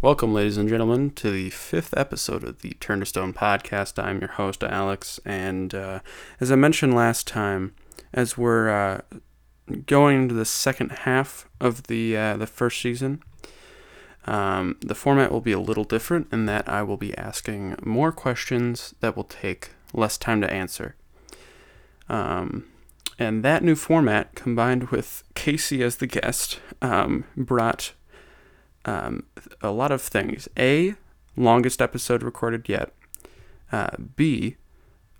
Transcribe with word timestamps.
Welcome, 0.00 0.32
ladies 0.32 0.56
and 0.56 0.68
gentlemen, 0.68 1.10
to 1.16 1.28
the 1.28 1.50
fifth 1.50 1.92
episode 1.96 2.44
of 2.44 2.62
the 2.62 2.76
Turn 2.78 3.00
to 3.00 3.06
Stone 3.06 3.32
podcast. 3.32 4.00
I'm 4.00 4.20
your 4.20 4.30
host, 4.30 4.62
Alex, 4.62 5.18
and 5.24 5.74
uh, 5.74 5.98
as 6.40 6.52
I 6.52 6.54
mentioned 6.54 6.94
last 6.94 7.26
time, 7.26 7.74
as 8.14 8.38
we're 8.38 8.68
uh, 8.68 9.00
going 9.86 10.22
into 10.22 10.36
the 10.36 10.44
second 10.44 10.92
half 10.92 11.48
of 11.60 11.88
the 11.88 12.16
uh, 12.16 12.36
the 12.36 12.46
first 12.46 12.80
season, 12.80 13.24
um, 14.26 14.76
the 14.82 14.94
format 14.94 15.32
will 15.32 15.40
be 15.40 15.50
a 15.50 15.58
little 15.58 15.82
different 15.82 16.28
in 16.30 16.46
that 16.46 16.68
I 16.68 16.84
will 16.84 16.96
be 16.96 17.18
asking 17.18 17.74
more 17.82 18.12
questions 18.12 18.94
that 19.00 19.16
will 19.16 19.24
take 19.24 19.70
less 19.92 20.16
time 20.16 20.40
to 20.42 20.52
answer. 20.52 20.94
Um, 22.08 22.66
and 23.18 23.44
that 23.44 23.64
new 23.64 23.74
format, 23.74 24.36
combined 24.36 24.90
with 24.90 25.24
Kasey 25.34 25.82
as 25.82 25.96
the 25.96 26.06
guest, 26.06 26.60
um, 26.80 27.24
brought 27.36 27.94
um, 28.88 29.24
a 29.60 29.70
lot 29.70 29.92
of 29.92 30.00
things. 30.00 30.48
A, 30.58 30.94
longest 31.36 31.82
episode 31.82 32.22
recorded 32.22 32.68
yet. 32.68 32.92
Uh, 33.70 33.90
B, 34.16 34.56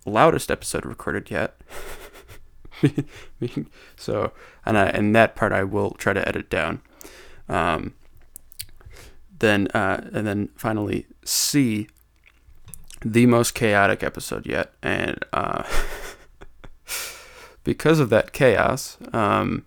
loudest 0.07 0.51
episode 0.51 0.87
recorded 0.87 1.31
yet. 1.31 1.61
so, 3.97 4.33
and 4.65 4.79
I, 4.79 4.87
and 4.87 5.15
that 5.15 5.37
part 5.37 5.53
I 5.53 5.65
will 5.65 5.91
try 5.91 6.15
to 6.15 6.27
edit 6.27 6.49
down. 6.49 6.81
Um, 7.49 7.95
then, 9.39 9.69
uh, 9.69 10.09
and 10.15 10.27
then 10.27 10.49
finally, 10.57 11.07
C, 11.25 11.89
the 13.05 13.27
most 13.27 13.55
chaotic 13.55 14.03
episode 14.03 14.47
yet, 14.47 14.73
and 14.83 15.23
uh, 15.35 15.63
because 17.65 18.01
of 18.01 18.09
that 18.09 18.33
chaos, 18.33 18.97
um, 19.13 19.65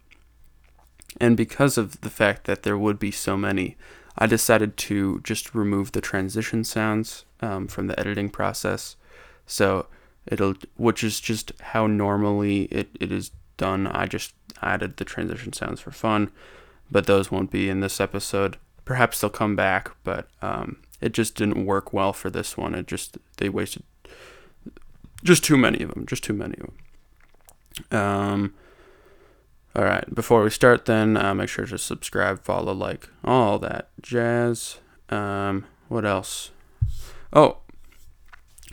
and 1.20 1.36
because 1.36 1.78
of 1.78 2.02
the 2.02 2.10
fact 2.10 2.46
that 2.46 2.64
there 2.64 2.78
would 2.78 3.00
be 3.00 3.12
so 3.12 3.36
many, 3.36 3.78
I 4.18 4.28
decided 4.28 4.78
to 4.78 5.20
just 5.22 5.56
remove 5.56 5.92
the 5.92 6.02
transition 6.02 6.64
sounds 6.64 7.26
um, 7.42 7.68
from 7.68 7.88
the 7.88 8.00
editing 8.00 8.30
process. 8.30 8.96
So 9.46 9.88
it'll, 10.26 10.56
which 10.78 11.04
is 11.04 11.20
just 11.20 11.52
how 11.62 11.88
normally 11.88 12.64
it, 12.64 12.90
it 13.00 13.12
is 13.12 13.32
done. 13.58 13.88
I 13.88 14.06
just 14.06 14.34
added 14.62 14.98
the 14.98 15.06
transition 15.06 15.54
sounds 15.54 15.82
for 15.82 15.92
fun, 15.92 16.32
but 16.90 17.06
those 17.06 17.32
won't 17.32 17.52
be 17.52 17.70
in 17.70 17.80
this 17.80 18.00
episode. 18.00 18.58
Perhaps 18.86 19.22
they'll 19.22 19.30
come 19.30 19.56
back, 19.56 19.92
but 20.04 20.28
um, 20.42 20.78
it 21.00 21.14
just 21.14 21.36
didn't 21.36 21.66
work 21.66 21.94
well 21.94 22.14
for 22.14 22.30
this 22.30 22.58
one. 22.58 22.76
It 22.76 22.88
just, 22.88 23.18
they 23.38 23.50
wasted 23.50 23.84
just 25.24 25.44
too 25.44 25.58
many 25.58 25.84
of 25.84 25.94
them, 25.94 26.06
just 26.06 26.24
too 26.24 26.34
many 26.34 26.56
of 26.60 26.70
them. 27.90 28.00
Um, 28.00 28.54
all 29.76 29.84
right. 29.84 30.14
Before 30.14 30.44
we 30.44 30.50
start, 30.50 30.86
then 30.86 31.18
uh, 31.18 31.34
make 31.34 31.50
sure 31.50 31.66
to 31.66 31.78
subscribe, 31.78 32.44
follow, 32.44 32.74
like, 32.74 33.10
all 33.24 33.60
that 33.60 33.90
jazz. 34.02 34.80
Um, 35.10 35.66
what 35.88 36.06
else? 36.06 36.52
Oh, 37.34 37.58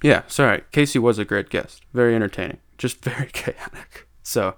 yeah. 0.02 0.22
Sorry, 0.26 0.62
Kasey 0.72 1.00
was 1.00 1.18
a 1.18 1.24
great 1.24 1.50
guest. 1.50 1.82
Very 1.92 2.14
entertaining. 2.14 2.58
Just 2.78 3.02
very 3.04 3.28
chaotic. 3.32 4.08
So, 4.22 4.54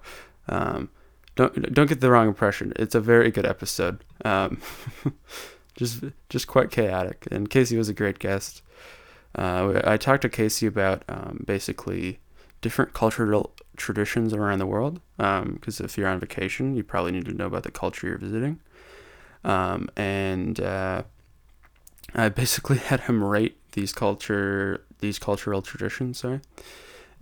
um, 0.48 0.90
don't 1.36 1.72
don't 1.72 1.88
get 1.88 2.00
the 2.00 2.10
wrong 2.10 2.28
impression. 2.28 2.72
It's 2.76 2.94
a 2.94 3.00
very 3.00 3.30
good 3.30 3.46
episode. 3.46 4.04
Um, 4.24 4.60
just 5.76 6.04
just 6.28 6.46
quite 6.46 6.70
chaotic. 6.70 7.26
And 7.30 7.48
Kasey 7.48 7.78
was 7.78 7.88
a 7.88 7.94
great 7.94 8.18
guest. 8.18 8.62
Uh, 9.34 9.80
I 9.84 9.96
talked 9.96 10.22
to 10.22 10.28
Kasey 10.28 10.66
about 10.66 11.04
um, 11.08 11.44
basically 11.46 12.18
different 12.60 12.92
cultural 12.92 13.54
traditions 13.80 14.32
around 14.32 14.58
the 14.58 14.66
world. 14.66 15.00
Because 15.16 15.80
um, 15.80 15.84
if 15.84 15.98
you're 15.98 16.08
on 16.08 16.20
vacation, 16.20 16.74
you 16.74 16.84
probably 16.84 17.12
need 17.12 17.24
to 17.26 17.32
know 17.32 17.46
about 17.46 17.64
the 17.64 17.70
culture 17.70 18.06
you're 18.06 18.18
visiting. 18.18 18.60
Um, 19.42 19.88
and 19.96 20.60
uh, 20.60 21.02
I 22.14 22.28
basically 22.28 22.78
had 22.90 23.00
him 23.00 23.24
rate 23.24 23.56
these 23.72 23.92
culture 23.92 24.84
these 24.98 25.18
cultural 25.18 25.62
traditions. 25.62 26.18
Sorry. 26.18 26.40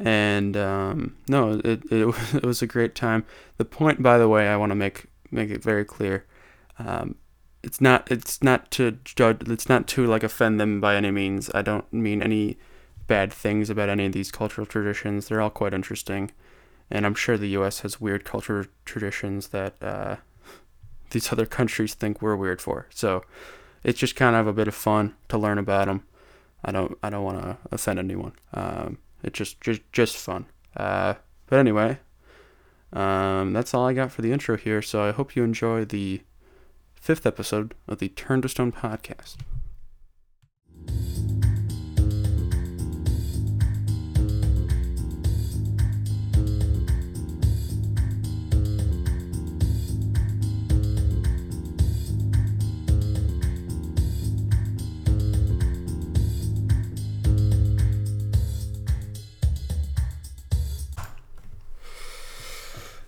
And 0.01 0.57
um, 0.57 1.17
no, 1.29 1.61
it, 1.65 1.83
it 1.91 2.15
it 2.35 2.45
was 2.45 2.63
a 2.63 2.67
great 2.67 2.95
time. 2.95 3.25
The 3.57 3.65
point, 3.65 4.03
by 4.03 4.19
the 4.19 4.29
way, 4.29 4.49
I 4.49 4.57
want 4.57 4.71
to 4.71 4.77
make 4.77 5.07
make 5.31 5.51
it 5.51 5.63
very 5.63 5.85
clear. 5.85 6.25
Um, 6.79 7.17
it's 7.63 7.81
not 7.81 8.11
it's 8.11 8.43
not 8.43 8.71
to 8.73 8.93
judge. 9.05 9.49
It's 9.49 9.69
not 9.69 9.87
to 9.89 10.07
like 10.07 10.23
offend 10.23 10.61
them 10.61 10.81
by 10.81 10.97
any 10.97 11.11
means. 11.11 11.51
I 11.55 11.63
don't 11.63 11.91
mean 11.93 12.23
any 12.23 12.59
bad 13.07 13.33
things 13.33 13.71
about 13.71 13.89
any 13.89 14.07
of 14.07 14.13
these 14.13 14.31
cultural 14.31 14.67
traditions. 14.67 15.29
They're 15.29 15.41
all 15.41 15.51
quite 15.51 15.75
interesting, 15.75 16.31
and 16.91 17.05
I'm 17.05 17.15
sure 17.15 17.37
the 17.37 17.49
U.S. 17.51 17.81
has 17.81 18.01
weird 18.01 18.25
cultural 18.25 18.67
traditions 18.85 19.49
that 19.49 19.75
uh, 19.83 20.17
these 21.11 21.33
other 21.33 21.47
countries 21.47 21.95
think 21.95 22.23
we're 22.23 22.37
weird 22.37 22.61
for. 22.61 22.87
So 22.91 23.25
it's 23.85 23.99
just 23.99 24.17
kind 24.17 24.37
of 24.37 24.47
a 24.47 24.53
bit 24.53 24.69
of 24.69 24.75
fun 24.75 25.15
to 25.29 25.39
learn 25.39 25.59
about 25.59 25.87
them. 25.87 26.05
I 26.65 26.73
don't 26.73 26.99
I 27.03 27.11
don't 27.11 27.25
want 27.25 27.43
to 27.43 27.57
offend 27.71 27.99
anyone. 27.99 28.33
Um, 28.53 28.99
it's 29.23 29.39
just 29.39 29.61
just 29.61 29.83
just 29.93 30.17
fun. 30.17 30.47
Uh, 30.77 31.15
but 31.47 31.59
anyway, 31.59 31.99
um, 32.93 33.53
that's 33.53 33.75
all 33.75 33.87
I 33.87 33.93
got 33.93 34.13
for 34.13 34.23
the 34.23 34.33
intro 34.33 34.57
here. 34.57 34.83
So 34.83 35.03
I 35.03 35.13
hope 35.13 35.37
you 35.37 35.45
enjoy 35.45 35.85
the 35.85 36.23
fifth 36.95 37.27
episode 37.27 37.75
of 37.87 37.99
the 37.99 38.09
Turn 38.09 38.43
to 38.43 38.49
Stone 38.49 38.73
podcast. 38.73 39.37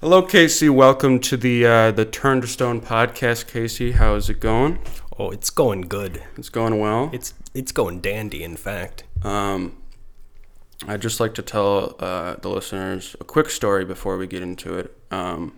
Hello, 0.01 0.23
Kasey. 0.23 0.71
Welcome 0.71 1.21
to 1.21 1.37
the 1.37 1.67
uh, 1.67 1.91
the 1.91 2.07
Turn 2.07 2.41
to 2.41 2.47
Stone 2.47 2.81
podcast, 2.81 3.45
Kasey. 3.45 3.93
How 3.93 4.15
is 4.15 4.31
it 4.31 4.41
going? 4.41 4.79
Oh, 5.19 5.29
it's 5.29 5.51
going 5.51 5.83
good. 5.83 6.23
It's 6.39 6.49
going 6.49 6.79
well. 6.79 7.11
It's 7.13 7.35
it's 7.53 7.71
going 7.71 8.01
dandy, 8.01 8.43
in 8.43 8.57
fact. 8.57 9.05
Um, 9.23 9.77
I'd 10.89 11.03
just 11.03 11.21
like 11.21 11.35
to 11.35 11.43
tell 11.43 11.97
uh, 11.99 12.37
the 12.37 12.49
listeners 12.49 13.15
a 13.21 13.25
quick 13.25 13.51
story 13.51 13.85
before 13.85 14.17
we 14.17 14.27
get 14.27 14.41
into 14.41 14.79
it. 14.79 14.97
Um, 15.11 15.53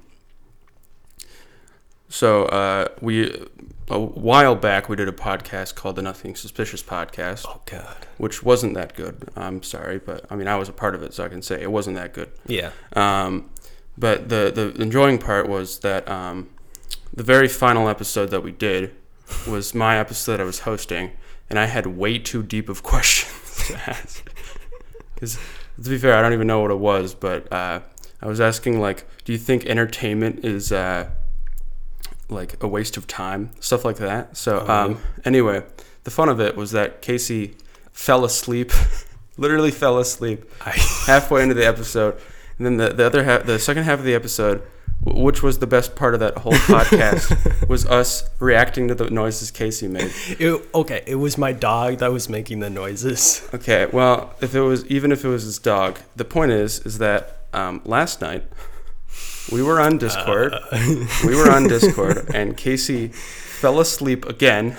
so 2.09 2.47
uh, 2.47 2.89
we 3.01 3.47
a 3.91 4.01
while 4.01 4.57
back 4.57 4.89
we 4.89 4.97
did 4.97 5.07
a 5.07 5.13
podcast 5.13 5.77
called 5.77 5.95
the 5.95 6.03
Nothing 6.03 6.35
Suspicious 6.35 6.83
podcast. 6.83 7.45
Oh 7.47 7.61
God, 7.67 8.09
which 8.19 8.43
wasn't 8.43 8.75
that 8.75 8.97
good. 8.97 9.29
I'm 9.37 9.63
sorry, 9.63 10.01
but 10.01 10.27
I 10.31 10.35
mean 10.35 10.49
I 10.49 10.57
was 10.57 10.69
a 10.69 10.73
part 10.73 10.97
of 10.97 11.03
it, 11.05 11.15
so 11.15 11.25
I 11.25 11.29
can 11.29 11.43
say 11.43 11.63
it 11.63 11.71
wasn't 11.71 11.95
that 11.95 12.13
good. 12.13 12.33
Yeah. 12.49 12.73
Um, 12.95 13.49
but 13.97 14.29
the 14.29 14.53
the 14.55 14.83
enjoying 14.83 15.19
part 15.19 15.49
was 15.49 15.81
that 15.81 16.09
um, 16.09 16.49
the 17.13 17.23
very 17.23 17.49
final 17.49 17.89
episode 17.89 18.31
that 18.31 18.43
we 18.43 18.53
did 18.53 18.95
was 19.47 19.75
my 19.75 19.99
episode 19.99 20.33
that 20.33 20.41
I 20.41 20.45
was 20.45 20.61
hosting, 20.61 21.13
and 21.51 21.59
I 21.59 21.67
had 21.67 21.87
way 21.87 22.19
too 22.19 22.43
deep 22.43 22.69
of 22.69 22.83
questions 22.93 23.67
to 23.69 23.91
ask. 23.91 24.29
Because 25.15 25.39
to 25.83 25.91
be 25.91 25.99
fair, 25.99 26.17
I 26.17 26.23
don't 26.23 26.33
even 26.33 26.47
know 26.47 26.61
what 26.61 26.71
it 26.71 26.79
was, 26.79 27.15
but 27.15 27.53
uh, 27.53 27.81
I 28.21 28.27
was 28.27 28.41
asking 28.41 28.81
like, 28.81 29.07
do 29.25 29.33
you 29.33 29.39
think 29.39 29.67
entertainment 29.67 30.45
is 30.45 30.73
uh, 30.73 31.09
like 32.33 32.63
a 32.63 32.67
waste 32.67 32.97
of 32.97 33.07
time, 33.07 33.51
stuff 33.61 33.85
like 33.85 33.97
that. 33.97 34.37
So 34.37 34.65
oh, 34.67 34.73
um, 34.73 34.99
anyway, 35.25 35.65
the 36.05 36.11
fun 36.11 36.29
of 36.29 36.41
it 36.41 36.57
was 36.57 36.73
that 36.73 37.03
Kasey 37.03 37.55
fell 37.93 38.25
asleep, 38.25 38.73
literally 39.37 39.71
fell 39.71 39.99
asleep 39.99 40.51
halfway 40.61 41.43
into 41.43 41.55
the 41.55 41.67
episode 41.67 42.19
and 42.62 42.78
then 42.78 42.89
the, 42.89 42.95
the 42.95 43.05
other 43.05 43.25
half, 43.25 43.45
the 43.45 43.59
second 43.59 43.84
half 43.84 43.99
of 43.99 44.05
the 44.05 44.15
episode, 44.15 44.62
which 45.05 45.43
was 45.43 45.59
the 45.59 45.67
best 45.67 45.97
part 45.97 46.15
of 46.15 46.21
that 46.21 46.39
whole 46.39 46.53
podcast, 46.53 47.69
was 47.69 47.84
us 47.87 48.31
reacting 48.39 48.87
to 48.87 48.95
the 48.95 49.11
noises 49.11 49.50
Kasey 49.50 49.91
made. 49.91 50.12
It, 50.39 50.62
okay, 50.73 51.03
it 51.05 51.17
was 51.17 51.37
my 51.37 51.53
dog 51.53 51.99
that 51.99 52.12
was 52.12 52.29
making 52.29 52.61
the 52.61 52.70
noises. 52.70 53.49
Okay, 53.53 53.87
well, 53.87 54.35
if 54.41 54.55
it 54.55 54.61
was 54.61 54.87
even 54.87 55.11
if 55.11 55.25
it 55.25 55.29
was 55.29 55.43
his 55.43 55.59
dog, 55.59 55.99
the 56.14 56.25
point 56.25 56.53
is 56.53 56.79
is 56.81 56.99
that 56.99 57.38
um, 57.53 57.82
last 57.85 58.20
night 58.20 58.44
we 59.50 59.61
were 59.61 59.81
on 59.81 59.99
Discord. 59.99 60.55
Uh. 60.55 61.06
we 61.26 61.35
were 61.35 61.50
on 61.50 61.67
Discord, 61.67 62.31
and 62.32 62.56
Kasey 62.56 63.12
fell 63.12 63.81
asleep 63.81 64.25
again 64.25 64.76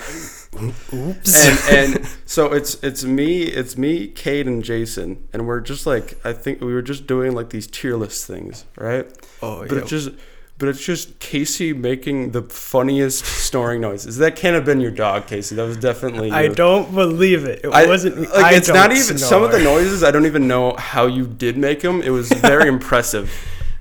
Oops. 0.62 1.70
And, 1.70 1.96
and 1.96 2.08
so 2.26 2.52
it's 2.52 2.82
it's 2.82 3.04
me, 3.04 3.42
it's 3.42 3.76
me, 3.76 4.08
Kate, 4.08 4.46
and 4.46 4.62
Jason, 4.62 5.28
and 5.32 5.46
we're 5.46 5.60
just 5.60 5.86
like 5.86 6.18
I 6.24 6.32
think 6.32 6.60
we 6.60 6.72
were 6.72 6.82
just 6.82 7.06
doing 7.06 7.32
like 7.32 7.50
these 7.50 7.66
tier 7.66 7.96
list 7.96 8.26
things, 8.26 8.64
right? 8.76 9.06
Oh, 9.42 9.60
but 9.66 9.72
yeah. 9.72 9.78
It's 9.80 9.90
just 9.90 10.10
but 10.56 10.68
it's 10.68 10.84
just 10.84 11.18
Kasey 11.18 11.76
making 11.76 12.30
the 12.30 12.42
funniest 12.42 13.24
snoring 13.24 13.80
noises. 13.80 14.18
That 14.18 14.36
can't 14.36 14.54
have 14.54 14.64
been 14.64 14.80
your 14.80 14.92
dog, 14.92 15.26
Kasey. 15.26 15.56
That 15.56 15.64
was 15.64 15.76
definitely. 15.76 16.30
I 16.30 16.46
don't 16.48 16.94
believe 16.94 17.44
it. 17.44 17.64
It 17.64 17.72
I, 17.72 17.86
wasn't. 17.86 18.20
Like 18.20 18.32
I 18.32 18.54
it's 18.54 18.68
not 18.68 18.92
even 18.92 19.18
snore. 19.18 19.18
some 19.18 19.42
of 19.42 19.50
the 19.50 19.58
noises. 19.58 20.04
I 20.04 20.12
don't 20.12 20.26
even 20.26 20.46
know 20.46 20.74
how 20.74 21.06
you 21.06 21.26
did 21.26 21.56
make 21.56 21.80
them. 21.80 22.02
It 22.02 22.10
was 22.10 22.28
very 22.30 22.68
impressive. 22.76 23.32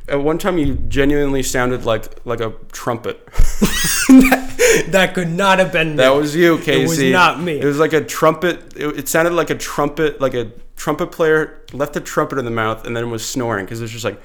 At 0.07 0.21
one 0.21 0.37
time, 0.37 0.57
you 0.57 0.75
genuinely 0.75 1.43
sounded 1.43 1.85
like 1.85 2.25
like 2.25 2.41
a 2.41 2.53
trumpet. 2.71 3.25
that, 3.25 4.85
that 4.89 5.13
could 5.13 5.29
not 5.29 5.59
have 5.59 5.71
been 5.71 5.91
me. 5.91 5.95
That 5.95 6.13
was 6.13 6.35
you, 6.35 6.57
Kasey. 6.57 6.81
It 6.81 6.87
was 6.87 7.03
not 7.03 7.39
me. 7.41 7.59
It 7.59 7.65
was 7.65 7.79
like 7.79 7.93
a 7.93 8.03
trumpet. 8.03 8.75
It, 8.75 8.99
it 8.99 9.07
sounded 9.07 9.33
like 9.33 9.49
a 9.49 9.55
trumpet, 9.55 10.19
like 10.19 10.33
a 10.33 10.51
trumpet 10.75 11.11
player 11.11 11.61
left 11.71 11.95
a 11.95 12.01
trumpet 12.01 12.37
in 12.37 12.45
the 12.45 12.51
mouth 12.51 12.85
and 12.85 12.97
then 12.97 13.09
was 13.09 13.27
snoring 13.27 13.65
because 13.65 13.81
it's 13.81 13.91
just 13.91 14.03
like 14.03 14.21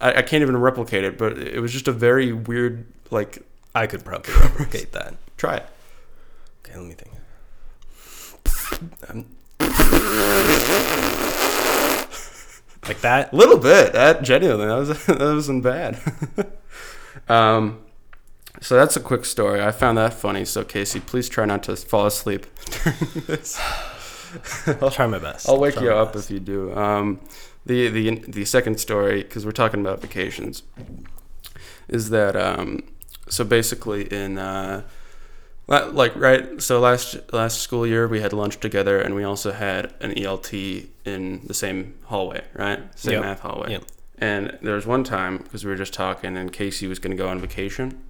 I, 0.00 0.14
I 0.14 0.22
can't 0.22 0.42
even 0.42 0.56
replicate 0.56 1.04
it, 1.04 1.18
but 1.18 1.38
it 1.38 1.60
was 1.60 1.72
just 1.72 1.88
a 1.88 1.92
very 1.92 2.32
weird 2.32 2.86
like. 3.10 3.42
I 3.74 3.86
could 3.86 4.04
probably 4.04 4.32
replicate 4.34 4.92
that. 4.92 5.14
Try 5.36 5.56
it. 5.56 5.66
Okay, 6.64 6.78
let 6.78 6.86
me 6.86 6.94
think. 6.94 7.12
Um, 9.08 9.26
like 12.88 13.00
that. 13.00 13.32
A 13.32 13.36
little 13.36 13.58
bit. 13.58 13.92
That 13.92 14.22
genuinely, 14.22 14.66
that 14.66 14.76
was 14.76 15.06
that 15.06 15.20
wasn't 15.20 15.62
bad. 15.62 16.00
um, 17.28 17.80
so 18.60 18.76
that's 18.76 18.96
a 18.96 19.00
quick 19.00 19.24
story. 19.24 19.62
I 19.62 19.70
found 19.70 19.98
that 19.98 20.14
funny. 20.14 20.44
So 20.44 20.64
Kasey, 20.64 21.04
please 21.04 21.28
try 21.28 21.44
not 21.44 21.62
to 21.64 21.76
fall 21.76 22.06
asleep 22.06 22.46
during 22.82 23.26
this. 23.26 23.60
I'll 24.80 24.90
try 24.90 25.06
my 25.06 25.18
best. 25.18 25.48
I'll 25.48 25.58
wake 25.58 25.74
Try 25.74 25.84
you 25.84 25.92
up 25.92 26.12
best. 26.12 26.26
if 26.26 26.30
you 26.34 26.40
do. 26.40 26.74
Um, 26.76 27.20
the 27.64 27.88
the 27.88 28.10
the 28.28 28.44
second 28.44 28.78
story, 28.80 29.22
because 29.22 29.44
we're 29.44 29.52
talking 29.52 29.80
about 29.80 30.00
vacations, 30.00 30.62
is 31.88 32.10
that 32.10 32.36
um, 32.36 32.82
so 33.28 33.44
basically 33.44 34.04
in 34.12 34.38
uh, 34.38 34.82
like 35.68 36.14
right 36.16 36.62
so 36.62 36.78
last 36.80 37.16
last 37.32 37.60
school 37.60 37.86
year 37.86 38.06
we 38.06 38.20
had 38.20 38.32
lunch 38.32 38.60
together 38.60 39.00
and 39.00 39.14
we 39.14 39.24
also 39.24 39.52
had 39.52 39.92
an 40.00 40.12
ELT 40.12 40.86
in 41.04 41.40
the 41.46 41.54
same 41.54 41.94
hallway, 42.04 42.42
right? 42.54 42.80
Same 42.98 43.14
Yep. 43.14 43.22
math 43.22 43.40
hallway. 43.40 43.70
Yep. 43.72 43.84
And 44.18 44.58
there 44.62 44.74
was 44.74 44.86
one 44.86 45.04
time 45.04 45.38
because 45.38 45.64
we 45.64 45.70
were 45.70 45.76
just 45.76 45.92
talking 45.92 46.36
and 46.36 46.52
Kasey 46.52 46.88
was 46.88 46.98
going 46.98 47.16
to 47.16 47.22
go 47.22 47.28
on 47.28 47.38
vacation. 47.40 48.00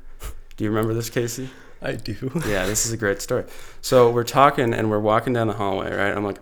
Do 0.56 0.64
you 0.64 0.70
remember 0.70 0.94
this, 0.94 1.10
Kasey? 1.10 1.48
I 1.82 1.92
do. 1.92 2.30
yeah, 2.46 2.64
this 2.66 2.86
is 2.86 2.92
a 2.92 2.96
great 2.96 3.20
story. 3.20 3.44
So 3.82 4.10
we're 4.10 4.24
talking 4.24 4.72
and 4.72 4.88
we're 4.90 5.00
walking 5.00 5.32
down 5.32 5.46
the 5.46 5.54
hallway, 5.54 5.94
right? 5.94 6.14
I'm 6.16 6.24
like, 6.24 6.38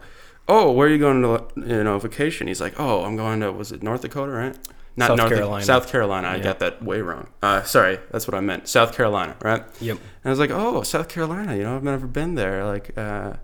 "Oh, 0.47 0.71
where 0.71 0.87
are 0.87 0.91
you 0.91 0.99
going 0.99 1.23
to, 1.23 1.45
you 1.57 1.83
know, 1.83 1.99
vacation?" 1.99 2.47
He's 2.47 2.61
like, 2.61 2.79
"Oh, 2.79 3.05
I'm 3.05 3.17
going 3.17 3.41
to 3.41 3.51
was 3.51 3.73
it 3.73 3.83
North 3.83 4.03
Dakota, 4.03 4.31
right?" 4.31 4.57
Not 4.97 5.09
South 5.09 5.19
North 5.19 5.31
Carolina. 5.33 5.65
South 5.65 5.89
Carolina. 5.91 6.29
I 6.29 6.37
Yeah. 6.37 6.43
got 6.43 6.59
that 6.61 6.83
way 6.83 7.01
wrong. 7.01 7.27
Uh, 7.43 7.63
sorry, 7.65 7.99
that's 8.13 8.29
what 8.29 8.35
I 8.35 8.41
meant. 8.41 8.69
South 8.69 8.95
Carolina, 8.95 9.35
right? 9.43 9.65
Yep. 9.81 9.97
And 9.99 10.25
I 10.25 10.31
was 10.31 10.39
like, 10.39 10.51
"Oh, 10.53 10.83
South 10.83 11.09
Carolina. 11.09 11.57
You 11.57 11.65
know, 11.65 11.75
I've 11.77 11.83
never 11.83 12.07
been 12.07 12.35
there." 12.37 12.65
Like, 12.65 12.97
uh, 12.97 13.35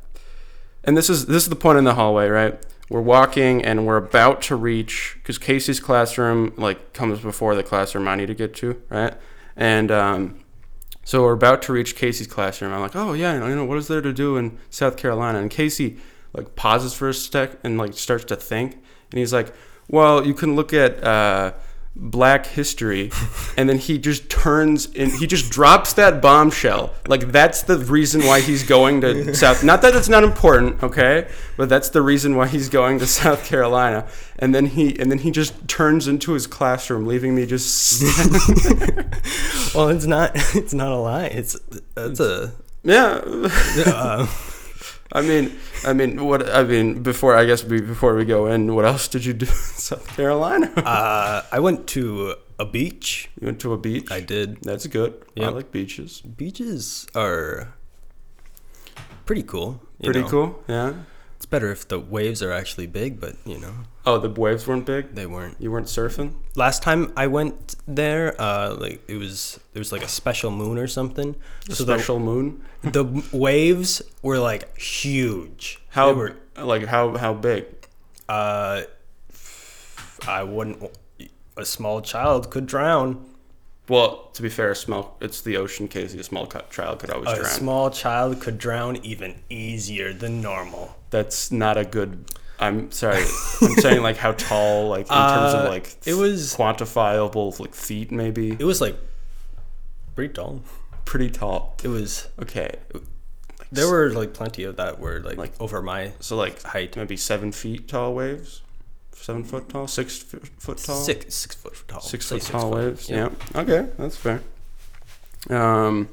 and 0.85 0.97
this 0.97 1.11
is 1.11 1.27
this 1.27 1.43
is 1.43 1.49
the 1.49 1.57
point 1.57 1.79
in 1.79 1.85
the 1.85 1.95
hallway, 1.95 2.29
right? 2.29 2.59
We're 2.89 3.01
walking 3.01 3.65
and 3.65 3.87
we're 3.87 3.97
about 3.97 4.43
to 4.43 4.57
reach 4.57 5.17
because 5.23 5.39
Kasey's 5.39 5.81
classroom 5.81 6.53
like 6.57 6.93
comes 6.93 7.21
before 7.21 7.55
the 7.55 7.63
classroom 7.63 8.07
I 8.09 8.17
need 8.17 8.27
to 8.27 8.35
get 8.35 8.55
to, 8.57 8.81
right? 8.91 9.15
And 9.57 9.91
um, 9.91 10.37
so 11.05 11.23
we're 11.23 11.33
about 11.33 11.63
to 11.63 11.73
reach 11.73 11.97
Kasey's 11.97 12.27
classroom. 12.27 12.73
I'm 12.73 12.81
like, 12.81 12.97
"Oh 12.97 13.13
yeah, 13.13 13.35
you 13.49 13.55
know, 13.57 13.65
what 13.65 13.79
is 13.79 13.89
there 13.89 14.01
to 14.01 14.13
do 14.13 14.37
in 14.37 14.59
South 14.71 14.97
Carolina?" 14.97 15.39
And 15.41 15.51
Kasey 15.51 15.99
like 16.33 16.55
pauses 16.55 16.95
for 16.95 17.09
a 17.09 17.15
sec 17.15 17.53
and 17.65 17.77
like 17.77 17.95
starts 17.95 18.25
to 18.27 18.37
think, 18.37 18.75
and 19.11 19.19
he's 19.19 19.33
like, 19.33 19.53
"Well, 19.91 20.27
you 20.27 20.35
can 20.35 20.57
look 20.57 20.73
at." 20.73 21.03
Uh, 21.03 21.53
black 21.97 22.47
history 22.47 23.11
and 23.59 23.69
then 23.69 23.77
he 23.77 23.99
just 23.99 24.31
turns 24.31 24.87
and 24.95 25.11
he 25.11 25.27
just 25.27 25.51
drops 25.51 25.93
that 25.95 26.23
bombshell 26.23 26.95
like 27.09 27.33
that's 27.33 27.63
the 27.65 27.77
reason 27.77 28.25
why 28.25 28.41
he's 28.41 28.63
going 28.63 29.01
to 29.01 29.35
south 29.43 29.65
not 29.65 29.83
that 29.83 29.95
it's 29.95 30.09
not 30.09 30.23
important 30.23 30.81
okay 30.85 31.27
but 31.57 31.69
that's 31.69 31.89
the 31.91 32.01
reason 32.01 32.37
why 32.37 32.47
he's 32.47 32.69
going 32.69 32.97
to 33.01 33.07
south 33.21 33.45
carolina 33.45 34.07
and 34.39 34.55
then 34.55 34.67
he 34.67 34.97
and 35.01 35.11
then 35.11 35.19
he 35.19 35.33
just 35.33 35.67
turns 35.67 36.07
into 36.07 36.33
his 36.33 36.47
classroom 36.47 37.05
leaving 37.07 37.35
me 37.35 37.45
just 37.45 38.01
Well, 39.75 39.89
it's 39.91 40.07
not. 40.07 40.33
It's 40.55 40.75
not 40.75 40.91
a 40.91 40.97
lie. 40.97 41.27
It's 41.27 41.59
that's 41.95 42.21
a. 42.21 42.53
yeah 42.83 43.21
Uh, 43.87 44.27
i 45.13 45.21
mean 45.21 45.57
i 45.85 45.93
mean 45.93 46.25
what 46.25 46.49
i 46.55 46.63
mean 46.63 47.03
before 47.03 47.35
i 47.37 47.45
guess 47.45 47.65
we, 47.65 47.81
before 47.81 48.15
we 48.15 48.25
go 48.25 48.47
in 48.47 48.75
what 48.75 48.85
else 48.85 49.09
did 49.09 49.25
you 49.25 49.33
do 49.33 49.47
in 49.47 49.53
south 49.89 50.07
carolina 50.17 50.71
uh, 50.77 51.43
I 51.51 51.59
went 51.61 51.87
to 51.89 52.35
a 52.59 52.65
beach. 52.65 53.31
you 53.41 53.47
went 53.47 53.61
to 53.61 53.73
a 53.73 53.79
beach 53.79 54.11
I 54.11 54.21
did. 54.21 54.63
that's 54.63 54.87
good 54.87 55.15
i 55.41 55.49
like 55.49 55.73
beaches 55.73 56.21
Beaches 56.21 57.07
are 57.15 57.75
pretty 59.27 59.43
cool. 59.43 59.81
pretty 60.03 60.21
know. 60.23 60.29
cool 60.29 60.63
yeah 60.69 60.93
better 61.51 61.71
if 61.71 61.87
the 61.89 61.99
waves 61.99 62.43
are 62.43 62.53
actually 62.53 62.87
big, 62.87 63.21
but 63.21 63.35
you 63.45 63.59
know 63.59 63.75
oh 64.07 64.19
the 64.19 64.31
waves 64.31 64.67
weren't 64.67 64.87
big 64.87 65.15
they 65.15 65.27
weren't. 65.27 65.57
you 65.61 65.71
weren't 65.71 65.87
surfing 65.87 66.35
Last 66.57 66.83
time 66.83 67.13
I 67.17 67.27
went 67.27 67.75
there, 67.87 68.35
uh, 68.41 68.75
like 68.75 69.03
it 69.09 69.17
was 69.17 69.61
there 69.73 69.81
was 69.81 69.93
like 69.93 70.03
a 70.03 70.09
special 70.09 70.51
moon 70.51 70.79
or 70.79 70.87
something. 70.87 71.37
the 71.67 71.75
so 71.77 71.85
special 71.85 72.19
moon 72.19 72.63
the 72.83 73.03
the 73.05 73.25
waves 73.33 74.01
were 74.23 74.39
like 74.39 74.77
huge. 74.79 75.81
How 75.91 76.07
They 76.09 76.19
were 76.21 76.37
like 76.57 76.85
how 76.87 77.17
how 77.17 77.35
big? 77.35 77.67
uh, 78.29 78.83
I 80.27 80.43
wouldn't. 80.45 80.79
A 81.57 81.65
small 81.65 82.01
child 82.01 82.51
could 82.51 82.67
drown. 82.67 83.25
Well, 83.91 84.31
to 84.35 84.43
be 84.43 84.49
fair, 84.49 84.73
small 84.77 85.17
it's 85.21 85.41
the 85.41 85.57
ocean, 85.57 85.89
Kasey. 85.89 86.21
A 86.21 86.23
small 86.23 86.47
child 86.47 87.01
could 87.01 87.11
always 87.11 87.29
A 87.29 87.35
drown. 87.35 87.47
A 87.47 87.49
small 87.49 87.91
child 87.91 88.41
could 88.41 88.57
drown 88.57 88.97
even 89.05 89.35
easier 89.51 90.13
than 90.13 90.41
normal. 90.41 90.97
That's 91.11 91.51
not 91.51 91.77
a 91.77 91.85
good. 91.85 92.25
I'm 92.61 92.93
sorry. 92.93 93.25
I'm 93.63 93.75
saying 93.75 94.03
like 94.03 94.17
how 94.17 94.31
tall, 94.33 94.89
like 94.89 95.07
in 95.07 95.09
terms 95.09 95.55
of 95.55 95.65
Uh, 95.67 95.69
like 95.69 95.97
it 96.07 96.15
was- 96.15 96.55
quantifiable, 96.55 97.59
like 97.59 97.75
feet 97.75 98.13
maybe. 98.13 98.53
It 98.53 98.65
was 98.65 98.81
like 98.81 98.97
pretty 100.15 100.35
tall. 100.35 100.63
Pretty 101.05 101.29
tall. 101.31 101.77
It 101.83 101.89
was. 101.89 102.29
Okay, 102.41 102.71
There 103.73 103.89
were 103.89 104.11
like 104.11 104.33
plenty 104.35 104.63
of 104.65 104.77
that 104.77 105.01
were 105.01 105.19
like, 105.21 105.37
Like- 105.37 105.61
over 105.61 105.83
my 105.83 106.13
so 106.21 106.37
like 106.37 106.63
height. 106.63 106.97
maybe 106.97 107.17
seven 107.17 107.51
feet 107.51 107.89
tall 107.89 108.15
waves, 108.15 108.63
seven 109.13 109.45
foot 109.45 109.69
tall, 109.69 109.87
six 109.87 110.19
foot 110.19 110.79
tall, 110.79 110.97
Six 110.97 111.35
six 111.35 111.55
foot 111.55 111.75
tall. 111.89 112.01
six 112.01 112.27
Say 112.27 112.39
foot 112.39 112.53
tall 112.53 112.71
foot. 112.73 112.85
waves. 112.85 113.09
Yeah. 113.11 113.29
Yeah. 113.55 113.61
Okay, 113.61 113.89
that's 113.99 114.17
fair. 114.17 114.43
Um, 115.49 116.09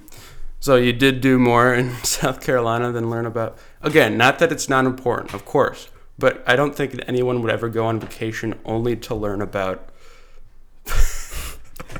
so 0.59 0.75
you 0.75 0.93
did 0.93 1.21
do 1.21 1.37
more 1.39 1.73
in 1.73 1.93
South 2.03 2.41
Carolina 2.41 2.91
than 2.91 3.09
learn 3.09 3.25
about. 3.25 3.57
Again, 3.81 4.17
not 4.17 4.39
that 4.39 4.51
it's 4.51 4.67
not 4.69 4.85
important, 4.85 5.33
of 5.33 5.45
course, 5.45 5.89
but 6.17 6.43
I 6.47 6.55
don't 6.55 6.75
think 6.75 6.91
that 6.93 7.07
anyone 7.07 7.41
would 7.41 7.51
ever 7.51 7.69
go 7.69 7.85
on 7.85 7.99
vacation 7.99 8.55
only 8.65 8.95
to 8.97 9.15
learn 9.15 9.41
about. 9.41 9.89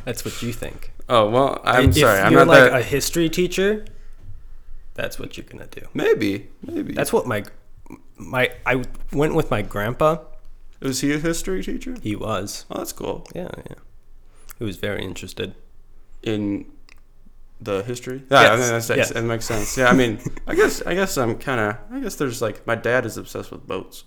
That's 0.06 0.24
what 0.26 0.42
you 0.42 0.54
think. 0.54 0.92
Oh 1.10 1.30
well, 1.30 1.62
I'm 1.64 1.90
if 1.90 1.96
sorry, 1.98 2.20
I'm 2.20 2.32
you're 2.32 2.46
not 2.46 2.48
like 2.50 2.72
that. 2.72 2.80
a 2.82 2.84
history 2.84 3.30
teacher, 3.30 3.86
that's 4.94 5.18
what 5.18 5.38
you're 5.38 5.46
gonna 5.46 5.68
do. 5.68 5.82
maybe, 5.94 6.50
maybe. 6.66 6.92
That's 6.94 7.14
what 7.14 7.26
my 7.26 7.44
my 8.18 8.52
I 8.66 8.83
went 9.14 9.33
with 9.33 9.50
my 9.50 9.62
grandpa. 9.62 10.18
Was 10.81 11.02
he 11.02 11.14
a 11.14 11.19
history 11.19 11.64
teacher? 11.64 11.96
He 12.02 12.16
was. 12.16 12.66
Oh, 12.69 12.78
that's 12.80 12.94
cool. 12.94 13.26
Yeah, 13.36 13.50
yeah. 13.69 13.76
He 14.57 14.64
was 14.64 14.78
very 14.78 15.04
interested. 15.04 15.56
In 16.24 16.66
the 17.62 17.84
history. 17.84 18.24
Yeah, 18.30 18.40
I 18.40 18.57
mean, 18.57 18.69
that's, 18.69 18.90
yes. 18.90 19.10
that 19.12 19.24
makes 19.24 19.46
sense. 19.46 19.78
Yeah, 19.78 19.90
I 19.90 19.94
mean, 19.94 20.19
I 20.46 20.56
guess 20.56 20.81
I 20.81 20.94
guess 20.94 21.18
I'm 21.18 21.38
kind 21.38 21.60
of. 21.60 21.78
I 21.92 22.00
guess 22.00 22.16
there's 22.16 22.42
like 22.42 22.66
my 22.68 22.76
dad 22.76 23.06
is 23.06 23.18
obsessed 23.18 23.52
with 23.52 23.66
boats. 23.68 24.04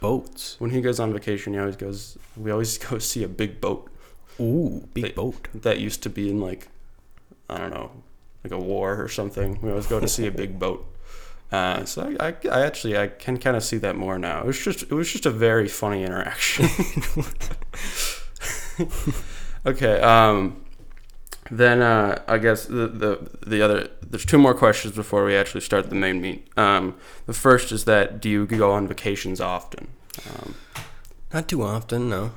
Boats. 0.00 0.56
When 0.60 0.70
he 0.70 0.80
goes 0.80 1.00
on 1.00 1.12
vacation, 1.12 1.52
he 1.54 1.58
always 1.58 1.76
goes. 1.76 2.16
We 2.36 2.50
always 2.50 2.78
go 2.90 2.98
see 2.98 3.22
a 3.24 3.28
big 3.28 3.60
boat. 3.60 3.90
Ooh, 4.40 4.88
big 4.94 5.04
They- 5.04 5.12
boat. 5.12 5.48
that 5.54 5.78
used 5.80 6.02
to 6.04 6.10
be 6.10 6.30
in 6.30 6.40
like 6.40 6.68
I 7.50 7.58
don't 7.58 7.70
know, 7.70 7.90
like 8.42 8.52
a 8.52 8.58
war 8.58 9.00
or 9.02 9.08
something. 9.08 9.60
We 9.60 9.70
always 9.70 9.86
go 9.86 10.00
to 10.00 10.08
see 10.08 10.26
a 10.26 10.32
big 10.32 10.58
boat. 10.58 10.86
Uh, 11.52 11.84
so 11.84 12.14
I, 12.18 12.28
I, 12.28 12.34
I 12.50 12.60
actually 12.66 12.98
I 12.98 13.06
can 13.08 13.38
kind 13.38 13.56
of 13.56 13.62
see 13.62 13.76
that 13.78 13.94
more 13.96 14.18
now. 14.18 14.40
It 14.40 14.46
was 14.46 14.58
just 14.58 14.82
it 14.82 14.92
was 14.92 15.10
just 15.12 15.26
a 15.26 15.30
very 15.30 15.68
funny 15.68 16.02
interaction. 16.02 16.66
okay. 19.66 20.00
Um, 20.00 20.64
then 21.50 21.82
uh, 21.82 22.22
I 22.26 22.38
guess 22.38 22.66
the, 22.66 22.88
the 22.88 23.30
the 23.46 23.62
other 23.62 23.88
there's 24.02 24.24
two 24.24 24.38
more 24.38 24.54
questions 24.54 24.94
before 24.94 25.24
we 25.24 25.36
actually 25.36 25.60
start 25.60 25.90
the 25.90 25.94
main 25.94 26.20
meet. 26.20 26.48
Um, 26.58 26.96
the 27.26 27.34
first 27.34 27.70
is 27.70 27.84
that 27.84 28.20
do 28.20 28.28
you 28.30 28.46
go 28.46 28.72
on 28.72 28.88
vacations 28.88 29.40
often? 29.40 29.88
Um, 30.28 30.54
Not 31.32 31.48
too 31.48 31.62
often, 31.62 32.08
no. 32.08 32.32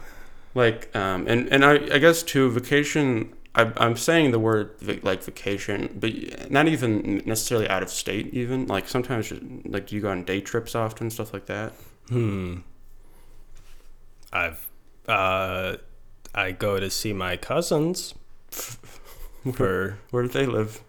like 0.56 0.90
um 0.96 1.28
and 1.28 1.48
and 1.54 1.64
i 1.64 1.74
i 1.94 2.00
guess 2.00 2.24
too 2.24 2.50
vacation 2.50 3.32
I, 3.58 3.74
i'm 3.78 3.98
saying 3.98 4.30
the 4.32 4.40
word 4.40 4.72
like 5.04 5.24
vacation 5.24 5.98
but 6.00 6.52
not 6.52 6.68
even 6.68 7.24
necessarily 7.26 7.68
out 7.68 7.82
of 7.84 7.90
state 7.90 8.34
even. 8.34 8.68
Like 8.68 8.88
sometimes 8.88 9.34
like 9.66 9.88
do 9.88 9.96
you 9.96 10.02
go 10.02 10.10
on 10.10 10.24
day 10.24 10.42
trips 10.42 10.76
often 10.76 11.10
stuff 11.10 11.34
like 11.34 11.48
that? 11.48 11.74
Hmm. 12.10 12.58
I've 14.32 14.68
uh 15.08 15.78
I 16.36 16.52
go 16.52 16.80
to 16.80 16.90
see 16.90 17.14
my 17.14 17.36
cousins 17.36 18.14
for 18.52 19.98
where 20.12 20.24
do 20.24 20.30
they 20.30 20.46
live? 20.46 20.82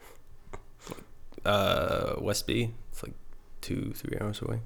Uh 1.44 2.16
Westby. 2.18 2.74
It's 2.92 3.02
like 3.02 3.14
two, 3.60 3.92
three 3.94 4.18
hours 4.20 4.42
away. 4.42 4.60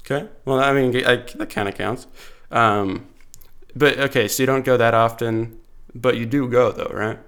okay. 0.00 0.28
Well 0.44 0.60
i 0.60 0.72
mean 0.72 0.96
I, 1.06 1.16
that 1.16 1.50
kind 1.50 1.68
of 1.68 1.74
counts. 1.74 2.06
Um 2.50 3.06
but 3.76 3.98
okay 3.98 4.28
so 4.28 4.42
you 4.42 4.46
don't 4.46 4.64
go 4.64 4.76
that 4.76 4.94
often 4.94 5.60
but 5.94 6.16
you 6.16 6.26
do 6.26 6.48
go 6.48 6.72
though 6.72 6.90
right 6.92 7.18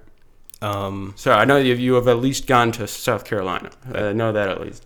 Um, 0.61 1.13
So 1.15 1.31
I 1.31 1.45
know 1.45 1.57
you 1.57 1.75
you 1.75 1.93
have 1.95 2.07
at 2.07 2.17
least 2.19 2.47
gone 2.47 2.71
to 2.73 2.87
South 2.87 3.23
Carolina. 3.25 3.69
I 3.93 4.13
know 4.13 4.31
that 4.31 4.49
at 4.49 4.59
least. 4.61 4.85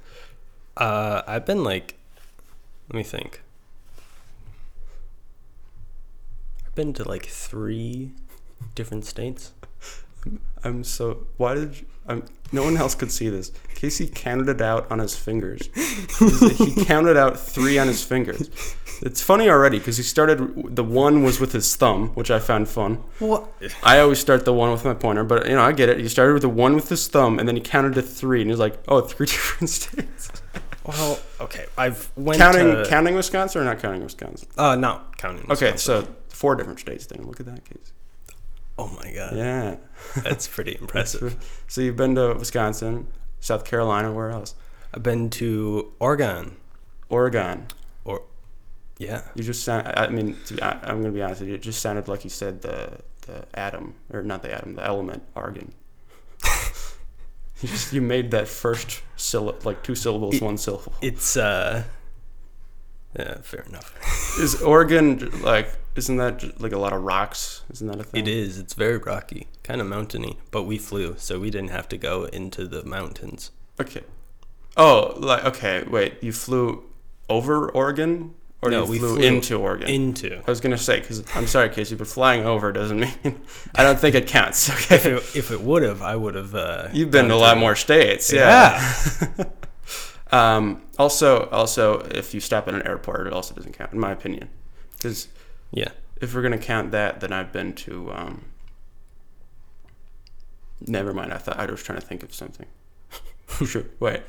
uh, 0.78 1.22
I've 1.28 1.46
been 1.46 1.64
like, 1.64 1.96
let 2.90 2.96
me 2.98 3.04
think. 3.04 3.42
I've 6.66 6.76
been 6.76 6.94
to 6.94 7.04
like 7.08 7.26
three 7.26 8.12
different 8.76 9.06
states. 9.06 9.52
I'm 10.64 10.84
so. 10.84 11.26
Why 11.38 11.56
did 11.56 11.80
you, 11.80 11.86
I'm, 12.08 12.24
no 12.52 12.64
one 12.64 12.78
else 12.78 12.96
could 12.96 13.12
see 13.12 13.30
this? 13.30 13.52
Kasey 13.76 14.14
counted 14.14 14.50
it 14.50 14.62
out 14.62 14.92
on 14.92 15.00
his 15.00 15.16
fingers. 15.16 15.70
he 16.20 16.86
counted 16.86 17.18
out 17.18 17.40
three 17.40 17.80
on 17.80 17.88
his 17.88 18.04
fingers. 18.04 18.50
It's 19.02 19.22
funny 19.22 19.50
already 19.50 19.80
because 19.80 19.98
he 19.98 20.04
started. 20.04 20.76
The 20.76 20.84
one 20.84 21.24
was 21.24 21.40
with 21.40 21.54
his 21.54 21.76
thumb, 21.76 22.10
which 22.10 22.30
I 22.30 22.38
found 22.40 22.70
fun. 22.70 22.96
What? 23.18 23.50
I 23.82 24.00
always 24.00 24.20
start 24.20 24.46
the 24.46 24.54
one 24.54 24.72
with 24.72 24.86
my 24.86 24.94
pointer, 24.94 25.24
but 25.24 25.48
you 25.48 25.56
know 25.56 25.64
I 25.64 25.72
get 25.72 25.90
it. 25.90 26.00
He 26.00 26.08
started 26.08 26.34
with 26.34 26.44
the 26.44 26.50
one 26.50 26.76
with 26.76 26.90
his 26.90 27.08
thumb, 27.08 27.40
and 27.40 27.48
then 27.48 27.56
he 27.56 27.62
counted 27.62 27.94
to 27.96 28.04
three, 28.04 28.42
and 28.42 28.50
he 28.50 28.52
was 28.52 28.60
like, 28.60 28.78
"Oh, 28.88 29.02
three 29.02 29.26
different 29.28 29.70
states." 29.70 30.32
Well, 30.86 31.20
okay. 31.40 31.66
I've 31.78 32.12
went 32.16 32.38
counting 32.40 32.68
to, 32.68 32.86
counting 32.88 33.16
Wisconsin 33.16 33.62
or 33.62 33.66
not 33.66 33.80
counting 33.80 34.04
Wisconsin? 34.04 34.48
uh, 34.58 34.76
not 34.76 35.18
counting. 35.18 35.50
Okay, 35.50 35.78
so 35.78 36.08
four 36.30 36.56
different 36.56 36.80
states. 36.80 37.06
Then 37.08 37.26
look 37.26 37.40
at 37.40 37.46
that 37.48 37.66
case. 37.66 37.94
Oh 38.78 38.88
my 38.88 39.12
god, 39.14 39.36
Yeah. 39.36 39.76
that's 40.24 40.48
pretty 40.48 40.78
impressive. 40.82 41.36
So 41.68 41.82
you've 41.82 41.96
been 41.98 42.16
to 42.16 42.34
Wisconsin, 42.36 43.08
South 43.40 43.64
Carolina, 43.66 44.12
where 44.12 44.30
else? 44.32 44.56
I've 44.94 45.04
been 45.04 45.30
to 45.32 45.94
Oregon, 46.00 46.58
Oregon. 47.10 47.68
or 48.06 48.24
yeah, 48.98 49.22
You 49.36 49.44
just 49.44 49.64
sound. 49.64 49.88
I 49.88 50.08
mean, 50.10 50.36
to 50.48 50.54
be, 50.56 50.62
I, 50.62 50.72
I'm 50.84 51.02
gonna 51.02 51.12
be 51.14 51.22
honest 51.22 51.42
with 51.42 51.50
you. 51.50 51.56
It 51.56 51.62
just 51.62 51.82
sounded 51.82 52.08
like 52.08 52.24
you 52.24 52.30
said 52.30 52.62
the 52.62 52.98
the 53.28 53.46
atom 53.54 53.94
or 54.12 54.22
not 54.24 54.42
the 54.44 54.52
atom, 54.54 54.76
the 54.76 54.84
element 54.86 55.24
argon. 55.36 55.72
you 57.62 57.70
just 57.70 57.94
you 57.94 58.02
made 58.02 58.32
that 58.32 58.48
first 58.48 59.02
syllable 59.16 59.60
like 59.64 59.84
two 59.84 59.96
syllables, 59.96 60.36
It- 60.36 60.42
one 60.42 60.58
syllable. 60.58 60.94
it's 61.02 61.38
uh, 61.38 61.84
yeah, 63.18 63.36
fair 63.42 63.62
enough. 63.62 63.94
Is 64.40 64.62
Oregon 64.62 65.30
like? 65.42 65.70
Isn't 65.96 66.18
that 66.18 66.62
like 66.62 66.72
a 66.72 66.78
lot 66.78 66.94
of 66.94 67.04
rocks? 67.04 67.64
Isn't 67.72 67.88
that 67.88 68.00
a 68.00 68.04
thing? 68.04 68.22
It 68.22 68.28
is. 68.28 68.58
It's 68.58 68.74
very 68.74 68.98
rocky, 68.98 69.48
kind 69.64 69.82
of 69.82 69.88
mountainy, 69.88 70.38
but 70.50 70.64
we 70.64 70.78
flew, 70.78 71.16
so 71.18 71.40
we 71.40 71.50
didn't 71.50 71.72
have 71.72 71.90
to 71.90 71.98
go 71.98 72.26
into 72.26 72.66
the 72.66 72.84
mountains. 72.86 73.52
Okay. 73.80 74.04
Oh, 74.78 75.14
like 75.18 75.44
okay. 75.44 75.84
Wait, 75.84 76.16
you 76.22 76.32
flew 76.32 76.84
over 77.30 77.70
Oregon, 77.70 78.36
or 78.62 78.70
No, 78.70 78.86
you 78.86 78.92
we 78.92 79.00
flew, 79.00 79.16
flew 79.16 79.24
into 79.24 79.56
Oregon? 79.56 79.90
Into. 79.90 80.38
I 80.38 80.50
was 80.50 80.62
gonna 80.62 80.78
say 80.78 81.02
because 81.02 81.24
I'm 81.36 81.48
sorry, 81.48 81.68
Kasey, 81.70 81.98
but 81.98 82.08
flying 82.08 82.46
over 82.46 82.72
doesn't 82.72 83.00
mean 83.24 83.42
I 83.76 83.84
don't 83.84 84.00
think 84.00 84.16
it 84.16 84.28
counts. 84.28 84.70
Okay. 84.70 84.96
If 84.96 85.06
it, 85.06 85.36
if 85.36 85.52
it 85.52 85.62
would 85.62 85.84
have, 85.84 86.02
I 86.02 86.16
would 86.16 86.36
have. 86.36 86.56
Uh, 86.56 86.88
You've 86.94 87.12
been 87.12 87.28
to 87.28 87.34
a 87.34 87.36
lot 87.36 87.58
more 87.58 87.76
states. 87.76 88.32
Yeah. 88.32 88.82
um, 90.32 90.84
also, 90.98 91.50
also, 91.50 92.00
if 92.12 92.34
you 92.34 92.40
stop 92.40 92.70
at 92.70 92.76
an 92.76 92.88
airport, 92.88 93.28
it 93.28 93.34
also 93.34 93.54
doesn't 93.54 93.74
count, 93.74 93.92
in 93.92 94.00
my 94.00 94.12
opinion. 94.12 94.50
Because 94.96 95.28
Yeah. 95.72 95.90
if 96.22 96.34
we're 96.36 96.42
gonna 96.42 96.58
count 96.58 96.92
that, 96.92 97.20
then 97.22 97.32
I've 97.34 97.52
been 97.52 97.74
to. 97.74 98.12
Um, 98.14 98.46
never 100.86 101.14
mind. 101.14 101.34
I 101.34 101.38
thought 101.38 101.60
I 101.60 101.66
was 101.66 101.82
trying 101.84 102.00
to 102.00 102.06
think 102.06 102.24
of 102.24 102.34
something. 102.34 102.68
Shoot. 103.66 103.96
Wait. 104.00 104.22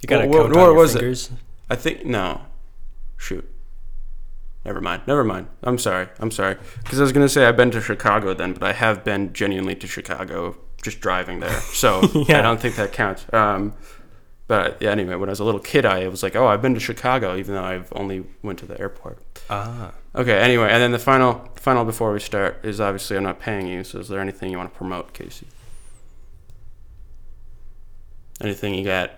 You 0.00 0.06
gotta 0.06 0.26
wha- 0.28 0.42
count 0.44 0.54
your 0.54 0.74
was 0.74 0.94
it? 0.94 1.00
fingers. 1.00 1.30
I 1.68 1.76
think 1.76 2.04
no. 2.04 2.42
Shoot. 3.16 3.48
Never 4.64 4.80
mind. 4.80 5.02
Never 5.06 5.24
mind. 5.24 5.48
I'm 5.62 5.78
sorry. 5.78 6.08
I'm 6.18 6.30
sorry. 6.30 6.56
Because 6.82 6.98
I 7.00 7.02
was 7.02 7.12
gonna 7.12 7.28
say 7.28 7.46
I've 7.46 7.56
been 7.56 7.70
to 7.72 7.80
Chicago 7.80 8.34
then, 8.34 8.52
but 8.52 8.62
I 8.62 8.72
have 8.72 9.04
been 9.04 9.32
genuinely 9.32 9.74
to 9.76 9.86
Chicago, 9.86 10.56
just 10.82 11.00
driving 11.00 11.40
there. 11.40 11.60
So 11.60 12.00
Yeah. 12.28 12.38
I 12.38 12.42
don't 12.42 12.60
think 12.60 12.76
that 12.76 12.92
counts. 12.92 13.26
Um, 13.32 13.74
but 14.50 14.82
yeah, 14.82 14.90
anyway, 14.90 15.14
when 15.14 15.28
I 15.28 15.32
was 15.32 15.38
a 15.38 15.44
little 15.44 15.60
kid, 15.60 15.86
I 15.86 16.08
was 16.08 16.24
like, 16.24 16.34
oh, 16.34 16.48
I've 16.48 16.60
been 16.60 16.74
to 16.74 16.80
Chicago, 16.80 17.36
even 17.36 17.54
though 17.54 17.62
I've 17.62 17.92
only 17.94 18.24
went 18.42 18.58
to 18.58 18.66
the 18.66 18.76
airport. 18.80 19.22
Ah. 19.48 19.92
Okay. 20.16 20.36
Anyway, 20.36 20.68
and 20.68 20.82
then 20.82 20.90
the 20.90 20.98
final, 20.98 21.48
final 21.54 21.84
before 21.84 22.12
we 22.12 22.18
start 22.18 22.58
is 22.64 22.80
obviously 22.80 23.16
I'm 23.16 23.22
not 23.22 23.38
paying 23.38 23.68
you. 23.68 23.84
So 23.84 24.00
is 24.00 24.08
there 24.08 24.18
anything 24.18 24.50
you 24.50 24.56
want 24.58 24.72
to 24.72 24.76
promote, 24.76 25.14
Kasey? 25.14 25.44
Anything 28.40 28.74
you 28.74 28.84
got? 28.84 29.12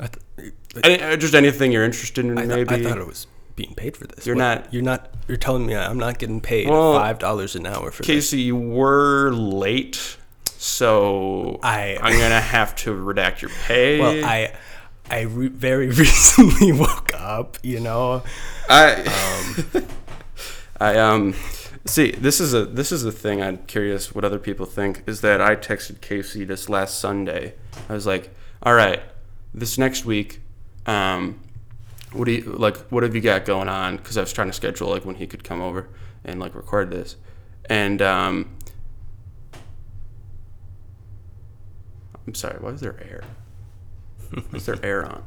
I, 0.00 0.06
th- 0.06 0.52
Any, 0.84 1.02
uh, 1.02 1.16
just 1.16 1.34
anything 1.34 1.70
you're 1.70 1.84
interested 1.84 2.24
in, 2.24 2.38
I, 2.38 2.46
th- 2.46 2.68
maybe. 2.68 2.86
I 2.86 2.88
thought 2.88 2.98
it 2.98 3.06
was 3.06 3.26
being 3.56 3.74
paid 3.74 3.94
for 3.94 4.06
this. 4.06 4.26
You're 4.26 4.36
What? 4.36 4.42
not- 4.42 4.72
You're 4.72 4.82
not. 4.82 5.10
You're 5.26 5.36
telling 5.36 5.66
me 5.66 5.74
I'm 5.76 5.98
not 5.98 6.18
getting 6.18 6.40
paid 6.40 6.66
Well, 6.70 6.94
five 6.98 7.18
dollars 7.18 7.54
an 7.56 7.66
hour 7.66 7.90
for 7.90 8.02
this. 8.04 8.32
Kasey, 8.32 8.42
you 8.44 8.56
were 8.56 9.32
late, 9.32 10.16
so 10.56 11.58
I. 11.62 11.98
I'm 12.00 12.18
gonna 12.18 12.40
have 12.40 12.74
to 12.76 12.92
redact 12.94 13.42
your 13.42 13.50
pay. 13.66 14.00
well, 14.00 14.24
I. 14.24 14.54
I 15.10 15.22
re- 15.22 15.48
very 15.48 15.86
recently 15.88 16.72
woke 16.72 17.14
up. 17.14 17.58
You 17.62 17.80
know. 17.80 18.22
I, 18.68 19.84
I 20.80 20.96
um, 20.98 21.34
see. 21.84 22.12
This 22.12 22.40
is 22.40 22.54
a 22.54 22.64
this 22.64 22.92
is 22.92 23.04
a 23.04 23.12
thing. 23.12 23.42
I'm 23.42 23.58
curious 23.66 24.14
what 24.14 24.24
other 24.24 24.38
people 24.38 24.66
think. 24.66 25.02
Is 25.06 25.20
that 25.22 25.40
I 25.40 25.56
texted 25.56 25.96
Kasey 25.96 26.46
this 26.46 26.68
last 26.68 26.98
Sunday. 26.98 27.54
I 27.88 27.94
was 27.94 28.06
like, 28.06 28.34
all 28.62 28.74
right, 28.74 29.00
this 29.54 29.78
next 29.78 30.04
week, 30.04 30.40
um, 30.86 31.40
what 32.12 32.26
do 32.26 32.32
you 32.32 32.42
like? 32.42 32.76
What 32.90 33.02
have 33.02 33.14
you 33.14 33.20
got 33.20 33.44
going 33.44 33.68
on? 33.68 33.96
Because 33.96 34.16
I 34.16 34.20
was 34.20 34.32
trying 34.32 34.48
to 34.48 34.54
schedule 34.54 34.88
like 34.88 35.04
when 35.04 35.16
he 35.16 35.26
could 35.26 35.44
come 35.44 35.60
over 35.60 35.88
and 36.24 36.38
like 36.40 36.54
record 36.54 36.90
this, 36.90 37.16
and 37.66 38.02
um, 38.02 38.50
I'm 42.26 42.34
sorry. 42.34 42.58
Why 42.60 42.70
is 42.70 42.80
there 42.80 42.96
air? 43.08 43.22
Is 44.52 44.66
there 44.66 44.78
air 44.82 45.04
on? 45.04 45.24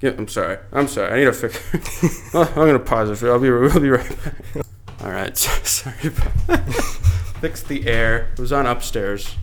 Yeah, 0.00 0.14
I'm 0.18 0.28
sorry. 0.28 0.58
I'm 0.72 0.88
sorry. 0.88 1.12
I 1.12 1.16
need 1.16 1.24
to 1.24 1.32
fix. 1.32 2.32
well, 2.34 2.48
I'm 2.48 2.54
gonna 2.54 2.78
pause. 2.78 3.18
For, 3.18 3.30
I'll 3.30 3.38
be. 3.38 3.50
We'll 3.50 3.80
be 3.80 3.90
right 3.90 4.24
back. 4.24 4.66
All 5.00 5.10
right. 5.10 5.36
sorry. 5.36 6.10
Fix 7.40 7.62
the 7.62 7.86
air. 7.86 8.30
It 8.32 8.38
was 8.38 8.52
on 8.52 8.66
upstairs. 8.66 9.36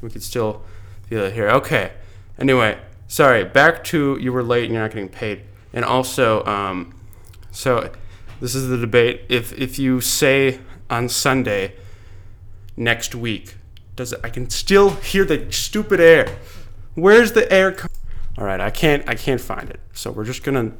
We 0.00 0.10
could 0.10 0.22
still 0.22 0.62
feel 1.08 1.24
it 1.24 1.34
here. 1.34 1.48
Okay. 1.50 1.92
Anyway, 2.38 2.78
sorry. 3.08 3.44
Back 3.44 3.84
to 3.84 4.16
you 4.18 4.32
were 4.32 4.42
late 4.42 4.64
and 4.64 4.72
you're 4.72 4.82
not 4.82 4.92
getting 4.92 5.08
paid. 5.08 5.42
And 5.72 5.84
also, 5.84 6.44
um, 6.46 6.94
so 7.50 7.92
this 8.40 8.54
is 8.54 8.68
the 8.68 8.78
debate. 8.78 9.22
If 9.28 9.52
if 9.58 9.78
you 9.78 10.00
say 10.00 10.60
on 10.88 11.08
Sunday 11.08 11.74
next 12.76 13.14
week, 13.14 13.56
does 13.96 14.14
it, 14.14 14.20
I 14.24 14.30
can 14.30 14.48
still 14.48 14.90
hear 14.90 15.24
the 15.24 15.52
stupid 15.52 16.00
air. 16.00 16.38
Where's 16.94 17.32
the 17.32 17.50
air? 17.52 17.72
Com- 17.72 17.89
All 18.40 18.46
right, 18.46 18.60
I 18.60 18.70
can't 18.70 19.06
I 19.06 19.14
can't 19.14 19.40
find 19.40 19.68
it. 19.68 19.80
So 19.92 20.10
we're 20.10 20.24
just 20.24 20.42
gonna 20.42 20.72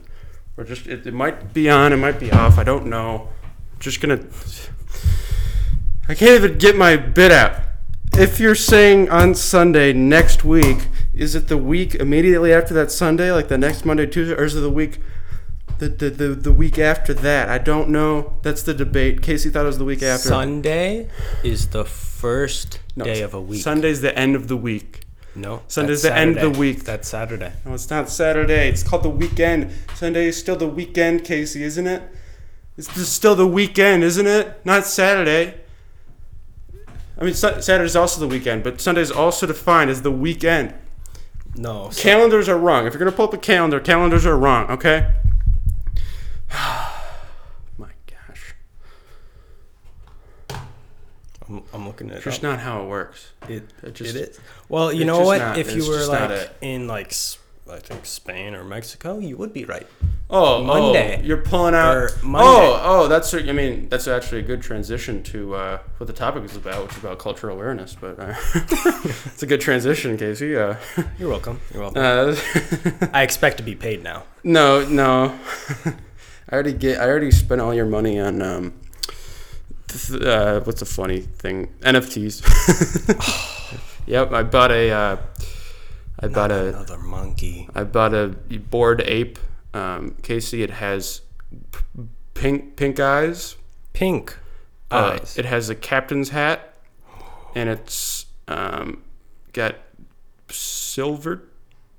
we're 0.56 0.64
just 0.64 0.86
it, 0.86 1.06
it 1.06 1.12
might 1.12 1.52
be 1.52 1.68
on, 1.68 1.92
it 1.92 1.98
might 1.98 2.18
be 2.18 2.32
off. 2.32 2.56
I 2.58 2.64
don't 2.64 2.86
know. 2.86 3.28
Just 3.78 4.00
gonna. 4.00 4.24
I 6.08 6.14
can't 6.14 6.42
even 6.42 6.56
get 6.58 6.74
my 6.76 6.96
bit 6.96 7.30
out. 7.30 7.60
If 8.14 8.40
you're 8.40 8.54
saying 8.54 9.10
on 9.10 9.34
Sunday 9.34 9.92
next 9.92 10.42
week, 10.42 10.88
is 11.14 11.34
it 11.34 11.48
the 11.48 11.58
week 11.58 11.94
immediately 11.94 12.52
after 12.52 12.72
that 12.74 12.90
Sunday, 12.90 13.30
like 13.30 13.48
the 13.48 13.58
next 13.58 13.84
Monday, 13.84 14.06
Tuesday, 14.06 14.34
or 14.34 14.44
is 14.44 14.56
it 14.56 14.60
the 14.60 14.70
week, 14.70 14.98
the 15.78 15.88
the, 15.88 16.10
the, 16.10 16.28
the 16.28 16.52
week 16.52 16.78
after 16.78 17.12
that? 17.12 17.50
I 17.50 17.58
don't 17.58 17.90
know. 17.90 18.38
That's 18.42 18.62
the 18.62 18.72
debate. 18.74 19.20
Kasey 19.20 19.52
thought 19.52 19.64
it 19.64 19.66
was 19.66 19.78
the 19.78 19.84
week 19.84 20.02
after. 20.02 20.28
Sunday 20.28 21.10
is 21.44 21.68
the 21.68 21.84
first 21.84 22.80
No, 22.96 23.04
day 23.04 23.20
of 23.20 23.34
a 23.34 23.40
week. 23.40 23.62
Sunday's 23.62 24.00
the 24.00 24.18
end 24.18 24.34
of 24.34 24.48
the 24.48 24.56
week. 24.56 25.04
No, 25.34 25.62
Sunday's 25.68 26.02
the 26.02 26.16
end 26.16 26.38
of 26.38 26.52
the 26.52 26.58
week. 26.58 26.84
That's 26.84 27.08
Saturday. 27.08 27.52
No, 27.64 27.74
it's 27.74 27.88
not 27.88 28.08
Saturday. 28.08 28.68
It's 28.68 28.82
called 28.82 29.04
the 29.04 29.10
weekend. 29.10 29.72
Sunday 29.94 30.26
is 30.26 30.38
still 30.38 30.56
the 30.56 30.66
weekend, 30.66 31.22
Kasey, 31.22 31.60
isn't 31.60 31.86
it? 31.86 32.02
It's 32.76 33.08
still 33.08 33.36
the 33.36 33.46
weekend, 33.46 34.02
isn't 34.02 34.26
it? 34.26 34.60
Not 34.64 34.86
Saturday. 34.86 35.60
I 37.18 37.24
mean, 37.24 37.34
Saturday's 37.34 37.94
also 37.94 38.20
the 38.20 38.26
weekend, 38.26 38.64
but 38.64 38.80
Sunday's 38.80 39.10
also 39.10 39.46
defined 39.46 39.90
as 39.90 40.02
the 40.02 40.10
weekend. 40.10 40.74
No, 41.54 41.90
so- 41.90 42.02
Calendars 42.02 42.48
are 42.48 42.58
wrong. 42.58 42.86
If 42.86 42.94
you're 42.94 42.98
gonna 42.98 43.12
pull 43.12 43.26
up 43.26 43.34
a 43.34 43.38
calendar, 43.38 43.78
calendars 43.80 44.24
are 44.24 44.36
wrong. 44.36 44.70
Okay. 44.70 45.12
My 47.78 47.90
gosh, 48.06 48.54
I'm, 51.50 51.62
I'm 51.74 51.86
looking 51.86 52.10
at 52.10 52.18
it. 52.18 52.22
just 52.22 52.38
up. 52.38 52.42
not 52.44 52.60
how 52.60 52.82
it 52.82 52.86
works. 52.88 53.32
It, 53.48 53.64
It 53.82 53.94
just- 53.94 54.14
it 54.14 54.30
is. 54.30 54.40
Well, 54.68 54.92
you 54.92 55.04
know 55.04 55.20
what? 55.20 55.38
not- 55.38 55.58
if 55.58 55.74
you 55.74 55.88
were 55.88 56.06
like 56.06 56.50
in 56.60 56.86
like 56.86 57.12
I 57.70 57.78
think 57.78 58.04
Spain 58.04 58.54
or 58.54 58.64
Mexico, 58.64 59.18
you 59.18 59.36
would 59.36 59.52
be 59.52 59.64
right. 59.64 59.86
Oh, 60.28 60.62
Monday. 60.62 61.18
Oh, 61.20 61.24
you're 61.24 61.42
pulling 61.42 61.74
out. 61.74 62.10
Oh, 62.24 62.80
oh, 62.84 63.08
that's. 63.08 63.32
I 63.34 63.42
mean, 63.52 63.88
that's 63.88 64.06
actually 64.08 64.40
a 64.40 64.44
good 64.44 64.60
transition 64.62 65.22
to 65.24 65.54
uh, 65.54 65.78
what 65.98 66.06
the 66.08 66.12
topic 66.12 66.44
is 66.44 66.56
about, 66.56 66.82
which 66.84 66.92
is 66.92 66.98
about 66.98 67.18
cultural 67.20 67.54
awareness. 67.56 67.96
But 68.00 68.18
uh, 68.18 68.34
it's 68.54 69.42
a 69.42 69.46
good 69.46 69.60
transition, 69.60 70.16
Kasey. 70.16 70.56
Uh, 70.56 70.76
You're 71.18 71.28
welcome. 71.28 71.60
You're 71.72 71.82
welcome. 71.82 72.02
uh, 72.02 73.08
I 73.12 73.22
expect 73.22 73.56
to 73.58 73.62
be 73.62 73.74
paid 73.76 74.02
now. 74.02 74.24
no, 74.44 74.84
no. 74.88 75.38
I 75.84 76.52
already 76.52 76.72
get. 76.72 77.00
I 77.00 77.08
already 77.08 77.30
spent 77.30 77.60
all 77.60 77.72
your 77.74 77.86
money 77.86 78.18
on. 78.18 78.42
Um, 78.42 78.80
uh, 80.14 80.60
what's 80.60 80.82
a 80.82 80.86
funny 80.86 81.20
thing? 81.20 81.72
NFTs. 81.80 82.42
Yep, 84.06 84.32
I 84.32 84.42
bought 84.42 84.72
a. 84.72 84.90
Uh, 84.90 85.16
I 86.18 86.26
bought 86.26 86.50
a. 86.50 86.68
Another 86.70 86.98
monkey. 86.98 87.68
I 87.76 87.84
bought 87.84 88.12
a 88.12 88.28
bored 88.70 89.02
ape. 89.02 89.38
Um, 89.72 90.16
Kasey, 90.22 90.62
it 90.64 90.70
has 90.70 91.20
p- 91.70 92.02
pink 92.34 92.74
pink 92.76 92.98
eyes. 92.98 93.56
Pink 93.92 94.36
Uh, 94.90 95.18
eyes. 95.20 95.38
it 95.38 95.44
has 95.44 95.68
a 95.70 95.76
captain's 95.76 96.30
hat, 96.30 96.74
and 97.54 97.68
it's 97.68 98.26
um, 98.48 99.04
got 99.52 99.76
silver 100.48 101.42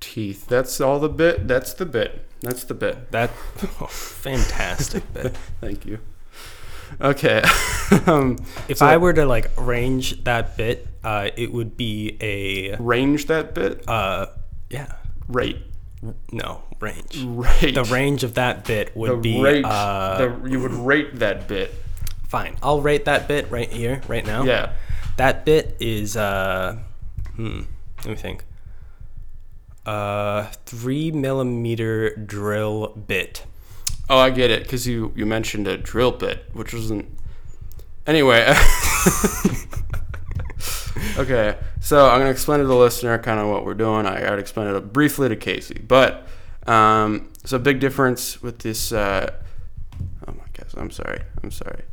teeth. 0.00 0.46
That's 0.48 0.80
all 0.82 0.98
the 0.98 1.08
bit. 1.08 1.48
That's 1.48 1.72
the 1.72 1.86
bit. 1.86 2.26
That's 2.40 2.64
the 2.64 2.74
bit. 2.74 3.10
that 3.12 3.30
oh, 3.80 3.86
fantastic 3.86 5.10
bit. 5.14 5.34
Thank 5.62 5.86
you. 5.86 6.00
Okay. 7.00 7.42
um, 8.06 8.38
If 8.68 8.78
So- 8.78 8.86
I 8.86 8.96
were 8.98 9.12
to 9.12 9.24
like 9.26 9.50
range 9.56 10.22
that 10.24 10.56
bit, 10.56 10.86
uh, 11.04 11.30
it 11.36 11.52
would 11.52 11.76
be 11.76 12.16
a 12.20 12.76
range 12.76 13.26
that 13.26 13.54
bit. 13.54 13.88
uh, 13.88 14.26
yeah, 14.70 14.92
Rate. 15.28 15.58
no 16.32 16.62
range. 16.80 17.22
Rate. 17.24 17.74
The 17.74 17.84
range 17.84 18.24
of 18.24 18.34
that 18.34 18.64
bit 18.64 18.96
would 18.96 19.10
The 19.10 19.16
be 19.16 19.40
rate. 19.40 19.64
uh, 19.64 20.18
the, 20.42 20.48
you 20.50 20.60
would 20.60 20.72
rate 20.72 21.18
that 21.20 21.46
bit. 21.48 21.74
fine. 22.28 22.56
I'll 22.62 22.80
rate 22.80 23.04
that 23.04 23.28
bit 23.28 23.50
right 23.50 23.70
here, 23.70 24.00
right 24.08 24.24
now. 24.26 24.42
Yeah. 24.44 24.72
That 25.18 25.44
bit 25.44 25.76
is 25.80 26.16
uh, 26.16 26.78
hmm. 27.36 27.62
Let 27.98 28.06
me 28.06 28.14
think. 28.16 28.44
Uh, 29.84 30.44
three 30.64 31.10
millimeter 31.10 32.14
drill 32.16 32.88
bit. 33.06 33.44
Oh, 34.12 34.18
I 34.18 34.28
get 34.28 34.50
it 34.50 34.64
because 34.64 34.86
you 34.86 35.10
you 35.16 35.24
mentioned 35.24 35.66
a 35.66 35.78
drill 35.78 36.10
bit, 36.10 36.44
which 36.52 36.74
wasn't. 36.74 37.06
Anyway. 38.06 38.42
okay, 41.16 41.56
so 41.80 42.10
I'm 42.10 42.18
gonna 42.18 42.28
explain 42.28 42.60
to 42.60 42.66
the 42.66 42.76
listener 42.76 43.16
kind 43.16 43.40
of 43.40 43.48
what 43.48 43.64
we're 43.64 43.72
doing. 43.72 44.04
I 44.04 44.22
already 44.26 44.42
explained 44.42 44.76
it 44.76 44.92
briefly 44.92 45.30
to 45.30 45.36
Kasey, 45.36 45.88
but 45.88 46.28
um, 46.66 47.30
so 47.44 47.58
big 47.58 47.80
difference 47.80 48.42
with 48.42 48.58
this. 48.58 48.92
Uh, 48.92 49.32
oh 50.28 50.32
my 50.32 50.44
gosh, 50.52 50.74
I'm 50.76 50.90
sorry. 50.90 51.22
I'm 51.42 51.50
sorry. 51.50 51.84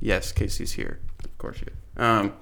Yes, 0.00 0.34
Kasey's 0.34 0.72
here. 0.72 1.00
Of 1.24 1.38
course 1.38 1.62
you. 1.62 1.72
Um, 1.96 2.34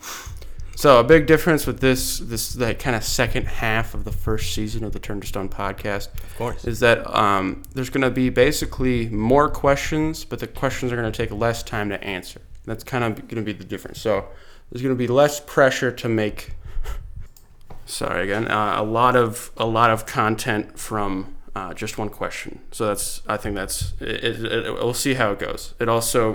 so 0.79 1.01
a 1.01 1.03
big 1.03 1.27
difference 1.27 1.67
with 1.67 1.81
this 1.81 2.21
this 2.21 2.57
like 2.57 2.79
kind 2.79 2.95
of 2.95 3.03
second 3.03 3.49
half 3.49 3.95
of 3.95 4.05
the 4.05 4.13
first 4.13 4.55
season 4.55 4.85
of 4.85 4.93
the 4.93 5.01
Turn 5.01 5.21
to 5.21 5.27
Stone 5.27 5.49
podcast 5.49 6.07
Of 6.23 6.37
course. 6.39 6.65
is 6.65 6.79
that 6.79 7.05
um, 7.13 7.65
there's 7.75 7.91
going 7.91 8.03
to 8.03 8.13
be 8.13 8.31
basically 8.31 9.09
more 9.09 9.51
questions, 9.51 10.25
but 10.25 10.39
the 10.39 10.47
questions 10.47 10.93
are 10.93 10.97
going 10.97 11.11
to 11.11 11.17
take 11.17 11.33
less 11.33 11.65
time 11.65 11.89
to 11.89 12.01
answer. 12.05 12.41
That's 12.65 12.85
kind 12.85 13.03
of 13.03 13.17
going 13.27 13.43
to 13.45 13.53
be 13.53 13.53
the 13.53 13.65
difference. 13.65 14.01
So 14.01 14.29
there's 14.71 14.81
going 14.81 14.95
to 14.95 14.99
be 14.99 15.09
less 15.09 15.41
pressure 15.41 15.91
to 15.91 16.09
make. 16.09 16.53
Sorry 17.85 18.23
again. 18.23 18.47
Uh, 18.47 18.77
a 18.77 18.85
lot 18.85 19.17
of 19.17 19.51
a 19.57 19.67
lot 19.67 19.91
of 19.91 20.07
content 20.07 20.79
from 20.79 21.35
uh, 21.57 21.75
just 21.75 21.99
one 21.99 22.09
question. 22.09 22.61
So 22.71 22.87
that's 22.87 23.23
I 23.27 23.37
think 23.37 23.57
that's 23.57 23.95
it, 24.01 24.25
it, 24.25 24.45
it, 24.45 24.75
We'll 24.75 24.95
see 24.95 25.15
how 25.15 25.33
it 25.33 25.41
goes. 25.41 25.75
It 25.81 25.89
also, 25.89 26.35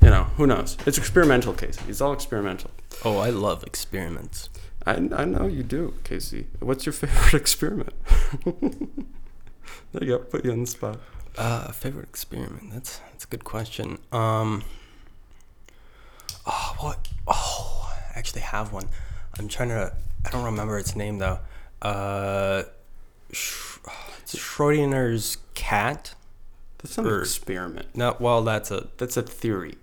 you 0.00 0.10
know, 0.10 0.24
who 0.36 0.46
knows? 0.46 0.76
It's 0.86 0.96
experimental, 0.96 1.54
Kasey. 1.54 1.88
It's 1.88 2.00
all 2.00 2.12
experimental. 2.12 2.70
Oh, 3.04 3.18
I 3.18 3.30
love 3.30 3.64
experiments. 3.64 4.48
I, 4.86 4.92
I 4.94 5.24
know 5.24 5.46
you 5.46 5.62
do, 5.62 5.94
Kasey. 6.04 6.46
What's 6.60 6.86
your 6.86 6.92
favorite 6.92 7.34
experiment? 7.40 7.94
go. 9.98 10.18
Put 10.18 10.44
you 10.44 10.52
on 10.52 10.60
the 10.60 10.66
spot. 10.66 10.98
Uh, 11.36 11.70
favorite 11.72 12.08
experiment. 12.08 12.72
That's 12.72 12.98
that's 13.12 13.24
a 13.24 13.28
good 13.28 13.44
question. 13.44 13.98
Um. 14.12 14.64
Oh, 16.46 16.74
what? 16.80 17.08
Oh, 17.26 17.92
I 18.14 18.18
actually 18.18 18.40
have 18.42 18.72
one. 18.72 18.88
I'm 19.38 19.48
trying 19.48 19.68
to. 19.68 19.92
I 20.26 20.30
don't 20.30 20.44
remember 20.44 20.78
its 20.78 20.96
name 20.96 21.18
though. 21.18 21.38
Uh, 21.82 22.64
Sch- 23.32 23.78
it's 24.22 24.34
Schrodinger's 24.36 25.38
cat. 25.54 26.14
That's 26.78 26.96
not 26.96 27.06
an 27.06 27.20
experiment. 27.20 27.86
No, 27.94 28.16
well, 28.18 28.42
that's 28.42 28.70
a. 28.70 28.88
That's 28.98 29.16
a 29.16 29.22
theory. 29.22 29.76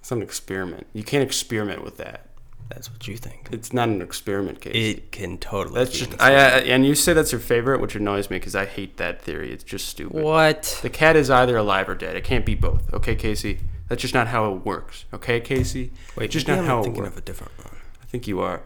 It's 0.00 0.10
not 0.10 0.18
an 0.18 0.22
experiment. 0.22 0.86
You 0.92 1.04
can't 1.04 1.22
experiment 1.22 1.84
with 1.84 1.96
that. 1.98 2.27
That's 2.68 2.90
what 2.90 3.08
you 3.08 3.16
think. 3.16 3.48
It's 3.50 3.72
not 3.72 3.88
an 3.88 4.02
experiment 4.02 4.60
case. 4.60 4.74
It 4.74 5.10
can 5.10 5.38
totally. 5.38 5.78
that's 5.78 5.92
be 5.92 6.06
just 6.06 6.20
I, 6.20 6.32
I 6.32 6.36
and 6.60 6.86
you 6.86 6.94
say 6.94 7.14
that's 7.14 7.32
your 7.32 7.40
favorite, 7.40 7.80
which 7.80 7.94
annoys 7.94 8.28
me 8.28 8.36
because 8.36 8.54
I 8.54 8.66
hate 8.66 8.98
that 8.98 9.22
theory. 9.22 9.52
It's 9.52 9.64
just 9.64 9.88
stupid. 9.88 10.22
what? 10.22 10.78
The 10.82 10.90
cat 10.90 11.16
is 11.16 11.30
either 11.30 11.56
alive 11.56 11.88
or 11.88 11.94
dead. 11.94 12.14
It 12.14 12.24
can't 12.24 12.44
be 12.44 12.54
both. 12.54 12.92
Okay, 12.92 13.16
Kasey. 13.16 13.60
That's 13.88 14.02
just 14.02 14.12
not 14.12 14.28
how 14.28 14.52
it 14.52 14.66
works. 14.66 15.06
Okay, 15.14 15.40
Kasey. 15.40 15.90
Wait, 16.14 16.30
just 16.30 16.46
not 16.46 16.58
I'm 16.58 16.66
how 16.66 16.80
it 16.80 16.84
thinking 16.84 17.02
works. 17.02 17.16
of 17.16 17.22
a 17.22 17.24
different 17.24 17.52
one. 17.58 17.76
I 18.02 18.06
think 18.06 18.28
you 18.28 18.40
are. 18.40 18.62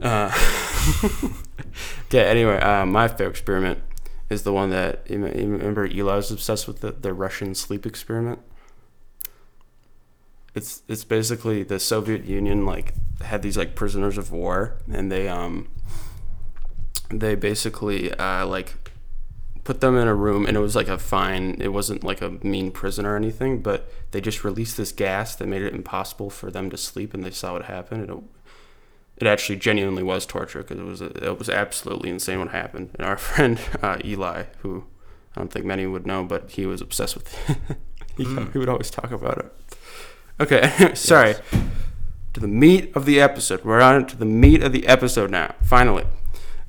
Uh, 0.00 0.30
okay. 2.08 2.24
Anyway, 2.24 2.58
uh, 2.58 2.84
my 2.84 3.08
favorite 3.08 3.30
experiment 3.30 3.78
is 4.28 4.42
the 4.42 4.52
one 4.52 4.70
that 4.70 5.08
you 5.08 5.18
you 5.26 5.48
remember 5.48 5.86
Eli 5.86 6.16
was 6.16 6.30
obsessed 6.30 6.68
with 6.68 6.80
the, 6.80 6.92
the 6.92 7.14
Russian 7.14 7.54
sleep 7.54 7.86
experiment. 7.86 8.40
It's 10.56 10.82
it's 10.88 11.04
basically 11.04 11.62
the 11.62 11.78
Soviet 11.78 12.24
Union 12.24 12.64
like 12.66 12.94
had 13.22 13.42
these 13.42 13.56
like 13.56 13.74
prisoners 13.74 14.16
of 14.18 14.32
war, 14.32 14.78
and 14.90 15.12
they 15.12 15.28
um 15.28 15.68
they 17.10 17.34
basically 17.34 18.12
uh, 18.14 18.46
like 18.46 18.74
put 19.64 19.80
them 19.80 19.96
in 19.96 20.08
a 20.08 20.14
room, 20.14 20.46
and 20.46 20.56
it 20.56 20.60
was 20.60 20.74
like 20.74 20.88
a 20.88 20.96
fine. 20.98 21.60
It 21.60 21.72
wasn't 21.72 22.02
like 22.04 22.22
a 22.22 22.30
mean 22.42 22.70
prison 22.70 23.04
or 23.04 23.16
anything, 23.16 23.60
but 23.60 23.88
they 24.12 24.20
just 24.20 24.44
released 24.44 24.76
this 24.76 24.92
gas 24.92 25.36
that 25.36 25.46
made 25.46 25.62
it 25.62 25.74
impossible 25.74 26.30
for 26.30 26.50
them 26.50 26.70
to 26.70 26.76
sleep, 26.76 27.12
and 27.14 27.22
they 27.22 27.30
saw 27.30 27.52
what 27.52 27.66
happened. 27.66 28.08
And 28.08 28.10
it, 28.18 28.24
it 29.18 29.26
actually 29.26 29.56
genuinely 29.56 30.02
was 30.02 30.24
torture 30.26 30.62
because 30.62 30.78
it 30.78 30.84
was 30.84 31.00
it 31.02 31.38
was 31.38 31.50
absolutely 31.50 32.08
insane 32.10 32.38
what 32.38 32.48
happened. 32.48 32.90
And 32.98 33.06
our 33.06 33.16
friend 33.28 33.60
uh, 33.82 33.98
Eli, 34.04 34.44
who 34.62 34.84
I 35.36 35.40
don't 35.40 35.52
think 35.52 35.66
many 35.66 35.86
would 35.86 36.06
know, 36.06 36.24
but 36.24 36.50
he 36.52 36.64
was 36.64 36.80
obsessed 36.80 37.14
with 37.14 37.50
it. 37.50 37.76
he, 38.16 38.24
Mm. 38.24 38.50
he 38.52 38.58
would 38.58 38.70
always 38.70 38.90
talk 38.90 39.10
about 39.10 39.36
it. 39.38 39.52
Okay, 40.40 40.90
sorry. 40.94 41.30
Yes. 41.30 41.40
To 42.34 42.40
the 42.40 42.48
meat 42.48 42.94
of 42.94 43.06
the 43.06 43.18
episode. 43.20 43.64
We're 43.64 43.80
on 43.80 44.06
to 44.08 44.16
the 44.16 44.26
meat 44.26 44.62
of 44.62 44.72
the 44.72 44.86
episode 44.86 45.30
now. 45.30 45.54
Finally, 45.62 46.04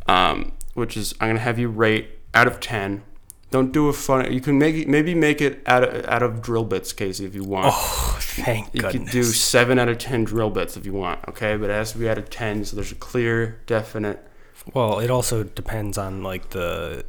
um, 0.07 0.53
which 0.75 0.95
is 0.95 1.13
I'm 1.19 1.29
gonna 1.29 1.39
have 1.39 1.59
you 1.59 1.67
rate 1.67 2.09
out 2.33 2.47
of 2.47 2.59
ten. 2.61 3.03
Don't 3.51 3.71
do 3.73 3.87
a 3.89 3.93
fun. 3.93 4.31
You 4.31 4.39
can 4.41 4.57
make 4.57 4.75
it, 4.75 4.87
maybe 4.87 5.13
make 5.15 5.41
it 5.41 5.61
out 5.65 5.83
of 5.83 6.05
out 6.05 6.23
of 6.23 6.41
drill 6.41 6.63
bits, 6.63 6.93
Kasey, 6.93 7.25
if 7.25 7.35
you 7.35 7.43
want. 7.43 7.67
Oh, 7.75 8.17
thank 8.21 8.73
You 8.73 8.81
goodness. 8.81 9.03
could 9.03 9.11
do 9.11 9.23
seven 9.23 9.79
out 9.79 9.89
of 9.89 9.97
ten 9.97 10.23
drill 10.23 10.49
bits 10.49 10.77
if 10.77 10.85
you 10.85 10.93
want, 10.93 11.19
okay? 11.29 11.57
But 11.57 11.69
it 11.69 11.73
has 11.73 11.91
to 11.93 11.97
be 11.97 12.07
out 12.09 12.17
of 12.17 12.29
ten, 12.29 12.63
so 12.63 12.75
there's 12.77 12.91
a 12.91 12.95
clear, 12.95 13.59
definite. 13.65 14.25
Well, 14.73 14.99
it 14.99 15.09
also 15.09 15.43
depends 15.43 15.97
on 15.97 16.23
like 16.23 16.49
the 16.51 17.05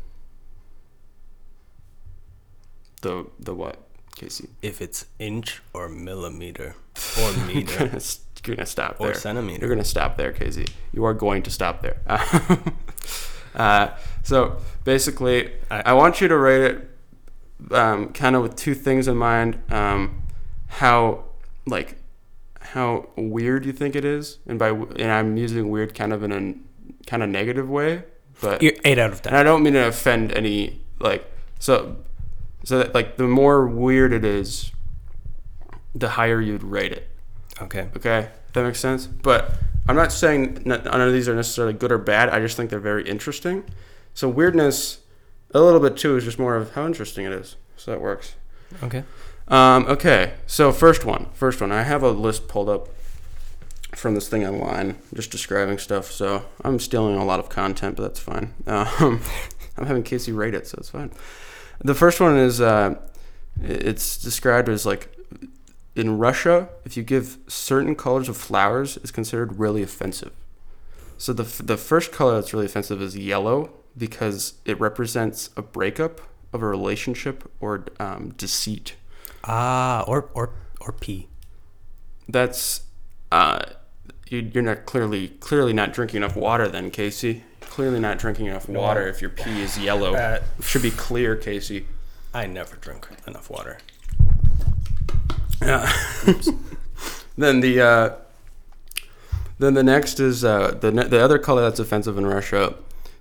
The 3.03 3.27
the 3.39 3.55
what, 3.55 3.77
Kasey? 4.19 4.49
if 4.63 4.81
it's 4.81 5.07
inch 5.19 5.63
or 5.73 5.89
millimeter 5.89 6.75
or 7.19 7.31
You're 7.31 7.47
meter 7.47 7.79
gonna, 7.79 8.01
you're 8.45 8.57
gonna 8.57 8.67
stop 8.67 8.97
or 9.01 9.07
there. 9.09 9.15
centimeter. 9.15 9.61
You're 9.61 9.75
gonna 9.75 9.85
stop 9.85 10.17
there, 10.17 10.33
Kasey. 10.33 10.69
You 10.93 11.05
are 11.05 11.15
going 11.15 11.43
to 11.45 11.51
stop 11.51 11.83
there. 11.83 11.99
uh, 13.55 13.89
so 14.23 14.59
basically, 14.85 15.53
I- 15.71 15.83
I, 15.87 15.93
want 15.95 16.21
you 16.21 16.29
to 16.29 16.37
rate 16.37 16.63
it, 16.63 16.91
um, 17.73 18.09
kind 18.13 18.37
of 18.37 18.43
with 18.43 18.57
two 18.57 18.75
things 18.75 19.09
in 19.09 19.17
mind. 19.17 19.61
Um, 19.71 20.23
how 20.69 21.25
like 21.67 21.97
how 22.61 23.09
weird 23.17 23.65
you 23.65 23.73
think 23.73 23.97
it 23.97 24.05
is, 24.05 24.39
and 24.47 24.59
by 24.59 24.69
and 24.71 25.11
I'm 25.11 25.37
using 25.37 25.71
weird 25.71 25.95
kind 25.95 26.13
of 26.13 26.23
in 26.23 26.33
a 26.33 26.55
kind 27.09 27.23
of 27.23 27.29
negative 27.31 27.69
way, 27.69 28.03
but 28.41 28.63
You're 28.63 28.75
eight 28.85 28.99
out 28.99 29.13
of 29.13 29.23
ten. 29.23 29.33
and 29.33 29.39
I 29.41 29.43
don't 29.43 29.63
mean 29.63 29.73
to 29.75 29.87
offend 29.87 30.33
any 30.33 30.81
like 31.01 31.25
so 31.59 31.97
so 32.65 32.79
that, 32.79 32.95
like 32.95 33.17
the 33.17 33.27
more 33.27 33.67
weird 33.67 34.13
it 34.13 34.25
is, 34.25 34.73
the 35.95 36.11
higher 36.11 36.41
you'd 36.41 36.63
rate 36.63 36.93
it. 36.93 37.09
Okay. 37.61 37.89
Okay, 37.97 38.29
that 38.53 38.63
makes 38.63 38.81
sense. 38.81 39.07
But 39.07 39.53
I'm 39.89 39.97
not 39.97 40.13
saying 40.13 40.63
none 40.65 40.87
of 40.87 41.13
these 41.13 41.29
are 41.29 41.35
necessarily 41.35 41.73
good 41.73 41.91
or 41.91 41.99
bad. 41.99 42.29
I 42.29 42.41
just 42.41 42.57
think 42.57 42.71
they're 42.71 42.79
very 42.79 43.09
interesting. 43.09 43.65
So 44.15 44.29
weirdness, 44.29 44.99
a 45.53 45.61
little 45.61 45.81
bit 45.81 45.97
too, 45.97 46.17
is 46.17 46.25
just 46.25 46.39
more 46.39 46.57
of 46.57 46.73
how 46.73 46.87
interesting 46.87 47.25
it 47.25 47.33
is. 47.33 47.57
So 47.77 47.91
that 47.91 48.01
works. 48.01 48.35
Okay. 48.83 49.05
Um, 49.49 49.87
okay, 49.87 50.35
so 50.47 50.73
first 50.73 51.07
one, 51.07 51.29
first 51.33 51.61
one. 51.61 51.73
I 51.73 51.83
have 51.83 52.03
a 52.03 52.11
list 52.11 52.49
pulled 52.49 52.69
up 52.69 52.89
from 53.95 54.15
this 54.15 54.29
thing 54.29 54.47
online, 54.47 54.97
just 55.15 55.31
describing 55.31 55.79
stuff. 55.79 56.11
So 56.11 56.45
I'm 56.63 56.79
stealing 56.79 57.17
a 57.17 57.25
lot 57.25 57.41
of 57.41 57.49
content, 57.49 57.97
but 57.97 58.03
that's 58.03 58.21
fine. 58.21 58.55
Um, 58.67 59.21
I'm 59.77 59.87
having 59.87 60.03
Kasey 60.03 60.37
rate 60.37 60.55
it, 60.55 60.67
so 60.67 60.77
it's 60.79 60.91
fine. 60.91 61.13
The 61.81 61.95
first 61.95 62.21
one 62.21 62.37
is 62.37 62.61
uh, 62.61 62.97
it's 63.63 64.17
described 64.17 64.69
as 64.69 64.85
like 64.85 65.15
in 65.95 66.17
Russia, 66.19 66.69
if 66.85 66.97
you 66.97 67.03
give 67.03 67.39
certain 67.49 67.97
colors 67.97 68.29
of 68.29 68.37
flowers, 68.37 68.97
it's 68.99 69.11
considered 69.11 69.59
really 69.59 69.83
offensive. 69.83 70.33
So 71.17 71.33
the 71.33 71.43
f- 71.43 71.61
the 71.65 71.77
first 71.77 72.13
color 72.13 72.35
that's 72.35 72.53
really 72.53 72.67
offensive 72.67 73.03
is 73.03 73.17
yellow 73.17 73.71
because 73.97 74.55
it 74.65 74.79
represents 74.79 75.51
a 75.57 75.63
breakup 75.63 76.21
of 76.53 76.63
a 76.63 76.67
relationship 76.67 77.51
or 77.61 77.85
um, 77.99 78.31
deceit. 78.37 78.95
Ah, 79.45 80.05
or 80.07 80.31
or 80.35 80.51
or 80.81 80.93
P. 80.93 81.29
That's 82.29 82.83
uh, 83.33 83.65
you, 84.29 84.51
you're 84.55 84.63
not 84.63 84.87
clearly 84.87 85.29
clearly 85.41 85.73
not 85.73 85.93
drinking 85.93 86.19
enough 86.19 86.37
water 86.37 86.69
then, 86.69 86.91
Kasey. 86.93 87.43
Clearly 87.79 88.01
not 88.01 88.19
drinking 88.19 88.47
enough 88.47 88.69
No. 88.69 88.81
water 88.81 89.07
if 89.07 89.21
your 89.21 89.31
pee 89.31 89.63
is 89.63 89.79
yellow. 89.79 90.13
Uh, 90.17 90.41
should 90.61 90.83
be 90.83 90.91
clear, 90.91 91.37
Kasey. 91.37 91.85
I 92.35 92.45
never 92.45 92.75
drink 92.75 93.07
enough 93.25 93.49
water. 93.49 93.79
Yeah. 95.63 95.89
then 97.39 97.61
the 97.61 97.81
uh, 97.81 98.15
then 99.61 99.75
the 99.75 99.85
next 99.85 100.19
is 100.19 100.45
uh, 100.45 100.73
the 100.73 100.91
ne- 100.91 101.07
the 101.07 101.23
other 101.23 101.39
color 101.39 101.63
that's 101.63 101.79
offensive 101.79 102.19
in 102.19 102.27
Russia 102.27 102.75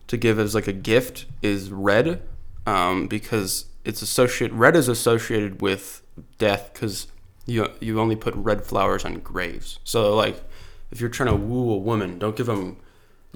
to 0.07 0.17
give 0.17 0.39
as 0.39 0.55
like 0.55 0.67
a 0.67 0.73
gift 0.73 1.27
is 1.43 1.69
red, 1.69 2.23
um, 2.65 3.05
because 3.05 3.65
it's 3.85 4.01
associated. 4.01 4.57
Red 4.57 4.75
is 4.75 4.87
associated 4.87 5.61
with 5.61 6.01
death 6.39 6.71
because 6.73 7.05
you 7.45 7.67
you 7.79 7.99
only 7.99 8.15
put 8.15 8.33
red 8.33 8.63
flowers 8.63 9.05
on 9.05 9.19
graves. 9.19 9.77
So 9.83 10.15
like, 10.15 10.43
if 10.89 10.99
you're 10.99 11.11
trying 11.11 11.29
to 11.29 11.35
woo 11.35 11.69
a 11.73 11.77
woman, 11.77 12.17
don't 12.17 12.35
give 12.35 12.47
them 12.47 12.77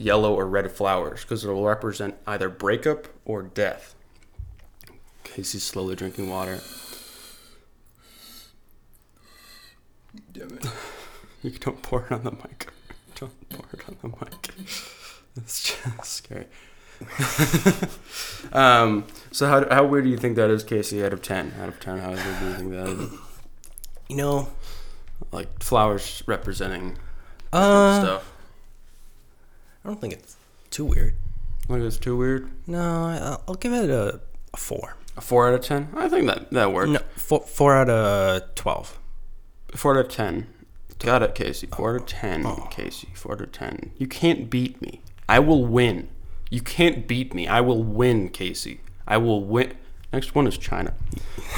yellow 0.01 0.33
or 0.33 0.47
red 0.47 0.71
flowers 0.71 1.21
because 1.21 1.43
it'll 1.43 1.63
represent 1.65 2.15
either 2.27 2.49
breakup 2.49 3.07
or 3.25 3.41
death. 3.43 3.95
Kasey's 5.23 5.63
slowly 5.63 5.95
drinking 5.95 6.29
water. 6.29 6.59
Damn 10.31 10.57
it. 10.57 10.65
You 11.43 11.49
don't 11.49 11.81
pour 11.81 12.05
it 12.05 12.11
on 12.11 12.23
the 12.23 12.29
mic. 12.29 12.67
Don't 13.15 13.49
pour 13.49 13.65
it 13.73 13.81
on 13.89 13.97
the 14.01 14.09
mic. 14.09 14.49
It's 15.37 15.63
just 15.63 16.05
scary. 16.05 16.45
um, 18.53 19.05
so 19.31 19.47
how, 19.47 19.67
how 19.73 19.85
weird 19.85 20.03
do 20.03 20.11
you 20.11 20.17
think 20.17 20.35
that 20.35 20.51
is, 20.51 20.63
Kasey? 20.63 21.03
Out 21.03 21.13
of 21.13 21.23
ten, 21.23 21.51
out 21.59 21.67
of 21.69 21.79
ten, 21.79 21.97
how 21.97 22.09
weird 22.11 22.39
do 22.39 22.45
you 22.45 22.53
think 22.53 22.71
that 22.73 22.87
is? 22.89 23.11
You 24.07 24.15
know, 24.17 24.49
Like 25.31 25.63
flowers 25.63 26.21
representing 26.27 26.99
uh, 27.53 28.01
stuff. 28.01 28.30
I 29.83 29.87
don't 29.87 29.99
think 29.99 30.13
it's 30.13 30.35
too 30.69 30.85
weird. 30.85 31.15
Like 31.67 31.81
it's 31.81 31.97
too 31.97 32.17
weird. 32.17 32.49
No, 32.67 33.05
I- 33.05 33.37
I'll 33.47 33.55
give 33.55 33.73
it 33.73 33.89
a, 33.89 34.19
a 34.53 34.57
four. 34.57 34.95
A 35.17 35.21
four 35.21 35.47
out 35.47 35.53
of 35.55 35.61
ten. 35.61 35.89
I 35.95 36.07
think 36.09 36.27
that 36.27 36.51
that 36.51 36.71
works. 36.73 36.89
No, 36.91 36.99
four, 37.15 37.41
four 37.41 37.75
out 37.75 37.89
of 37.89 38.55
twelve. 38.55 38.99
Four 39.75 39.97
out 39.97 40.05
of 40.05 40.11
ten. 40.11 40.47
Got 40.99 41.23
it, 41.23 41.33
Kasey. 41.35 41.73
Four 41.75 41.95
out 41.95 42.01
of 42.01 42.05
ten, 42.07 42.45
Oh. 42.45 42.67
Kasey. 42.71 43.15
Four 43.15 43.33
out 43.33 43.41
of 43.41 43.51
ten. 43.51 43.91
You 43.97 44.07
can't 44.07 44.49
beat 44.49 44.81
me. 44.81 45.01
I 45.27 45.39
will 45.39 45.65
win. 45.65 46.09
You 46.49 46.61
can't 46.61 47.07
beat 47.07 47.33
me. 47.33 47.47
I 47.47 47.61
will 47.61 47.83
win, 47.83 48.29
Kasey. 48.29 48.79
I 49.07 49.17
will 49.17 49.43
win. 49.43 49.73
Next 50.13 50.35
one 50.35 50.45
is 50.47 50.57
China. 50.57 50.93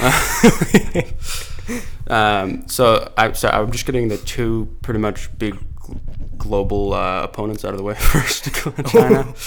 um, 2.08 2.68
so 2.68 3.12
I 3.16 3.32
so 3.32 3.48
I'm 3.48 3.70
just 3.72 3.86
getting 3.86 4.08
the 4.08 4.18
two 4.18 4.68
pretty 4.82 5.00
much 5.00 5.36
big 5.38 5.56
global 6.38 6.92
uh, 6.92 7.22
opponents 7.22 7.64
out 7.64 7.72
of 7.72 7.78
the 7.78 7.84
way 7.84 7.94
first. 7.98 8.52
China. 8.86 9.34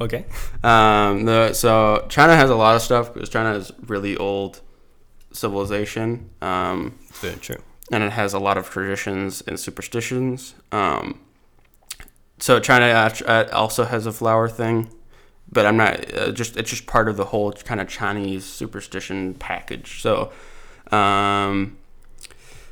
Okay. 0.00 0.26
Um, 0.64 1.26
the, 1.26 1.52
so 1.52 2.04
China 2.08 2.34
has 2.34 2.50
a 2.50 2.56
lot 2.56 2.74
of 2.74 2.82
stuff 2.82 3.14
because 3.14 3.28
China 3.28 3.56
is 3.56 3.70
really 3.86 4.16
old 4.16 4.60
civilization. 5.32 6.30
Um, 6.42 6.98
Very 7.20 7.36
true. 7.36 7.58
and 7.92 8.02
it 8.02 8.10
has 8.12 8.34
a 8.34 8.38
lot 8.40 8.58
of 8.58 8.68
traditions 8.68 9.42
and 9.46 9.58
superstitions. 9.60 10.54
Um, 10.72 11.20
so 12.38 12.58
China 12.58 12.86
uh, 12.86 13.48
also 13.52 13.84
has 13.84 14.06
a 14.06 14.12
flower 14.12 14.48
thing, 14.48 14.90
but 15.50 15.64
I'm 15.66 15.76
not 15.76 16.12
uh, 16.14 16.32
just 16.32 16.56
it's 16.56 16.70
just 16.70 16.86
part 16.86 17.08
of 17.08 17.16
the 17.16 17.26
whole 17.26 17.52
kind 17.52 17.80
of 17.80 17.88
Chinese 17.88 18.44
superstition 18.44 19.34
package. 19.34 20.02
So, 20.02 20.32
um, 20.90 21.78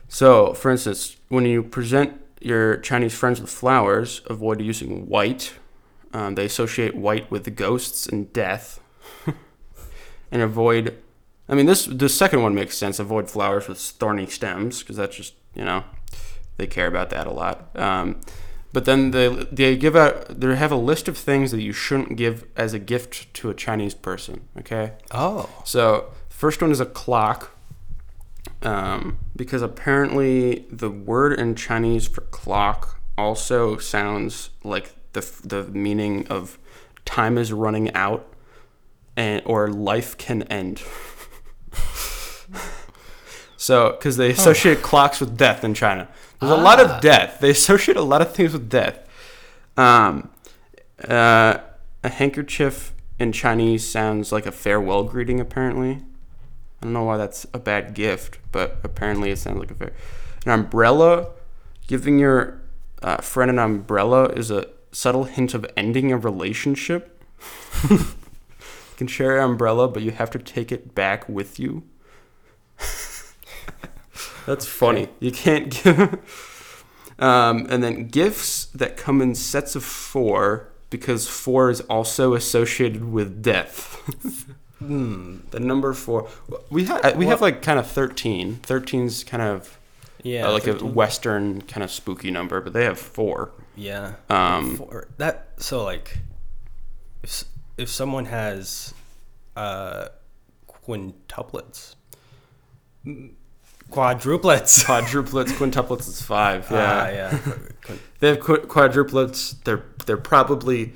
so 0.09 0.53
for 0.53 0.71
instance, 0.71 1.17
when 1.29 1.47
you 1.47 1.62
present 1.62 2.21
your 2.44 2.76
Chinese 2.78 3.14
friends 3.14 3.40
with 3.40 3.50
flowers, 3.50 4.20
avoid 4.26 4.61
using 4.61 5.09
white. 5.09 5.54
Um, 6.12 6.35
they 6.37 6.44
associate 6.44 6.94
white 6.94 7.30
with 7.30 7.44
the 7.44 7.50
ghosts 7.50 8.07
and 8.07 8.33
death, 8.33 8.80
and 10.30 10.42
avoid 10.42 10.96
I 11.48 11.54
mean, 11.54 11.66
this 11.66 11.85
the 11.85 12.09
second 12.09 12.42
one 12.42 12.54
makes 12.54 12.76
sense. 12.76 12.98
Avoid 12.98 13.28
flowers 13.30 13.68
with 13.68 13.78
thorny 13.78 14.26
stems 14.26 14.80
because 14.80 14.96
that's 14.96 15.16
just 15.16 15.35
you 15.54 15.64
know 15.64 15.85
they 16.57 16.66
care 16.66 16.87
about 16.87 17.11
that 17.11 17.26
a 17.26 17.30
lot. 17.33 17.68
Um, 17.78 18.20
but 18.72 18.87
then 18.87 19.11
they 19.11 19.28
they 19.28 19.76
give 19.76 19.94
out 19.96 20.40
they 20.40 20.54
have 20.57 20.72
a 20.72 20.76
list 20.76 21.07
of 21.09 21.18
things 21.18 21.50
that 21.50 21.61
you 21.62 21.72
shouldn't 21.72 22.16
give 22.16 22.44
as 22.57 22.72
a 22.72 22.78
gift 22.78 23.33
to 23.35 23.50
a 23.50 23.54
Chinese 23.54 23.94
person. 23.94 24.48
Okay, 24.59 24.92
Oh. 25.12 25.50
so 25.64 26.12
first 26.28 26.62
one 26.62 26.70
is 26.70 26.80
a 26.80 26.87
clock. 26.87 27.50
Um, 28.64 29.18
because 29.37 29.61
apparently 29.62 30.64
the 30.70 30.90
word 30.90 31.38
in 31.38 31.55
Chinese 31.55 32.09
for 32.09 32.22
clock 32.22 32.98
also 33.18 33.77
sounds 33.77 34.50
like 34.64 34.94
the 35.12 35.20
the 35.44 35.64
meaning 35.64 36.27
of 36.29 36.59
time 37.05 37.37
is 37.38 37.53
running 37.53 37.92
out 37.94 38.27
and 39.16 39.42
or 39.44 39.68
life 39.68 40.16
can 40.18 40.42
end. 40.44 40.83
so, 43.57 43.92
because 43.92 44.16
they 44.16 44.31
associate 44.31 44.83
clocks 44.83 45.20
with 45.20 45.37
death 45.37 45.62
in 45.64 45.74
China, 45.74 46.09
there's 46.40 46.53
a 46.53 46.57
lot 46.57 46.81
Ah. 46.81 46.96
of 46.96 47.00
death. 47.03 47.38
They 47.40 47.50
associate 47.50 47.96
a 47.96 48.03
lot 48.03 48.22
of 48.22 48.35
things 48.35 48.53
with 48.53 48.68
death. 48.68 48.98
Um, 49.77 50.31
uh, 51.09 51.59
a 52.03 52.09
handkerchief 52.09 52.92
in 53.18 53.33
Chinese 53.33 53.88
sounds 53.88 54.33
like 54.33 54.46
a 54.46 54.53
farewell 54.53 55.05
greeting. 55.05 55.40
Apparently, 55.40 56.03
I 56.85 56.87
don't 56.87 56.92
know 56.92 57.05
why 57.05 57.16
that's 57.16 57.47
a 57.55 57.59
bad 57.59 57.94
gift, 57.94 58.38
but 58.53 58.77
apparently 58.85 59.31
it 59.31 59.38
sounds 59.38 59.59
like 59.59 59.70
a 59.70 59.75
fair. 59.75 59.94
An 60.44 60.53
umbrella, 60.53 61.31
giving 61.87 62.18
your 62.18 62.61
uh, 63.03 63.23
friend 63.23 63.51
an 63.51 63.59
umbrella 63.59 64.27
is 64.27 64.51
a 64.51 64.68
subtle 64.92 65.25
hint 65.25 65.55
of 65.55 65.64
ending 65.79 66.12
a 66.12 66.18
relationship. 66.18 67.25
you 67.90 68.05
can 68.99 69.07
share 69.07 69.38
an 69.38 69.44
umbrella, 69.44 69.88
but 69.88 70.03
you 70.03 70.11
have 70.11 70.31
to 70.33 70.38
take 70.38 70.70
it 70.70 70.94
back 70.94 71.27
with 71.27 71.59
you. 71.59 71.85
That's 74.44 74.66
funny. 74.66 75.09
You 75.20 75.33
can't 75.33 75.70
give. 75.83 76.85
um, 77.18 77.66
and 77.70 77.83
then 77.83 78.09
gifts 78.09 78.66
that 78.66 78.99
come 78.99 79.23
in 79.23 79.35
sets 79.35 79.75
of 79.75 79.83
four 79.83 80.70
because 80.90 81.29
four 81.29 81.70
is 81.70 81.81
also 81.81 82.35
associated 82.35 83.11
with 83.11 83.42
death. 83.42 84.03
Hmm. 84.78 85.38
the 85.50 85.60
number 85.60 85.92
four. 85.94 86.28
We 86.70 86.84
have 86.84 87.16
we 87.16 87.26
have 87.26 87.40
like 87.40 87.62
kind 87.62 87.78
of 87.78 87.87
thirteen. 87.90 88.56
13's 88.62 89.24
kind 89.24 89.42
of 89.42 89.78
Yeah. 90.22 90.46
uh, 90.48 90.52
like 90.52 90.66
a 90.66 90.74
western 90.84 91.62
kind 91.62 91.82
of 91.84 91.90
spooky 91.90 92.30
number, 92.30 92.60
but 92.60 92.72
they 92.72 92.84
have 92.84 92.98
four. 92.98 93.52
Yeah. 93.76 94.14
Um, 94.28 94.76
For 94.76 95.08
that 95.18 95.48
so 95.58 95.84
like 95.84 96.18
if 97.22 97.44
if 97.78 97.88
someone 97.88 98.26
has 98.26 98.92
uh 99.56 100.08
quintuplets 100.68 101.94
quadruplets 103.90 104.84
Quadruplets, 104.84 105.52
quintuplets 105.52 106.08
is 106.08 106.22
five. 106.22 106.68
Yeah, 106.70 106.78
Ah, 106.78 107.08
yeah 107.08 107.38
they 108.20 108.28
have 108.28 108.40
qu- 108.40 108.66
quadruplets. 108.66 109.62
They're 109.64 109.84
they're 110.06 110.16
probably. 110.16 110.92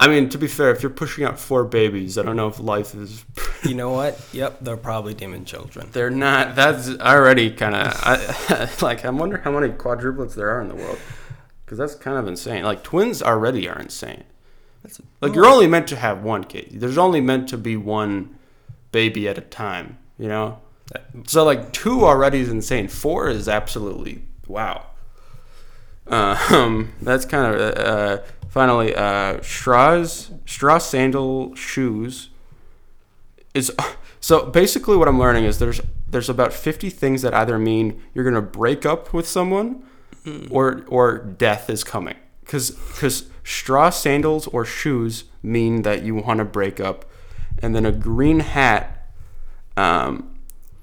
I 0.00 0.06
mean, 0.06 0.28
to 0.28 0.38
be 0.38 0.46
fair, 0.46 0.70
if 0.70 0.82
you're 0.82 0.90
pushing 0.90 1.24
out 1.24 1.40
four 1.40 1.64
babies, 1.64 2.18
I 2.18 2.22
don't 2.22 2.36
know 2.36 2.46
if 2.46 2.60
life 2.60 2.94
is. 2.94 3.24
you 3.64 3.74
know 3.74 3.90
what 3.90 4.20
yep 4.32 4.58
they're 4.60 4.76
probably 4.76 5.12
demon 5.14 5.44
children 5.44 5.88
They're 5.90 6.10
not. 6.10 6.54
That's 6.54 6.88
already 7.00 7.50
kind 7.50 7.74
of. 7.74 8.82
Like. 8.82 9.04
I 9.04 9.10
wonder 9.10 9.38
how 9.38 9.50
many 9.50 9.72
quadruplets 9.72 10.34
there 10.34 10.50
are 10.50 10.60
in 10.60 10.68
the 10.68 10.76
world, 10.76 10.98
because 11.64 11.78
that's 11.78 11.94
kind 11.94 12.16
of 12.16 12.28
insane. 12.28 12.62
Like 12.62 12.82
twins 12.82 13.22
already 13.22 13.68
are 13.68 13.78
insane. 13.78 14.24
That's 14.82 15.00
Like 15.20 15.34
you're 15.34 15.46
only 15.46 15.66
meant 15.66 15.88
to 15.88 15.96
have 15.96 16.22
one 16.22 16.44
kid. 16.44 16.68
There's 16.74 16.98
only 16.98 17.20
meant 17.20 17.48
to 17.48 17.58
be 17.58 17.76
one 17.76 18.38
baby 18.92 19.28
at 19.28 19.36
a 19.36 19.42
time. 19.42 19.98
You 20.16 20.28
know. 20.28 20.60
So 21.26 21.44
like 21.44 21.72
two 21.72 22.04
already 22.04 22.38
is 22.40 22.48
insane. 22.48 22.86
Four 22.88 23.28
is 23.28 23.48
absolutely 23.48 24.22
wow. 24.46 24.84
Um, 26.10 26.94
that's 27.02 27.26
kind 27.26 27.54
of 27.54 27.60
uh, 27.76 28.22
finally 28.48 28.94
uh, 28.94 29.40
straws 29.42 30.30
straw 30.46 30.78
sandal 30.78 31.54
shoes 31.54 32.30
is 33.54 33.72
so 34.20 34.46
basically 34.46 34.96
what 34.96 35.08
I'm 35.08 35.18
learning 35.18 35.44
is 35.44 35.58
there's 35.58 35.80
there's 36.10 36.28
about 36.28 36.52
50 36.52 36.90
things 36.90 37.22
that 37.22 37.34
either 37.34 37.58
mean 37.58 38.02
you're 38.14 38.24
gonna 38.24 38.42
break 38.42 38.86
up 38.86 39.12
with 39.12 39.28
someone 39.28 39.84
or 40.50 40.84
or 40.88 41.18
death 41.18 41.70
is 41.70 41.84
coming. 41.84 42.16
Because 42.40 42.70
because 42.70 43.26
straw 43.44 43.90
sandals 43.90 44.46
or 44.48 44.64
shoes 44.64 45.24
mean 45.42 45.82
that 45.82 46.02
you 46.02 46.14
want 46.14 46.38
to 46.38 46.44
break 46.44 46.80
up. 46.80 47.04
And 47.60 47.74
then 47.74 47.84
a 47.84 47.92
green 47.92 48.40
hat 48.40 49.10
um, 49.76 50.34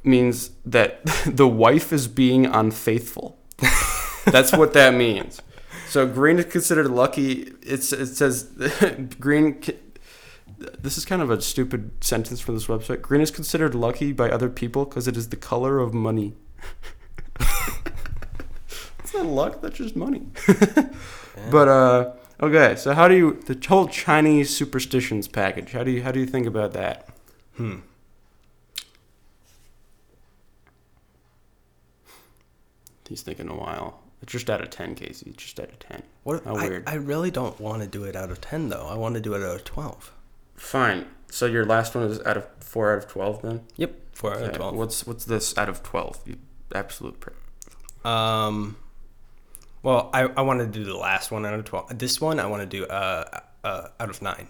means 0.03 0.51
that 0.65 1.05
the 1.25 1.47
wife 1.47 1.91
is 1.93 2.07
being 2.07 2.45
unfaithful. 2.45 3.37
That's 4.25 4.51
what 4.51 4.73
that 4.73 4.93
means 4.93 5.41
so 5.95 6.05
green 6.05 6.37
is 6.39 6.45
considered 6.45 6.87
lucky 6.87 7.53
it's 7.61 7.93
it 7.93 8.07
says 8.07 8.43
green 9.19 9.61
this 10.57 10.97
is 10.97 11.05
kind 11.05 11.21
of 11.21 11.29
a 11.29 11.41
stupid 11.41 12.03
sentence 12.03 12.39
from 12.39 12.55
this 12.55 12.67
website. 12.67 13.01
Green 13.01 13.21
is 13.21 13.31
considered 13.31 13.75
lucky 13.75 14.11
by 14.11 14.29
other 14.29 14.49
people 14.49 14.85
because 14.85 15.07
it 15.07 15.17
is 15.17 15.29
the 15.29 15.35
color 15.35 15.79
of 15.79 15.93
money. 15.93 16.33
It's 18.99 19.13
not 19.13 19.27
luck. 19.27 19.61
That's 19.61 19.77
just 19.77 19.95
money. 19.95 20.27
But 21.51 21.67
uh, 21.67 22.13
okay. 22.41 22.75
So 22.75 22.93
how 22.93 23.07
do 23.07 23.15
you 23.15 23.39
the 23.45 23.57
whole 23.67 23.87
Chinese 23.87 24.49
superstitions 24.49 25.27
package? 25.27 25.73
How 25.73 25.83
do 25.83 25.91
you 25.91 26.01
how 26.01 26.11
do 26.11 26.19
you 26.19 26.25
think 26.25 26.47
about 26.47 26.73
that? 26.73 27.07
Hmm. 27.55 27.79
He's 33.07 33.21
thinking 33.21 33.47
a 33.47 33.55
while. 33.55 34.04
It's 34.21 34.31
just 34.31 34.49
out 34.49 34.61
of 34.61 34.69
ten, 34.69 34.95
Kasey. 34.95 35.27
It's 35.27 35.43
just 35.43 35.59
out 35.59 35.69
of 35.69 35.79
ten. 35.79 36.03
What? 36.23 36.43
How 36.43 36.55
I, 36.55 36.67
weird. 36.67 36.83
I 36.87 36.95
really 36.95 37.31
don't 37.31 37.59
want 37.59 37.83
to 37.83 37.87
do 37.87 38.03
it 38.03 38.15
out 38.15 38.31
of 38.31 38.41
ten 38.41 38.69
though. 38.69 38.87
I 38.87 38.95
want 38.95 39.15
to 39.15 39.21
do 39.21 39.33
it 39.33 39.43
out 39.43 39.55
of 39.55 39.63
twelve. 39.63 40.11
Fine. 40.55 41.05
So 41.29 41.45
your 41.45 41.65
last 41.65 41.95
one 41.95 42.05
is 42.05 42.19
out 42.21 42.37
of 42.37 42.47
four 42.59 42.93
out 42.93 42.99
of 42.99 43.07
twelve 43.07 43.41
then. 43.41 43.61
Yep, 43.77 43.93
four 44.13 44.33
out 44.33 44.41
of 44.43 44.53
twelve. 44.53 44.75
What's 44.75 45.05
what's 45.05 45.25
this 45.25 45.57
out 45.57 45.69
of 45.69 45.83
twelve? 45.83 46.19
You 46.25 46.37
absolute 46.73 47.19
prick. 47.19 47.35
Um, 48.03 48.77
well, 49.83 50.09
I, 50.13 50.23
I 50.23 50.41
want 50.41 50.59
to 50.59 50.67
do 50.67 50.83
the 50.83 50.95
last 50.95 51.31
one 51.31 51.45
out 51.45 51.53
of 51.53 51.65
twelve. 51.65 51.97
This 51.97 52.21
one 52.21 52.39
I 52.39 52.45
want 52.45 52.61
to 52.61 52.77
do 52.77 52.85
uh, 52.85 53.41
uh 53.63 53.87
out 53.99 54.09
of 54.09 54.21
nine. 54.21 54.47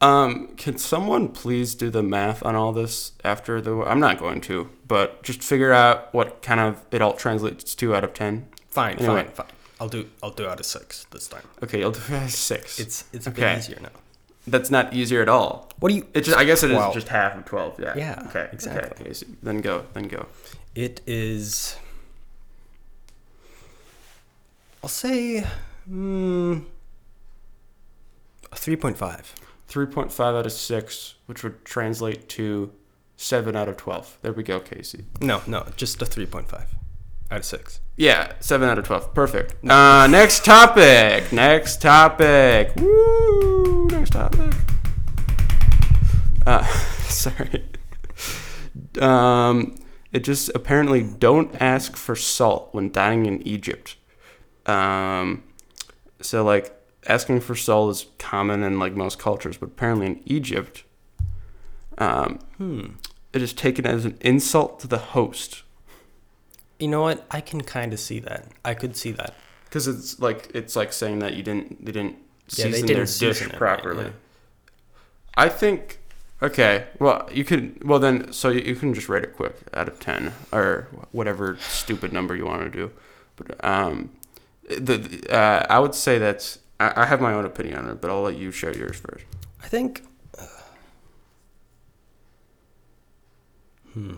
Um, 0.00 0.54
can 0.56 0.78
someone 0.78 1.28
please 1.28 1.74
do 1.74 1.90
the 1.90 2.04
math 2.04 2.44
on 2.44 2.54
all 2.54 2.72
this 2.72 3.12
after 3.24 3.60
the? 3.60 3.82
I'm 3.82 3.98
not 3.98 4.18
going 4.18 4.40
to, 4.42 4.70
but 4.86 5.22
just 5.24 5.42
figure 5.42 5.72
out 5.72 6.14
what 6.14 6.40
kind 6.40 6.60
of 6.60 6.84
it 6.92 7.02
all 7.02 7.14
translates 7.14 7.74
to 7.74 7.94
out 7.94 8.04
of 8.04 8.14
ten. 8.14 8.46
Fine, 8.78 8.98
Anyway. 8.98 9.24
fine, 9.24 9.32
fine. 9.32 9.46
I'll 9.80 9.88
do 9.88 10.08
I'll 10.22 10.30
do 10.30 10.46
out 10.46 10.60
of 10.60 10.66
six 10.66 11.06
this 11.10 11.26
time. 11.28 11.42
Okay, 11.64 11.82
I'll 11.82 11.90
do 11.92 12.00
six. 12.28 12.78
It's 12.78 13.04
it's 13.12 13.26
a 13.26 13.30
Okay. 13.30 13.40
bit 13.42 13.58
easier 13.58 13.78
now. 13.80 13.90
That's 14.46 14.70
not 14.70 14.94
easier 14.94 15.20
at 15.22 15.28
all. 15.28 15.68
What 15.80 15.88
do 15.90 15.96
you? 15.96 16.06
It 16.14 16.22
just, 16.22 16.36
I 16.36 16.44
guess 16.44 16.62
it 16.62 16.70
is 16.70 16.76
Well- 16.76 16.92
just 16.92 17.08
half 17.08 17.36
of 17.36 17.44
twelve. 17.44 17.78
Yeah. 17.78 17.94
Yeah, 17.96 18.22
Okay. 18.28 18.48
exactly. 18.52 18.90
Okay. 19.06 19.10
Kasey. 19.10 19.26
Then 19.42 19.60
go. 19.60 19.84
Then 19.94 20.08
go. 20.08 20.26
It 20.74 21.00
is. 21.06 21.76
I'll 24.82 24.88
say, 24.88 25.44
mm, 25.90 26.64
a 28.52 28.56
three 28.56 28.76
point 28.76 28.96
five. 28.96 29.34
Three 29.66 29.86
point 29.86 30.12
five 30.12 30.34
out 30.34 30.46
of 30.46 30.52
six, 30.52 31.14
which 31.26 31.42
would 31.42 31.64
translate 31.64 32.28
to 32.30 32.72
seven 33.16 33.56
out 33.56 33.68
of 33.68 33.76
twelve. 33.76 34.18
There 34.22 34.32
we 34.32 34.42
go, 34.44 34.60
Kasey. 34.60 35.04
No, 35.20 35.42
no, 35.46 35.66
just 35.76 36.00
a 36.00 36.06
three 36.06 36.26
point 36.26 36.48
five 36.48 36.68
out 37.30 37.38
of 37.40 37.44
six. 37.44 37.80
Yeah, 37.96 38.32
seven 38.40 38.68
out 38.68 38.78
of 38.78 38.84
twelve. 38.84 39.12
Perfect. 39.14 39.54
Uh, 39.68 40.06
next 40.08 40.44
topic. 40.44 41.32
Next 41.32 41.80
topic. 41.82 42.72
Woo! 42.76 43.86
Next 43.90 44.10
topic. 44.10 44.54
Uh, 46.46 46.64
sorry. 47.08 47.64
Um, 49.00 49.74
it 50.12 50.20
just 50.24 50.50
apparently 50.54 51.02
don't 51.02 51.54
ask 51.60 51.96
for 51.96 52.16
salt 52.16 52.68
when 52.72 52.90
dining 52.90 53.26
in 53.26 53.46
Egypt. 53.46 53.96
Um, 54.66 55.42
so 56.20 56.44
like 56.44 56.74
asking 57.06 57.40
for 57.40 57.54
salt 57.54 57.90
is 57.90 58.06
common 58.18 58.62
in 58.62 58.78
like 58.78 58.94
most 58.94 59.18
cultures, 59.18 59.56
but 59.56 59.66
apparently 59.66 60.06
in 60.06 60.22
Egypt, 60.24 60.84
um, 61.98 62.38
Hmm. 62.56 62.86
it 63.32 63.42
is 63.42 63.52
taken 63.52 63.86
as 63.86 64.04
an 64.04 64.16
insult 64.20 64.80
to 64.80 64.86
the 64.86 64.98
host. 64.98 65.62
You 66.78 66.88
know 66.88 67.02
what? 67.02 67.26
I 67.30 67.40
can 67.40 67.60
kind 67.62 67.92
of 67.92 68.00
see 68.00 68.20
that. 68.20 68.46
I 68.64 68.74
could 68.74 68.96
see 68.96 69.12
that. 69.12 69.34
Because 69.64 69.86
it's 69.88 70.18
like 70.20 70.50
it's 70.54 70.76
like 70.76 70.92
saying 70.92 71.18
that 71.20 71.34
you 71.34 71.42
didn't 71.42 71.84
they 71.84 71.92
didn't 71.92 72.16
Yeah, 72.56 72.70
season 72.72 72.72
they 72.72 72.94
their 72.94 73.04
didn't 73.04 73.18
dish 73.18 73.40
season 73.40 73.50
it 73.50 73.60
right, 73.60 73.78
properly. 73.82 74.04
yeah. 74.06 74.10
I 75.36 75.48
think 75.48 75.98
okay. 76.42 76.86
Well, 76.98 77.28
you 77.32 77.44
could 77.44 77.84
well 77.84 77.98
then 77.98 78.32
so 78.32 78.48
you, 78.48 78.60
you 78.60 78.74
can 78.76 78.94
just 78.94 79.08
rate 79.08 79.24
it 79.24 79.34
quick 79.36 79.56
out 79.74 79.88
of 79.88 80.00
ten 80.00 80.32
or 80.52 80.88
whatever 81.12 81.56
stupid 81.60 82.12
number 82.12 82.34
you 82.36 82.46
want 82.46 82.62
to 82.62 82.70
do. 82.70 82.90
But 83.36 83.62
um, 83.64 84.10
the 84.68 84.96
the, 84.98 85.34
uh, 85.34 85.66
I 85.68 85.78
would 85.80 85.94
say 85.94 86.18
that's 86.18 86.60
I, 86.80 87.02
I 87.02 87.06
have 87.06 87.20
my 87.20 87.32
own 87.34 87.44
opinion 87.44 87.78
on 87.78 87.90
it, 87.90 88.00
but 88.00 88.10
I'll 88.10 88.22
let 88.22 88.36
you 88.36 88.50
share 88.52 88.76
yours 88.76 88.96
first. 88.96 89.24
I 89.62 89.68
think. 89.68 90.02
uh, 90.38 90.46
hmm. 93.92 94.14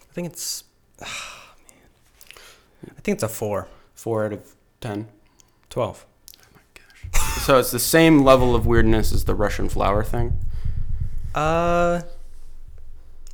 I 0.00 0.14
think 0.14 0.32
it's. 0.32 0.64
Ah, 1.04 1.54
man. 1.68 2.94
I 2.96 3.00
think 3.00 3.16
it's 3.16 3.22
a 3.22 3.28
four. 3.28 3.68
Four 3.94 4.24
out 4.26 4.32
of 4.32 4.54
ten. 4.80 5.08
Twelve. 5.70 6.04
So 7.42 7.58
it's 7.58 7.70
the 7.70 7.78
same 7.78 8.22
level 8.24 8.54
of 8.54 8.66
weirdness 8.66 9.12
as 9.12 9.24
the 9.24 9.34
Russian 9.34 9.68
flower 9.68 10.02
thing. 10.04 10.38
Uh. 11.34 12.02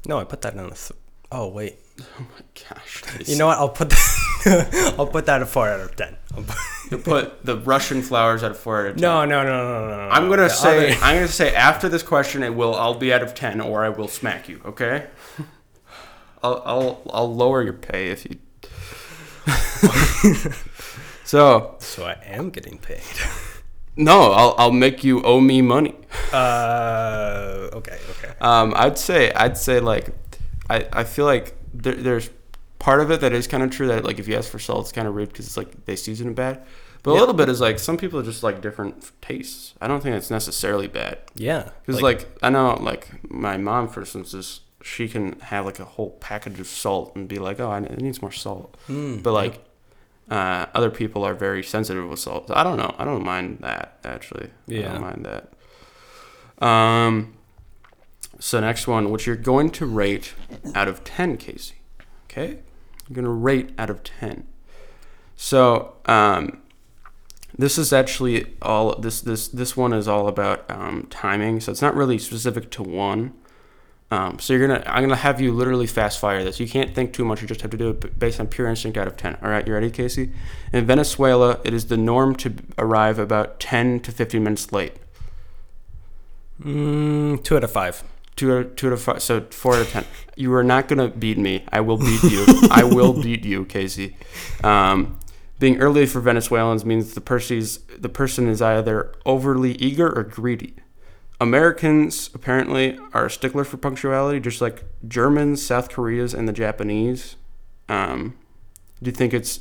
No, 0.06 0.18
I 0.18 0.24
put 0.24 0.40
that 0.42 0.54
on 0.56 0.66
a. 0.66 0.68
Th- 0.70 0.92
oh 1.32 1.48
wait. 1.48 1.76
Oh 2.00 2.04
my 2.20 2.62
gosh! 2.68 3.02
You 3.28 3.36
know 3.36 3.46
what? 3.48 3.58
I'll 3.58 3.68
put 3.68 3.90
that. 3.90 4.94
I'll 4.98 5.06
put 5.06 5.26
that 5.26 5.42
a 5.42 5.46
four 5.46 5.68
out 5.68 5.80
of 5.80 5.96
ten. 5.96 6.16
I'll 6.36 6.42
put- 6.44 6.56
you 6.90 6.96
put 6.96 7.44
the 7.44 7.58
Russian 7.58 8.00
flowers 8.00 8.42
at 8.42 8.52
a 8.52 8.54
four 8.54 8.80
out 8.80 8.86
of 8.86 8.94
ten. 8.96 9.02
no, 9.02 9.24
no, 9.26 9.42
no, 9.42 9.48
no, 9.50 9.88
no, 9.88 9.96
no. 9.96 10.08
I'm 10.10 10.28
gonna 10.30 10.42
The 10.44 10.48
say 10.48 10.92
other- 10.94 11.04
I'm 11.04 11.16
gonna 11.16 11.28
say 11.28 11.54
after 11.54 11.88
this 11.88 12.02
question 12.02 12.42
it 12.42 12.54
will 12.54 12.74
I'll 12.74 12.94
be 12.94 13.12
out 13.12 13.22
of 13.22 13.34
ten 13.34 13.60
or 13.60 13.84
I 13.84 13.90
will 13.90 14.08
smack 14.08 14.48
you. 14.48 14.60
Okay. 14.64 15.06
I'll 16.42 16.62
I'll 16.64 17.02
I'll 17.10 17.34
lower 17.34 17.62
your 17.62 17.72
pay 17.72 18.10
if 18.10 18.24
you. 18.24 18.38
so 21.24 21.76
So 21.78 22.04
I 22.04 22.16
am 22.24 22.50
getting 22.50 22.78
paid. 22.78 23.02
no, 23.96 24.32
I'll 24.32 24.54
I'll 24.58 24.72
make 24.72 25.04
you 25.04 25.22
owe 25.22 25.40
me 25.40 25.62
money. 25.62 25.94
Uh. 26.32 27.68
Okay. 27.72 27.98
Okay. 28.10 28.34
Um, 28.40 28.72
I'd 28.76 28.98
say 28.98 29.32
I'd 29.32 29.56
say 29.56 29.80
like 29.80 30.10
I 30.68 30.86
I 30.92 31.04
feel 31.04 31.24
like 31.24 31.56
there, 31.72 31.94
there's 31.94 32.30
part 32.78 33.00
of 33.00 33.10
it 33.10 33.20
that 33.20 33.32
is 33.32 33.46
kind 33.46 33.62
of 33.62 33.70
true 33.70 33.88
that 33.88 34.04
like 34.04 34.18
if 34.18 34.28
you 34.28 34.36
ask 34.36 34.50
for 34.50 34.58
salt 34.58 34.82
it's 34.82 34.92
kind 34.92 35.08
of 35.08 35.14
rude 35.14 35.28
because 35.28 35.46
it's 35.46 35.56
like 35.56 35.84
they 35.86 35.96
season 35.96 36.28
it 36.28 36.34
bad. 36.34 36.64
But 37.02 37.12
a 37.12 37.20
little 37.20 37.34
bit 37.34 37.48
is 37.48 37.60
like 37.60 37.78
some 37.78 37.96
people 37.96 38.18
are 38.18 38.24
just 38.24 38.42
like 38.42 38.60
different 38.60 39.12
tastes. 39.20 39.74
I 39.80 39.86
don't 39.86 40.02
think 40.02 40.16
it's 40.16 40.30
necessarily 40.30 40.88
bad. 40.88 41.18
Yeah. 41.36 41.70
Because 41.86 42.02
like, 42.02 42.26
I 42.42 42.50
know 42.50 42.74
like 42.80 43.08
my 43.30 43.56
mom 43.56 43.88
for 43.88 44.00
instance 44.00 44.34
is 44.34 44.60
she 44.82 45.08
can 45.08 45.38
have 45.40 45.64
like 45.66 45.78
a 45.80 45.84
whole 45.84 46.10
package 46.20 46.60
of 46.60 46.66
salt 46.66 47.14
and 47.16 47.28
be 47.28 47.38
like, 47.38 47.58
oh, 47.60 47.70
I 47.70 47.78
it 47.80 48.00
needs 48.00 48.22
more 48.22 48.32
salt. 48.32 48.76
Mm, 48.88 49.22
But 49.22 49.32
like, 49.32 49.64
uh, 50.30 50.66
other 50.74 50.90
people 50.90 51.24
are 51.24 51.34
very 51.34 51.62
sensitive 51.62 52.08
with 52.08 52.18
salt. 52.20 52.50
I 52.50 52.62
don't 52.62 52.76
know. 52.76 52.94
I 52.98 53.04
don't 53.04 53.24
mind 53.24 53.58
that 53.62 53.98
actually. 54.04 54.46
I 54.46 54.50
Yeah. 54.72 54.92
don't 54.92 55.00
mind 55.00 55.26
that. 55.26 56.64
Um. 56.66 57.34
So 58.40 58.60
next 58.60 58.86
one, 58.86 59.10
which 59.10 59.26
you're 59.26 59.34
going 59.36 59.70
to 59.70 59.86
rate 59.86 60.34
out 60.74 60.86
of 60.86 61.02
ten, 61.02 61.36
Kasey. 61.38 61.72
Okay, 62.30 62.58
you're 63.08 63.14
gonna 63.16 63.30
rate 63.30 63.70
out 63.78 63.90
of 63.90 64.02
ten. 64.04 64.46
So 65.34 65.94
um, 66.06 66.60
this 67.56 67.78
is 67.78 67.92
actually 67.92 68.54
all 68.62 68.94
this 68.96 69.20
this 69.22 69.48
this 69.48 69.76
one 69.76 69.92
is 69.92 70.06
all 70.06 70.28
about 70.28 70.64
um, 70.70 71.06
timing. 71.10 71.60
So 71.60 71.72
it's 71.72 71.82
not 71.82 71.96
really 71.96 72.18
specific 72.18 72.70
to 72.72 72.82
one. 72.82 73.32
Um, 74.10 74.38
so 74.38 74.54
you're 74.54 74.66
gonna 74.66 74.82
I'm 74.86 75.02
gonna 75.02 75.16
have 75.16 75.40
you 75.40 75.52
literally 75.52 75.86
fast 75.86 76.18
fire 76.18 76.42
this. 76.42 76.58
You 76.58 76.68
can't 76.68 76.94
think 76.94 77.12
too 77.12 77.24
much. 77.24 77.42
You 77.42 77.48
just 77.48 77.60
have 77.60 77.70
to 77.72 77.76
do 77.76 77.90
it 77.90 78.18
based 78.18 78.40
on 78.40 78.46
pure 78.46 78.66
instinct 78.66 78.96
out 78.96 79.06
of 79.06 79.16
ten. 79.16 79.36
All 79.42 79.50
right, 79.50 79.66
you 79.66 79.74
ready, 79.74 79.90
Kasey? 79.90 80.32
In 80.72 80.86
Venezuela, 80.86 81.60
it 81.64 81.74
is 81.74 81.86
the 81.86 81.98
norm 81.98 82.34
to 82.36 82.54
arrive 82.78 83.18
about 83.18 83.60
ten 83.60 84.00
to 84.00 84.12
fifteen 84.12 84.44
minutes 84.44 84.72
late. 84.72 84.94
Mm, 86.62 87.42
two 87.44 87.56
out 87.56 87.64
of 87.64 87.70
five. 87.70 88.02
Two 88.34 88.52
out 88.52 88.58
of, 88.58 88.76
two 88.76 88.86
out 88.86 88.92
of 88.94 89.02
five, 89.02 89.22
so 89.22 89.42
four 89.50 89.74
out 89.74 89.82
of 89.82 89.90
ten. 89.90 90.04
You 90.36 90.54
are 90.54 90.62
not 90.62 90.86
gonna 90.86 91.08
beat 91.08 91.36
me. 91.36 91.64
I 91.72 91.80
will 91.80 91.98
beat 91.98 92.22
you. 92.22 92.46
I 92.70 92.84
will 92.84 93.12
beat 93.12 93.44
you, 93.44 93.64
Kasey. 93.64 94.14
Um, 94.64 95.18
being 95.58 95.80
early 95.80 96.06
for 96.06 96.20
Venezuelans 96.20 96.84
means 96.84 97.14
the 97.14 97.20
the 97.98 98.08
person 98.08 98.48
is 98.48 98.62
either 98.62 99.12
overly 99.26 99.72
eager 99.72 100.08
or 100.08 100.22
greedy. 100.22 100.76
Americans 101.40 102.30
apparently 102.34 102.98
are 103.12 103.26
a 103.26 103.30
stickler 103.30 103.64
for 103.64 103.76
punctuality, 103.76 104.40
just 104.40 104.60
like 104.60 104.84
Germans, 105.06 105.64
South 105.64 105.88
Koreans, 105.88 106.34
and 106.34 106.48
the 106.48 106.52
Japanese. 106.52 107.36
Um, 107.88 108.36
do 109.02 109.10
you 109.10 109.16
think 109.16 109.32
it's? 109.32 109.60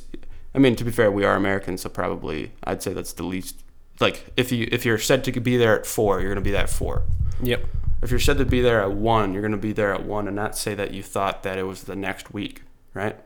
I 0.54 0.58
mean, 0.58 0.74
to 0.76 0.84
be 0.84 0.90
fair, 0.90 1.10
we 1.10 1.24
are 1.24 1.36
Americans, 1.36 1.82
so 1.82 1.88
probably 1.88 2.52
I'd 2.64 2.82
say 2.82 2.92
that's 2.92 3.12
the 3.12 3.22
least. 3.22 3.62
Like, 4.00 4.32
if 4.36 4.50
you 4.50 4.68
if 4.72 4.84
you're 4.84 4.98
said 4.98 5.24
to 5.24 5.40
be 5.40 5.56
there 5.56 5.78
at 5.78 5.86
four, 5.86 6.20
you're 6.20 6.30
gonna 6.30 6.40
be 6.40 6.50
there 6.50 6.62
at 6.62 6.70
four. 6.70 7.02
Yep. 7.42 7.64
If 8.02 8.10
you're 8.10 8.20
said 8.20 8.38
to 8.38 8.44
be 8.44 8.60
there 8.60 8.80
at 8.82 8.92
one, 8.92 9.32
you're 9.32 9.42
going 9.42 9.52
to 9.52 9.58
be 9.58 9.72
there 9.72 9.92
at 9.92 10.04
one 10.04 10.26
and 10.28 10.36
not 10.36 10.56
say 10.56 10.74
that 10.74 10.92
you 10.92 11.02
thought 11.02 11.42
that 11.42 11.58
it 11.58 11.64
was 11.64 11.82
the 11.84 11.96
next 11.96 12.32
week, 12.32 12.62
right? 12.94 13.16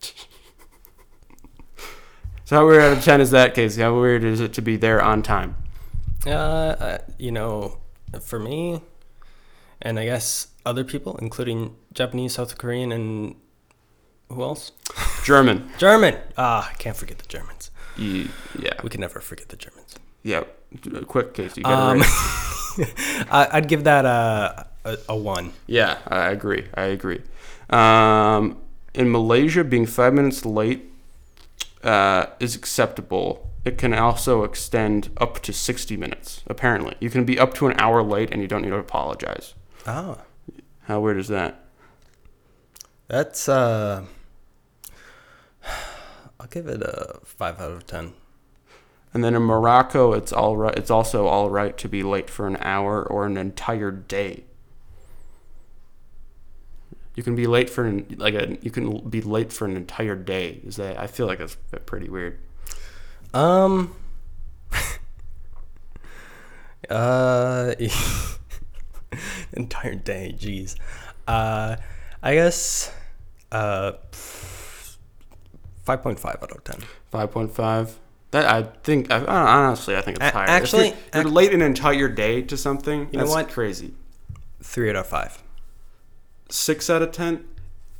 so 2.44 2.56
how 2.56 2.66
weird 2.66 2.82
out 2.82 2.96
of 2.96 3.04
10 3.04 3.20
is 3.20 3.30
that, 3.30 3.54
Kasey? 3.54 3.80
How 3.80 3.94
weird 3.98 4.24
is 4.24 4.40
it 4.40 4.52
to 4.54 4.62
be 4.62 4.76
there 4.76 5.00
on 5.00 5.22
time? 5.22 5.56
Uh, 6.26 6.30
uh, 6.30 6.98
you 7.18 7.32
know, 7.32 7.78
for 8.20 8.38
me, 8.38 8.80
and 9.80 9.98
I 9.98 10.04
guess 10.04 10.48
other 10.64 10.84
people, 10.84 11.16
including 11.18 11.76
Japanese, 11.92 12.34
South 12.34 12.58
Korean, 12.58 12.92
and 12.92 13.36
who 14.28 14.42
else? 14.42 14.72
German. 15.24 15.70
German. 15.78 16.16
Ah, 16.38 16.70
I 16.70 16.74
can't 16.74 16.96
forget 16.96 17.18
the 17.18 17.26
Germans. 17.26 17.70
You, 17.96 18.28
yeah. 18.58 18.74
We 18.82 18.90
can 18.90 19.00
never 19.00 19.20
forget 19.20 19.48
the 19.48 19.56
Germans. 19.56 19.96
Yeah. 20.22 20.44
Quick, 21.06 21.34
Kasey. 21.34 21.58
You 21.58 21.64
Um. 21.66 22.02
I, 23.30 23.48
I'd 23.52 23.68
give 23.68 23.84
that 23.84 24.06
a, 24.06 24.66
a 24.84 24.96
a 25.10 25.16
one. 25.16 25.52
Yeah, 25.66 25.98
I 26.08 26.30
agree. 26.30 26.64
I 26.74 26.84
agree. 26.84 27.20
Um, 27.68 28.56
in 28.94 29.10
Malaysia, 29.12 29.62
being 29.64 29.84
five 29.84 30.14
minutes 30.14 30.46
late 30.46 30.90
uh, 31.84 32.26
is 32.40 32.54
acceptable. 32.54 33.50
It 33.64 33.78
can 33.78 33.94
also 33.94 34.42
extend 34.42 35.10
up 35.18 35.40
to 35.42 35.52
60 35.52 35.96
minutes, 35.96 36.42
apparently. 36.48 36.96
You 36.98 37.10
can 37.10 37.24
be 37.24 37.38
up 37.38 37.54
to 37.54 37.68
an 37.68 37.78
hour 37.78 38.02
late 38.02 38.30
and 38.32 38.42
you 38.42 38.48
don't 38.48 38.62
need 38.62 38.70
to 38.70 38.76
apologize. 38.76 39.54
Oh, 39.86 40.18
How 40.84 41.00
weird 41.00 41.18
is 41.18 41.28
that? 41.28 41.58
that's 43.08 43.48
uh. 43.48 44.04
I'll 46.40 46.46
give 46.48 46.66
it 46.66 46.82
a 46.82 47.20
five 47.24 47.60
out 47.60 47.70
of 47.72 47.86
ten. 47.86 48.14
And 49.14 49.22
then 49.22 49.34
in 49.34 49.42
Morocco, 49.42 50.12
it's 50.12 50.32
all 50.32 50.56
right. 50.56 50.76
It's 50.76 50.90
also 50.90 51.26
all 51.26 51.50
right 51.50 51.76
to 51.78 51.88
be 51.88 52.02
late 52.02 52.30
for 52.30 52.46
an 52.46 52.56
hour 52.60 53.04
or 53.04 53.26
an 53.26 53.36
entire 53.36 53.90
day. 53.90 54.44
You 57.14 57.22
can 57.22 57.36
be 57.36 57.46
late 57.46 57.68
for 57.68 57.84
an, 57.84 58.14
like 58.18 58.34
a 58.34 58.56
you 58.62 58.70
can 58.70 59.08
be 59.08 59.20
late 59.20 59.52
for 59.52 59.66
an 59.66 59.76
entire 59.76 60.16
day. 60.16 60.60
Is 60.64 60.76
that 60.76 60.98
I 60.98 61.06
feel 61.06 61.26
like 61.26 61.38
that's 61.38 61.56
pretty 61.86 62.08
weird. 62.08 62.38
Um. 63.34 63.94
uh. 66.90 67.74
entire 69.52 69.94
day, 69.94 70.34
jeez. 70.38 70.76
Uh, 71.26 71.76
I 72.22 72.34
guess. 72.34 72.92
Uh. 73.50 73.92
Five 75.84 76.02
point 76.02 76.20
five 76.20 76.38
out 76.42 76.52
of 76.52 76.62
ten. 76.64 76.80
Five 77.10 77.30
point 77.32 77.52
five. 77.52 77.98
That 78.30 78.46
I 78.46 78.62
think. 78.82 79.10
I, 79.10 79.24
honestly, 79.24 79.96
I 79.96 80.00
think 80.00 80.18
it's 80.18 80.30
higher. 80.30 80.48
actually- 80.48 80.88
if 80.88 80.96
you're, 81.14 81.22
you're 81.24 81.32
late 81.32 81.52
an 81.52 81.60
entire 81.62 82.08
day 82.08 82.42
to 82.42 82.56
something. 82.56 83.08
You 83.12 83.18
know 83.18 83.26
what? 83.26 83.48
Crazy. 83.50 83.94
Three 84.62 84.88
out 84.90 84.96
of 84.96 85.06
five. 85.06 85.42
Six 86.48 86.88
out 86.88 87.02
of 87.02 87.12
ten. 87.12 87.44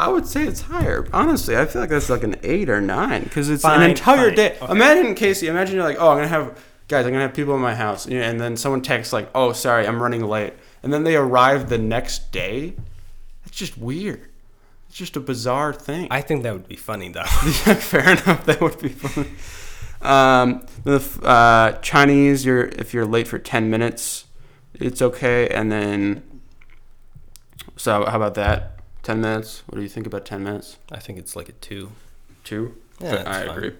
I 0.03 0.09
would 0.09 0.27
say 0.27 0.43
it's 0.45 0.63
higher. 0.63 1.07
Honestly, 1.13 1.57
I 1.57 1.65
feel 1.67 1.81
like 1.83 1.91
that's 1.91 2.11
like 2.11 2.25
an 2.25 2.35
eight 2.43 2.69
or 2.69 2.81
nine 2.81 3.23
because 3.23 3.49
it's 3.49 3.63
Fine, 3.63 3.83
an 3.83 3.91
entire 3.91 4.27
fine. 4.29 4.35
day. 4.35 4.59
Okay. 4.61 4.73
Imagine 4.73 5.15
Kasey. 5.15 5.49
Imagine 5.49 5.77
you're 5.77 5.85
like, 5.85 5.99
oh, 6.01 6.09
I'm 6.11 6.17
gonna 6.17 6.27
have 6.29 6.59
guys. 6.89 7.07
I'm 7.07 7.13
gonna 7.13 7.23
have 7.27 7.35
people 7.35 7.55
in 7.55 7.61
my 7.61 7.77
house, 7.77 8.07
and 8.07 8.41
then 8.41 8.57
someone 8.57 8.83
texts 8.83 9.13
like, 9.13 9.31
oh, 9.33 9.53
sorry, 9.53 9.87
I'm 9.87 10.03
running 10.03 10.25
late, 10.25 10.55
and 10.83 10.93
then 10.93 11.05
they 11.05 11.15
arrive 11.15 11.69
the 11.69 11.79
next 11.79 12.33
day. 12.33 12.75
That's 13.45 13.57
just 13.57 13.79
weird. 13.79 14.29
It's 14.89 14.99
just 14.99 15.15
a 15.17 15.21
bizarre 15.21 15.73
thing. 15.73 16.09
I 16.11 16.21
think 16.21 16.43
that 16.43 16.53
would 16.53 16.67
be 16.69 16.77
funny 16.77 17.09
though. 17.09 17.21
Yeah, 17.67 17.75
fair 17.75 18.11
enough. 18.11 18.45
That 18.47 18.61
would 18.61 18.81
be 18.81 18.89
funny. 18.89 19.31
Um, 20.03 20.67
the 20.83 20.99
uh, 21.23 21.79
Chinese, 21.81 22.45
you're 22.45 22.65
if 22.65 22.93
you're 22.93 23.07
late 23.07 23.29
for 23.29 23.39
ten 23.39 23.71
minutes, 23.71 24.25
it's 24.75 25.01
okay. 25.01 25.47
And 25.49 25.71
then, 25.71 26.25
so 27.77 28.05
how 28.05 28.17
about 28.17 28.35
that? 28.35 28.81
Ten 29.03 29.21
minutes. 29.21 29.63
What 29.67 29.77
do 29.77 29.83
you 29.83 29.89
think 29.89 30.07
about 30.07 30.25
ten 30.25 30.43
minutes? 30.45 30.79
I 30.91 30.99
think 30.99 31.19
it's 31.19 31.35
like 31.35 31.49
a 31.49 31.53
two. 31.53 31.93
Two. 32.45 32.77
Yeah, 33.01 33.23
I 33.27 33.47
fine. 33.47 33.49
agree. 33.57 33.73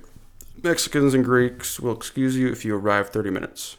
Mexicans 0.63 1.15
and 1.15 1.25
Greeks 1.25 1.79
will 1.81 1.93
excuse 1.97 2.37
you 2.37 2.49
if 2.51 2.65
you 2.65 2.75
arrive 2.77 3.11
thirty 3.11 3.31
minutes. 3.31 3.77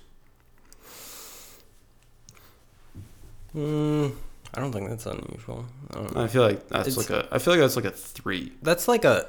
Mm, 3.56 4.14
I 4.54 4.60
don't 4.60 4.72
think 4.72 4.90
that's 4.90 5.06
unusual. 5.06 5.66
I. 6.16 6.24
I 6.24 6.28
feel 6.28 6.42
like 6.44 6.68
that's 6.70 6.88
It's- 6.88 6.98
like 6.98 7.10
a. 7.10 7.28
I 7.34 7.40
feel 7.40 7.54
like 7.54 7.62
that's 7.62 7.76
like 7.76 7.86
a 7.86 7.92
three. 7.92 8.54
That's 8.62 8.88
like 8.88 9.06
a 9.06 9.28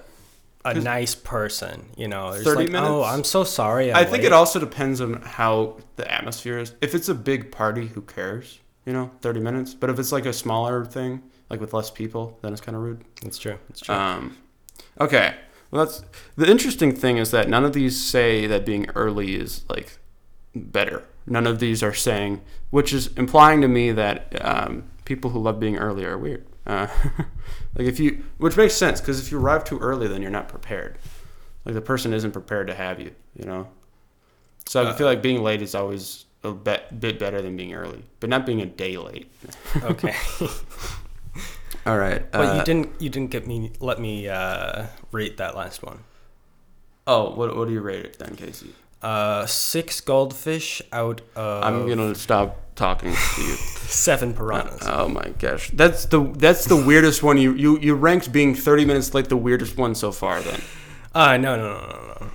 a 0.65 0.73
nice 0.75 1.15
person, 1.15 1.91
you 1.95 2.09
know. 2.09 2.31
It's 2.31 2.43
30 2.45 2.69
like, 2.69 2.83
oh. 2.83 3.03
I'm 3.05 3.23
so 3.23 3.45
sorry. 3.45 3.91
I'm 3.93 3.99
I 3.99 4.05
think 4.05 4.19
late." 4.23 4.25
it 4.27 4.33
also 4.33 4.59
depends 4.59 5.01
on 5.03 5.21
how 5.21 5.77
the 5.97 6.11
atmosphere 6.11 6.59
is. 6.59 6.73
If 6.81 6.95
it's 6.95 7.11
a 7.11 7.15
big 7.15 7.53
party, 7.53 7.89
who 7.89 8.01
cares? 8.01 8.61
You 8.87 8.95
know, 8.95 9.11
30 9.21 9.41
minutes. 9.41 9.75
But 9.75 9.91
if 9.91 9.99
it's 9.99 10.11
like 10.11 10.25
a 10.25 10.33
smaller 10.33 10.87
thing, 10.87 11.23
like 11.55 11.61
with 11.61 11.73
less 11.73 11.91
people, 11.91 12.39
then 12.43 12.53
it's 12.53 12.61
kind 12.61 12.77
of 12.77 12.83
rude. 12.83 13.05
That's 13.23 13.39
true. 13.39 13.57
It's 13.71 13.81
true. 13.81 13.95
Um, 13.95 14.37
okay. 15.01 15.37
Well, 15.71 15.85
that's 15.87 16.03
the 16.37 16.51
interesting 16.51 16.95
thing 16.95 17.17
is 17.19 17.31
that 17.31 17.49
none 17.49 17.65
of 17.65 17.73
these 17.73 18.03
say 18.03 18.47
that 18.49 18.67
being 18.67 18.89
early 18.95 19.35
is 19.37 19.65
like 19.69 19.99
better. 20.55 21.05
None 21.27 21.47
of 21.47 21.59
these 21.61 21.83
are 21.83 21.95
saying, 21.95 22.41
which 22.71 22.93
is 22.93 23.07
implying 23.17 23.61
to 23.63 23.69
me 23.69 23.93
that 23.93 24.19
um, 24.45 24.85
people 25.05 25.31
who 25.31 25.39
love 25.41 25.59
being 25.61 25.77
early 25.79 26.05
are 26.05 26.19
weird. 26.19 26.45
Uh, 26.67 26.89
like 27.77 27.87
if 27.87 27.99
you, 28.01 28.25
which 28.39 28.57
makes 28.57 28.75
sense 28.75 29.01
because 29.01 29.21
if 29.21 29.31
you 29.31 29.39
arrive 29.39 29.65
too 29.65 29.79
early, 29.79 30.09
then 30.09 30.21
you're 30.23 30.31
not 30.31 30.49
prepared. 30.49 30.99
Like 31.65 31.75
the 31.75 31.81
person 31.81 32.13
isn't 32.13 32.33
prepared 32.33 32.67
to 32.69 32.75
have 32.75 33.01
you. 33.01 33.13
You 33.39 33.45
know. 33.47 33.69
So 34.67 34.83
I 34.83 34.91
Uh, 34.91 34.95
feel 34.95 35.07
like 35.07 35.23
being 35.23 35.43
late 35.43 35.63
is 35.63 35.75
always 35.75 36.25
a 36.43 36.53
bit, 36.53 37.01
bit 37.01 37.19
better 37.19 37.41
than 37.43 37.57
being 37.57 37.75
early, 37.75 38.03
but 38.21 38.29
not 38.31 38.45
being 38.47 38.61
a 38.61 38.67
day 38.67 38.97
late. 38.97 39.33
okay. 39.83 40.15
All 41.87 41.99
right. 41.99 42.31
but 42.31 42.41
uh, 42.41 42.59
you 42.59 42.65
didn't 42.65 43.01
you 43.01 43.11
didn't 43.11 43.31
get 43.31 43.47
me 43.47 43.73
let 43.81 43.99
me 44.01 44.29
uh, 44.29 44.87
rate 45.13 45.37
that 45.39 45.57
last 45.57 45.83
one. 45.83 46.01
Oh, 47.07 47.31
what, 47.35 47.55
what 47.57 47.69
do 47.69 47.75
you 47.75 47.81
rate 47.83 48.05
it 48.07 48.19
then, 48.19 48.35
Kasey? 48.37 48.71
Uh, 49.03 49.45
six 49.45 50.01
goldfish 50.01 50.81
out 50.91 51.21
of 51.37 51.63
I'm 51.63 51.87
gonna 51.87 52.15
stop 52.15 52.75
talking 52.75 53.13
to 53.13 53.43
you. 53.43 53.55
seven 53.57 54.33
piranhas. 54.35 54.81
Oh 54.87 55.09
my 55.09 55.29
gosh, 55.39 55.71
that's 55.75 56.07
the 56.07 56.21
that's 56.39 56.65
the 56.65 56.77
weirdest 56.77 57.23
one. 57.23 57.37
You 57.37 57.53
you 57.55 57.79
you 57.81 57.95
ranked 57.95 58.33
being 58.33 58.55
30 58.55 58.85
minutes 58.87 59.13
late 59.13 59.29
the 59.29 59.37
weirdest 59.37 59.77
one 59.77 59.95
so 59.95 60.11
far. 60.13 60.41
Then. 60.41 60.61
Uh, 61.15 61.37
no, 61.37 61.57
no, 61.57 61.63
no, 61.75 61.81
no, 61.81 62.07
no. 62.07 62.17
Oh 62.21 62.31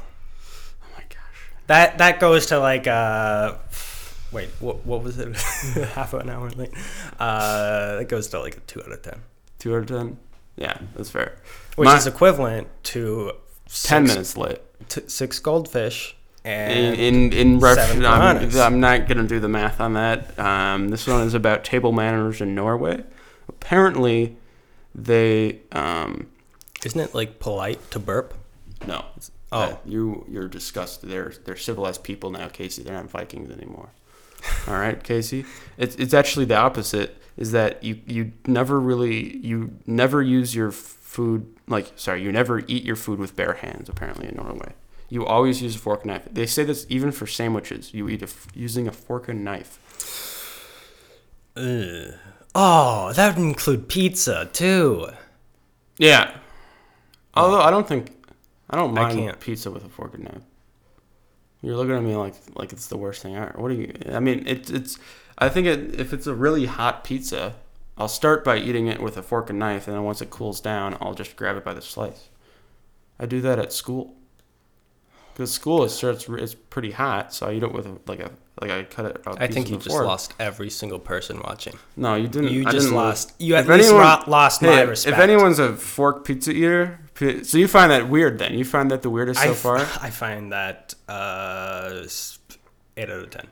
my 0.96 1.04
gosh. 1.10 1.50
That 1.68 1.98
that 1.98 2.20
goes 2.20 2.46
to 2.48 2.60
like 2.60 2.86
uh, 2.86 3.56
wait, 4.32 4.50
what 4.60 4.86
what 4.86 5.04
was 5.04 5.18
it? 5.18 5.36
Half 5.96 6.14
an 6.14 6.30
hour 6.30 6.50
late. 6.52 6.72
Uh, 7.20 7.96
that 7.98 8.10
goes 8.10 8.28
to 8.30 8.40
like 8.40 8.58
a 8.58 8.60
two 8.62 8.82
out 8.82 8.92
of 8.92 9.02
ten, 9.02 9.22
Two 9.60 9.76
out 9.76 9.82
of 9.82 9.88
ten. 9.88 10.18
Yeah, 10.56 10.78
that's 10.96 11.10
fair. 11.10 11.36
which 11.76 11.86
My- 11.88 11.98
is 11.98 12.08
equivalent 12.08 12.68
to 12.86 13.32
Ten 13.84 14.06
six- 14.08 14.14
minutes 14.14 14.38
late. 14.38 14.62
t- 14.90 15.02
six 15.08 15.40
goldfish 15.40 16.16
In 16.44 16.52
and 16.52 16.96
in 17.00 17.34
in 17.34 17.60
ref- 17.60 17.78
seven 17.78 18.04
I'm. 18.06 18.50
I'm 18.58 18.80
not 18.80 19.08
gonna 19.08 19.28
do 19.28 19.40
the 19.40 19.48
math 19.50 19.80
on 19.80 19.94
that. 19.94 20.38
Um, 20.40 20.90
this 20.90 21.06
one 21.08 21.22
is 21.28 21.34
about 21.34 21.64
table 21.64 21.92
manners 21.92 22.42
in 22.42 22.56
Norway. 22.56 23.04
Apparently, 23.48 24.38
they 24.96 25.60
um 25.72 26.28
isn't 26.84 27.00
it 27.00 27.14
like 27.14 27.40
polite 27.40 27.92
to 27.92 28.00
burp? 28.00 28.34
no. 28.88 29.06
Oh. 29.52 29.60
Uh, 29.62 29.76
you 29.84 30.26
you're 30.30 30.48
disgusted. 30.48 31.10
They're 31.10 31.34
they're 31.46 31.56
civilized 31.58 32.04
people 32.04 32.30
now, 32.30 32.48
Kasey. 32.50 32.84
They're 32.84 32.94
not 32.94 33.10
Vikings 33.10 33.52
anymore. 33.52 33.90
All 34.68 34.76
right, 34.76 35.02
Kasey. 35.04 35.46
It's 35.78 35.96
it's 35.96 36.14
actually 36.14 36.46
the 36.46 36.56
opposite. 36.58 37.18
Is 37.40 37.54
that 37.54 37.82
you 37.86 38.02
you 38.06 38.34
never 38.46 38.78
really 38.82 39.38
you 39.38 39.72
never 39.88 40.22
use 40.22 40.54
your 40.54 40.72
food 40.72 41.48
like 41.70 41.94
sorry 41.96 42.22
you 42.22 42.34
never 42.34 42.60
eat 42.68 42.84
your 42.84 42.98
food 42.98 43.18
with 43.18 43.34
bare 43.38 43.54
hands. 43.54 43.88
Apparently 43.88 44.28
in 44.28 44.36
Norway, 44.36 44.74
you 45.08 45.26
always 45.26 45.62
use 45.62 45.74
a 45.76 45.80
fork 45.80 46.02
and 46.02 46.12
knife. 46.12 46.28
They 46.30 46.46
say 46.46 46.66
this 46.66 46.86
even 46.90 47.12
for 47.14 47.26
sandwiches. 47.28 47.94
You 47.94 48.10
eat 48.10 48.22
a 48.22 48.26
f 48.26 48.48
using 48.54 48.90
a 48.90 48.92
fork 48.92 49.30
and 49.30 49.46
knife. 49.46 49.72
Ugh. 51.56 52.14
Oh, 52.56 53.14
that 53.14 53.38
would 53.38 53.44
include 53.44 53.88
pizza 53.88 54.50
too. 54.52 55.08
Yeah. 55.98 56.36
Although 57.36 57.62
I 57.62 57.72
don't 57.72 57.88
think 57.88 58.12
I 58.70 58.76
don't 58.76 58.98
I 58.98 59.04
mind 59.04 59.18
can't. 59.18 59.40
pizza 59.40 59.72
with 59.72 59.86
a 59.86 59.90
fork 59.90 60.14
and 60.14 60.26
knife. 60.26 60.44
You're 61.62 61.78
looking 61.78 61.96
at 61.96 62.04
me 62.04 62.16
like 62.18 62.36
like 62.56 62.74
it's 62.74 62.88
the 62.88 62.98
worst 62.98 63.22
thing 63.22 63.36
ever. 63.38 63.54
What 63.56 63.72
are 63.72 63.76
you? 63.76 63.94
I 64.12 64.20
mean, 64.20 64.44
it's 64.46 64.70
it's. 64.70 65.00
I 65.40 65.50
think 65.50 65.68
it, 65.68 66.00
if 66.00 66.14
it's 66.14 66.28
a 66.28 66.36
really 66.36 66.66
hot 66.66 67.04
pizza, 67.04 67.56
I'll 67.98 68.08
start 68.08 68.44
by 68.44 68.58
eating 68.58 68.88
it 68.88 69.02
with 69.02 69.18
a 69.18 69.24
fork 69.24 69.50
and 69.50 69.58
knife, 69.60 69.88
and 69.88 69.96
then 69.96 70.04
once 70.04 70.22
it 70.22 70.30
cools 70.30 70.60
down, 70.62 70.98
I'll 71.02 71.14
just 71.14 71.36
grab 71.36 71.58
it 71.58 71.64
by 71.64 71.74
the 71.74 71.82
slice. 71.82 72.30
I 73.20 73.26
do 73.26 73.42
that 73.42 73.58
at 73.60 73.74
school. 73.74 74.16
Because 75.34 75.52
school 75.54 75.86
it 75.86 75.90
starts 75.90 76.28
it's 76.28 76.54
pretty 76.54 76.92
hot, 76.92 77.34
so 77.34 77.48
I 77.48 77.54
eat 77.54 77.64
it 77.64 77.72
with 77.72 77.86
a, 77.86 77.98
like 78.08 78.20
a 78.20 78.32
like 78.62 78.72
I 78.72 78.84
cut 78.84 79.06
it. 79.06 79.22
I 79.26 79.48
think 79.48 79.70
you 79.70 79.78
just 79.78 79.88
fork. 79.88 80.06
lost 80.06 80.34
every 80.38 80.70
single 80.70 81.00
person 81.00 81.40
watching. 81.40 81.76
No, 81.96 82.16
you 82.16 82.28
didn't. 82.28 82.52
You 82.52 82.68
I 82.68 82.72
just 82.72 82.88
didn't 82.88 82.98
lost. 82.98 83.34
You 83.40 83.56
at 83.56 83.66
least 83.66 83.90
anyone- 83.90 84.24
lost 84.28 84.60
Hey, 84.60 84.68
my 84.68 84.82
if- 84.84 84.90
respect. 84.90 85.14
If 85.18 85.24
anyone's 85.24 85.60
a 85.60 85.78
fork 85.78 86.26
pizza 86.26 86.52
eater, 86.52 87.00
so 87.44 87.58
you 87.58 87.70
find 87.70 87.90
that 87.90 88.10
weird 88.10 88.38
then? 88.38 88.54
You 88.54 88.66
find 88.66 88.92
that 88.92 89.02
the 89.02 89.10
weirdest 89.10 89.40
I 89.40 89.46
so 89.46 89.52
f- 89.52 89.58
far? 89.60 89.78
I 90.02 90.10
find 90.10 90.52
that 90.52 90.94
uh, 91.08 92.04
eight 92.98 93.10
out 93.10 93.20
of 93.22 93.30
ten. 93.30 93.48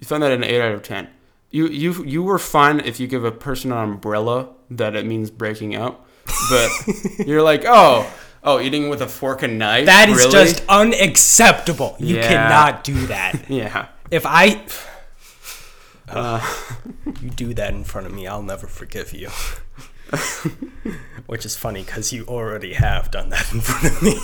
You 0.00 0.06
found 0.06 0.22
that 0.22 0.32
an 0.32 0.42
eight 0.44 0.60
out 0.60 0.72
of 0.72 0.82
ten. 0.82 1.08
You 1.50 1.68
you 1.68 2.04
you 2.04 2.22
were 2.22 2.38
fine 2.38 2.80
if 2.80 2.98
you 3.00 3.06
give 3.06 3.24
a 3.24 3.32
person 3.32 3.72
an 3.72 3.78
umbrella 3.78 4.48
that 4.70 4.94
it 4.96 5.04
means 5.06 5.30
breaking 5.30 5.74
up, 5.76 6.06
but 6.50 6.70
you're 7.26 7.42
like, 7.42 7.64
oh, 7.66 8.10
oh, 8.44 8.60
eating 8.60 8.88
with 8.88 9.02
a 9.02 9.08
fork 9.08 9.42
and 9.42 9.58
knife. 9.58 9.86
That 9.86 10.08
is 10.08 10.16
really? 10.18 10.30
just 10.32 10.62
unacceptable. 10.68 11.96
You 11.98 12.16
Yeah. 12.16 12.28
cannot 12.28 12.84
do 12.84 13.06
that. 13.08 13.44
yeah. 13.50 13.88
If 14.10 14.24
I 14.26 14.64
Uh, 16.08 16.40
you 17.22 17.30
do 17.30 17.54
that 17.54 17.72
in 17.72 17.84
front 17.84 18.04
of 18.06 18.12
me, 18.12 18.26
I'll 18.26 18.42
never 18.42 18.66
forgive 18.66 19.12
you. 19.12 19.28
Which 21.26 21.44
is 21.46 21.54
funny 21.56 21.84
because 21.84 22.12
you 22.12 22.24
already 22.26 22.72
have 22.72 23.12
done 23.12 23.28
that 23.28 23.52
in 23.52 23.60
front 23.60 23.94
of 23.94 24.02
me. 24.02 24.18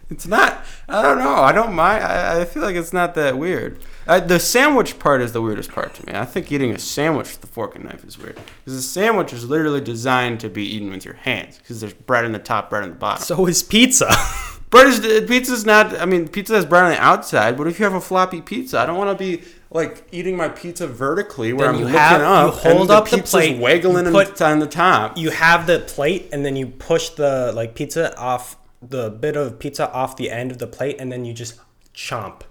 It's 0.10 0.26
not. 0.26 0.62
I 0.90 1.00
don't 1.00 1.18
know. 1.18 1.36
I 1.36 1.52
don't 1.52 1.72
mind. 1.72 2.04
I, 2.04 2.42
I 2.42 2.44
feel 2.44 2.62
like 2.62 2.76
it's 2.76 2.92
not 2.92 3.14
that 3.14 3.38
weird. 3.38 3.78
Uh, 4.06 4.20
the 4.20 4.38
sandwich 4.38 4.98
part 4.98 5.22
is 5.22 5.32
the 5.32 5.40
weirdest 5.40 5.72
part 5.72 5.94
to 5.94 6.06
me. 6.06 6.12
I 6.14 6.26
think 6.26 6.52
eating 6.52 6.70
a 6.72 6.78
sandwich 6.78 7.28
with 7.32 7.44
a 7.44 7.46
fork 7.46 7.76
and 7.76 7.84
knife 7.84 8.04
is 8.04 8.18
weird 8.18 8.34
because 8.36 8.74
a 8.78 8.82
sandwich 8.82 9.32
is 9.32 9.48
literally 9.48 9.80
designed 9.80 10.40
to 10.40 10.50
be 10.50 10.64
eaten 10.66 10.90
with 10.90 11.06
your 11.06 11.14
hands 11.14 11.56
because 11.56 11.80
there's 11.80 11.94
bread 11.94 12.26
in 12.26 12.32
the 12.32 12.38
top, 12.38 12.68
bread 12.68 12.84
in 12.84 12.90
the 12.90 12.96
bottom. 12.96 13.22
So 13.24 13.46
is 13.46 13.62
pizza. 13.62 14.14
bread 14.70 14.88
is 14.88 15.00
pizza's 15.26 15.64
not. 15.64 15.98
I 15.98 16.04
mean, 16.04 16.28
pizza 16.28 16.54
has 16.56 16.66
bread 16.66 16.84
on 16.84 16.90
the 16.90 17.00
outside, 17.02 17.56
but 17.56 17.66
if 17.66 17.78
you 17.78 17.86
have 17.86 17.94
a 17.94 18.00
floppy 18.00 18.42
pizza, 18.42 18.78
I 18.80 18.84
don't 18.84 18.98
want 18.98 19.16
to 19.18 19.24
be 19.24 19.42
like 19.70 20.06
eating 20.12 20.36
my 20.36 20.48
pizza 20.50 20.86
vertically 20.86 21.54
where 21.54 21.68
Then 21.68 21.74
I'm 21.76 21.80
you 21.80 21.86
looking 21.86 21.98
have- 21.98 22.20
up 22.20 22.54
you 22.64 22.70
hold 22.72 22.90
up 22.90 23.04
the 23.08 23.16
pizza's 23.16 23.30
plate, 23.30 23.58
waggling 23.58 24.12
put- 24.12 24.42
on 24.42 24.58
the 24.58 24.66
top. 24.66 25.16
you 25.16 25.30
have 25.30 25.66
the 25.66 25.78
plate 25.78 26.28
and 26.32 26.44
then 26.44 26.54
you 26.54 26.66
push 26.66 27.08
the 27.10 27.52
like 27.54 27.74
pizza 27.74 28.14
off 28.18 28.58
the 28.82 29.10
bit 29.10 29.36
of 29.36 29.58
pizza 29.58 29.90
off 29.92 30.16
the 30.16 30.30
end 30.30 30.50
of 30.50 30.58
the 30.58 30.66
plate 30.66 30.96
and 30.98 31.10
then 31.12 31.24
you 31.24 31.32
just 31.32 31.60
chomp 31.94 32.42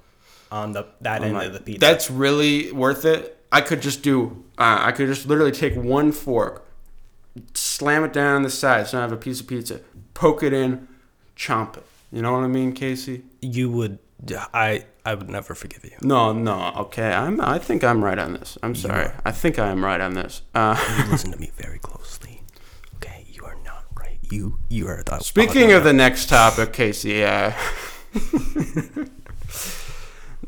on 0.52 0.72
the 0.74 0.86
that 1.02 1.24
end 1.24 1.38
I'm 1.38 1.48
of 1.48 1.54
the 1.54 1.60
pizza. 1.60 1.80
That's 1.80 2.10
really 2.12 2.72
worth 2.72 3.06
it. 3.06 3.38
I 3.52 3.62
could 3.62 3.82
just 3.82 4.02
do. 4.02 4.44
Uh, 4.58 4.78
I 4.80 4.92
could 4.92 5.08
just 5.08 5.26
literally 5.28 5.52
take 5.52 5.76
one 5.76 6.12
fork, 6.12 6.66
slam 7.54 8.04
it 8.04 8.14
down 8.14 8.36
on 8.38 8.42
the 8.44 8.50
side, 8.50 8.88
so 8.88 8.98
I 8.98 9.02
have 9.02 9.12
a 9.12 9.18
piece 9.18 9.42
of 9.42 9.48
pizza, 9.48 9.82
poke 10.14 10.44
it 10.44 10.54
in, 10.54 10.88
chomp 11.36 11.78
it. 11.78 11.84
You 12.12 12.22
know 12.22 12.34
what 12.34 12.44
I 12.44 12.48
mean, 12.48 12.74
Kasey? 12.74 13.24
you 13.42 13.70
would 13.72 14.00
I 14.54 14.86
I 15.06 15.16
would 15.16 15.30
never 15.30 15.56
forgive 15.56 15.84
you. 15.84 15.98
No, 16.02 16.32
no. 16.32 16.74
Okay, 16.78 17.12
I'm. 17.12 17.42
I 17.42 17.58
think 17.58 17.84
I'm 17.84 18.04
right 18.04 18.20
on 18.20 18.34
this. 18.34 18.58
I'm 18.62 18.76
sorry. 18.76 19.10
I 19.26 19.32
think 19.32 19.58
I 19.58 19.70
am 19.70 19.84
right 19.84 20.00
on 20.00 20.14
this. 20.14 20.44
Uh, 20.54 20.78
You 21.00 21.12
listen 21.12 21.32
to 21.32 21.40
me 21.46 21.52
very 21.58 21.80
closely. 21.80 22.44
Okay, 22.98 23.26
you 23.32 23.44
are 23.46 23.58
not 23.66 23.86
right. 23.98 24.20
You 24.32 24.58
you 24.70 24.88
are 24.88 25.04
the 25.04 25.20
Speaking 25.20 25.74
of 25.74 25.84
the 25.84 25.92
next 25.92 26.30
topic, 26.30 26.72
Kasey, 26.72 27.24
uh, 27.24 27.52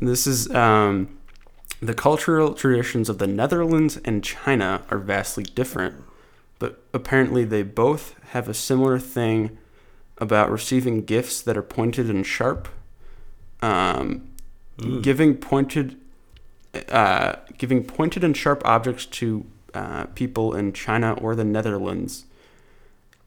this 0.00 0.26
is 0.26 0.50
um, 0.54 1.18
the 1.80 1.92
cultural 1.92 2.54
traditions 2.54 3.10
of 3.10 3.18
the 3.18 3.26
Netherlands 3.26 3.98
and 4.04 4.24
China 4.24 4.82
are 4.90 4.98
vastly 4.98 5.44
different, 5.44 5.96
but 6.58 6.82
apparently 6.94 7.44
they 7.44 7.62
both 7.62 8.14
have 8.30 8.48
a 8.48 8.54
similar 8.54 8.98
thing 8.98 9.58
about 10.16 10.50
receiving 10.50 11.04
gifts 11.04 11.42
that 11.42 11.56
are 11.56 11.62
pointed 11.62 12.08
and 12.08 12.26
sharp. 12.26 12.68
Um, 13.60 14.30
Giving 15.02 15.36
pointed, 15.36 15.96
uh, 16.88 17.36
giving 17.56 17.84
pointed 17.84 18.24
and 18.24 18.36
sharp 18.36 18.60
objects 18.64 19.06
to 19.06 19.46
uh, 19.72 20.06
people 20.06 20.52
in 20.52 20.72
China 20.72 21.12
or 21.12 21.36
the 21.36 21.44
Netherlands 21.44 22.24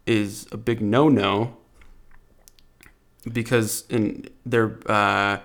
is 0.08 0.48
a 0.52 0.58
big 0.58 0.82
no-no 0.82 1.56
because 3.32 3.84
in 3.90 4.28
their 4.46 4.80
uh, 4.90 5.40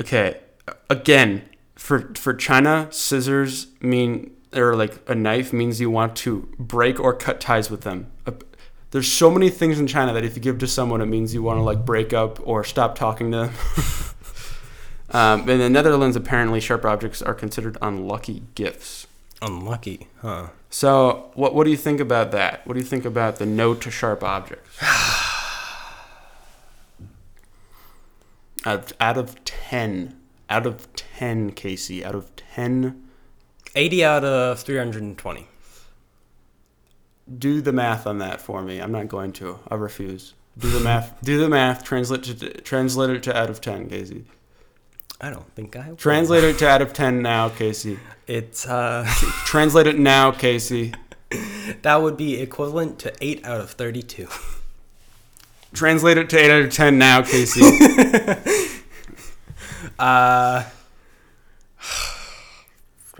okay 0.00 0.40
again 0.88 1.42
for 1.76 2.12
for 2.14 2.34
China 2.34 2.88
scissors 2.90 3.68
mean 3.80 4.32
or 4.54 4.74
like 4.74 4.98
a 5.08 5.14
knife 5.14 5.52
means 5.52 5.80
you 5.80 5.90
want 5.90 6.16
to 6.16 6.48
break 6.58 6.98
or 6.98 7.14
cut 7.14 7.40
ties 7.40 7.70
with 7.70 7.82
them. 7.82 8.10
There's 8.90 9.10
so 9.10 9.30
many 9.30 9.50
things 9.50 9.78
in 9.78 9.86
China 9.86 10.12
that 10.14 10.24
if 10.24 10.34
you 10.34 10.42
give 10.42 10.58
to 10.58 10.66
someone, 10.66 11.00
it 11.00 11.06
means 11.06 11.32
you 11.32 11.42
want 11.42 11.58
to 11.58 11.62
like 11.62 11.84
break 11.84 12.12
up 12.12 12.40
or 12.46 12.64
stop 12.64 12.96
talking 12.96 13.30
to 13.30 13.36
them. 13.36 13.54
um, 15.10 15.48
in 15.48 15.60
the 15.60 15.70
Netherlands, 15.70 16.16
apparently, 16.16 16.58
sharp 16.58 16.84
objects 16.84 17.22
are 17.22 17.34
considered 17.34 17.78
unlucky 17.80 18.42
gifts. 18.56 19.06
Unlucky, 19.42 20.08
huh? 20.20 20.48
So, 20.68 21.30
what 21.34 21.54
what 21.54 21.64
do 21.64 21.70
you 21.70 21.76
think 21.76 22.00
about 22.00 22.30
that? 22.32 22.66
What 22.66 22.74
do 22.74 22.80
you 22.80 22.86
think 22.86 23.04
about 23.04 23.36
the 23.36 23.46
no 23.46 23.74
to 23.74 23.90
sharp 23.90 24.22
objects? 24.22 24.76
out, 28.64 28.92
out 29.00 29.16
of 29.16 29.42
ten, 29.44 30.16
out 30.48 30.66
of 30.66 30.92
ten, 30.94 31.52
Kasey, 31.52 32.04
out 32.04 32.14
of 32.14 32.34
ten, 32.36 33.02
80 33.74 34.04
out 34.04 34.24
of 34.24 34.60
320. 34.60 35.46
do 37.38 37.60
the 37.60 37.72
math 37.72 38.06
on 38.06 38.18
that 38.18 38.40
for 38.40 38.62
me. 38.62 38.80
I'm 38.80 38.92
not 38.92 39.08
going 39.08 39.32
to. 39.34 39.60
I 39.68 39.76
refuse. 39.76 40.34
Do 40.58 40.68
the 40.70 40.80
math. 40.80 41.14
do 41.22 41.38
the 41.38 41.48
math. 41.48 41.84
Translate 41.84 42.24
to 42.24 42.34
translate 42.62 43.10
it 43.10 43.22
to 43.24 43.36
out 43.36 43.48
of 43.48 43.60
ten, 43.60 43.88
Kasey. 43.88 44.24
I 45.20 45.30
don't 45.30 45.50
think 45.54 45.76
I 45.76 45.88
will. 45.88 45.96
Translate 45.96 46.44
it 46.44 46.58
to 46.58 46.68
out 46.68 46.80
of 46.82 46.92
ten 46.92 47.22
now, 47.22 47.48
Kasey. 47.50 47.98
It's 48.26 48.66
uh 48.66 49.04
Translate 49.44 49.86
it 49.86 49.98
now, 49.98 50.32
Kasey. 50.32 50.94
that 51.82 51.96
would 52.02 52.16
be 52.16 52.40
equivalent 52.40 52.98
to 52.98 53.12
8 53.20 53.44
out 53.44 53.60
of 53.60 53.70
32. 53.70 54.26
Translate 55.72 56.18
it 56.18 56.28
to 56.30 56.38
eight 56.38 56.50
out 56.50 56.62
of 56.62 56.72
ten 56.72 56.98
now, 56.98 57.22
Kasey. 57.22 58.76
Uh 59.98 60.64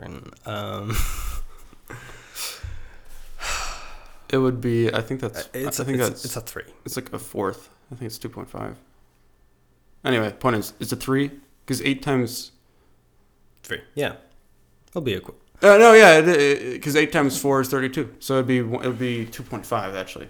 um 0.45 0.95
it 4.29 4.37
would 4.37 4.61
be. 4.61 4.91
I 4.93 5.01
think 5.01 5.19
that's. 5.21 5.49
it's 5.53 5.79
I 5.79 5.83
a, 5.83 5.85
think 5.85 5.99
it's, 5.99 6.07
that's. 6.09 6.25
it's 6.25 6.35
a 6.35 6.41
3. 6.41 6.63
It's 6.85 6.95
like 6.95 7.11
a 7.13 7.19
fourth. 7.19 7.69
I 7.91 7.95
think 7.95 8.07
it's 8.07 8.17
two 8.17 8.29
point 8.29 8.49
five. 8.49 8.77
Anyway, 10.03 10.31
point 10.31 10.55
is, 10.55 10.73
it's 10.79 10.91
a 10.91 10.95
three 10.95 11.31
because 11.65 11.81
eight 11.81 12.01
times. 12.01 12.51
3. 13.63 13.81
Yeah. 13.95 14.15
It'll 14.89 15.01
be 15.01 15.13
equal. 15.13 15.35
Uh, 15.61 15.77
no, 15.77 15.93
yeah, 15.93 16.21
because 16.73 16.95
eight 16.95 17.11
times 17.11 17.39
four 17.39 17.61
is 17.61 17.69
thirty-two, 17.69 18.15
so 18.19 18.35
it'd 18.35 18.47
be 18.47 18.57
it 18.57 18.65
would 18.65 18.97
be 18.97 19.25
two 19.27 19.43
point 19.43 19.63
five 19.63 19.93
actually, 19.93 20.27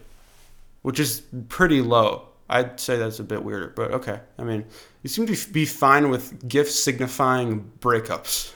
which 0.82 1.00
is 1.00 1.22
pretty 1.48 1.80
low. 1.82 2.28
I'd 2.50 2.82
say 2.82 2.98
that's 2.98 3.20
a 3.20 3.24
bit 3.24 3.42
weirder, 3.42 3.72
but 3.74 3.92
okay. 3.92 4.20
I 4.38 4.44
mean, 4.44 4.66
you 5.04 5.10
seem 5.10 5.26
to 5.28 5.52
be 5.54 5.66
fine 5.66 6.10
with 6.10 6.50
gifts 6.50 6.84
signifying 6.84 7.72
breakups. 7.80 8.52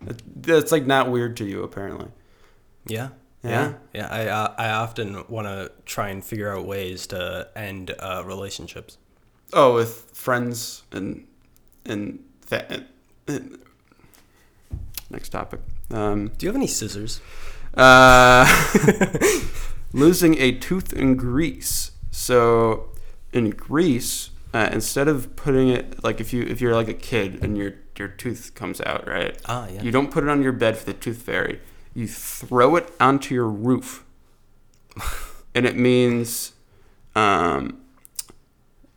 that's 0.36 0.70
like 0.70 0.86
not 0.86 1.10
weird 1.10 1.36
to 1.38 1.44
you, 1.44 1.64
apparently. 1.64 2.06
Yeah. 2.86 3.08
Yeah? 3.42 3.74
Yeah. 3.92 4.06
I 4.08 4.26
uh, 4.28 4.54
I 4.56 4.70
often 4.70 5.24
want 5.28 5.48
to 5.48 5.72
try 5.84 6.10
and 6.10 6.24
figure 6.24 6.56
out 6.56 6.64
ways 6.64 7.08
to 7.08 7.48
end 7.56 7.92
uh, 7.98 8.22
relationships. 8.24 8.98
Oh, 9.52 9.74
with 9.74 10.10
friends 10.14 10.84
and 10.92 11.26
and 11.84 12.22
that. 12.48 12.86
And, 13.26 13.58
next 15.10 15.30
topic. 15.30 15.60
Um, 15.90 16.28
Do 16.38 16.46
you 16.46 16.48
have 16.48 16.56
any 16.56 16.66
scissors? 16.66 17.20
Uh, 17.74 18.46
losing 19.92 20.38
a 20.38 20.52
tooth 20.52 20.92
in 20.92 21.16
Greece. 21.16 21.92
So 22.10 22.90
in 23.32 23.50
Greece, 23.50 24.30
uh, 24.52 24.68
instead 24.72 25.08
of 25.08 25.36
putting 25.36 25.68
it 25.68 26.02
like 26.02 26.20
if 26.20 26.32
you 26.32 26.42
if 26.42 26.60
you're 26.60 26.74
like 26.74 26.88
a 26.88 26.94
kid 26.94 27.42
and 27.42 27.56
your 27.56 27.74
your 27.96 28.08
tooth 28.08 28.54
comes 28.54 28.80
out, 28.80 29.06
right? 29.06 29.38
Ah, 29.46 29.68
yeah. 29.68 29.82
You 29.82 29.90
don't 29.90 30.10
put 30.10 30.24
it 30.24 30.30
on 30.30 30.42
your 30.42 30.52
bed 30.52 30.76
for 30.76 30.86
the 30.86 30.94
tooth 30.94 31.22
fairy. 31.22 31.60
You 31.94 32.08
throw 32.08 32.76
it 32.76 32.90
onto 32.98 33.34
your 33.34 33.48
roof, 33.48 34.04
and 35.54 35.66
it 35.66 35.76
means, 35.76 36.52
um, 37.14 37.80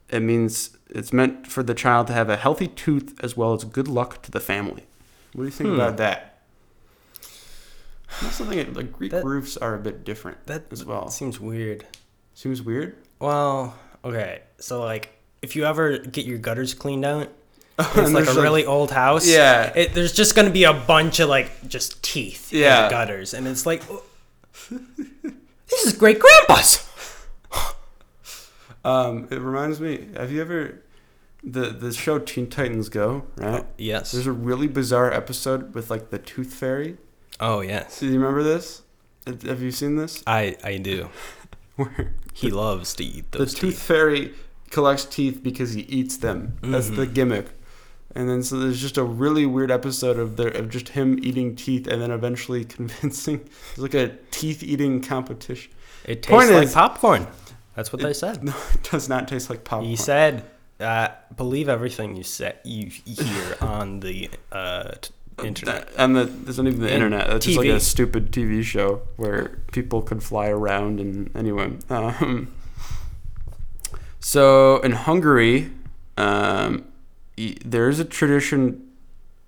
it 0.10 0.22
means 0.22 0.73
it's 0.94 1.12
meant 1.12 1.48
for 1.48 1.64
the 1.64 1.74
child 1.74 2.08
to 2.08 2.14
have 2.14 2.30
a 2.30 2.38
healthy 2.38 2.68
tooth 2.68 3.16
as 3.24 3.36
well 3.36 3.54
as 3.54 3.64
good 3.64 3.88
luck 3.88 4.22
to 4.24 4.32
the 4.32 4.40
family. 4.40 4.84
What 5.34 5.44
do 5.44 5.46
you 5.46 5.52
think 5.52 5.70
Hmm. 5.70 5.76
about 5.76 5.98
that? 5.98 6.30
That's 8.22 8.36
something 8.36 8.74
like 8.74 8.92
Greek 8.94 9.12
That- 9.12 9.26
roofs 9.26 9.58
are 9.58 9.74
a 9.76 9.80
bit 9.80 10.04
different 10.06 10.46
That 10.46 10.66
as 10.72 10.86
well. 10.86 11.10
seems 11.10 11.40
weird. 11.40 11.86
Seems 12.36 12.62
weird. 12.62 12.96
Well, 13.20 13.76
okay. 14.06 14.42
So 14.60 14.82
like, 14.84 15.10
if 15.42 15.56
you 15.56 15.66
ever 15.66 15.98
get 15.98 16.26
your 16.26 16.38
gutters 16.38 16.74
cleaned 16.74 17.06
out, 17.06 17.30
it's 17.80 18.12
like 18.12 18.28
a 18.28 18.40
really 18.40 18.66
old 18.66 18.92
house. 18.92 19.28
Yeah. 19.28 19.72
It, 19.76 19.94
there's 19.96 20.14
just 20.14 20.36
gonna 20.36 20.52
be 20.52 20.64
a 20.64 20.74
bunch 20.74 21.20
of 21.20 21.28
like 21.30 21.68
just 21.68 22.04
teeth 22.04 22.54
in 22.54 22.60
Yeah. 22.60 22.84
the 22.84 22.90
gutters, 22.92 23.34
and 23.34 23.48
it's 23.48 23.66
like, 23.66 23.82
oh, 23.90 24.04
this 24.70 25.86
is 25.86 25.94
great 25.94 26.20
grandpa's. 26.20 26.88
Um, 28.84 29.28
it 29.32 29.40
reminds 29.40 29.80
me. 29.80 30.08
Have 30.18 30.32
you 30.32 30.42
ever 30.42 30.82
the 31.44 31.70
the 31.70 31.94
show 31.94 32.20
Teen 32.20 32.50
Titans 32.50 32.90
Go? 32.90 33.24
Right. 33.38 33.66
Yes. 33.78 34.12
There's 34.12 34.28
a 34.28 34.32
really 34.32 34.68
bizarre 34.68 35.12
episode 35.12 35.74
with 35.74 35.90
like 35.90 36.10
the 36.10 36.20
Tooth 36.20 36.54
Fairy. 36.54 36.98
oh 37.40 37.62
yes. 37.62 38.00
Do 38.00 38.08
you 38.08 38.14
remember 38.20 38.44
this? 38.44 38.82
Have 39.26 39.62
you 39.62 39.72
seen 39.72 39.96
this? 39.96 40.22
I 40.28 40.58
I 40.64 40.78
do. 40.78 41.10
Where 41.76 42.14
He 42.34 42.52
loves 42.52 42.94
to 42.96 43.04
eat 43.04 43.32
those. 43.32 43.54
the 43.54 43.60
Tooth 43.60 43.72
teeth. 43.76 43.82
Fairy 43.82 44.34
collects 44.70 45.06
teeth 45.06 45.42
because 45.44 45.74
he 45.74 45.82
eats 45.84 46.18
them. 46.18 46.58
That's 46.62 46.90
the 46.90 47.06
Mhm. 47.08 47.14
gimmick. 47.14 47.48
And 48.16 48.30
then 48.30 48.44
so 48.44 48.60
there's 48.60 48.80
just 48.82 48.98
a 48.98 49.04
really 49.04 49.46
weird 49.46 49.72
episode 49.72 50.20
of 50.20 50.36
the 50.36 50.56
of 50.58 50.70
just 50.70 50.90
him 50.90 51.18
eating 51.24 51.56
teeth 51.56 51.88
and 51.88 52.02
then 52.02 52.12
eventually 52.12 52.64
convincing. 52.78 53.48
It's 53.72 53.80
like 53.80 53.94
a 53.96 54.18
teeth 54.30 54.62
eating 54.62 55.02
competition. 55.02 55.72
It 56.06 56.22
tastes 56.22 56.30
Point 56.30 56.52
like 56.52 56.66
is- 56.66 56.74
popcorn. 56.74 57.28
That's 57.76 57.92
what 57.92 58.02
It- 58.02 58.06
they 58.06 58.14
said. 58.14 58.44
No, 58.44 58.54
it 58.74 58.84
does 58.92 59.10
not 59.10 59.28
taste 59.28 59.50
like 59.50 59.64
popcorn. 59.64 59.90
He 59.90 59.96
said, 59.96 60.44
uh, 60.80 61.10
"Believe 61.36 61.70
everything 61.70 62.16
you 62.16 62.24
say 62.24 62.56
you 62.64 62.88
hear 63.06 63.58
on 63.62 64.00
the 64.02 64.30
uh, 64.52 64.92
t- 65.02 65.12
internet." 65.44 65.90
And 65.98 66.16
the 66.16 66.26
there's 66.26 66.58
not 66.58 66.68
even 66.68 66.80
the 66.80 66.88
And 66.88 66.96
internet. 66.96 67.30
It's 67.32 67.46
just 67.46 67.58
like 67.58 67.68
a 67.68 67.80
stupid 67.80 68.32
TV 68.32 68.64
show 68.64 69.02
where 69.18 69.58
people 69.72 70.02
could 70.02 70.22
fly 70.24 70.48
around 70.48 71.00
and 71.00 71.36
anyway. 71.36 71.72
Um, 71.90 72.54
so 74.20 74.80
in 74.80 74.92
Hungary, 74.94 75.72
um, 76.18 76.86
there 77.66 77.90
is 77.90 78.00
a 78.00 78.06
tradition. 78.06 78.88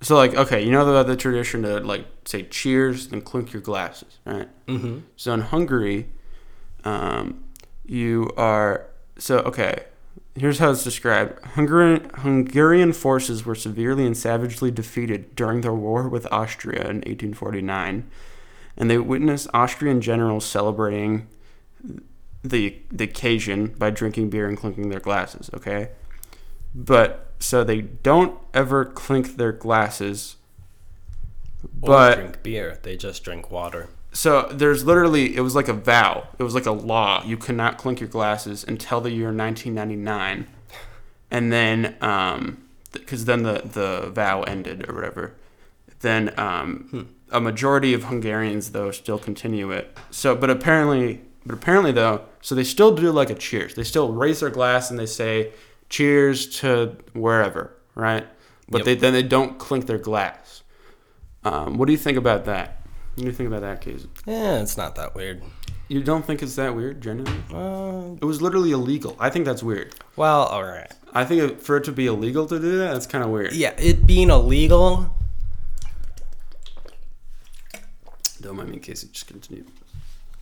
So 0.01 0.15
like, 0.15 0.35
okay, 0.35 0.63
you 0.63 0.71
know 0.71 0.81
about 0.87 1.07
the 1.07 1.15
tradition 1.15 1.61
to 1.63 1.79
like 1.79 2.05
say 2.25 2.43
cheers 2.43 3.11
and 3.11 3.23
clink 3.23 3.53
your 3.53 3.61
glasses, 3.61 4.19
right? 4.25 4.49
Mm-hmm. 4.67 4.99
So 5.15 5.33
in 5.33 5.41
Hungary, 5.41 6.09
um, 6.83 7.43
you 7.87 8.31
are 8.37 8.87
so 9.17 9.39
okay. 9.39 9.85
Here's 10.35 10.59
how 10.59 10.71
it's 10.71 10.83
described: 10.83 11.43
Hungarian 11.53 12.09
Hungarian 12.15 12.93
forces 12.93 13.45
were 13.45 13.55
severely 13.55 14.05
and 14.05 14.17
savagely 14.17 14.71
defeated 14.71 15.35
during 15.35 15.61
their 15.61 15.73
war 15.73 16.09
with 16.09 16.27
Austria 16.31 16.81
in 16.81 16.97
1849, 16.97 18.09
and 18.75 18.89
they 18.89 18.97
witnessed 18.97 19.47
Austrian 19.53 20.01
generals 20.01 20.45
celebrating 20.45 21.27
the 22.43 22.77
the 22.91 23.05
occasion 23.05 23.67
by 23.77 23.89
drinking 23.89 24.29
beer 24.29 24.47
and 24.47 24.57
clinking 24.57 24.89
their 24.89 24.99
glasses. 24.99 25.49
Okay, 25.53 25.89
but 26.73 27.31
so 27.39 27.63
they 27.63 27.81
don't 27.81 28.37
ever 28.53 28.85
clink 28.85 29.37
their 29.37 29.51
glasses, 29.51 30.35
Or 31.81 31.87
but 31.87 32.15
drink 32.15 32.43
beer. 32.43 32.79
They 32.83 32.97
just 32.97 33.23
drink 33.23 33.49
water. 33.49 33.89
So 34.15 34.47
there's 34.51 34.85
literally 34.85 35.35
it 35.35 35.41
was 35.41 35.55
like 35.55 35.67
a 35.67 35.73
vow. 35.73 36.27
It 36.39 36.43
was 36.43 36.55
like 36.55 36.65
a 36.65 36.71
law. 36.71 37.21
You 37.25 37.35
cannot 37.37 37.77
clink 37.77 37.99
your 37.99 38.09
glasses 38.09 38.63
until 38.63 39.01
the 39.01 39.11
year 39.11 39.25
1999, 39.33 40.47
and 41.29 41.51
then 41.51 41.95
um, 42.01 42.63
because 42.93 43.25
then 43.25 43.43
the 43.43 43.61
the 43.63 44.09
vow 44.11 44.41
ended 44.43 44.89
or 44.89 44.95
whatever. 44.95 45.33
Then 45.99 46.33
um, 46.39 47.09
a 47.31 47.41
majority 47.41 47.93
of 47.93 48.05
Hungarians 48.05 48.71
though 48.71 48.91
still 48.91 49.19
continue 49.19 49.71
it. 49.71 49.97
So, 50.11 50.35
but 50.35 50.49
apparently, 50.49 51.21
but 51.45 51.55
apparently 51.55 51.91
though, 51.91 52.21
so 52.41 52.55
they 52.55 52.63
still 52.63 52.95
do 52.95 53.11
like 53.11 53.29
a 53.29 53.35
cheers. 53.35 53.75
They 53.75 53.83
still 53.83 54.13
raise 54.13 54.39
their 54.39 54.49
glass 54.49 54.89
and 54.89 54.97
they 54.99 55.05
say 55.07 55.51
cheers 55.89 56.47
to 56.61 56.95
wherever, 57.13 57.73
right? 57.95 58.25
But 58.69 58.79
Yep. 58.79 58.85
they 58.85 58.95
then 58.95 59.13
they 59.13 59.23
don't 59.23 59.57
clink 59.59 59.87
their 59.87 59.97
glass. 59.97 60.63
Um, 61.43 61.77
what 61.77 61.85
do 61.85 61.91
you 61.91 61.97
think 61.97 62.17
about 62.17 62.45
that? 62.45 62.74
What 63.15 63.21
do 63.21 63.25
you 63.27 63.31
think 63.31 63.47
about 63.47 63.61
that, 63.61 63.81
case? 63.81 64.05
Yeah, 64.25 64.59
it's 64.61 64.75
not 64.77 64.95
that 64.95 65.15
weird. 65.15 65.41
You 65.87 66.03
don't 66.03 66.25
think 66.25 66.41
it's 66.43 66.55
that 66.55 66.75
weird, 66.75 66.99
genuinely? 67.01 67.39
Uh, 67.53 68.15
It 68.21 68.25
was 68.25 68.41
literally 68.41 68.71
illegal. 68.71 69.15
I 69.19 69.29
think 69.29 69.45
that's 69.45 69.63
weird. 69.63 69.93
well, 70.15 70.43
all 70.43 70.63
right. 70.63 70.91
I 71.13 71.23
think 71.23 71.41
it, 71.41 71.61
for 71.61 71.77
it 71.77 71.85
to 71.85 71.91
be 71.93 72.07
illegal 72.07 72.45
to 72.47 72.59
do 72.59 72.77
that, 72.79 72.91
that's 72.93 73.05
kind 73.07 73.23
of 73.23 73.29
weird. 73.29 73.53
Yeah, 73.53 73.73
it 73.77 74.05
being 74.05 74.29
illegal. 74.29 75.15
Don't 78.41 78.57
mind 78.57 78.69
me, 78.69 78.79
Kasey. 78.79 79.11
Just 79.11 79.27
continue. 79.27 79.63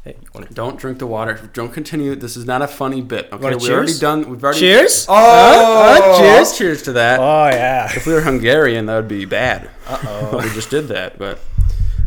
Hey, 0.03 0.15
you 0.21 0.28
want 0.34 0.47
to? 0.47 0.53
Don't 0.53 0.78
drink 0.80 0.97
the 0.99 1.07
water. 1.07 1.49
Don't 1.53 1.71
continue. 1.71 2.15
This 2.15 2.36
is 2.36 2.45
not 2.45 2.61
a 2.61 2.67
funny 2.67 3.01
bit. 3.01 3.30
Okay, 3.32 3.55
we 3.55 3.69
already 3.71 3.97
done. 3.99 4.30
We've 4.30 4.43
already. 4.43 4.59
Cheers. 4.59 5.05
Oh, 5.07 5.13
Huh? 5.13 6.01
Huh? 6.01 6.19
cheers. 6.19 6.57
Cheers 6.57 6.82
to 6.84 6.93
that. 6.93 7.19
Oh 7.19 7.47
yeah. 7.55 7.86
If 7.95 8.05
we 8.07 8.13
were 8.13 8.21
Hungarian, 8.21 8.88
that 8.88 8.95
would 8.95 9.07
be 9.07 9.26
bad. 9.26 9.69
Uh 9.88 9.99
oh. 10.07 10.38
we 10.43 10.49
just 10.53 10.69
did 10.69 10.88
that, 10.89 11.17
but 11.19 11.39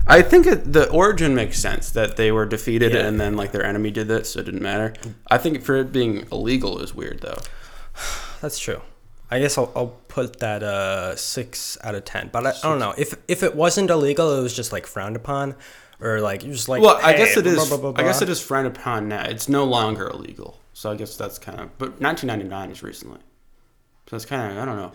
I 0.08 0.22
think 0.22 0.46
it, 0.46 0.72
the 0.72 0.88
origin 0.90 1.34
makes 1.34 1.58
sense 1.58 1.90
that 1.90 2.16
they 2.16 2.30
were 2.30 2.46
defeated 2.46 2.92
Yeah. 2.92 3.06
and 3.06 3.20
then 3.20 3.36
like 3.36 3.52
their 3.52 3.64
enemy 3.64 3.90
did 3.90 4.06
this, 4.08 4.32
so 4.32 4.40
it 4.40 4.44
didn't 4.44 4.62
matter. 4.62 4.94
I 5.28 5.38
think 5.38 5.62
for 5.62 5.76
it 5.76 5.92
being 5.92 6.26
illegal 6.30 6.78
is 6.80 6.94
weird 6.94 7.20
though. 7.22 7.38
That's 8.40 8.58
true. 8.58 8.82
I 9.30 9.40
guess 9.40 9.58
I'll, 9.58 9.72
I'll 9.74 9.96
put 10.08 10.38
that 10.38 10.62
uh 10.62 11.16
six 11.16 11.76
out 11.82 11.96
of 11.96 12.04
ten. 12.04 12.30
But 12.32 12.46
I, 12.46 12.50
I 12.50 12.60
don't 12.62 12.78
know 12.78 12.94
if 12.96 13.14
if 13.26 13.42
it 13.42 13.56
wasn't 13.56 13.90
illegal, 13.90 14.38
it 14.38 14.42
was 14.42 14.54
just 14.54 14.72
like 14.72 14.86
frowned 14.86 15.16
upon, 15.16 15.56
or 16.00 16.20
like 16.20 16.42
just 16.42 16.68
like. 16.68 16.80
Well, 16.82 17.00
I 17.02 17.12
guess 17.14 17.36
it 17.36 17.44
is. 17.46 17.56
blah, 17.56 17.76
blah, 17.76 17.92
blah, 17.92 18.00
I 18.00 18.06
guess 18.06 18.22
it 18.22 18.28
is 18.28 18.40
frowned 18.40 18.68
upon 18.68 19.08
now. 19.08 19.24
It's 19.24 19.48
no 19.48 19.64
longer 19.64 20.06
illegal, 20.08 20.60
so 20.72 20.92
I 20.92 20.94
guess 20.94 21.16
that's 21.16 21.40
kind 21.40 21.58
of. 21.58 21.76
But 21.78 22.00
1999 22.00 22.70
is 22.70 22.82
recently, 22.84 23.18
so 24.08 24.14
it's 24.14 24.24
kind 24.24 24.52
of. 24.52 24.58
I 24.62 24.64
don't 24.64 24.76
know. 24.76 24.92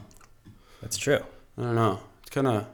That's 0.82 0.96
true. 0.98 1.20
I 1.58 1.62
don't 1.64 1.76
know. 1.76 2.00
It's 2.22 2.30
kind 2.30 2.48
of. 2.48 2.66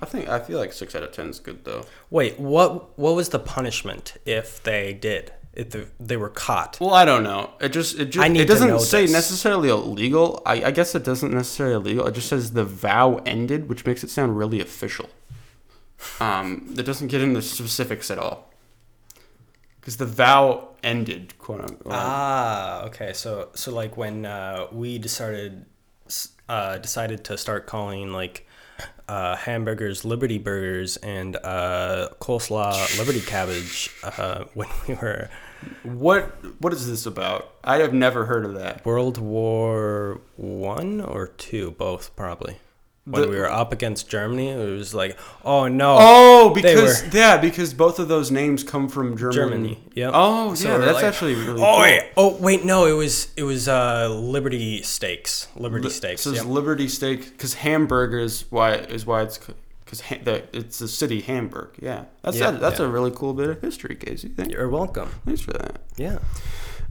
I 0.00 0.06
think 0.06 0.28
I 0.28 0.40
feel 0.40 0.58
like 0.58 0.72
six 0.72 0.94
out 0.94 1.02
of 1.02 1.12
ten 1.12 1.28
is 1.28 1.38
good 1.38 1.64
though. 1.64 1.84
Wait, 2.10 2.38
what 2.38 2.98
what 2.98 3.14
was 3.14 3.30
the 3.30 3.38
punishment 3.38 4.16
if 4.24 4.62
they 4.62 4.92
did? 4.92 5.32
If 5.52 5.70
the, 5.70 5.88
they 5.98 6.18
were 6.18 6.28
caught? 6.28 6.78
Well, 6.80 6.92
I 6.92 7.06
don't 7.06 7.22
know. 7.22 7.50
It 7.60 7.70
just 7.70 7.98
it 7.98 8.10
just 8.10 8.28
it 8.28 8.46
doesn't 8.46 8.80
say 8.80 9.02
this. 9.02 9.12
necessarily 9.12 9.70
illegal. 9.70 10.42
I, 10.44 10.64
I 10.64 10.70
guess 10.70 10.94
it 10.94 11.02
doesn't 11.02 11.32
necessarily 11.32 11.92
illegal. 11.92 12.06
It 12.06 12.14
just 12.14 12.28
says 12.28 12.52
the 12.52 12.64
vow 12.64 13.22
ended, 13.24 13.68
which 13.70 13.86
makes 13.86 14.04
it 14.04 14.10
sound 14.10 14.36
really 14.36 14.60
official. 14.60 15.08
Um, 16.20 16.74
it 16.76 16.82
doesn't 16.82 17.08
get 17.08 17.22
into 17.22 17.40
specifics 17.40 18.10
at 18.10 18.18
all. 18.18 18.52
Because 19.80 19.96
the 19.96 20.06
vow 20.06 20.74
ended, 20.82 21.38
quote 21.38 21.62
unquote. 21.62 21.94
Ah, 21.94 22.84
okay. 22.84 23.14
So 23.14 23.48
so 23.54 23.72
like 23.72 23.96
when 23.96 24.26
uh, 24.26 24.66
we 24.72 24.98
decided 24.98 25.64
uh, 26.48 26.76
decided 26.78 27.24
to 27.24 27.38
start 27.38 27.66
calling 27.66 28.12
like 28.12 28.46
uh, 29.08 29.36
hamburgers 29.36 30.04
Liberty 30.04 30.38
Burgers 30.38 30.96
and 30.98 31.36
uh, 31.36 32.08
coleslaw 32.20 32.98
Liberty 32.98 33.20
Cabbage 33.20 33.90
uh, 34.02 34.44
when 34.54 34.68
we 34.86 34.94
were 34.94 35.28
What 35.82 36.24
what 36.60 36.72
is 36.72 36.86
this 36.86 37.06
about? 37.06 37.52
I 37.64 37.78
have 37.78 37.92
never 37.92 38.26
heard 38.26 38.44
of 38.44 38.54
that. 38.54 38.84
World 38.84 39.18
War 39.18 40.20
One 40.36 41.00
or 41.00 41.28
two, 41.28 41.72
both 41.72 42.14
probably. 42.16 42.58
When 43.08 43.22
The- 43.22 43.28
we 43.28 43.36
were 43.36 43.48
up 43.48 43.72
against 43.72 44.08
Germany, 44.08 44.48
it 44.48 44.56
was 44.58 44.92
like, 44.92 45.16
oh 45.44 45.68
no, 45.68 45.96
Oh, 46.00 46.50
because 46.52 47.04
were- 47.04 47.08
yeah, 47.16 47.36
because 47.36 47.72
both 47.72 48.00
of 48.00 48.08
those 48.08 48.32
names 48.32 48.64
come 48.64 48.88
from 48.88 49.16
Germany. 49.16 49.32
Germany. 49.36 49.78
Yep. 49.94 50.10
Oh, 50.12 50.54
So 50.54 50.68
yeah, 50.70 50.78
that's 50.78 50.94
like, 50.94 51.04
actually 51.04 51.34
really 51.36 51.62
Oh 51.62 51.72
cool. 51.74 51.80
wait, 51.82 52.02
oh 52.16 52.36
wait, 52.38 52.64
no, 52.64 52.84
it 52.86 52.92
was 52.94 53.28
it 53.36 53.44
was 53.44 53.68
uh, 53.68 54.08
Liberty 54.08 54.82
Steaks, 54.82 55.46
Liberty 55.54 55.84
Li- 55.84 55.90
Steaks. 55.94 56.22
So 56.22 56.30
it's 56.30 56.40
yep. 56.40 56.48
Liberty 56.48 56.88
Steak 56.88 57.30
because 57.30 57.54
Hamburg 57.54 58.12
is 58.14 58.44
why 58.50 58.72
is 58.74 59.06
why 59.06 59.22
it's 59.22 59.38
because 59.84 60.00
ha- 60.00 60.18
the, 60.24 60.42
it's 60.52 60.80
the 60.80 60.88
city 60.88 61.20
Hamburg. 61.20 61.68
Yeah, 61.80 62.06
that's 62.22 62.36
Yeah, 62.38 62.50
that, 62.50 62.60
that's 62.60 62.80
yeah. 62.80 62.86
a 62.86 62.88
really 62.88 63.12
cool 63.12 63.34
bit 63.34 63.48
of 63.50 63.60
history, 63.60 63.94
Kasey. 63.94 64.34
Thank, 64.34 64.50
You're 64.50 64.68
welcome. 64.68 65.10
thanks 65.24 65.42
for 65.42 65.52
that. 65.52 65.76
Yeah. 65.96 66.18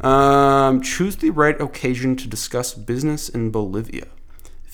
Um, 0.02 0.82
choose 0.82 1.18
the 1.18 1.30
right 1.32 1.60
occasion 1.60 2.16
to 2.18 2.28
discuss 2.28 2.74
business 2.74 3.28
in 3.28 3.52
Bolivia. 3.52 4.06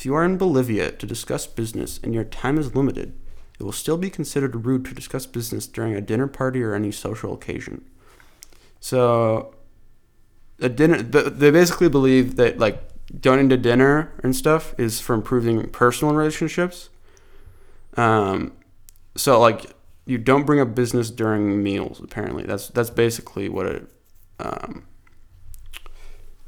If 0.01 0.05
you 0.07 0.15
are 0.15 0.25
in 0.25 0.37
Bolivia 0.37 0.91
to 0.93 1.05
discuss 1.05 1.45
business 1.45 1.99
and 2.01 2.11
your 2.11 2.23
time 2.23 2.57
is 2.57 2.73
limited, 2.73 3.13
it 3.59 3.63
will 3.63 3.71
still 3.71 3.97
be 3.97 4.09
considered 4.09 4.65
rude 4.65 4.83
to 4.85 4.95
discuss 4.95 5.27
business 5.27 5.67
during 5.67 5.93
a 5.93 6.01
dinner 6.01 6.25
party 6.25 6.63
or 6.63 6.73
any 6.73 6.91
social 6.91 7.35
occasion. 7.35 7.87
So, 8.79 9.53
a 10.59 10.69
dinner, 10.69 11.03
they 11.03 11.51
basically 11.51 11.87
believe 11.87 12.35
that 12.37 12.57
like 12.57 12.81
going 13.21 13.47
to 13.49 13.57
dinner 13.57 14.11
and 14.23 14.35
stuff 14.35 14.73
is 14.79 14.99
for 14.99 15.13
improving 15.13 15.69
personal 15.69 16.15
relationships. 16.15 16.89
Um, 17.95 18.53
so 19.15 19.39
like 19.39 19.67
you 20.07 20.17
don't 20.17 20.47
bring 20.47 20.59
up 20.59 20.73
business 20.73 21.11
during 21.11 21.61
meals. 21.61 22.01
Apparently, 22.03 22.41
that's 22.41 22.69
that's 22.69 22.89
basically 22.89 23.49
what 23.49 23.67
it. 23.67 23.87
Um, 24.39 24.87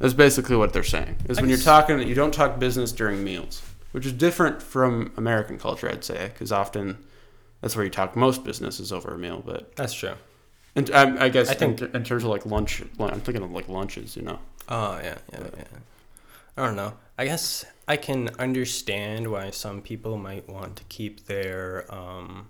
that's 0.04 0.14
basically 0.14 0.58
what 0.58 0.74
they're 0.74 0.84
saying. 0.84 1.16
Is 1.30 1.38
I 1.38 1.41
when 1.41 1.49
you're 1.49 1.58
talking, 1.58 2.06
you 2.06 2.14
don't 2.14 2.34
talk 2.34 2.60
business 2.60 2.91
during 2.91 3.24
meals, 3.24 3.62
which 3.93 4.06
is 4.06 4.12
different 4.12 4.62
from 4.62 5.14
American 5.16 5.58
culture, 5.58 5.89
I'd 5.89 6.04
say, 6.04 6.30
because 6.34 6.51
often 6.51 6.97
that's 7.62 7.74
where 7.78 7.86
you 7.86 7.89
talk 7.89 8.18
most 8.18 8.43
business 8.43 8.82
is 8.82 8.91
over 8.91 9.14
a 9.14 9.18
meal. 9.18 9.41
But 9.45 9.74
That's 9.78 9.93
true. 9.93 10.16
and 10.76 10.91
I, 10.91 11.28
I 11.28 11.30
guess 11.30 11.49
I 11.49 11.54
think- 11.54 11.82
in, 11.82 11.95
in 11.95 12.04
terms 12.04 12.26
of 12.26 12.30
like 12.32 12.45
lunch, 12.45 12.84
I'm 12.99 13.22
thinking 13.22 13.43
of 13.43 13.51
like 13.51 13.70
lunches, 13.70 14.18
you 14.18 14.24
know. 14.24 14.39
Oh 14.68 14.99
yeah, 15.01 15.20
yeah, 15.32 15.39
yeah. 15.58 15.64
I 16.58 16.66
don't 16.66 16.76
know. 16.76 16.95
I 17.18 17.24
guess 17.24 17.64
I 17.88 17.95
can 17.95 18.30
understand 18.39 19.32
why 19.32 19.51
some 19.51 19.82
people 19.82 20.18
might 20.18 20.49
want 20.49 20.76
to 20.76 20.84
keep 20.89 21.28
their 21.28 21.86
um, 21.89 22.49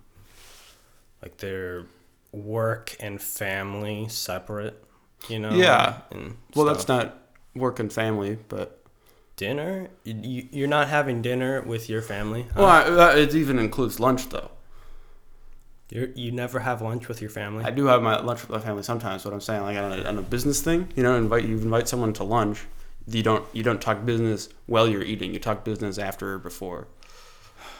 like 1.22 1.36
their 1.36 1.86
work 2.32 2.96
and 2.98 3.22
family 3.22 4.08
separate. 4.08 4.82
You 5.28 5.38
know. 5.38 5.50
Yeah. 5.52 5.98
Well, 6.56 6.66
that's 6.66 6.88
not 6.88 7.23
work 7.54 7.78
and 7.78 7.92
family, 7.92 8.38
but 8.48 8.84
dinner. 9.36 9.88
You, 10.04 10.14
you- 10.22 10.48
you're 10.52 10.68
not 10.68 10.88
having 10.88 11.22
dinner 11.22 11.62
with 11.62 11.88
your 11.88 12.02
family. 12.02 12.42
huh? 12.42 12.48
well, 12.56 12.66
I, 12.66 12.90
that- 12.90 13.18
it 13.18 13.34
even 13.34 13.58
includes 13.58 13.98
lunch 14.00 14.28
though. 14.28 14.50
You're, 15.90 16.08
you 16.14 16.32
never 16.32 16.60
have 16.60 16.80
lunch 16.82 17.08
with 17.08 17.20
your 17.20 17.30
family. 17.30 17.64
I 17.64 17.70
do 17.70 17.86
have 17.86 18.02
my 18.02 18.18
lunch 18.20 18.40
with 18.40 18.50
my 18.50 18.58
family 18.58 18.82
sometimes. 18.82 19.24
What 19.24 19.34
I'm 19.34 19.40
saying, 19.40 19.62
like 19.62 19.76
on 19.76 19.92
a, 19.92 20.02
on 20.04 20.18
a 20.18 20.22
business 20.22 20.60
thing, 20.62 20.88
you 20.96 21.02
know, 21.02 21.14
invite 21.16 21.44
you 21.44 21.56
invite 21.58 21.88
someone 21.88 22.12
to 22.14 22.24
lunch. 22.24 22.60
You 23.06 23.22
don't 23.22 23.44
you 23.52 23.62
don't 23.62 23.80
talk 23.82 24.04
business 24.06 24.48
while 24.66 24.88
you're 24.88 25.02
eating. 25.02 25.32
You 25.34 25.38
talk 25.40 25.62
business 25.62 25.98
after 25.98 26.34
or 26.34 26.38
before. 26.38 26.88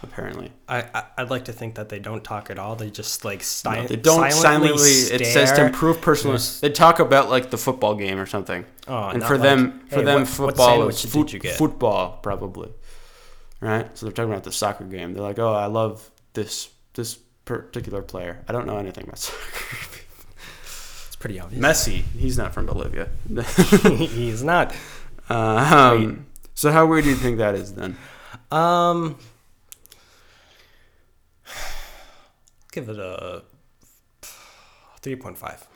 Apparently, 0.04 0.52
I, 0.68 0.82
I 0.94 1.04
I'd 1.18 1.30
like 1.30 1.46
to 1.46 1.52
think 1.52 1.74
that 1.74 1.88
they 1.88 1.98
don't 1.98 2.22
talk 2.22 2.50
at 2.50 2.58
all. 2.58 2.76
They 2.76 2.90
just 2.90 3.24
like 3.24 3.42
No, 3.64 3.84
they 3.86 3.96
don't 3.96 4.30
silently. 4.32 4.78
silently. 4.78 4.90
It 5.16 5.26
says 5.32 5.50
to 5.52 5.66
improve 5.66 6.00
personal. 6.00 6.34
Yes. 6.34 6.60
They 6.60 6.70
talk 6.70 7.00
about 7.00 7.28
like 7.30 7.50
the 7.50 7.58
football 7.58 7.94
game 7.96 8.18
or 8.18 8.26
something. 8.26 8.64
Oh, 8.86 9.08
and 9.08 9.22
for 9.24 9.34
like, 9.38 9.42
them, 9.42 9.80
for 9.88 9.96
"Hey, 9.96 10.04
them, 10.04 10.20
what- 10.20 10.28
what 10.28 10.28
football 10.28 10.76
sandwich 10.76 10.96
is 10.96 11.02
did 11.02 11.10
foot, 11.12 11.32
you 11.32 11.38
get?" 11.40 11.56
football 11.56 12.18
probably, 12.22 12.70
right? 13.60 13.86
So 13.98 14.06
they're 14.06 14.12
talking 14.12 14.30
about 14.30 14.44
the 14.44 14.52
soccer 14.52 14.84
game. 14.84 15.14
They're 15.14 15.22
like, 15.22 15.38
"Oh, 15.40 15.52
I 15.52 15.66
love 15.66 16.10
this 16.34 16.68
this 16.94 17.16
particular 17.44 18.02
player. 18.02 18.44
I 18.48 18.52
don't 18.52 18.66
know 18.66 18.78
anything 18.78 19.04
about 19.04 19.18
soccer." 19.26 19.38
It's 21.06 21.16
pretty 21.16 21.40
obvious. 21.40 21.62
Messi, 21.64 22.02
he's 22.18 22.36
not 22.38 22.52
from 22.52 22.66
Bolivia. 22.66 23.08
He's 24.08 24.42
not. 24.44 24.74
um, 25.30 26.26
So 26.54 26.70
how 26.70 26.86
weird 26.86 27.04
do 27.04 27.10
you 27.10 27.16
think 27.16 27.38
that 27.38 27.54
is 27.54 27.72
then? 27.74 27.96
Um, 28.50 29.16
give 32.74 32.88
it 32.88 32.98
a 32.98 33.42
three 35.02 35.16
point 35.16 35.38
five. 35.38 35.66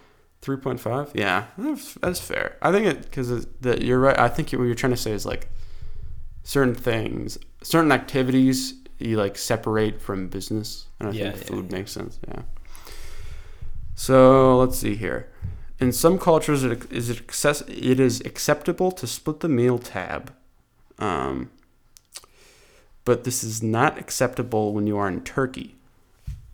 Three 0.43 0.57
point 0.57 0.81
five. 0.81 1.11
Yeah, 1.15 1.47
that's, 1.57 1.95
that's 1.95 2.21
fair. 2.21 2.57
I 2.63 2.73
think 2.73 2.87
it 2.87 3.03
because 3.03 3.47
that 3.61 3.83
you're 3.83 4.01
right. 4.01 4.19
I 4.19 4.29
think 4.29 4.51
what 4.53 4.65
you're 4.65 4.75
trying 4.75 4.93
to 4.93 4.97
say 4.97 5.13
is 5.13 5.25
like 5.27 5.49
certain 6.43 6.75
things, 6.75 7.39
certain 7.63 7.93
activities 7.93 8.75
you 8.99 9.17
like 9.17 9.39
separate 9.39 10.01
from 10.01 10.29
business, 10.29 10.87
and 10.99 11.09
I 11.09 11.13
Yeah, 11.13 11.31
think 11.33 11.47
food 11.47 11.67
yeah. 11.71 11.79
makes 11.79 11.93
sense. 11.93 12.19
Yeah. 12.27 12.43
So 13.95 14.59
let's 14.59 14.79
see 14.79 14.95
here. 14.97 15.29
In 15.81 15.93
some 15.93 16.19
cultures, 16.19 16.65
it 16.65 16.91
is 16.93 17.11
it, 17.11 17.21
access, 17.21 17.63
it 17.69 18.01
is 18.01 18.21
acceptable 18.23 18.91
to 18.93 19.07
split 19.07 19.41
the 19.41 19.49
meal 19.49 19.79
tab, 19.79 20.33
um, 20.99 21.51
but 23.05 23.23
this 23.25 23.45
is 23.45 23.63
not 23.63 23.99
acceptable 23.99 24.73
when 24.73 24.87
you 24.89 24.97
are 24.99 25.09
in 25.09 25.21
Turkey. 25.23 25.77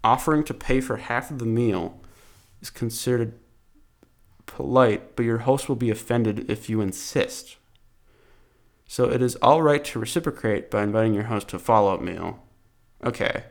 Offering 0.04 0.44
to 0.44 0.54
pay 0.54 0.80
for 0.80 0.98
half 0.98 1.30
of 1.30 1.38
the 1.38 1.46
meal 1.46 1.98
is 2.60 2.70
considered 2.70 3.32
polite, 4.46 5.16
but 5.16 5.24
your 5.24 5.38
host 5.38 5.68
will 5.68 5.76
be 5.76 5.90
offended 5.90 6.50
if 6.50 6.68
you 6.68 6.80
insist. 6.80 7.56
So 8.86 9.10
it 9.10 9.22
is 9.22 9.34
all 9.36 9.62
right 9.62 9.82
to 9.86 9.98
reciprocate 9.98 10.70
by 10.70 10.82
inviting 10.82 11.14
your 11.14 11.24
host 11.24 11.48
to 11.48 11.56
a 11.56 11.58
follow 11.58 11.94
up 11.94 12.02
meal. 12.02 12.42
Okay. 13.02 13.44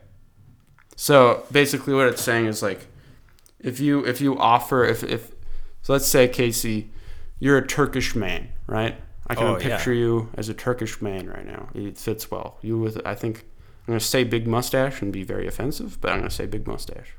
So 0.96 1.46
basically, 1.52 1.94
what 1.96 2.08
it's 2.08 2.22
saying 2.22 2.46
is 2.46 2.62
like, 2.62 2.86
if 3.60 3.80
you 3.80 4.06
if 4.06 4.22
you 4.22 4.38
offer 4.38 4.84
if 4.84 5.04
if 5.04 5.32
so, 5.82 5.94
let's 5.94 6.06
say 6.06 6.28
Kasey, 6.28 6.90
you're 7.40 7.58
a 7.58 7.66
Turkish 7.68 8.16
man, 8.16 8.50
right? 8.68 8.96
I 9.28 9.36
can 9.36 9.48
Oh, 9.48 9.58
yeah. 9.58 9.76
picture 9.76 9.94
you 9.94 10.30
as 10.36 10.50
a 10.50 10.54
Turkish 10.54 11.02
man 11.02 11.28
right 11.28 11.46
now. 11.46 11.70
It 11.74 11.98
fits 11.98 12.30
well. 12.30 12.60
You 12.62 12.78
with 12.78 13.02
I 13.06 13.16
think 13.16 13.46
I'm 13.88 13.92
gonna 13.94 14.00
say 14.00 14.24
big 14.24 14.48
mustache 14.48 15.02
and 15.02 15.12
be 15.12 15.24
very 15.24 15.46
offensive, 15.48 16.00
but 16.02 16.12
I'm 16.12 16.20
gonna 16.20 16.30
say 16.30 16.46
big 16.46 16.66
mustache. 16.68 17.16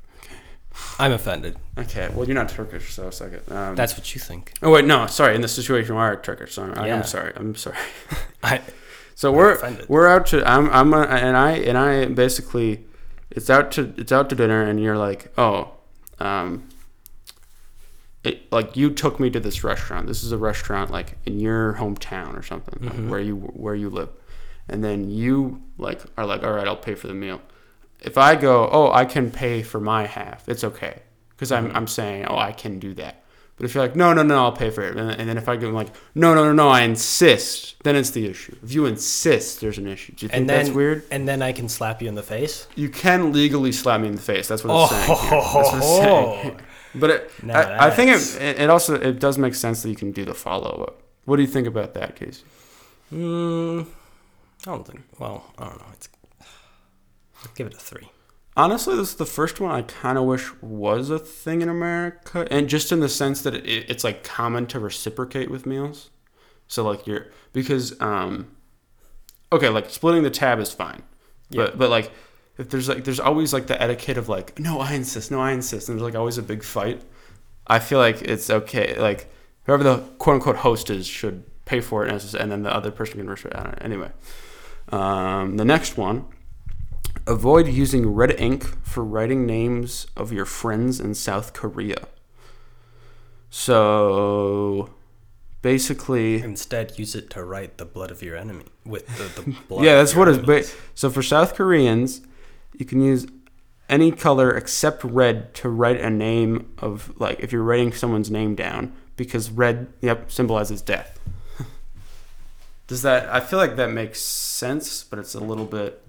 I'm 0.99 1.11
offended. 1.13 1.55
Okay, 1.77 2.09
well 2.13 2.25
you're 2.27 2.35
not 2.35 2.49
Turkish, 2.49 2.93
so 2.93 3.09
second. 3.09 3.41
Um, 3.49 3.75
That's 3.75 3.95
what 3.97 4.13
you 4.13 4.19
think. 4.19 4.51
Oh 4.61 4.71
wait, 4.71 4.83
no, 4.85 5.07
sorry. 5.07 5.35
In 5.35 5.41
this 5.41 5.53
situation, 5.53 5.95
we 5.95 6.01
are 6.01 6.15
Turkish. 6.17 6.53
So 6.53 6.71
I, 6.75 6.87
Yeah. 6.87 6.95
I'm 6.97 7.03
sorry. 7.03 7.31
I'm 7.35 7.55
sorry. 7.55 7.77
I 8.43 8.61
So 9.17 9.31
we're 9.31 9.53
offended. 9.53 9.87
we're 9.87 10.07
out 10.07 10.25
to 10.27 10.43
I'm 10.45 10.69
I'm 10.71 10.93
a, 10.93 11.03
and 11.03 11.37
I 11.37 11.51
and 11.51 11.77
I 11.77 12.05
basically 12.07 12.83
it's 13.31 13.49
out 13.49 13.71
to 13.73 13.93
it's 13.97 14.11
out 14.11 14.29
to 14.29 14.35
dinner 14.35 14.61
and 14.63 14.77
you're 14.81 14.97
like 14.97 15.31
oh 15.37 15.71
um 16.19 16.67
it, 18.25 18.51
like 18.51 18.75
you 18.75 18.89
took 18.89 19.19
me 19.19 19.29
to 19.29 19.39
this 19.39 19.63
restaurant 19.63 20.07
this 20.07 20.23
is 20.23 20.31
a 20.33 20.37
restaurant 20.37 20.91
like 20.91 21.17
in 21.25 21.39
your 21.39 21.75
hometown 21.75 22.37
or 22.37 22.41
something 22.43 22.83
like, 22.83 22.97
Mhm. 22.97 23.09
where 23.09 23.19
you 23.21 23.35
where 23.37 23.75
you 23.75 23.89
live 23.89 24.09
and 24.69 24.83
then 24.83 25.09
you 25.09 25.61
like 25.77 26.01
are 26.17 26.25
like 26.25 26.43
all 26.43 26.53
right 26.53 26.67
I'll 26.67 26.75
pay 26.75 26.95
for 26.95 27.07
the 27.07 27.13
meal 27.13 27.41
if 28.01 28.17
I 28.17 28.35
go 28.35 28.69
oh 28.71 28.91
I 28.91 29.05
can 29.05 29.31
pay 29.31 29.61
for 29.63 29.79
my 29.79 30.05
half 30.05 30.47
it's 30.49 30.63
okay 30.63 31.01
because 31.29 31.51
I'm 31.51 31.69
Mhm. 31.69 31.75
I'm 31.75 31.87
saying 31.87 32.25
oh 32.25 32.37
I 32.37 32.51
can 32.51 32.79
do 32.79 32.93
that 32.95 33.23
but 33.57 33.63
if 33.63 33.73
you're 33.73 33.85
like, 33.85 33.95
no, 33.95 34.11
no, 34.11 34.21
no, 34.21 34.43
I'll 34.43 34.51
pay 34.51 34.69
for 34.69 34.81
it, 34.83 34.97
and, 34.97 35.09
and 35.11 35.29
then 35.29 35.37
if 35.37 35.47
I 35.47 35.55
go 35.55 35.69
like, 35.69 35.87
no, 36.13 36.35
no, 36.35 36.43
no, 36.43 36.51
no, 36.51 36.67
I 36.67 36.81
insist, 36.81 37.81
then 37.85 37.95
it's 37.95 38.09
the 38.09 38.25
issue. 38.27 38.53
If 38.61 38.73
you 38.73 38.85
insist, 38.85 39.61
there's 39.61 39.77
an 39.77 39.87
issue. 39.87 40.11
Do 40.13 40.25
you 40.25 40.29
think 40.29 40.41
and 40.41 40.49
then 40.49 40.65
that's 40.65 40.75
weird? 40.75 41.03
And 41.09 41.25
then 41.25 41.41
I 41.41 41.53
can 41.53 41.69
slap 41.69 42.01
you 42.01 42.09
in 42.09 42.15
the 42.15 42.23
face. 42.23 42.67
You 42.75 42.89
can 42.89 43.31
legally 43.31 43.71
slap 43.71 44.01
me 44.01 44.09
in 44.09 44.15
the 44.15 44.21
face. 44.21 44.49
That's 44.49 44.61
what 44.65 44.83
it's 44.83 44.91
saying. 44.91 45.19
Here. 45.19 45.41
That's 45.41 45.53
what 45.53 45.77
it's 45.77 45.87
saying. 45.87 46.61
But 46.95 47.09
it, 47.09 47.31
Now 47.43 47.59
I, 47.61 47.87
I 47.87 47.91
think 47.91 48.11
it, 48.11 48.59
it, 48.59 48.69
also 48.69 48.95
it 48.95 49.19
does 49.19 49.37
make 49.37 49.55
sense 49.55 49.83
that 49.83 49.89
you 49.89 49.95
can 49.95 50.11
do 50.11 50.25
the 50.25 50.33
follow 50.33 50.83
up. 50.85 51.01
What 51.23 51.37
do 51.37 51.41
you 51.41 51.47
think 51.47 51.65
about 51.65 51.93
that, 51.93 52.17
Kasey? 52.17 52.43
Mm, 53.13 53.85
I 54.67 54.71
don't 54.71 54.87
think. 54.87 55.01
Well, 55.19 55.51
I 55.57 55.65
don't 55.65 55.77
know. 55.79 55.85
It's 55.93 56.09
I'd 57.43 57.55
give 57.55 57.67
it 57.67 57.73
a 57.73 57.77
three. 57.77 58.09
Honestly, 58.57 58.95
this 58.95 59.09
is 59.09 59.15
the 59.15 59.25
first 59.25 59.59
one 59.59 59.71
I 59.71 59.81
kind 59.81 60.17
of 60.17 60.23
wish 60.23 60.49
was 60.61 61.09
a 61.09 61.19
thing 61.19 61.61
in 61.61 61.67
America, 61.69 62.47
and 62.49 62.69
just 62.69 62.91
in 62.91 62.99
the 63.01 63.09
sense 63.09 63.41
that 63.41 63.53
it, 63.53 63.65
it's 63.89 64.03
like 64.03 64.23
common 64.23 64.65
to 64.67 64.79
reciprocate 64.79 65.51
with 65.51 65.65
meals. 65.65 66.09
So 66.67 66.83
like 66.87 67.05
you're 67.05 67.27
because 67.53 67.99
um, 68.01 68.47
okay, 69.51 69.69
like 69.69 69.89
splitting 69.89 70.23
the 70.23 70.29
tab 70.31 70.59
is 70.59 70.71
fine, 70.71 71.03
Yeah. 71.49 71.65
but 71.65 71.77
but 71.77 71.89
like 71.89 72.11
if 72.57 72.69
there's 72.69 72.87
like 72.87 73.03
there's 73.03 73.19
always 73.19 73.53
like 73.53 73.67
the 73.67 73.79
etiquette 73.81 74.17
of 74.17 74.29
like 74.29 74.57
no 74.57 74.79
I 74.79 74.93
insist, 74.93 75.31
no 75.31 75.41
I 75.41 75.51
insist, 75.51 75.89
and 75.89 75.97
there's 75.99 76.05
like 76.05 76.17
always 76.17 76.37
a 76.37 76.43
big 76.43 76.63
fight. 76.63 77.01
I 77.67 77.79
feel 77.79 77.99
like 77.99 78.21
it's 78.21 78.49
okay, 78.49 78.97
like 78.97 79.29
whoever 79.65 79.83
the 79.83 79.97
quote 80.17 80.35
unquote 80.35 80.57
host 80.57 80.89
is 80.89 81.05
should 81.05 81.43
pay 81.65 81.81
for 81.81 82.05
it, 82.05 82.11
and, 82.11 82.19
just- 82.21 82.35
and 82.35 82.49
then 82.51 82.63
the 82.63 82.73
other 82.73 82.89
person 82.91 83.17
can 83.17 83.29
restrict. 83.29 83.57
I 83.57 83.63
don't 83.63 83.71
know. 83.73 83.77
Anyway, 83.81 84.11
um, 84.91 85.57
the 85.57 85.65
next 85.65 85.97
one. 85.97 86.25
Avoid 87.27 87.67
using 87.67 88.07
red 88.13 88.39
ink 88.39 88.63
for 88.85 89.03
writing 89.03 89.45
names 89.47 90.05
of 90.15 90.31
your 90.31 90.45
friends 90.45 90.99
in 90.99 91.15
South 91.15 91.53
Korea. 91.53 92.07
So 93.49 94.89
basically, 95.61 96.41
Instead, 96.41 96.99
use 96.99 97.15
it 97.15 97.29
to 97.31 97.43
write 97.43 97.77
the 97.77 97.85
blood 97.85 98.11
of 98.11 98.21
your 98.21 98.35
enemy 98.35 98.65
with 98.85 99.07
the, 99.17 99.41
the 99.41 99.55
blood. 99.67 99.83
yeah, 99.83 99.95
that's 99.95 100.15
what 100.15 100.27
it's. 100.27 100.37
Ba- 100.45 100.65
so 100.93 101.09
for 101.09 101.23
South 101.23 101.55
Koreans, 101.55 102.21
you 102.77 102.85
can 102.85 103.01
use 103.01 103.25
any 103.89 104.11
color 104.11 104.55
except 104.55 105.03
red 105.03 105.53
to 105.55 105.69
write 105.69 105.99
a 106.01 106.09
name 106.09 106.71
of 106.79 107.13
like 107.19 107.39
if 107.39 107.51
you're 107.51 107.63
writing 107.63 107.91
someone's 107.93 108.29
name 108.29 108.55
down 108.55 108.93
because 109.15 109.49
red, 109.49 109.87
yep, 110.01 110.29
symbolizes 110.31 110.81
death. 110.81 111.19
Does 112.87 113.01
that? 113.01 113.27
I 113.29 113.39
feel 113.39 113.57
like 113.59 113.75
that 113.77 113.89
makes 113.91 114.21
sense, 114.21 115.03
but 115.03 115.17
it's 115.19 115.33
a 115.35 115.39
little 115.39 115.65
bit 115.65 116.01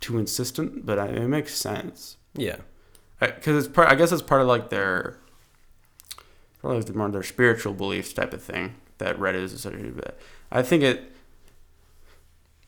too 0.00 0.18
insistent. 0.18 0.86
But 0.86 0.98
I, 0.98 1.06
it 1.06 1.28
makes 1.28 1.54
sense. 1.54 2.16
Yeah. 2.34 2.56
because 3.20 3.64
it's 3.66 3.74
part. 3.74 3.88
I 3.88 3.94
guess 3.94 4.12
it's 4.12 4.22
part 4.22 4.40
of 4.42 4.46
like 4.46 4.70
their, 4.70 5.16
probably 6.60 6.80
like 6.82 6.94
more 6.94 7.08
their 7.10 7.22
spiritual 7.22 7.72
beliefs 7.74 8.12
type 8.12 8.32
of 8.32 8.42
thing 8.42 8.74
that 8.98 9.18
red 9.18 9.34
is 9.34 9.52
associated 9.52 9.96
with. 9.96 10.04
it. 10.06 10.18
I 10.52 10.62
think 10.62 10.82
it. 10.82 11.12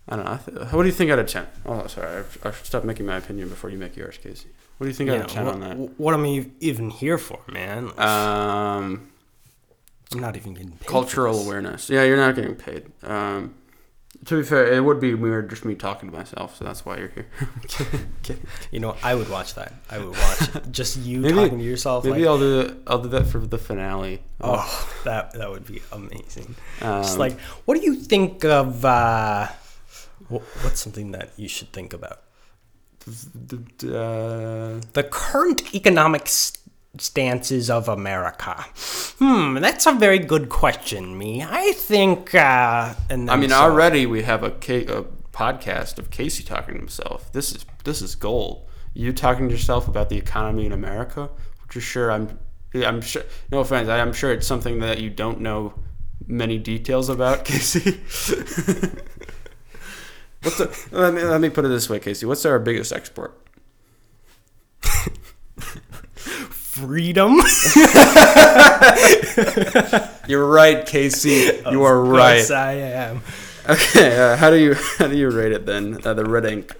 I 0.09 0.16
don't 0.16 0.24
know. 0.24 0.39
Th- 0.62 0.72
what 0.72 0.82
do 0.82 0.89
you 0.89 0.95
think 0.95 1.11
out 1.11 1.18
of 1.18 1.26
ten? 1.26 1.47
Oh, 1.66 1.86
sorry. 1.86 2.24
I, 2.45 2.49
I 2.49 2.51
should 2.53 2.66
stop 2.66 2.82
making 2.84 3.07
my 3.07 3.16
opinion 3.18 3.51
before 3.51 3.68
you 3.70 3.76
make 3.78 3.95
yours, 3.95 4.18
Kasey. 4.22 4.47
What 4.78 4.84
do 4.84 4.89
you 4.89 4.95
think 4.95 5.11
out 5.11 5.16
Yeah, 5.18 5.24
of 5.24 5.30
ten 5.30 5.45
what, 5.45 5.55
on 5.55 5.61
that? 5.61 5.76
What 5.99 6.14
am 6.14 6.24
I 6.24 6.47
even 6.61 6.89
here 6.91 7.18
for, 7.18 7.41
man? 7.49 7.91
Um, 7.99 9.11
I'm 10.13 10.21
not 10.21 10.37
even 10.37 10.55
getting 10.55 10.73
paid. 10.73 10.87
cultural 10.89 11.39
awareness. 11.45 11.91
Yeah, 11.91 12.03
you're 12.05 12.17
not 12.17 12.35
getting 12.35 12.55
paid. 12.55 12.91
Um, 13.03 13.55
to 14.25 14.39
be 14.39 14.43
fair, 14.43 14.73
it 14.73 14.81
would 14.83 14.99
be 15.01 15.15
weird 15.15 15.49
just 15.51 15.65
me 15.65 15.75
talking 15.75 16.11
to 16.11 16.17
myself, 16.17 16.57
so 16.57 16.65
that's 16.65 16.85
why 16.85 16.97
you're 16.97 17.09
here. 17.09 17.27
You 18.73 18.81
know, 18.81 18.97
I 19.03 19.15
would 19.15 19.31
watch 19.31 19.55
that. 19.55 19.73
I 19.91 19.99
would 19.99 20.11
watch 20.17 20.71
just 20.71 20.97
you 20.99 21.21
Maybe- 21.21 21.35
talking 21.35 21.59
to 21.59 21.65
yourself. 21.65 22.05
Maybe 22.05 22.21
like, 22.21 22.29
I'll 22.29 22.39
do 22.39 22.77
I'll 22.87 22.99
do 23.03 23.09
that 23.11 23.27
for 23.27 23.39
the 23.39 23.59
finale. 23.59 24.21
oh, 24.41 24.67
that 25.05 25.33
that 25.35 25.49
would 25.51 25.67
be 25.67 25.81
amazing. 25.93 26.55
Um, 26.83 27.03
Just 27.03 27.19
like, 27.19 27.39
what 27.65 27.79
do 27.79 27.85
you 27.85 27.95
think 27.95 28.45
of? 28.45 28.85
uh 28.85 29.47
wh- 30.29 30.45
What's 30.65 30.81
something 30.81 31.13
that 31.13 31.31
you 31.37 31.49
should 31.49 31.73
think 31.73 31.93
about? 31.95 32.21
uh, 33.09 34.81
The 34.93 35.07
current 35.11 35.75
economic 35.75 36.23
s- 36.23 36.53
stances 37.01 37.71
of 37.71 37.89
America. 37.89 38.65
Hmm, 39.19 39.55
that's 39.57 39.87
a 39.87 39.93
very 39.93 40.19
good 40.19 40.49
question, 40.49 41.17
me. 41.19 41.43
I 41.43 41.73
think. 41.73 42.35
uh 42.35 42.95
and 43.11 43.31
I 43.31 43.37
mean, 43.37 43.51
so- 43.51 43.57
already 43.57 44.07
we 44.07 44.23
have 44.23 44.43
a, 44.43 44.49
a 44.49 45.05
podcast 45.33 45.99
of 45.99 46.11
Kasey 46.11 46.45
talking 46.45 46.75
to 46.75 46.81
himself. 46.81 47.33
This 47.33 47.55
is 47.55 47.65
this 47.85 48.03
is 48.03 48.15
gold. 48.15 48.67
You 48.95 49.13
talking 49.13 49.49
to 49.49 49.55
yourself 49.55 49.87
about 49.89 50.09
the 50.09 50.17
economy 50.17 50.67
in 50.67 50.73
America, 50.73 51.31
which 51.65 51.77
is 51.77 51.83
sure 51.83 52.11
I'm 52.11 52.39
I'm 52.75 53.01
sure. 53.01 53.23
No 53.51 53.61
offense, 53.61 53.89
I'm 53.89 54.13
sure 54.13 54.33
it's 54.33 54.47
something 54.47 54.81
that 54.81 55.01
you 55.01 55.11
don't 55.11 55.41
know 55.41 55.75
many 56.27 56.59
details 56.59 57.09
about, 57.09 57.45
Kasey. 57.49 57.95
What's 60.43 60.59
the, 60.59 60.89
let 60.93 61.15
me 61.15 61.23
let 61.25 61.41
me 61.41 61.51
put 61.51 61.65
it 61.65 61.69
this 61.69 61.89
way, 61.91 61.99
Kasey. 61.99 62.25
What's 62.27 62.45
our 62.45 62.59
biggest 62.59 62.93
export? 62.93 63.37
Freedom. 66.79 67.33
You're 70.29 70.47
right, 70.47 70.87
Kasey. 70.87 71.72
You 71.72 71.83
are 71.83 72.01
right. 72.01 72.37
Yes, 72.37 72.51
I 72.53 72.72
am. 72.74 73.22
Okay, 73.68 74.16
uh, 74.16 74.37
how 74.37 74.51
do 74.51 74.57
you 74.57 74.74
how 74.99 75.09
do 75.09 75.16
you 75.16 75.29
rate 75.31 75.51
it 75.53 75.66
then? 75.66 75.99
Uh, 76.05 76.14
the 76.14 76.24
red 76.24 76.45
ink. 76.47 76.72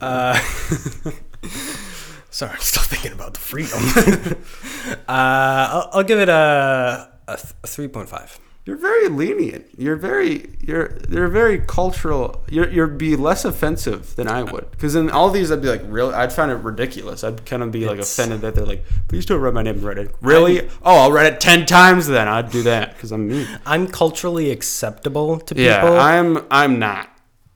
Uh, 0.00 0.34
sorry, 2.30 2.52
I'm 2.52 2.58
still 2.60 2.82
thinking 2.82 3.12
about 3.12 3.34
the 3.34 3.40
freedom. 3.40 3.78
uh, 5.08 5.68
I'll, 5.70 5.90
I'll 5.92 6.02
give 6.04 6.18
it 6.18 6.28
a, 6.28 7.08
a, 7.28 7.36
th- 7.36 7.54
a 7.62 7.66
3.5. 7.66 8.38
You're 8.66 8.76
very 8.76 9.08
lenient. 9.08 9.66
You're 9.78 9.94
very 9.94 10.50
you're 10.60 10.98
you're 11.08 11.28
very 11.28 11.60
cultural. 11.60 12.42
You're 12.50 12.68
you'd 12.68 12.98
be 12.98 13.14
less 13.14 13.44
offensive 13.44 14.16
than 14.16 14.26
I 14.26 14.42
would. 14.42 14.68
Because 14.72 14.96
in 14.96 15.08
all 15.08 15.30
these, 15.30 15.52
I'd 15.52 15.62
be 15.62 15.68
like, 15.68 15.82
really, 15.84 16.12
I'd 16.12 16.32
find 16.32 16.50
it 16.50 16.56
ridiculous. 16.56 17.22
I'd 17.22 17.46
kind 17.46 17.62
of 17.62 17.70
be 17.70 17.84
like 17.86 17.92
It's- 17.94 18.18
offended 18.18 18.40
that 18.40 18.56
they're 18.56 18.66
like, 18.66 18.84
please 19.06 19.24
don't 19.24 19.40
write 19.40 19.54
my 19.54 19.62
name 19.62 19.76
in 19.76 19.82
Reddit. 19.82 20.12
Really? 20.20 20.68
oh, 20.82 20.96
I'll 20.98 21.12
write 21.12 21.32
it 21.32 21.38
ten 21.40 21.64
times 21.64 22.08
then. 22.08 22.26
I'd 22.26 22.50
do 22.50 22.64
that 22.64 22.94
because 22.94 23.12
I'm 23.12 23.28
mean. 23.28 23.46
I'm 23.64 23.86
culturally 23.86 24.50
acceptable 24.50 25.38
to 25.38 25.54
people. 25.54 25.62
Yeah, 25.64 25.88
I'm 25.88 26.44
I'm 26.50 26.80
not. 26.80 27.08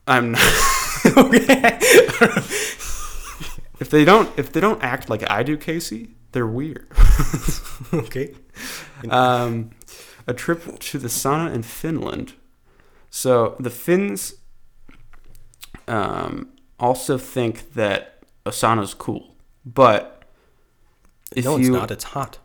I'm 0.07 0.31
not. 0.33 0.43
Okay. 1.17 1.79
if 3.81 3.89
they 3.91 4.05
don't 4.05 4.29
if 4.39 4.53
they 4.53 4.61
don't 4.61 4.83
act 4.83 5.09
like 5.09 5.29
I 5.31 5.43
do, 5.43 5.57
Kasey, 5.57 6.11
they're 6.33 6.47
weird. 6.47 6.87
okay. 7.95 8.35
um, 9.09 9.71
a 10.27 10.35
trip 10.35 10.79
to 10.79 10.99
the 10.99 11.09
sauna 11.09 11.53
in 11.55 11.63
Finland. 11.63 12.35
So 13.11 13.57
the 13.59 13.71
Finns 13.71 14.35
um, 15.89 16.49
also 16.79 17.19
think 17.19 17.75
that 17.75 18.23
a 18.47 18.51
sauna 18.51 18.83
is 18.83 18.95
cool, 18.95 19.37
but 19.65 20.25
if 21.35 21.45
no, 21.45 21.57
it's 21.57 21.67
you 21.67 21.73
not. 21.73 21.91
It's 21.91 22.05
hot. 22.05 22.39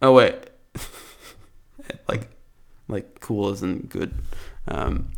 oh 0.00 0.12
wait, 0.12 0.34
like 2.08 2.28
like 2.88 3.20
cool 3.20 3.50
isn't 3.52 3.90
good, 3.90 4.14
um, 4.68 5.10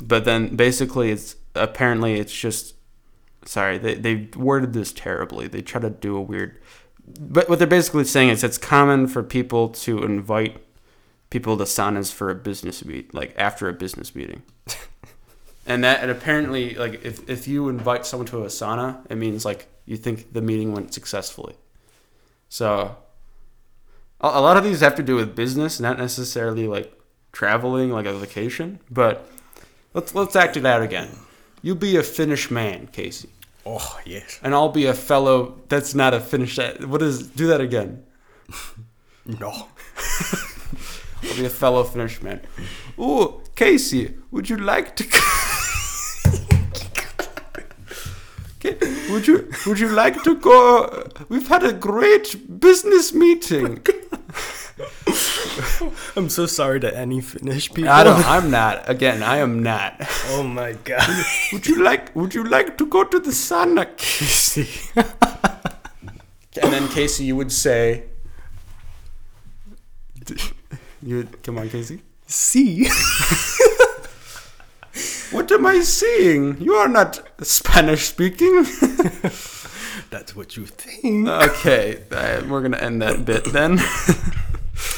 but 0.00 0.24
then 0.24 0.56
basically 0.56 1.10
it's 1.10 1.36
apparently 1.54 2.14
it's 2.14 2.34
just 2.34 2.74
sorry 3.44 3.78
they 3.78 3.94
they 3.94 4.28
worded 4.36 4.72
this 4.72 4.92
terribly. 4.92 5.46
They 5.46 5.62
try 5.62 5.80
to 5.80 5.90
do 5.90 6.16
a 6.16 6.20
weird 6.20 6.60
but 7.06 7.48
what 7.48 7.58
they're 7.58 7.68
basically 7.68 8.04
saying 8.04 8.30
is 8.30 8.42
it's 8.42 8.58
common 8.58 9.06
for 9.06 9.22
people 9.22 9.68
to 9.68 10.02
invite 10.02 10.60
people 11.30 11.56
to 11.56 11.64
saunas 11.64 12.12
for 12.12 12.30
a 12.30 12.34
business 12.34 12.84
meet, 12.84 13.14
like 13.14 13.34
after 13.36 13.68
a 13.68 13.72
business 13.72 14.14
meeting. 14.14 14.42
and 15.66 15.84
that 15.84 16.00
and 16.02 16.10
apparently 16.10 16.74
like 16.74 17.04
if, 17.04 17.28
if 17.28 17.46
you 17.46 17.68
invite 17.68 18.06
someone 18.06 18.26
to 18.28 18.42
a 18.42 18.46
sauna, 18.46 18.98
it 19.10 19.16
means 19.16 19.44
like 19.44 19.68
you 19.84 19.96
think 19.96 20.32
the 20.32 20.42
meeting 20.42 20.72
went 20.72 20.92
successfully. 20.92 21.54
So 22.48 22.96
a, 24.20 24.26
a 24.26 24.40
lot 24.40 24.56
of 24.56 24.64
these 24.64 24.80
have 24.80 24.96
to 24.96 25.02
do 25.02 25.16
with 25.16 25.36
business, 25.36 25.78
not 25.78 25.98
necessarily 25.98 26.66
like 26.66 26.92
traveling 27.32 27.90
like 27.90 28.06
a 28.06 28.14
vacation, 28.14 28.80
but 28.90 29.28
let's 29.94 30.14
let's 30.14 30.34
act 30.34 30.56
it 30.56 30.66
out 30.66 30.82
again. 30.82 31.10
You 31.62 31.74
be 31.74 31.96
a 31.96 32.02
Finnish 32.02 32.50
man, 32.50 32.88
Kasey 32.88 33.28
Oh 33.68 33.98
yes. 34.06 34.38
and 34.42 34.54
I'll 34.54 34.70
be 34.70 34.86
a 34.86 34.94
fellow. 34.94 35.60
That's 35.68 35.94
not 35.94 36.14
a 36.14 36.20
Finnish. 36.20 36.58
What 36.86 37.02
is? 37.02 37.26
Do 37.28 37.46
that 37.48 37.60
again. 37.60 38.02
No. 39.28 39.48
I'll 39.50 41.36
be 41.36 41.46
a 41.46 41.50
fellow 41.50 41.82
Finnish 41.82 42.22
man. 42.22 42.40
Ooh, 42.96 43.42
Kasey, 43.56 44.14
would 44.30 44.48
you 44.48 44.56
like 44.56 44.94
to? 44.94 45.04
Would 49.10 49.26
you 49.26 49.48
Would 49.66 49.80
you 49.80 49.88
like 49.88 50.22
to 50.24 50.36
go? 50.36 51.08
We've 51.28 51.48
had 51.48 51.64
a 51.64 51.72
great 51.72 52.60
business 52.60 53.12
meeting. 53.12 53.84
I'm 56.16 56.28
so 56.28 56.46
sorry 56.46 56.80
to 56.80 56.96
any 56.96 57.20
Finnish 57.20 57.72
people. 57.72 57.90
I 57.90 58.04
don't. 58.04 58.24
I'm 58.36 58.50
not. 58.50 58.88
Again, 58.88 59.22
I 59.22 59.38
am 59.38 59.62
not. 59.62 59.94
Oh 60.30 60.42
my 60.42 60.72
god. 60.84 61.08
Would 61.52 61.66
you 61.66 61.82
like 61.82 62.14
Would 62.16 62.34
you 62.34 62.44
like 62.44 62.76
to 62.78 62.86
go 62.86 63.04
to 63.04 63.18
the 63.18 63.30
sauna, 63.30 63.86
Kasey? 63.96 64.66
and 66.62 66.72
then 66.72 66.88
Kasey, 66.88 67.26
you 67.26 67.36
would 67.36 67.52
say. 67.52 68.04
You 71.02 71.16
would, 71.18 71.42
come 71.42 71.58
on, 71.58 71.68
Kasey. 71.68 72.00
See. 72.26 72.88
What 75.30 75.50
am 75.52 75.66
I 75.66 75.80
seeing? 75.80 76.60
You 76.60 76.74
are 76.74 76.88
not 76.88 77.20
Spanish 77.42 78.04
speaking. 78.06 78.64
That's 80.10 80.34
what 80.34 80.56
you 80.56 80.66
think. 80.66 81.28
okay, 81.28 82.02
uh, 82.10 82.42
we're 82.48 82.62
gonna 82.62 82.78
end 82.78 83.02
that 83.02 83.24
bit 83.24 83.44
then. 83.52 83.78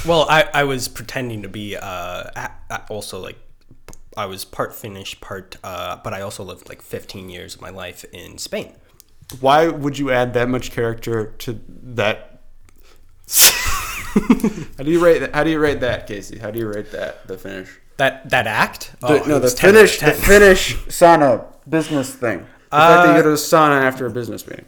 Well, 0.06 0.26
I, 0.28 0.48
I 0.54 0.64
was 0.64 0.88
pretending 0.88 1.42
to 1.42 1.48
be 1.48 1.76
uh 1.76 2.24
a- 2.36 2.50
a- 2.70 2.82
also 2.88 3.18
like 3.20 3.36
I 4.16 4.26
was 4.26 4.44
part 4.44 4.74
Finnish, 4.74 5.20
part 5.20 5.56
uh 5.64 5.96
but 6.02 6.12
I 6.12 6.20
also 6.20 6.42
lived 6.44 6.68
like 6.68 6.82
15 6.82 7.28
years 7.30 7.54
of 7.54 7.60
my 7.60 7.70
life 7.70 8.04
in 8.12 8.38
Spain. 8.38 8.74
Why 9.40 9.68
would 9.68 9.98
you 9.98 10.10
add 10.10 10.32
that 10.34 10.48
much 10.48 10.70
character 10.70 11.26
to 11.38 11.60
that? 11.68 12.40
how 14.76 14.84
do 14.84 14.90
you 14.90 15.00
rate 15.04 15.18
that? 15.20 15.34
How 15.34 15.44
do 15.44 15.50
you 15.50 15.58
rate 15.58 15.80
that, 15.80 16.08
Kasey? 16.08 16.38
How 16.40 16.50
do 16.50 16.58
you 16.58 16.68
rate 16.68 16.90
that? 16.92 17.26
The 17.28 17.36
finish. 17.38 17.68
That 17.98 18.28
that 18.30 18.46
act? 18.46 18.94
The, 19.00 19.06
Oh, 19.22 19.24
no, 19.26 19.34
the 19.38 19.40
was 19.42 19.54
10 19.54 19.76
out 19.76 19.82
of 19.84 19.90
finish. 19.90 19.98
The 20.00 20.06
10. 20.06 20.14
finish 20.14 20.76
sauna 20.86 21.44
business 21.68 22.14
thing. 22.14 22.38
The 22.70 22.76
fact 22.76 23.06
that 23.06 23.16
you 23.16 23.22
go 23.22 23.28
to 23.28 23.30
a 23.30 23.34
sauna 23.34 23.82
after 23.82 24.06
a 24.06 24.10
business 24.10 24.46
meeting. 24.46 24.64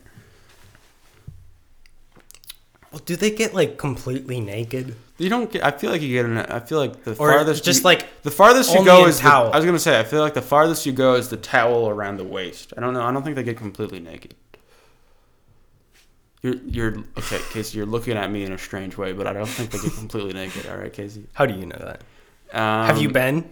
Well, 2.93 3.01
do 3.05 3.15
they 3.17 3.31
get 3.31 3.55
like 3.55 3.79
completely 3.79 4.41
naked? 4.41 4.97
You 5.19 5.29
don't 5.29 5.51
get. 5.53 5.65
I 5.65 5.71
feel 5.71 5.91
like 5.91 6.03
you 6.03 6.09
get. 6.09 6.25
An, 6.27 6.39
I 6.39 6.59
feel 6.61 6.79
like 6.79 7.05
the 7.05 7.13
Or 7.13 7.33
farthest. 7.33 7.63
just 7.65 7.81
you, 7.81 7.85
like 7.85 8.23
the 8.23 8.31
farthest 8.33 8.75
you 8.75 8.85
go 8.85 9.07
is. 9.07 9.19
The, 9.19 9.23
towel. 9.29 9.53
I 9.53 9.57
was 9.57 9.65
gonna 9.65 9.79
say. 9.79 10.01
I 10.01 10.03
feel 10.03 10.21
like 10.21 10.35
the 10.35 10.43
farthest 10.43 10.87
you 10.87 10.93
go 10.93 11.15
is 11.15 11.29
the 11.29 11.37
towel 11.37 11.89
around 11.89 12.17
the 12.17 12.25
waist. 12.25 12.73
I 12.77 12.81
don't 12.81 12.95
know. 12.95 13.03
I 13.03 13.13
don't 13.13 13.23
think 13.23 13.37
they 13.37 13.43
get 13.45 13.57
completely 13.57 14.01
naked. 14.01 14.35
You're 16.43 16.55
you're 16.67 16.89
okay, 17.19 17.37
Kasey. 17.53 17.75
You're 17.75 17.87
looking 17.87 18.17
at 18.17 18.31
me 18.31 18.45
in 18.45 18.53
a 18.53 18.59
strange 18.59 18.97
way, 18.97 19.13
but 19.13 19.27
I 19.27 19.35
don't 19.35 19.47
think 19.47 19.71
they 19.71 19.79
get 19.79 19.93
completely 19.93 20.33
naked. 20.33 20.67
All 20.67 20.79
right, 20.79 20.93
Kasey. 20.93 21.27
How 21.35 21.45
do 21.47 21.55
you 21.55 21.67
know 21.67 21.79
that? 21.79 22.01
Um, 22.59 22.87
Have 22.87 22.99
you 23.01 23.11
been? 23.11 23.49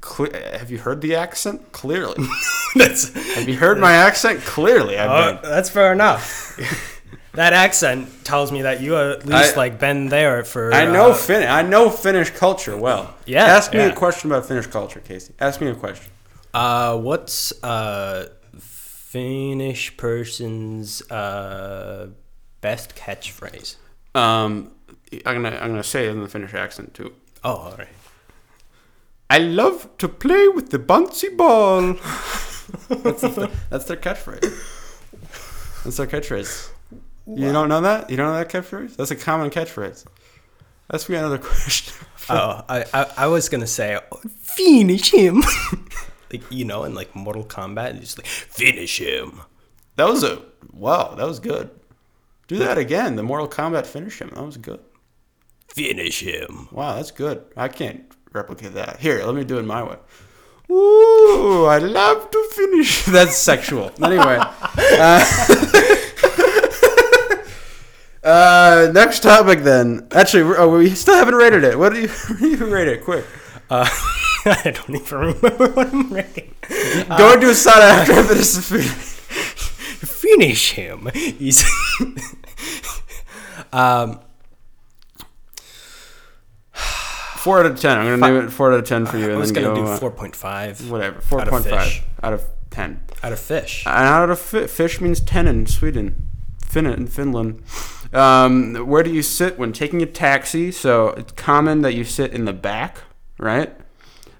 Cle- 0.00 0.32
have 0.32 0.70
you 0.70 0.78
heard 0.78 1.00
the 1.00 1.14
accent? 1.14 1.70
Clearly. 1.70 2.16
That's 2.74 3.14
have 3.36 3.48
you 3.48 3.56
heard 3.56 3.78
my 3.78 3.92
accent? 3.92 4.40
Clearly, 4.40 4.98
I've 4.98 5.10
Oh, 5.36 5.40
been. 5.40 5.50
that's 5.50 5.70
fair 5.70 5.92
enough. 5.92 6.58
that 7.34 7.52
accent 7.52 8.08
tells 8.24 8.52
me 8.52 8.62
that 8.62 8.80
you 8.80 8.96
at 8.96 9.26
least 9.26 9.54
I- 9.54 9.56
like 9.56 9.78
been 9.78 10.08
there 10.08 10.44
for. 10.44 10.72
I 10.72 10.84
know 10.84 11.10
uh, 11.10 11.14
Fin. 11.14 11.48
I 11.48 11.62
know 11.62 11.90
Finnish 11.90 12.30
culture 12.30 12.76
well. 12.76 13.14
Yeah, 13.26 13.44
Ask 13.44 13.72
me 13.72 13.78
yeah. 13.80 13.86
a 13.86 13.94
question 13.96 14.30
about 14.30 14.46
Finnish 14.46 14.66
culture, 14.66 15.00
Kasey. 15.00 15.32
Ask 15.40 15.60
me 15.60 15.68
a 15.68 15.74
question. 15.74 16.10
Uh, 16.54 16.98
what's 16.98 17.52
uh 17.64 18.28
Finnish 18.58 19.96
person's 19.96 21.02
uh 21.10 22.08
best 22.60 22.94
catchphrase? 22.94 23.76
Um, 24.14 24.72
I'm 25.26 25.42
gonna 25.42 25.56
I'm 25.60 25.70
gonna 25.70 25.82
say 25.82 26.06
it 26.06 26.10
in 26.10 26.20
the 26.22 26.28
Finnish 26.28 26.54
accent 26.54 26.92
too. 26.94 27.14
Oh, 27.44 27.56
all 27.56 27.74
right. 27.78 27.88
I 29.30 29.38
love 29.38 29.88
to 29.98 30.08
play 30.08 30.48
with 30.48 30.70
the 30.70 30.78
bouncy 30.78 31.34
ball. 31.34 31.94
that's, 33.02 33.22
the, 33.22 33.50
that's 33.70 33.86
their 33.86 33.96
catchphrase. 33.96 34.42
That's 35.84 35.96
their 35.96 36.06
catchphrase. 36.06 36.70
You 37.26 37.52
don't 37.52 37.68
know 37.68 37.80
that? 37.80 38.10
You 38.10 38.16
don't 38.16 38.26
know 38.26 38.38
that 38.38 38.48
catchphrase? 38.48 38.96
That's 38.96 39.10
a 39.10 39.16
common 39.16 39.50
catchphrase. 39.50 40.04
Ask 40.92 41.08
me 41.08 41.16
another 41.16 41.38
question. 41.50 41.94
Oh, 42.28 42.64
I, 42.68 42.84
I 42.92 43.12
I 43.18 43.26
was 43.26 43.48
gonna 43.48 43.66
say 43.66 43.98
finish 44.40 45.12
him. 45.12 45.42
like 46.32 46.42
you 46.50 46.64
know, 46.64 46.84
in 46.84 46.94
like 46.94 47.14
Mortal 47.14 47.44
Kombat, 47.44 48.00
just 48.00 48.18
like 48.18 48.26
finish 48.26 48.98
him. 49.00 49.40
That 49.96 50.08
was 50.08 50.22
a 50.22 50.42
wow. 50.72 51.14
That 51.14 51.26
was 51.26 51.40
good. 51.40 51.70
Do 52.48 52.58
that 52.58 52.78
again. 52.78 53.16
The 53.16 53.22
Mortal 53.22 53.48
Kombat 53.48 53.86
finish 53.86 54.20
him. 54.20 54.30
That 54.34 54.44
was 54.44 54.56
good. 54.56 54.80
Finish 55.68 56.20
him. 56.20 56.68
Wow, 56.70 56.96
that's 56.96 57.10
good. 57.10 57.44
I 57.56 57.68
can't 57.68 58.04
replicate 58.32 58.74
that. 58.74 59.00
Here, 59.00 59.24
let 59.24 59.34
me 59.34 59.44
do 59.44 59.58
it 59.58 59.62
my 59.62 59.82
way. 59.82 59.96
Ooh, 60.70 61.64
I 61.64 61.78
love 61.78 62.30
to 62.30 62.48
finish. 62.52 63.04
That's 63.06 63.36
sexual. 63.36 63.90
Anyway. 64.02 64.38
Uh, 64.38 65.96
uh, 68.24 68.90
next 68.92 69.20
topic 69.22 69.60
then. 69.60 70.06
Actually, 70.12 70.54
oh, 70.56 70.78
we 70.78 70.90
still 70.90 71.14
haven't 71.14 71.34
rated 71.34 71.64
it. 71.64 71.78
What 71.78 71.92
do 71.92 72.00
you, 72.02 72.08
what 72.28 72.38
do 72.38 72.48
you 72.48 72.66
rate 72.66 72.88
it? 72.88 73.04
Quick. 73.04 73.24
Uh, 73.70 73.88
I 74.44 74.70
don't 74.74 74.90
even 74.96 75.18
remember 75.18 75.68
what 75.68 75.92
I'm 75.92 76.12
rating. 76.12 76.54
Go 77.16 77.32
into 77.34 77.48
a 77.48 77.52
sauna 77.52 77.80
after 77.80 78.12
I 78.12 78.22
finish. 78.22 78.48
Finish 80.22 80.72
him. 80.72 81.08
He's. 81.14 81.64
um. 83.72 84.20
Four 86.74 87.58
out 87.60 87.66
of 87.66 87.80
ten. 87.80 87.98
I'm 87.98 88.04
gonna 88.20 88.32
name 88.34 88.46
it 88.46 88.50
four 88.50 88.72
out 88.72 88.78
of 88.78 88.86
ten 88.86 89.04
for 89.04 89.16
you, 89.18 89.26
I 89.26 89.30
and 89.30 89.40
was 89.40 89.52
then 89.52 89.64
gonna 89.64 89.74
go 89.74 89.84
do 89.84 89.90
uh, 89.90 89.96
four 89.98 90.12
point 90.12 90.36
five. 90.36 90.88
whatever. 90.88 91.20
Four 91.20 91.44
point 91.44 91.64
five 91.64 91.72
out 91.72 91.82
of 91.82 91.90
point 91.90 92.04
out 92.22 92.32
of 92.34 92.44
ten. 92.70 93.00
Out 93.24 93.32
of 93.32 93.40
fish. 93.40 93.84
And 93.84 93.94
out 94.06 94.30
of 94.30 94.38
fi- 94.38 94.66
fish 94.68 95.00
means 95.00 95.18
ten 95.20 95.48
in 95.48 95.66
Sweden, 95.66 96.28
Fin 96.64 96.86
in 96.86 97.08
Finland. 97.08 97.62
Um, 98.12 98.74
where 98.86 99.02
do 99.02 99.10
you 99.12 99.22
sit 99.22 99.58
when 99.58 99.72
taking 99.72 100.02
a 100.02 100.06
taxi? 100.06 100.70
So 100.70 101.08
it's 101.10 101.32
common 101.32 101.82
that 101.82 101.94
you 101.94 102.04
sit 102.04 102.32
in 102.32 102.44
the 102.44 102.52
back, 102.52 102.98
right? 103.38 103.74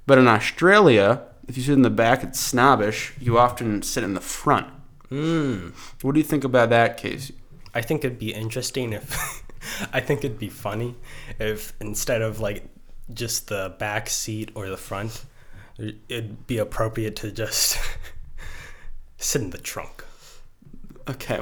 But 0.07 0.19
in 0.19 0.29
Australia, 0.29 1.23
if 1.49 1.57
you 1.57 1.63
sit 1.63 1.73
in 1.73 1.83
the 1.83 1.91
back, 1.91 2.23
it's 2.23 2.41
snobbish. 2.41 3.15
You 3.19 3.39
often 3.39 3.83
sit 3.83 4.05
in 4.05 4.15
the 4.15 4.21
front. 4.21 4.67
Mm. 5.11 5.73
What 6.03 6.15
do 6.15 6.21
you 6.21 6.25
think 6.25 6.45
about 6.45 6.71
that, 6.71 6.99
Kasey? 6.99 7.33
I 7.75 7.83
think 7.83 8.05
it'd 8.05 8.19
be 8.19 8.35
interesting 8.35 8.93
if 8.93 9.43
I 9.93 10.01
think 10.01 10.25
it'd 10.25 10.39
be 10.39 10.49
funny 10.49 10.97
if 11.39 11.73
instead 11.81 12.23
of 12.23 12.41
like 12.41 12.65
just 13.13 13.49
the 13.49 13.75
back 13.79 14.09
seat 14.09 14.51
or 14.55 14.69
the 14.69 14.77
front, 14.77 15.25
it'd 15.79 16.47
be 16.47 16.59
appropriate 16.59 17.17
to 17.17 17.31
just 17.31 17.79
sit 19.17 19.43
in 19.43 19.51
the 19.51 19.59
trunk. 19.59 20.05
Okay, 21.09 21.41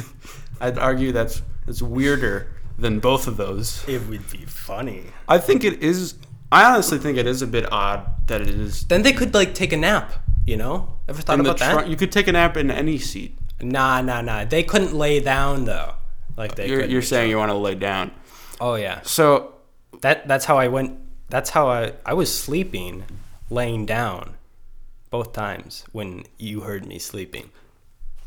I'd 0.60 0.78
argue 0.78 1.12
that's 1.12 1.42
that's 1.66 1.82
weirder 1.82 2.48
than 2.78 3.00
both 3.00 3.26
of 3.26 3.36
those. 3.36 3.86
It 3.88 4.06
would 4.08 4.30
be 4.30 4.44
funny. 4.46 5.04
I 5.28 5.38
think 5.38 5.64
it 5.64 5.82
is. 5.82 6.14
I 6.52 6.64
honestly 6.64 6.98
think 6.98 7.18
it 7.18 7.26
is 7.26 7.42
a 7.42 7.46
bit 7.46 7.70
odd 7.72 8.28
that 8.28 8.40
it 8.40 8.48
is 8.48 8.84
Then 8.84 9.02
they 9.02 9.12
could 9.12 9.34
like 9.34 9.54
take 9.54 9.72
a 9.72 9.76
nap. 9.76 10.12
You 10.44 10.56
know? 10.56 10.96
Ever 11.08 11.22
thought 11.22 11.38
in 11.38 11.44
the 11.44 11.50
about 11.50 11.58
that? 11.58 11.88
You 11.88 11.96
could 11.96 12.12
take 12.12 12.28
a 12.28 12.32
nap 12.32 12.56
in 12.56 12.70
any 12.70 12.98
seat. 12.98 13.36
Nah, 13.60 14.00
nah, 14.00 14.20
nah. 14.20 14.44
They 14.44 14.62
couldn't 14.62 14.94
lay 14.94 15.18
down 15.20 15.64
though. 15.64 15.94
Like 16.36 16.54
they. 16.54 16.68
You're, 16.68 16.84
you're 16.84 17.02
saying 17.02 17.30
you 17.30 17.36
want 17.36 17.50
to 17.50 17.56
lay 17.56 17.74
down. 17.74 18.12
Oh 18.60 18.76
yeah. 18.76 19.00
So 19.02 19.54
That 20.02 20.28
that's 20.28 20.44
how 20.44 20.58
I 20.58 20.68
went. 20.68 20.98
That's 21.28 21.50
how 21.50 21.68
I 21.68 21.92
I 22.04 22.14
was 22.14 22.32
sleeping, 22.32 23.04
laying 23.50 23.86
down, 23.86 24.34
both 25.10 25.32
times 25.32 25.84
when 25.92 26.24
you 26.38 26.60
heard 26.60 26.86
me 26.86 26.98
sleeping. 26.98 27.50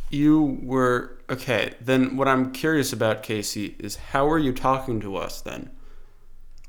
You 0.10 0.60
were 0.64 1.18
okay. 1.30 1.74
Then 1.82 2.18
what 2.18 2.28
I'm 2.28 2.51
curious 2.51 2.91
about, 2.93 3.24
Kasey, 3.24 3.80
is 3.80 3.95
how 3.95 4.26
were 4.26 4.39
you 4.39 4.53
talking 4.53 4.99
to 5.01 5.16
us 5.18 5.41
then? 5.41 5.70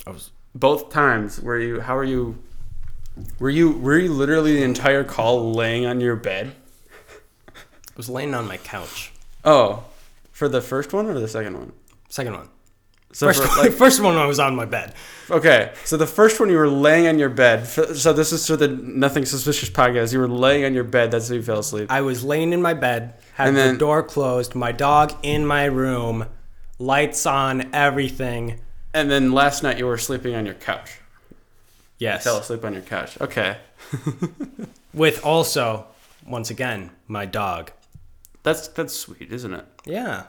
I 0.07 0.11
was. 0.11 0.31
Both 0.55 0.91
times 0.91 1.41
were 1.41 1.59
you? 1.59 1.81
How 1.81 1.97
are 1.97 2.05
you? 2.05 2.39
Were 3.39 3.51
you? 3.51 3.73
Were 3.73 3.99
you 3.99 4.13
literally 4.13 4.57
the 4.57 4.65
entire 4.65 5.05
call 5.05 5.53
laying 5.53 5.87
on 5.87 6.01
your 6.01 6.17
bed? 6.17 6.55
I 7.49 7.53
was 7.97 8.09
laying 8.09 8.35
on 8.35 8.47
my 8.49 8.57
couch. 8.57 9.13
Oh, 9.45 9.85
for 10.33 10.49
the 10.49 10.61
first 10.61 10.93
one 10.93 11.07
or 11.07 11.19
the 11.19 11.29
second 11.29 11.57
one? 11.57 11.73
Second 12.09 12.35
one. 12.35 12.49
So 13.13 13.27
First, 13.27 13.43
for, 13.43 13.63
like, 13.63 13.73
first 13.85 14.01
one 14.01 14.17
I 14.17 14.27
was 14.27 14.39
on 14.39 14.55
my 14.55 14.65
bed. 14.65 14.95
okay, 15.31 15.73
so 15.85 15.97
the 15.97 16.07
first 16.07 16.39
one 16.39 16.49
you 16.49 16.57
were 16.57 16.69
laying 16.69 17.09
on 17.09 17.19
your 17.19 17.29
bed. 17.29 17.67
So 17.67 18.13
this 18.13 18.33
is 18.33 18.47
for 18.47 18.57
the 18.57 18.69
Nothing 18.69 19.25
Suspicious 19.27 19.69
podcast. 19.69 20.13
You 20.13 20.21
were 20.21 20.29
laying 20.29 20.65
on 20.65 20.75
your 20.75 20.85
bed. 20.85 21.11
That's 21.11 21.29
how 21.29 21.35
you 21.35 21.43
fell 21.43 21.59
asleep. 21.59 21.91
I 21.91 22.03
was 22.03 22.23
laying 22.23 22.53
in 22.53 22.63
my 22.63 22.73
bed, 22.75 23.15
had 23.41 23.49
And 23.49 23.57
the 23.57 23.61
then- 23.63 23.79
door 23.79 24.03
closed, 24.03 24.55
my 24.55 24.73
dog 24.73 25.13
in 25.23 25.47
my 25.47 25.65
room, 25.65 26.27
lights 26.79 27.27
on, 27.27 27.69
everything. 27.75 28.61
And 28.95 29.11
then 29.11 29.33
last 29.33 29.63
night 29.63 29.79
you 29.79 29.87
were 29.87 29.99
sleeping 29.99 30.35
on 30.35 30.45
your 30.47 30.55
couch. 30.55 30.99
Yes. 31.99 32.25
Fell 32.25 32.39
asleep 32.39 32.65
on 32.65 32.73
your 32.73 32.83
couch. 32.83 33.21
Okay, 33.21 33.59
With 34.95 35.25
also, 35.25 35.87
once 36.27 36.51
again, 36.51 36.91
my 37.07 37.27
dog. 37.27 37.73
that's 38.43 38.69
that's 38.69 38.95
sweet, 38.95 39.31
isn't 39.33 39.53
it? 39.55 39.65
Yeah. 39.85 40.25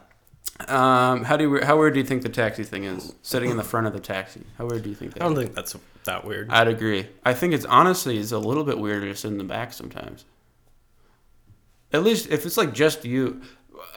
Um, 0.68 1.24
how 1.24 1.36
do 1.36 1.44
you, 1.50 1.64
how 1.64 1.78
weird 1.78 1.94
do 1.94 2.00
you 2.00 2.06
think 2.06 2.22
the 2.22 2.28
taxi 2.28 2.62
thing 2.62 2.84
is? 2.84 3.14
Sitting 3.22 3.50
in 3.50 3.56
the 3.56 3.64
front 3.64 3.86
of 3.86 3.92
the 3.94 3.98
taxi. 4.00 4.42
How 4.58 4.66
weird 4.66 4.82
do 4.84 4.90
you 4.90 4.94
think 4.94 5.14
that? 5.14 5.22
I 5.22 5.24
don't 5.26 5.32
is? 5.36 5.44
think 5.44 5.54
that's 5.54 5.74
that 6.04 6.24
weird. 6.24 6.50
I'd 6.50 6.68
agree. 6.68 7.08
I 7.24 7.34
think 7.34 7.54
it's 7.54 7.64
honestly 7.64 8.18
it's 8.18 8.32
a 8.32 8.38
little 8.38 8.64
bit 8.64 8.78
weirder 8.78 9.06
to 9.08 9.16
sit 9.16 9.28
in 9.32 9.38
the 9.38 9.44
back 9.44 9.72
sometimes. 9.72 10.24
At 11.92 12.02
least 12.02 12.28
if 12.30 12.46
it's 12.46 12.56
like 12.56 12.72
just 12.74 13.04
you. 13.04 13.40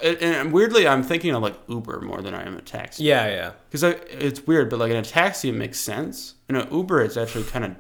And- 0.04 0.52
weirdly, 0.52 0.88
I'm 0.88 1.04
thinking 1.04 1.34
of 1.36 1.41
like 1.43 1.56
Uber 1.68 2.02
more 2.02 2.22
than 2.22 2.34
I 2.34 2.43
am 2.46 2.58
a 2.58 2.62
taxi. 2.62 3.04
yeah, 3.04 3.28
yeah. 3.28 3.52
Because 3.70 3.84
it's 4.10 4.46
weird, 4.48 4.70
but 4.70 4.80
like 4.80 4.91
in 4.91 4.98
a 4.98 5.02
taxi, 5.04 5.50
it 5.50 5.54
makes 5.56 5.80
sense. 5.80 6.36
In 6.50 6.56
an 6.56 6.68
Uber, 6.72 7.02
it's 7.02 7.18
actually 7.18 7.43
kind 7.43 7.66
of. 7.66 7.76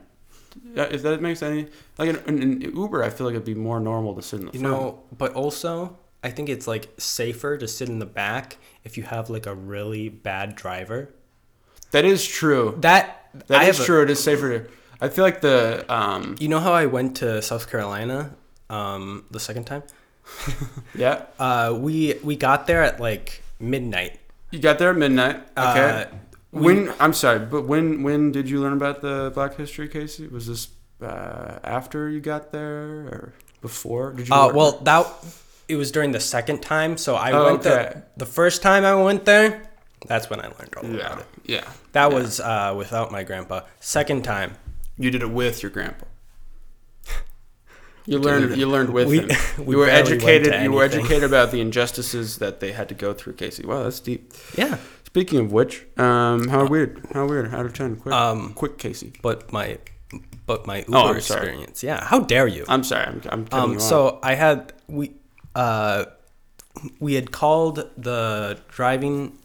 If 0.93 1.01
that 1.03 1.21
makes 1.21 1.43
any 1.43 1.67
like 1.97 2.09
in, 2.09 2.15
in, 2.27 2.61
in 2.63 2.75
Uber, 2.77 3.03
I 3.03 3.09
feel 3.09 3.25
like 3.27 3.33
it'd 3.33 3.43
be 3.45 3.55
more 3.55 3.79
normal 3.79 4.15
to 4.15 4.21
sit 4.21 4.39
in 4.39 4.45
the 4.45 4.53
You 4.53 4.59
front. 4.59 4.73
know, 4.75 5.03
but 5.17 5.33
also, 5.33 5.97
I 6.23 6.29
think 6.29 6.47
it's 6.47 6.65
like 6.67 6.89
safer 6.97 7.57
to 7.57 7.67
sit 7.67 7.89
in 7.89 7.99
the 7.99 8.05
back 8.05 8.57
if 8.85 8.95
you 8.97 9.03
have 9.03 9.29
like 9.29 9.45
a 9.47 9.53
really 9.53 10.07
bad 10.09 10.55
driver. 10.55 11.13
that 11.91 12.05
is 12.05 12.25
true. 12.25 12.77
That 12.79 13.29
That 13.47 13.61
I 13.61 13.65
is 13.65 13.77
have 13.77 13.83
a- 13.83 13.85
true. 13.87 14.03
It 14.03 14.09
is 14.09 14.23
safer. 14.23 14.59
To, 14.59 14.69
I 15.01 15.09
feel 15.09 15.25
like 15.25 15.41
the 15.41 15.85
um 15.93 16.35
you 16.39 16.47
know 16.47 16.59
how 16.59 16.71
I 16.71 16.85
went 16.85 17.17
to 17.17 17.41
South 17.41 17.69
Carolina 17.69 18.33
um, 18.69 19.25
the 19.31 19.39
second 19.41 19.65
time? 19.65 19.83
yeah 20.95 21.25
Uh, 21.39 21.75
we 21.77 22.15
we 22.23 22.35
got 22.35 22.67
there 22.67 22.83
at 22.83 22.99
like 22.99 23.41
midnight. 23.59 24.19
you 24.51 24.59
got 24.59 24.79
there 24.79 24.89
at 24.91 24.97
midnight. 24.97 25.37
Okay. 25.57 25.89
Uh, 25.89 26.05
we- 26.51 26.61
when 26.61 26.93
I'm 26.99 27.13
sorry, 27.13 27.39
but 27.39 27.63
when 27.63 28.03
when 28.03 28.31
did 28.31 28.49
you 28.49 28.61
learn 28.61 28.73
about 28.73 29.01
the 29.01 29.31
Black 29.33 29.55
History, 29.57 29.89
Kasey? 29.89 30.31
Was 30.31 30.47
this 30.47 30.69
uh, 31.01 31.59
after 31.63 32.09
you 32.09 32.21
got 32.21 32.51
there 32.51 33.07
or 33.11 33.33
before? 33.61 34.13
Did 34.13 34.29
you? 34.29 34.35
Uh, 34.35 34.53
well, 34.53 34.79
that 34.83 35.05
it 35.67 35.75
was 35.75 35.91
during 35.91 36.11
the 36.13 36.19
second 36.21 36.61
time. 36.61 36.95
So 36.97 37.15
I 37.15 37.31
Oh, 37.33 37.43
went 37.45 37.59
okay. 37.59 37.69
there. 37.69 38.03
The 38.17 38.25
first 38.25 38.61
time 38.61 38.85
I 38.85 38.95
went 38.95 39.25
there, 39.25 39.63
that's 40.07 40.29
when 40.29 40.39
I 40.39 40.47
learned 40.47 40.73
all 40.77 40.85
about 40.85 41.19
it. 41.19 41.25
yeah. 41.45 41.67
That 41.91 42.11
yeah. 42.11 42.17
was 42.17 42.39
uh, 42.39 42.73
without 42.77 43.11
my 43.11 43.23
grandpa. 43.23 43.61
Second 43.81 44.23
time, 44.23 44.55
You 44.97 45.11
did 45.11 45.21
it 45.23 45.29
with 45.31 45.61
your 45.63 45.71
grandpa. 45.71 46.05
You 48.07 48.19
learned. 48.19 48.45
even- 48.45 48.59
You 48.59 48.67
learned 48.69 48.89
with 48.91 49.07
we- 49.07 49.19
him. 49.19 49.29
we 49.65 49.73
you 49.73 49.79
were 49.79 49.89
educated. 49.89 50.61
You 50.63 50.71
were 50.71 50.83
educated 50.83 51.23
about 51.23 51.51
the 51.51 51.59
injustices 51.67 52.37
that 52.37 52.59
they 52.59 52.71
had 52.71 52.87
to 52.89 52.95
go 52.95 53.13
through, 53.13 53.33
Kasey. 53.33 53.65
Wow, 53.65 53.83
that's 53.83 53.99
deep. 53.99 54.31
yeah. 54.57 54.77
Speaking 55.05 55.39
of 55.39 55.51
which, 55.53 55.85
um, 55.97 56.49
how 56.49 56.67
weird? 56.67 57.05
How 57.13 57.25
weird? 57.25 57.53
Out 57.53 57.65
of 57.65 57.73
ten, 57.73 57.95
quick, 57.95 58.13
Um, 58.13 58.53
quick, 58.53 58.77
Casey. 58.77 59.13
But 59.21 59.51
my, 59.53 59.77
but 60.45 60.67
my 60.67 60.79
Uber 60.79 60.97
Oh, 60.97 61.07
I'm 61.13 61.21
sorry. 61.21 61.47
experience. 61.47 61.83
Yeah. 61.83 62.03
How 62.03 62.19
dare 62.19 62.47
you? 62.47 62.65
I'm 62.67 62.83
sorry. 62.83 63.05
I'm, 63.07 63.21
I'm 63.31 63.47
Um, 63.51 63.69
you 63.71 63.77
off. 63.77 63.81
so 63.83 64.19
I 64.21 64.35
had 64.35 64.73
we 64.87 65.13
uh 65.55 66.05
we 66.99 67.13
had 67.13 67.31
called 67.31 67.89
the 67.97 68.59
driving 68.67 69.37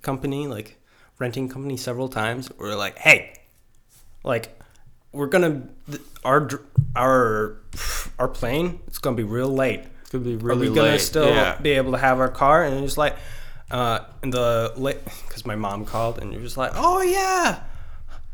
company, 0.00 0.46
like 0.48 0.78
renting 1.18 1.46
company, 1.48 1.76
several 1.76 2.08
times. 2.08 2.50
We 2.58 2.70
are 2.70 2.74
like, 2.76 2.96
hey, 2.98 3.34
like 4.24 4.58
we're 5.12 5.26
gonna 5.26 5.68
th- 5.90 6.00
our 6.24 6.48
our 6.96 7.56
our 8.18 8.28
plane. 8.28 8.80
It's 8.86 8.98
gonna 8.98 9.16
be 9.16 9.22
real 9.22 9.48
late. 9.48 9.82
it's 10.00 10.10
gonna 10.10 10.24
be 10.24 10.34
Are 10.34 10.54
we 10.54 10.68
gonna 10.68 10.82
late. 10.82 11.00
still 11.00 11.28
yeah. 11.28 11.58
be 11.60 11.70
able 11.70 11.92
to 11.92 11.98
have 11.98 12.20
our 12.20 12.28
car? 12.28 12.64
And 12.64 12.84
it's 12.84 12.98
like, 12.98 13.16
uh, 13.70 14.00
and 14.22 14.32
the 14.32 14.72
late 14.76 15.04
because 15.26 15.44
my 15.46 15.56
mom 15.56 15.84
called, 15.84 16.18
and 16.18 16.32
you're 16.32 16.42
just 16.42 16.56
like, 16.56 16.72
oh 16.74 17.00
yeah, 17.02 17.60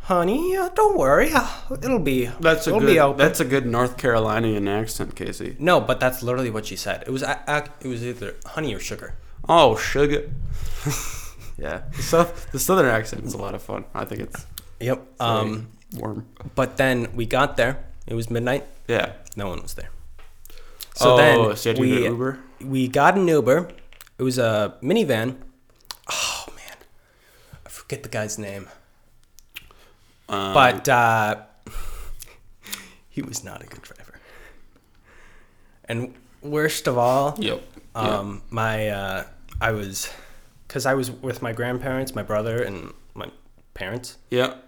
honey, 0.00 0.56
uh, 0.56 0.68
don't 0.70 0.98
worry, 0.98 1.30
uh, 1.32 1.48
it'll 1.82 1.98
be 1.98 2.26
That's 2.40 2.66
a 2.66 2.72
good. 2.72 3.16
That's 3.18 3.40
a 3.40 3.44
good 3.44 3.66
North 3.66 3.96
Carolinian 3.96 4.68
accent, 4.68 5.14
Kasey. 5.14 5.58
No, 5.58 5.80
but 5.80 6.00
that's 6.00 6.22
literally 6.22 6.50
what 6.50 6.66
she 6.66 6.76
said. 6.76 7.04
It 7.06 7.10
was 7.10 7.22
it 7.22 7.86
was 7.88 8.04
either 8.04 8.36
honey 8.44 8.74
or 8.74 8.80
sugar. 8.80 9.14
Oh, 9.48 9.76
sugar. 9.76 10.30
yeah, 11.56 11.82
the, 11.96 12.02
south, 12.02 12.52
the 12.52 12.58
southern 12.58 12.86
accent 12.86 13.24
is 13.24 13.32
a 13.32 13.38
lot 13.38 13.54
of 13.54 13.62
fun. 13.62 13.84
I 13.94 14.04
think 14.04 14.20
it's 14.20 14.46
Yep. 14.80 15.20
Um, 15.20 15.68
warm. 15.96 16.26
but 16.54 16.76
then 16.76 17.08
we 17.14 17.26
got 17.26 17.56
there. 17.56 17.84
It 18.06 18.14
was 18.14 18.30
midnight. 18.30 18.64
Yeah. 18.88 19.12
No 19.36 19.48
one 19.48 19.62
was 19.62 19.74
there. 19.74 19.90
oh, 20.50 20.54
So 20.94 21.16
then 21.16 21.56
so 21.56 21.70
you 21.82 22.04
had 22.04 22.10
to 22.16 22.38
we 22.60 22.66
we 22.66 22.88
got 22.88 23.16
an 23.16 23.28
Uber. 23.28 23.68
It 24.18 24.22
was 24.22 24.38
a 24.38 24.74
minivan. 24.82 25.36
Oh 26.10 26.44
man, 26.56 26.76
I 27.64 27.68
forget 27.68 28.02
the 28.02 28.08
guy's 28.08 28.38
name. 28.38 28.68
Um, 30.28 30.52
But 30.54 30.88
uh, 30.88 31.42
he 33.08 33.22
was 33.22 33.44
not 33.44 33.62
a 33.62 33.66
good 33.66 33.82
driver. 33.82 34.18
And 35.84 36.14
worst 36.42 36.86
of 36.86 36.98
all, 36.98 37.34
Yep. 37.38 37.62
Um, 37.94 38.42
my 38.50 38.88
uh, 38.90 39.24
I 39.60 39.72
was, 39.72 40.08
cause 40.68 40.86
I 40.86 40.94
was 40.94 41.10
with 41.10 41.42
my 41.42 41.52
grandparents, 41.52 42.14
my 42.14 42.22
brother, 42.22 42.62
and 42.62 42.92
my 43.14 43.28
parents. 43.74 44.18
Yep. 44.30 44.64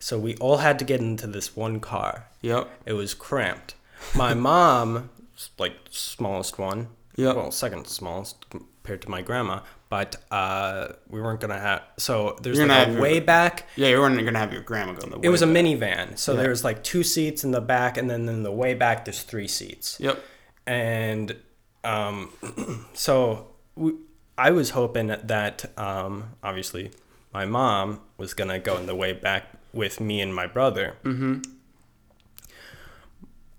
So 0.00 0.18
we 0.18 0.34
all 0.36 0.56
had 0.56 0.78
to 0.80 0.84
get 0.84 1.00
into 1.00 1.26
this 1.28 1.54
one 1.54 1.78
car. 1.78 2.26
Yep. 2.40 2.68
It 2.86 2.94
was 2.94 3.14
cramped. 3.14 3.74
My 4.16 4.34
mom, 4.34 5.10
like 5.58 5.74
smallest 5.90 6.58
one. 6.58 6.88
Yep. 7.16 7.36
Well, 7.36 7.50
second 7.52 7.86
smallest 7.86 8.48
compared 8.50 9.02
to 9.02 9.10
my 9.10 9.20
grandma. 9.22 9.60
But 9.90 10.16
uh, 10.30 10.92
we 11.08 11.20
weren't 11.20 11.40
gonna 11.40 11.58
have. 11.58 11.82
So 11.98 12.38
there's 12.42 12.56
You're 12.58 12.66
like 12.68 12.88
a 12.88 12.92
your- 12.92 13.00
way 13.02 13.20
back. 13.20 13.68
Yeah, 13.76 13.88
you 13.88 13.98
weren't 14.00 14.16
gonna 14.24 14.38
have 14.38 14.52
your 14.52 14.62
grandma 14.62 14.92
go 14.94 15.02
in 15.04 15.10
the 15.10 15.18
way. 15.18 15.22
It 15.26 15.28
was 15.30 15.42
a 15.42 15.46
minivan. 15.46 16.16
So 16.16 16.32
Yeah. 16.34 16.42
there's 16.42 16.64
like 16.64 16.82
two 16.82 17.02
seats 17.02 17.44
in 17.44 17.50
the 17.50 17.60
back, 17.60 17.96
and 17.98 18.08
then 18.08 18.28
in 18.28 18.42
the 18.42 18.52
way 18.52 18.72
back 18.74 19.04
there's 19.04 19.22
three 19.22 19.48
seats 19.48 19.96
Yep. 20.00 20.18
and 20.66 21.36
um, 21.84 22.30
so 22.94 23.48
we, 23.74 23.94
I 24.38 24.50
was 24.52 24.70
hoping 24.70 25.08
that 25.08 25.76
um, 25.78 26.36
obviously 26.42 26.92
my 27.34 27.44
mom 27.44 28.00
was 28.16 28.32
gonna 28.34 28.58
go 28.60 28.76
in 28.78 28.86
the 28.86 28.94
way 28.94 29.12
back 29.12 29.44
with 29.72 30.00
me 30.00 30.20
and 30.20 30.34
my 30.34 30.46
brother. 30.46 30.96
Mm-hmm. 31.04 31.40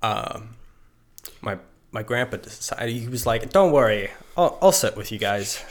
Um, 0.01 0.55
my 1.41 1.57
my 1.91 2.03
grandpa 2.03 2.37
decided 2.37 2.95
he 2.95 3.07
was 3.07 3.25
like, 3.25 3.49
"Don't 3.51 3.71
worry, 3.71 4.09
I'll 4.35 4.57
I'll 4.61 4.71
sit 4.71 4.95
with 4.97 5.11
you 5.11 5.17
guys." 5.19 5.63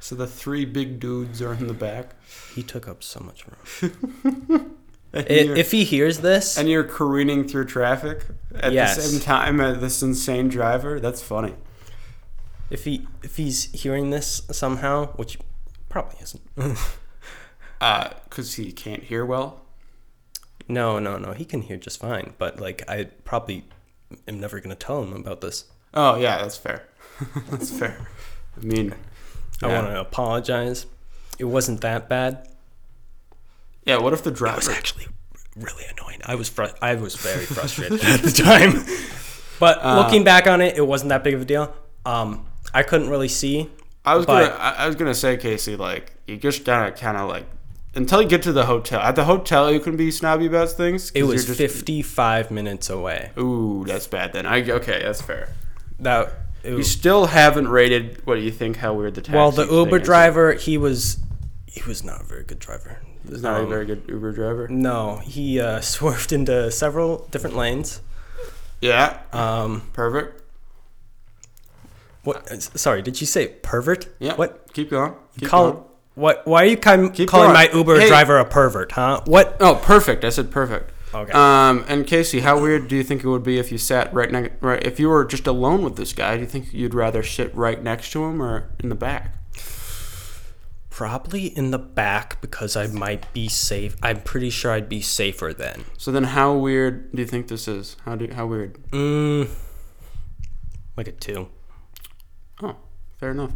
So 0.00 0.14
the 0.14 0.26
three 0.26 0.64
big 0.64 1.00
dudes 1.00 1.42
are 1.42 1.52
in 1.52 1.66
the 1.66 1.74
back. 1.74 2.14
He 2.54 2.62
took 2.62 2.88
up 2.88 3.02
so 3.02 3.20
much 3.20 3.44
room. 3.82 4.74
If 5.14 5.70
he 5.72 5.84
hears 5.84 6.18
this, 6.18 6.58
and 6.58 6.68
you're 6.68 6.84
careening 6.84 7.48
through 7.48 7.64
traffic 7.64 8.26
at 8.54 8.72
Yes. 8.74 8.94
the 8.96 9.02
same 9.02 9.20
time 9.20 9.58
as 9.58 9.80
this 9.80 10.02
insane 10.02 10.48
driver. 10.48 11.00
That's 11.00 11.22
funny. 11.22 11.54
if 12.70 12.84
he 12.84 13.06
if 13.22 13.38
he's 13.38 13.64
hearing 13.72 14.10
this 14.10 14.42
somehow, 14.52 15.06
which 15.16 15.38
probably 15.88 16.18
isn't. 16.22 16.42
Uh, 17.80 18.10
cause 18.30 18.54
he 18.54 18.72
can't 18.72 19.04
hear 19.04 19.24
well. 19.24 19.60
no, 20.68 20.98
no, 20.98 21.16
no. 21.16 21.32
He 21.32 21.44
can 21.44 21.62
hear 21.62 21.76
just 21.76 22.00
fine, 22.00 22.34
but 22.38 22.60
like 22.60 22.82
I 22.88 23.04
probably 23.24 23.64
am 24.26 24.40
never 24.40 24.60
gonna 24.60 24.74
tell 24.74 25.02
him 25.02 25.12
about 25.12 25.40
this. 25.40 25.64
Oh 25.94 26.16
yeah, 26.16 26.38
that's 26.38 26.56
fair. 26.56 26.88
that's 27.50 27.70
fair. 27.76 28.08
I 28.56 28.64
mean, 28.64 28.94
I 29.62 29.68
want 29.68 29.86
to 29.88 30.00
apologize. 30.00 30.86
It 31.38 31.44
wasn't 31.44 31.80
that 31.82 32.08
bad. 32.08 32.48
Yeah. 33.84 33.98
What 33.98 34.12
if 34.12 34.22
the 34.22 34.30
driver? 34.30 34.56
was 34.56 34.68
actually 34.68 35.06
really 35.56 35.84
annoying. 35.96 36.20
I 36.24 36.34
was 36.34 36.48
fr- 36.48 36.74
I 36.82 36.94
was 36.96 37.14
very 37.16 37.44
frustrated 37.56 38.02
at 38.04 38.20
the 38.22 38.30
time. 38.32 38.84
But 39.60 39.78
Uh, 39.82 39.98
looking 40.02 40.24
back 40.24 40.46
on 40.46 40.60
it, 40.60 40.76
it 40.76 40.86
wasn't 40.86 41.08
that 41.10 41.24
big 41.24 41.34
of 41.34 41.42
a 41.42 41.44
deal. 41.44 41.74
Um, 42.04 42.46
I 42.74 42.82
couldn't 42.82 43.08
really 43.08 43.28
see. 43.28 43.70
I 44.04 44.14
was 44.16 44.26
but- 44.26 44.48
gonna. 44.50 44.60
I, 44.62 44.84
I 44.84 44.86
was 44.86 44.96
gonna 44.96 45.14
say, 45.14 45.36
Kasey, 45.36 45.78
like 45.78 46.12
you 46.26 46.36
just 46.36 46.64
gotta 46.64 46.92
kind 46.92 47.16
of 47.16 47.28
like 47.28 47.46
until 47.98 48.22
you 48.22 48.28
get 48.28 48.42
to 48.44 48.52
the 48.52 48.64
hotel. 48.66 49.00
At 49.00 49.16
the 49.16 49.24
hotel, 49.24 49.70
you 49.70 49.80
can 49.80 49.96
be 49.96 50.10
snobby 50.10 50.46
about 50.46 50.70
things. 50.70 51.10
It 51.14 51.24
was 51.24 51.44
just- 51.46 51.58
55 51.58 52.50
minutes 52.50 52.88
away. 52.88 53.30
Ooh, 53.38 53.84
that's 53.86 54.06
bad. 54.06 54.32
Then 54.32 54.46
I 54.46 54.62
okay, 54.70 55.02
that's 55.02 55.20
fair. 55.20 55.50
That 56.00 56.32
it 56.62 56.72
You 56.72 56.82
still 56.82 57.26
haven't 57.26 57.68
rated 57.68 58.24
what 58.26 58.36
do 58.36 58.40
you 58.40 58.50
think 58.52 58.76
how 58.78 58.94
weird 58.94 59.14
the 59.14 59.20
taxi. 59.20 59.36
well, 59.36 59.50
the 59.50 59.66
Uber 59.66 59.98
is. 59.98 60.02
driver, 60.04 60.52
he 60.54 60.78
was 60.78 61.18
he 61.66 61.82
was 61.86 62.02
not 62.04 62.20
a 62.22 62.24
very 62.24 62.44
good 62.44 62.58
driver. 62.58 62.98
He's 63.28 63.42
not 63.42 63.60
a 63.60 63.64
Um, 63.64 63.68
very 63.68 63.84
good 63.84 64.02
Uber 64.08 64.32
driver. 64.32 64.68
No, 64.68 65.16
he 65.18 65.60
uh, 65.60 65.80
swerved 65.94 66.32
into 66.32 66.70
several 66.70 67.26
different 67.30 67.56
lanes. 67.56 68.00
Yeah, 68.80 69.18
Um, 69.32 69.82
perfect. 69.92 70.40
what? 72.24 72.62
Sorry, 72.78 73.02
did 73.02 73.20
you 73.20 73.26
say 73.26 73.48
pervert? 73.62 74.06
Yeah. 74.18 74.34
What? 74.36 74.72
Keep 74.72 74.90
going. 74.90 75.14
Keep 75.38 75.48
Call 75.48 75.72
going. 75.72 75.84
What? 76.18 76.44
Why 76.46 76.64
are 76.64 76.66
you 76.66 76.76
calling, 76.76 77.12
Keep 77.12 77.28
calling 77.28 77.52
going. 77.52 77.68
my 77.70 77.70
Uber 77.72 78.00
Hey. 78.00 78.08
driver 78.08 78.38
a 78.38 78.44
pervert? 78.44 78.90
Huh? 78.92 79.20
What? 79.26 79.56
Oh, 79.60 79.76
perfect. 79.76 80.24
I 80.24 80.30
said 80.30 80.50
perfect. 80.50 80.90
Okay. 81.14 81.32
Um, 81.32 81.84
and 81.88 82.04
Kasey, 82.06 82.40
how 82.40 82.60
weird 82.60 82.88
do 82.88 82.96
you 82.96 83.04
think 83.04 83.22
it 83.22 83.28
would 83.28 83.44
be 83.44 83.58
if 83.58 83.70
you 83.70 83.78
sat 83.78 84.12
right 84.12 84.30
next, 84.30 84.60
right? 84.60 84.84
If 84.84 84.98
you 84.98 85.08
were 85.08 85.24
just 85.24 85.46
alone 85.46 85.82
with 85.82 85.94
this 85.96 86.12
guy, 86.12 86.34
do 86.34 86.40
you 86.40 86.46
think 86.48 86.74
you'd 86.74 86.92
rather 86.92 87.22
sit 87.22 87.54
right 87.54 87.80
next 87.82 88.10
to 88.12 88.24
him 88.24 88.42
or 88.42 88.68
in 88.80 88.88
the 88.88 88.94
back? 88.94 89.32
Probably 90.90 91.46
in 91.56 91.70
the 91.70 91.78
back 91.78 92.40
because 92.40 92.74
I 92.76 92.88
might 92.88 93.32
be 93.32 93.48
safe. 93.48 93.96
I'm 94.02 94.20
pretty 94.20 94.50
sure 94.50 94.72
I'd 94.72 94.88
be 94.88 95.00
safer 95.00 95.54
then. 95.54 95.84
So 95.96 96.10
then, 96.10 96.24
how 96.24 96.54
weird 96.56 97.12
do 97.12 97.22
you 97.22 97.26
think 97.28 97.46
this 97.46 97.68
is? 97.68 97.96
How 98.04 98.16
do 98.16 98.28
how 98.34 98.46
weird? 98.46 98.74
Mm, 98.90 99.48
like 100.96 101.06
a 101.06 101.12
two. 101.12 101.48
Oh, 102.60 102.74
fair 103.20 103.30
enough. 103.30 103.52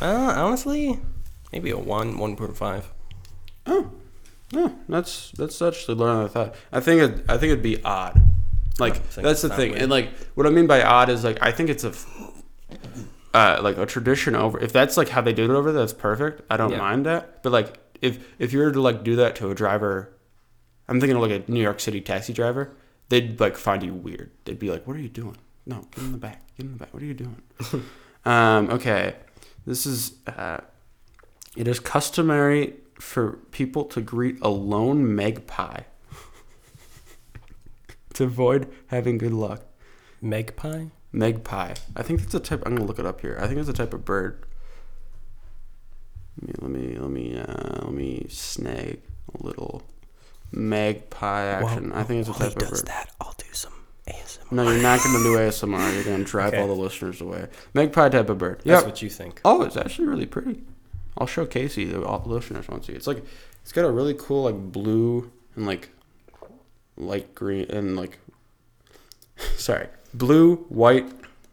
Uh, 0.00 0.34
honestly, 0.36 0.98
maybe 1.52 1.70
a 1.70 1.78
one, 1.78 2.18
one 2.18 2.36
point 2.36 2.56
five. 2.56 2.90
Oh, 3.66 3.90
no, 4.52 4.76
that's 4.88 5.30
that's 5.32 5.60
actually 5.62 5.94
lower 5.96 6.14
than 6.16 6.24
I 6.24 6.28
thought. 6.28 6.54
I 6.72 6.80
think 6.80 7.00
it, 7.02 7.24
I 7.28 7.38
think 7.38 7.52
it'd 7.52 7.62
be 7.62 7.82
odd. 7.84 8.20
Like 8.78 9.08
that's 9.12 9.42
the 9.42 9.48
thing, 9.50 9.70
weird. 9.70 9.82
and 9.82 9.90
like 9.90 10.10
what 10.34 10.46
I 10.46 10.50
mean 10.50 10.66
by 10.66 10.82
odd 10.82 11.08
is 11.10 11.24
like 11.24 11.38
I 11.42 11.52
think 11.52 11.70
it's 11.70 11.84
a 11.84 11.92
uh, 13.34 13.60
like 13.62 13.78
a 13.78 13.86
tradition 13.86 14.34
over. 14.34 14.58
If 14.58 14.72
that's 14.72 14.96
like 14.96 15.08
how 15.10 15.20
they 15.20 15.32
do 15.32 15.44
it 15.44 15.50
over 15.50 15.72
there, 15.72 15.82
that's 15.82 15.92
perfect. 15.92 16.42
I 16.50 16.56
don't 16.56 16.70
Yeah. 16.72 16.78
mind 16.78 17.06
that. 17.06 17.42
But 17.42 17.52
like 17.52 17.78
if 18.00 18.18
if 18.38 18.52
you 18.52 18.58
were 18.60 18.72
to 18.72 18.80
like 18.80 19.04
do 19.04 19.16
that 19.16 19.36
to 19.36 19.50
a 19.50 19.54
driver, 19.54 20.12
I'm 20.88 21.00
thinking 21.00 21.16
of 21.16 21.22
like 21.22 21.46
a 21.48 21.50
New 21.50 21.60
York 21.62 21.80
City 21.80 22.00
taxi 22.00 22.32
driver, 22.32 22.72
they'd 23.08 23.38
like 23.40 23.56
find 23.56 23.82
you 23.82 23.94
weird. 23.94 24.30
They'd 24.44 24.58
be 24.58 24.70
like, 24.70 24.86
"What 24.86 24.96
are 24.96 25.00
you 25.00 25.08
doing? 25.08 25.36
No, 25.66 25.86
get 25.94 26.04
in 26.04 26.12
the 26.12 26.18
back. 26.18 26.42
Get 26.56 26.66
in 26.66 26.72
the 26.72 26.78
back. 26.78 26.92
What 26.92 27.02
are 27.02 27.06
you 27.06 27.14
doing?" 27.14 27.40
um, 28.24 28.70
okay, 28.70 29.14
this 29.66 29.86
is. 29.86 30.14
Uh, 30.26 30.58
it 31.56 31.68
is 31.68 31.80
customary 31.80 32.74
for 32.98 33.32
people 33.50 33.84
to 33.86 34.00
greet 34.00 34.38
a 34.42 34.48
lone 34.48 35.14
magpie 35.14 35.80
to 38.14 38.24
avoid 38.24 38.70
having 38.88 39.18
good 39.18 39.32
luck. 39.32 39.62
Magpie. 40.20 40.86
Magpie. 41.12 41.74
I 41.96 42.02
think 42.02 42.20
that's 42.20 42.34
a 42.34 42.40
type. 42.40 42.62
I'm 42.64 42.74
gonna 42.76 42.86
look 42.86 42.98
it 42.98 43.06
up 43.06 43.20
here. 43.20 43.36
I 43.40 43.46
think 43.46 43.58
it's 43.58 43.68
a 43.68 43.72
type 43.72 43.92
of 43.92 44.04
bird. 44.04 44.44
Let 46.40 46.48
me 46.48 46.54
let 46.60 46.70
me 46.70 46.98
let 46.98 47.10
me 47.10 47.38
uh, 47.38 47.84
let 47.84 47.92
me 47.92 48.26
snag 48.28 49.00
a 49.38 49.46
little 49.46 49.82
magpie 50.50 51.44
action. 51.44 51.90
While- 51.90 51.98
I 51.98 52.02
think 52.04 52.20
it's 52.20 52.30
a 52.34 52.38
type 52.40 52.56
of 52.56 52.70
bird. 52.70 52.86
that, 52.86 53.10
I'll 53.20 53.34
do 53.36 53.44
some 53.52 53.72
ASMR. 54.08 54.52
No, 54.52 54.62
you're 54.70 54.80
not 54.82 55.00
gonna 55.02 55.22
do 55.22 55.34
ASMR. 55.36 55.94
You're 55.94 56.04
gonna 56.04 56.24
drive 56.34 56.54
Okay. 56.54 56.62
all 56.62 56.68
the 56.68 56.74
listeners 56.80 57.20
away. 57.20 57.48
Magpie 57.74 58.08
type 58.08 58.30
of 58.30 58.38
bird. 58.38 58.62
That's 58.64 58.86
what 58.86 59.02
you 59.02 59.10
think. 59.10 59.40
Oh, 59.44 59.62
it's 59.62 59.76
actually 59.76 60.08
really 60.08 60.26
pretty. 60.26 60.62
I'll 61.22 61.26
show 61.28 61.46
Kasey 61.46 61.88
the 61.88 62.28
listeners 62.28 62.68
see. 62.84 62.92
It's 62.94 63.06
like 63.06 63.24
it's 63.62 63.70
got 63.70 63.84
a 63.84 63.90
really 63.92 64.12
cool 64.18 64.42
like 64.42 64.56
blue 64.72 65.30
and 65.54 65.64
like 65.66 65.90
light 66.96 67.32
green 67.36 67.70
and 67.70 67.94
like 67.96 68.18
sorry 69.56 69.86
blue, 70.12 70.56
white, 70.68 71.06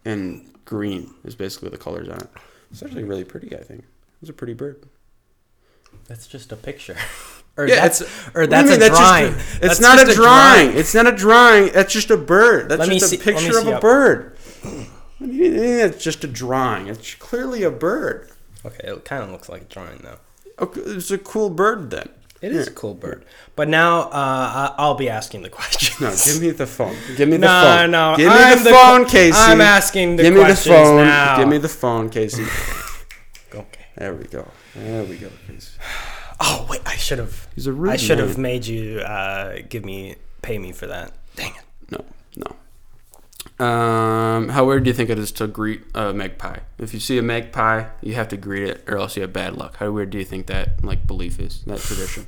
and 0.06 0.44
green 0.66 1.14
is 1.24 1.36
basically 1.36 1.70
the 1.70 1.78
colors 1.78 2.10
on 2.10 2.18
it. 2.18 2.30
It's 2.72 2.82
actually 2.82 3.04
really 3.04 3.24
pretty. 3.24 3.56
I 3.56 3.62
think 3.62 3.84
it's 4.24 4.30
a 4.32 4.34
pretty 4.34 4.56
bird. 4.56 4.84
That's 6.08 6.26
just 6.26 6.52
a 6.52 6.56
picture. 6.56 6.98
or 7.58 7.68
Yeah, 7.68 7.76
that's 7.76 8.02
it's- 8.02 8.30
or 8.34 8.48
that's 8.48 8.70
a 8.70 8.72
mean? 8.72 8.80
That's 8.80 8.98
just 8.98 9.02
drawing. 9.02 9.34
it's 9.34 9.60
That's 9.60 9.80
not 9.82 10.00
just 10.00 10.12
a 10.12 10.16
drawing. 10.16 10.78
It's 10.78 10.96
not 10.96 11.06
a 11.08 11.12
drawing. 11.12 11.72
That's 11.74 11.94
just 11.94 12.10
a 12.10 12.18
bird. 12.18 12.70
That's 12.70 12.80
Let 12.80 12.90
just 12.90 13.06
a 13.06 13.08
see- 13.10 13.18
picture 13.18 13.60
of 13.60 13.68
a 13.68 13.80
bird. 13.80 14.36
What 14.64 15.28
do 15.28 15.34
you 15.36 15.52
mean 15.52 15.80
It's 15.80 16.04
just 16.04 16.24
a 16.24 16.28
drawing. 16.28 16.88
It's 16.88 17.14
clearly 17.14 17.62
a 17.62 17.70
bird. 17.72 18.32
Okay, 18.66 18.88
it 18.90 19.06
kind 19.06 19.24
of 19.24 19.32
looks 19.32 19.50
like 19.50 19.62
a 19.62 19.66
drawing 19.66 20.00
though. 20.04 20.18
Okay, 20.60 20.82
It's 20.82 21.12
a 21.12 21.18
cool 21.18 21.50
bird 21.50 21.90
then. 21.90 22.10
It 22.42 22.54
is 22.54 22.68
a 22.68 22.72
cool 22.72 22.94
bird. 22.94 23.26
But 23.58 23.68
now 23.68 24.04
uh, 24.10 24.74
I'll 24.78 24.96
be 24.96 25.10
asking 25.10 25.42
the 25.44 25.50
questions. 25.60 26.00
No, 26.00 26.10
give 26.34 26.42
me 26.42 26.52
the 26.52 26.68
phone. 26.68 26.96
Give 27.18 27.28
me 27.28 27.36
the 27.38 27.42
No, 27.48 27.62
phone. 27.64 27.92
no, 27.92 28.12
no. 28.12 28.18
Give 28.18 28.28
me 28.28 28.34
I'm 28.34 28.58
the 28.60 28.64
the 28.66 28.70
phone, 28.70 29.06
que- 29.06 29.30
Kasey. 29.32 29.34
I'm 29.36 29.62
asking 29.62 30.16
the 30.16 30.24
question. 30.24 30.34
Give 30.36 30.44
me 30.48 30.50
the 30.54 30.56
phone. 30.56 30.98
now. 31.06 31.38
Give 31.38 31.48
me 31.48 31.58
the 31.58 31.70
phone, 31.70 32.10
Kasey. 32.10 32.48
Okay. 33.56 33.86
there 33.98 34.14
we 34.14 34.26
go. 34.26 34.48
There 34.76 35.04
we 35.04 35.18
go, 35.18 35.28
Kasey. 35.48 35.72
Oh 36.42 36.66
wait, 36.70 36.80
I 36.86 36.96
should 36.96 37.20
have. 37.20 37.50
He's 37.54 37.68
a 37.68 37.74
rude 37.74 37.92
I 37.92 37.98
should 37.98 38.20
have 38.20 38.38
made 38.38 38.66
you 38.66 39.00
uh, 39.02 39.58
give 39.68 39.84
me 39.84 40.16
pay 40.42 40.58
me 40.58 40.72
for 40.72 40.88
that. 40.88 41.12
Dang 41.36 41.52
it. 41.54 41.64
No, 41.92 42.06
no. 42.38 42.56
Um, 43.60 44.50
how 44.50 44.64
weird 44.66 44.86
do 44.86 44.90
you 44.90 44.94
think 44.94 45.10
it 45.10 45.20
is 45.20 45.34
to 45.34 45.48
greet 45.48 45.84
a 45.94 46.14
magpie? 46.14 46.60
If 46.78 46.94
you 46.94 47.00
see 47.02 47.18
a 47.18 47.22
magpie, 47.22 47.90
you 48.02 48.14
have 48.16 48.30
to 48.30 48.38
greet 48.38 48.64
it, 48.64 48.84
or 48.88 48.98
else 48.98 49.18
you 49.18 49.22
have 49.24 49.34
bad 49.34 49.58
luck. 49.58 49.78
How 49.78 49.92
weird 49.92 50.12
do 50.12 50.18
you 50.18 50.24
think 50.26 50.48
that 50.48 50.84
like 50.84 51.06
belief 51.06 51.40
is? 51.40 51.64
That 51.66 51.80
tradition? 51.80 52.26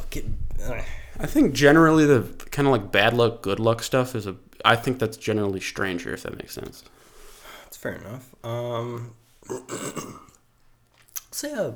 Okay. 0.00 0.24
uh, 0.64 0.82
I 1.20 1.26
think 1.26 1.54
generally 1.54 2.04
the 2.04 2.22
kind 2.50 2.66
of 2.66 2.72
like 2.72 2.90
bad 2.90 3.14
luck, 3.14 3.42
good 3.42 3.60
luck 3.60 3.82
stuff 3.82 4.14
is 4.14 4.26
a. 4.26 4.36
I 4.64 4.74
think 4.74 4.98
that's 4.98 5.16
generally 5.16 5.60
stranger, 5.60 6.12
if 6.12 6.24
that 6.24 6.36
makes 6.36 6.54
sense. 6.54 6.82
That's 7.64 7.76
fair 7.76 7.94
enough. 7.94 8.34
Um, 8.44 9.12
I'll 9.48 9.64
say 11.30 11.52
a. 11.52 11.74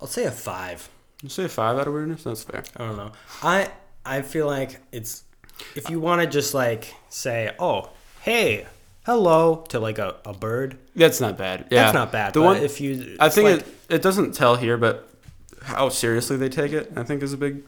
I'll 0.00 0.06
say 0.06 0.24
a 0.24 0.30
five. 0.30 0.90
You 1.22 1.30
say 1.30 1.44
a 1.44 1.48
five 1.48 1.78
out 1.78 1.86
of 1.86 1.94
weirdness. 1.94 2.24
That's 2.24 2.42
fair. 2.44 2.62
I 2.76 2.86
don't 2.86 2.96
know. 2.98 3.12
I 3.42 3.70
I 4.04 4.20
feel 4.20 4.46
like 4.46 4.80
it's 4.92 5.24
if 5.74 5.90
you 5.90 6.00
want 6.00 6.20
to 6.22 6.26
just 6.26 6.54
like 6.54 6.94
say, 7.08 7.54
oh, 7.58 7.90
hey, 8.22 8.66
hello 9.04 9.64
to 9.68 9.78
like 9.80 9.98
a, 9.98 10.16
a 10.24 10.32
bird. 10.32 10.78
That's 10.94 11.20
not 11.20 11.36
bad. 11.38 11.66
Yeah, 11.70 11.84
That's 11.84 11.94
not 11.94 12.12
bad. 12.12 12.32
The 12.34 12.40
but 12.40 12.44
one 12.46 12.56
if 12.58 12.80
you, 12.80 13.16
I 13.20 13.28
think 13.28 13.48
like- 13.50 13.60
it, 13.60 13.94
it 13.96 14.02
doesn't 14.02 14.32
tell 14.34 14.56
here, 14.56 14.76
but 14.76 15.08
how 15.62 15.88
seriously 15.88 16.36
they 16.36 16.48
take 16.48 16.72
it, 16.72 16.92
I 16.96 17.02
think, 17.02 17.22
is 17.22 17.32
a 17.32 17.36
big 17.36 17.62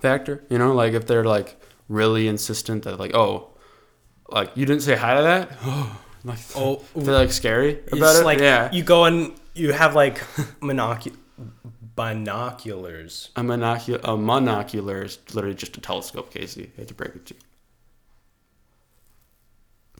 factor. 0.00 0.42
You 0.50 0.58
know, 0.58 0.72
like 0.74 0.92
if 0.94 1.06
they're 1.06 1.24
like 1.24 1.56
really 1.88 2.26
insistent 2.28 2.84
that 2.84 2.98
like, 2.98 3.14
oh, 3.14 3.50
like 4.30 4.50
you 4.56 4.66
didn't 4.66 4.82
say 4.82 4.96
hi 4.96 5.14
to 5.16 5.22
that, 5.22 5.50
oh, 5.62 6.00
like 6.24 6.38
Oh, 6.56 6.82
they're 6.96 7.14
like 7.14 7.32
scary 7.32 7.72
it's 7.86 7.92
about 7.96 8.16
it. 8.16 8.24
like 8.24 8.38
yeah, 8.38 8.70
you 8.72 8.82
go 8.82 9.04
and 9.04 9.32
you 9.54 9.72
have 9.72 9.94
like 9.94 10.18
monocu- 10.60 11.14
binoculars. 11.96 13.30
a 13.36 13.42
monocular, 13.42 14.00
a 14.04 14.16
monocular 14.16 15.04
is 15.04 15.18
literally 15.32 15.54
just 15.56 15.76
a 15.76 15.80
telescope, 15.80 16.32
Kasey. 16.32 16.68
I 16.74 16.80
hate 16.80 16.88
to 16.88 16.94
break 16.94 17.14
it 17.14 17.26
to 17.26 17.34
you. 17.34 17.40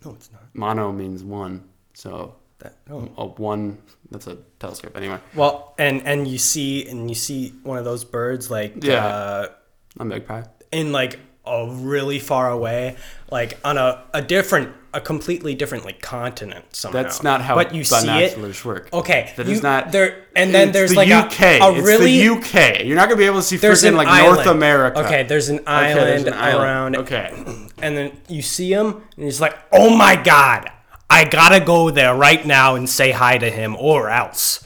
No, 0.05 0.15
it's 0.15 0.31
not. 0.33 0.43
Mono 0.55 0.93
means 0.93 1.25
one, 1.25 1.65
so 1.95 2.37
That 2.59 2.77
no. 2.89 3.11
a 3.17 3.27
one 3.27 3.79
that's 4.11 4.27
a 4.27 4.37
telescope. 4.59 4.97
Anyway, 4.97 5.19
Well, 5.35 5.75
and 5.79 6.03
and 6.07 6.27
you 6.29 6.39
see 6.39 6.87
and 6.89 7.09
you 7.09 7.15
see 7.15 7.51
one 7.63 7.79
of 7.79 7.85
those 7.85 8.05
birds 8.05 8.51
like 8.51 8.83
Yeah. 8.85 9.07
uh, 9.07 9.47
a 9.99 10.05
magpie. 10.05 10.43
in 10.73 10.93
like 10.93 11.19
a 11.47 11.69
really 11.69 12.19
far 12.19 12.51
away, 12.51 12.97
like 13.31 13.59
on 13.65 13.77
a, 13.79 14.03
a 14.15 14.23
different, 14.23 14.75
a 14.95 15.01
completely 15.01 15.55
different 15.55 15.85
like 15.85 16.01
continent 16.01 16.65
somehow. 16.75 17.03
That's 17.03 17.23
not 17.23 17.43
how 17.43 17.55
but 17.55 17.75
you 17.75 17.85
see 17.85 18.09
it. 18.09 18.65
work. 18.65 18.89
Okay, 18.93 19.33
That 19.37 19.47
you, 19.47 19.53
is 19.53 19.63
not. 19.63 19.93
there. 19.93 20.25
And 20.37 20.55
then 20.55 20.73
there's 20.73 20.91
the 20.91 20.97
like 20.97 21.11
UK. 21.11 21.41
a, 21.43 21.59
a 21.61 21.75
it's 21.75 21.87
really 21.87 22.19
the 22.19 22.29
UK. 22.37 22.85
You're 22.85 22.97
not 22.97 23.09
gonna 23.09 23.19
be 23.19 23.27
able 23.27 23.39
to 23.41 23.43
see 23.43 23.57
there's 23.57 23.83
freaking 23.83 23.97
like 23.97 24.09
island. 24.09 24.37
North 24.37 24.47
America. 24.47 25.05
Okay, 25.05 25.23
there's 25.25 25.49
an 25.49 25.59
Okay, 25.61 25.95
there's 25.95 26.25
an 26.25 26.33
island. 26.33 26.65
around. 26.65 26.97
Okay. 26.97 27.33
and 27.83 27.97
then 27.97 28.17
you 28.29 28.41
see 28.41 28.73
him, 28.73 29.03
and 29.17 29.25
he's 29.25 29.41
like, 29.41 29.57
"Oh 29.73 29.95
my 29.97 30.17
god, 30.17 30.71
I 31.11 31.25
gotta 31.25 31.63
go 31.65 31.91
there 31.91 32.15
right 32.15 32.45
now 32.47 32.75
and 32.77 32.89
say 32.89 33.11
hi 33.11 33.37
to 33.39 33.51
him, 33.51 33.77
or 33.77 34.09
else. 34.11 34.65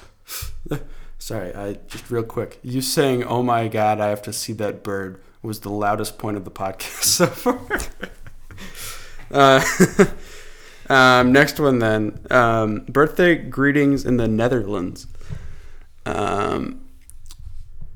Sorry, 1.19 1.55
I 1.55 1.75
just 1.89 2.11
real 2.11 2.23
quick. 2.23 2.59
You 2.63 2.81
saying 2.81 3.25
"Oh 3.25 3.43
my 3.43 3.69
God, 3.69 4.01
I 4.01 4.09
have 4.09 4.23
to 4.23 4.33
see 4.33 4.53
that 4.55 4.83
bird" 4.83 5.21
was 5.49 5.61
the 5.61 5.71
loudest 5.71 6.19
point 6.19 6.37
of 6.37 6.45
the 6.45 6.51
podcast 6.51 7.03
so 7.03 7.27
far. 7.27 7.59
uh, 9.31 9.65
um, 10.95 11.33
next 11.33 11.59
one 11.59 11.79
then. 11.79 12.21
Um, 12.31 12.81
birthday 12.81 13.35
greetings 13.35 14.05
in 14.05 14.19
the 14.19 14.29
Netherlands. 14.29 15.07
Um, 16.07 16.83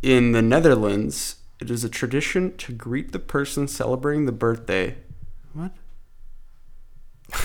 in 0.02 0.32
the 0.32 0.42
Netherlands, 0.42 1.36
it 1.60 1.70
is 1.70 1.84
a 1.84 1.88
tradition 1.88 2.56
to 2.56 2.72
greet 2.72 3.12
the 3.12 3.18
person 3.18 3.68
celebrating 3.68 4.24
the 4.26 4.32
birthday. 4.32 4.96
What? 5.52 5.72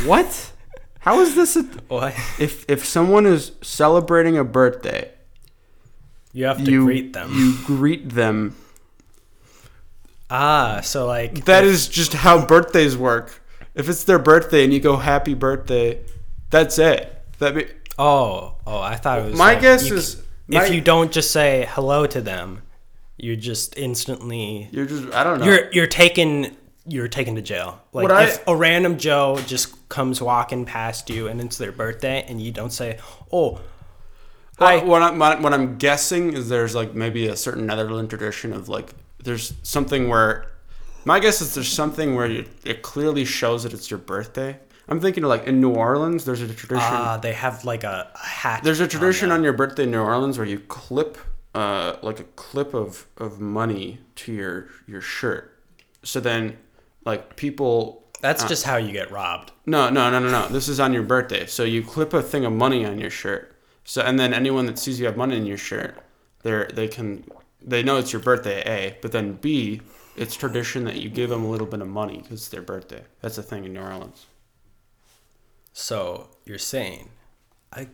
What? 0.05 0.51
How 0.99 1.19
is 1.19 1.35
this? 1.35 1.55
A, 1.55 1.63
What? 1.89 2.13
if 2.39 2.65
if 2.69 2.83
someone 2.85 3.25
is 3.25 3.51
celebrating 3.61 4.37
a 4.37 4.43
birthday, 4.43 5.11
You 6.33 6.45
have 6.45 6.63
to 6.63 6.71
you 6.71 6.85
greet 6.85 7.13
them. 7.13 7.31
You 7.33 7.57
greet 7.65 8.09
them. 8.09 8.55
Ah, 10.29 10.81
so 10.83 11.05
like 11.05 11.45
That 11.45 11.63
if- 11.63 11.71
is 11.71 11.87
just 11.87 12.13
how 12.13 12.45
birthdays 12.45 12.97
work. 12.97 13.41
If 13.75 13.89
it's 13.89 14.03
their 14.05 14.19
birthday 14.19 14.63
and 14.63 14.73
you 14.73 14.79
go 14.79 14.97
happy 14.97 15.33
birthday, 15.35 16.01
that's 16.49 16.79
it. 16.79 17.13
That 17.39 17.53
be, 17.55 17.65
Oh, 17.99 18.55
oh, 18.65 18.79
I 18.79 18.95
thought 18.95 19.19
it 19.19 19.25
was. 19.25 19.33
My 19.35 19.53
like 19.53 19.61
guess 19.61 19.87
you 19.89 19.95
is- 19.95 20.21
my- 20.47 20.65
if 20.65 20.73
you 20.73 20.81
don't 20.81 21.11
just 21.11 21.31
say 21.31 21.67
hello 21.71 22.05
to 22.07 22.21
them, 22.21 22.61
you 23.17 23.35
just 23.35 23.75
instantly 23.77 24.67
you're 24.71 24.85
just 24.85 25.11
I 25.13 25.23
don't 25.23 25.39
know. 25.39 25.45
you're 25.45 25.71
you're 25.71 25.87
taken 25.87 26.55
you're 26.85 27.07
taken 27.07 27.35
to 27.35 27.41
jail. 27.41 27.81
Like 27.91 28.07
What 28.07 28.23
if 28.23 28.47
a 28.47 28.55
random 28.55 28.97
Joe 28.97 29.39
just 29.45 29.89
comes 29.89 30.21
walking 30.21 30.63
past 30.65 31.09
you 31.09 31.27
and 31.27 31.41
it's 31.41 31.57
their 31.57 31.71
birthday 31.71 32.23
and 32.29 32.39
you 32.41 32.51
don't 32.51 32.71
say, 32.71 32.97
"Oh, 33.31 33.59
Well, 34.59 34.69
hi," 34.79 34.83
what, 34.83 35.01
I'm, 35.01 35.19
what 35.19 35.41
what 35.41 35.53
I'm 35.53 35.77
guessing 35.77 36.33
is 36.33 36.47
there's 36.49 36.73
like 36.75 36.93
maybe 36.95 37.27
a 37.27 37.35
certain 37.35 37.65
Netherlands 37.65 38.09
tradition 38.09 38.53
of 38.53 38.69
like 38.69 38.93
there's 39.27 39.53
something 39.61 40.07
where 40.07 40.47
my 41.03 41.19
guess 41.19 41.41
is 41.41 41.53
there's 41.53 41.71
something 41.71 42.15
where 42.15 42.27
you, 42.27 42.45
it 42.63 42.81
clearly 42.81 43.25
shows 43.25 43.63
that 43.63 43.73
it's 43.73 43.91
your 43.91 43.97
birthday. 43.99 44.57
I'm 44.87 45.01
thinking 45.01 45.23
like 45.23 45.45
in 45.45 45.59
New 45.59 45.73
Orleans 45.73 46.23
there's 46.23 46.41
a 46.41 46.47
tradition. 46.47 46.77
ah, 46.81 47.17
they 47.17 47.33
have 47.33 47.65
like 47.65 47.83
a, 47.83 48.09
a 48.15 48.25
hat. 48.25 48.63
There's 48.63 48.79
a 48.79 48.87
tradition 48.87 49.29
them. 49.29 49.39
on 49.39 49.43
your 49.43 49.53
birthday 49.53 49.83
in 49.83 49.91
New 49.91 50.01
Orleans 50.01 50.37
where 50.37 50.47
you 50.47 50.59
clip 50.59 51.17
uh, 51.53 51.97
like 52.01 52.19
a 52.21 52.23
clip 52.23 52.73
of, 52.73 53.05
of 53.17 53.39
money 53.39 53.99
to 54.15 54.31
your 54.31 54.69
your 54.87 55.01
shirt. 55.01 55.59
So 56.03 56.21
then 56.21 56.57
like 57.03 57.35
people 57.35 58.05
That's 58.21 58.45
just 58.45 58.63
how 58.63 58.77
you 58.77 58.93
get 58.93 59.11
robbed. 59.11 59.51
no 59.65 59.89
no 59.89 60.09
no 60.09 60.19
no 60.19 60.29
no 60.29 60.47
this 60.47 60.69
is 60.69 60.79
on 60.79 60.93
your 60.93 61.03
birthday. 61.03 61.45
So 61.47 61.63
you 61.65 61.83
clip 61.83 62.13
a 62.13 62.21
thing 62.21 62.45
of 62.45 62.53
money 62.53 62.85
on 62.85 62.97
your 62.97 63.09
shirt. 63.09 63.53
So 63.83 64.01
and 64.01 64.17
then 64.17 64.33
anyone 64.33 64.67
that 64.67 64.79
sees 64.79 65.01
you 65.01 65.05
have 65.05 65.17
money 65.17 65.35
in 65.35 65.45
your 65.45 65.57
shirt, 65.57 65.97
they 66.43 66.65
they 66.73 66.87
can 66.87 67.25
they 67.61 67.83
know 67.83 67.97
it's 67.97 68.13
your 68.13 68.21
birthday 68.21 68.61
A, 68.65 68.97
but 69.01 69.11
then 69.11 69.33
B 69.33 69.81
it's 70.15 70.35
tradition 70.35 70.83
that 70.85 70.95
you 70.95 71.09
give 71.09 71.29
them 71.29 71.43
a 71.43 71.49
little 71.49 71.67
bit 71.67 71.79
of 71.81 71.87
money 71.87 72.17
because 72.17 72.39
it's 72.41 72.49
their 72.49 72.61
birthday. 72.63 73.03
That's 73.21 73.37
a 73.37 73.43
thing 73.43 73.65
in 73.65 73.73
New 73.73 73.81
Orleans. 73.81 74.25
So 75.73 76.29
you're 76.45 76.57
saying, 76.57 77.09
I, 77.71 77.87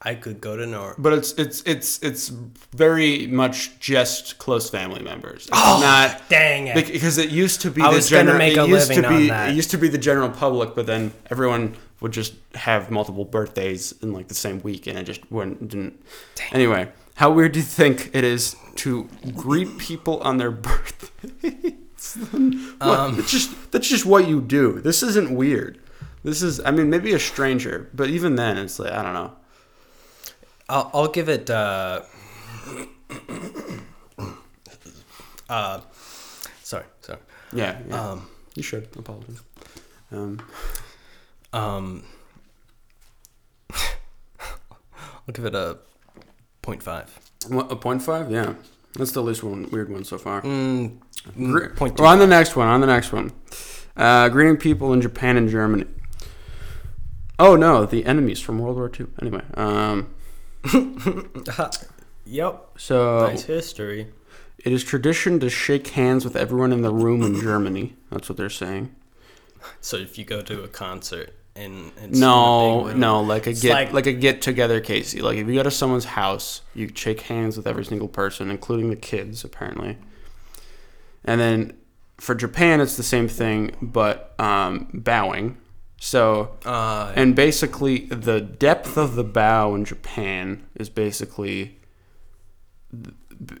I 0.00 0.14
could 0.14 0.40
go 0.40 0.56
to 0.56 0.64
New 0.64 0.76
Orleans, 0.76 0.96
But 0.98 1.12
it's 1.14 1.32
it's 1.32 1.62
it's 1.62 1.98
it's 2.04 2.28
very 2.28 3.26
much 3.26 3.80
just 3.80 4.38
close 4.38 4.70
family 4.70 5.02
members. 5.02 5.42
It's 5.48 5.50
Oh, 5.52 5.80
not 5.82 6.28
dang 6.28 6.68
it. 6.68 6.76
because 6.76 7.18
it 7.18 7.30
used 7.30 7.62
to 7.62 7.70
be 7.70 7.82
I 7.82 7.92
the 7.92 8.00
general. 8.00 8.38
make 8.38 8.56
it 8.56 8.68
used 8.68 8.92
to 8.92 9.04
on 9.04 9.16
be 9.18 9.28
that. 9.28 9.50
it 9.50 9.56
used 9.56 9.72
to 9.72 9.78
be 9.78 9.88
the 9.88 9.98
general 9.98 10.28
public, 10.30 10.74
but 10.76 10.86
then 10.86 11.12
everyone 11.30 11.76
would 12.00 12.12
just 12.12 12.34
have 12.54 12.92
multiple 12.92 13.24
birthdays 13.24 13.90
in 14.02 14.12
like 14.12 14.28
the 14.28 14.34
same 14.34 14.62
week, 14.62 14.86
and 14.86 14.96
it 14.96 15.02
just 15.02 15.28
wouldn't 15.32 15.68
didn't. 15.68 16.00
Anyway, 16.52 16.88
how 17.18 17.32
weird 17.32 17.52
do 17.52 17.58
you 17.58 17.64
think 17.64 18.10
it 18.14 18.22
is 18.22 18.54
to 18.76 19.08
greet 19.34 19.76
people 19.76 20.20
on 20.20 20.38
their 20.38 20.50
birthdays? 20.66 21.74
Um, 22.80 23.16
that's 23.16 23.30
just 23.30 23.72
that's 23.72 23.88
just 23.88 24.06
what 24.06 24.28
you 24.28 24.40
do. 24.40 24.80
This 24.80 25.02
isn't 25.02 25.30
weird. 25.34 25.80
This 26.22 26.42
is, 26.42 26.60
I 26.64 26.70
mean, 26.70 26.88
maybe 26.88 27.12
a 27.12 27.18
stranger, 27.18 27.90
but 27.92 28.08
even 28.08 28.36
then, 28.36 28.56
it's 28.56 28.78
like 28.78 28.92
I 28.92 29.02
don't 29.02 29.14
know. 29.14 29.32
I'll, 30.68 30.90
I'll 30.94 31.08
give 31.08 31.28
it. 31.28 31.50
Uh, 31.50 32.02
uh, 35.48 35.80
sorry, 36.62 36.84
sorry. 37.00 37.18
Yeah, 37.52 37.78
yeah. 37.88 38.10
Um, 38.10 38.28
you 38.54 38.62
should 38.62 38.88
apologize. 38.96 39.42
Um, 40.12 40.40
um, 41.52 42.04
I'll 43.70 45.32
give 45.32 45.44
it 45.44 45.54
a 45.56 45.78
point 46.68 46.82
five. 46.82 47.18
what, 47.48 47.72
a 47.72 47.76
point 47.76 48.02
five, 48.02 48.30
yeah. 48.30 48.52
That's 48.92 49.12
the 49.12 49.22
least 49.22 49.42
one 49.42 49.70
weird 49.70 49.90
one 49.90 50.04
so 50.04 50.18
far. 50.18 50.42
Mm, 50.42 50.98
Gre- 51.34 51.68
mm, 51.68 51.76
point 51.76 51.98
on 51.98 52.18
the 52.18 52.26
next 52.26 52.56
one. 52.56 52.68
On 52.68 52.82
the 52.82 52.86
next 52.86 53.10
one. 53.10 53.32
Uh, 53.96 54.28
greeting 54.28 54.58
people 54.58 54.92
in 54.92 55.00
Japan 55.00 55.38
and 55.38 55.48
Germany. 55.48 55.86
Oh 57.38 57.56
no, 57.56 57.86
the 57.86 58.04
enemies 58.04 58.40
from 58.40 58.58
World 58.58 58.76
War 58.76 58.90
II. 59.00 59.06
Anyway, 59.22 59.42
um, 59.54 60.14
yep. 62.26 62.64
so 62.76 63.28
Nice 63.28 63.44
history. 63.44 64.08
it 64.58 64.70
is 64.70 64.84
tradition 64.84 65.40
to 65.40 65.48
shake 65.48 65.86
hands 65.88 66.22
with 66.22 66.36
everyone 66.36 66.72
in 66.72 66.82
the 66.82 66.92
room 66.92 67.22
in 67.22 67.40
Germany. 67.40 67.96
That's 68.10 68.28
what 68.28 68.36
they're 68.36 68.50
saying. 68.50 68.94
So 69.80 69.96
if 69.96 70.18
you 70.18 70.24
go 70.26 70.42
to 70.42 70.62
a 70.64 70.68
concert 70.68 71.34
and 71.58 71.92
it's 71.96 72.02
in 72.04 72.14
a 72.14 72.26
No, 72.26 72.92
no, 72.92 73.20
like 73.20 73.46
a 73.46 73.50
It's 73.50 73.62
get 73.62 73.72
like- 73.72 73.92
like, 73.92 74.06
a 74.06 74.12
get 74.12 74.40
together, 74.42 74.80
Kasey. 74.80 75.20
Like 75.22 75.36
if 75.38 75.46
you 75.48 75.54
go 75.54 75.62
to 75.62 75.70
someone's 75.70 76.04
house, 76.06 76.62
you 76.74 76.90
shake 76.94 77.22
hands 77.22 77.56
with 77.56 77.66
every 77.66 77.84
single 77.84 78.08
person, 78.08 78.50
including 78.50 78.90
the 78.90 78.96
kids, 78.96 79.44
apparently. 79.44 79.98
And 81.24 81.40
then 81.40 81.72
for 82.18 82.34
Japan, 82.34 82.80
it's 82.80 82.96
the 82.96 83.02
same 83.02 83.28
thing, 83.28 83.76
but 83.82 84.34
um, 84.38 84.88
bowing. 84.94 85.56
So 86.00 86.56
Uh, 86.64 87.12
and 87.16 87.34
basically, 87.34 88.06
the 88.06 88.40
depth 88.40 88.96
of 88.96 89.14
the 89.16 89.24
bow 89.24 89.74
in 89.74 89.84
Japan 89.84 90.64
is 90.76 90.88
basically 90.88 91.78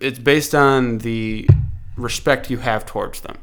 it's 0.00 0.18
based 0.18 0.54
on 0.54 0.98
the 0.98 1.48
respect 1.96 2.50
you 2.50 2.58
have 2.58 2.86
towards 2.86 3.20
them, 3.20 3.36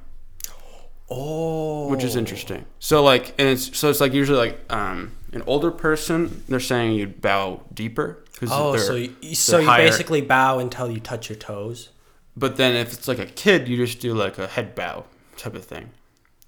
oh, 1.09 1.87
which 1.89 2.03
is 2.03 2.15
interesting. 2.15 2.65
So 2.79 3.03
like, 3.03 3.33
and 3.37 3.47
it's 3.47 3.77
so 3.77 3.89
it's 3.89 4.01
like 4.01 4.13
usually 4.13 4.37
like 4.37 4.59
um, 4.73 5.11
an 5.33 5.43
older 5.47 5.71
person, 5.71 6.43
they're 6.47 6.59
saying 6.59 6.93
you'd 6.95 7.21
bow 7.21 7.61
deeper 7.73 8.23
because 8.33 8.49
Oh, 8.51 8.77
so 8.77 8.95
you, 8.95 9.35
so 9.35 9.59
you 9.59 9.67
higher. 9.67 9.85
basically 9.87 10.21
bow 10.21 10.59
until 10.59 10.89
you 10.91 10.99
touch 10.99 11.29
your 11.29 11.37
toes. 11.37 11.89
But 12.37 12.57
then 12.57 12.75
if 12.75 12.91
it's 12.93 13.07
like 13.07 13.19
a 13.19 13.25
kid, 13.25 13.67
you 13.67 13.77
just 13.77 13.99
do 13.99 14.13
like 14.13 14.37
a 14.37 14.47
head 14.47 14.75
bow 14.75 15.05
type 15.37 15.55
of 15.55 15.65
thing. 15.65 15.91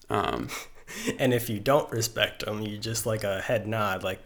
Um, 0.09 0.49
And 1.19 1.33
if 1.33 1.49
you 1.49 1.59
don't 1.59 1.91
respect 1.91 2.45
them, 2.45 2.61
you 2.61 2.77
just 2.77 3.05
like 3.05 3.25
a 3.25 3.41
head 3.41 3.67
nod, 3.67 4.03
like 4.03 4.21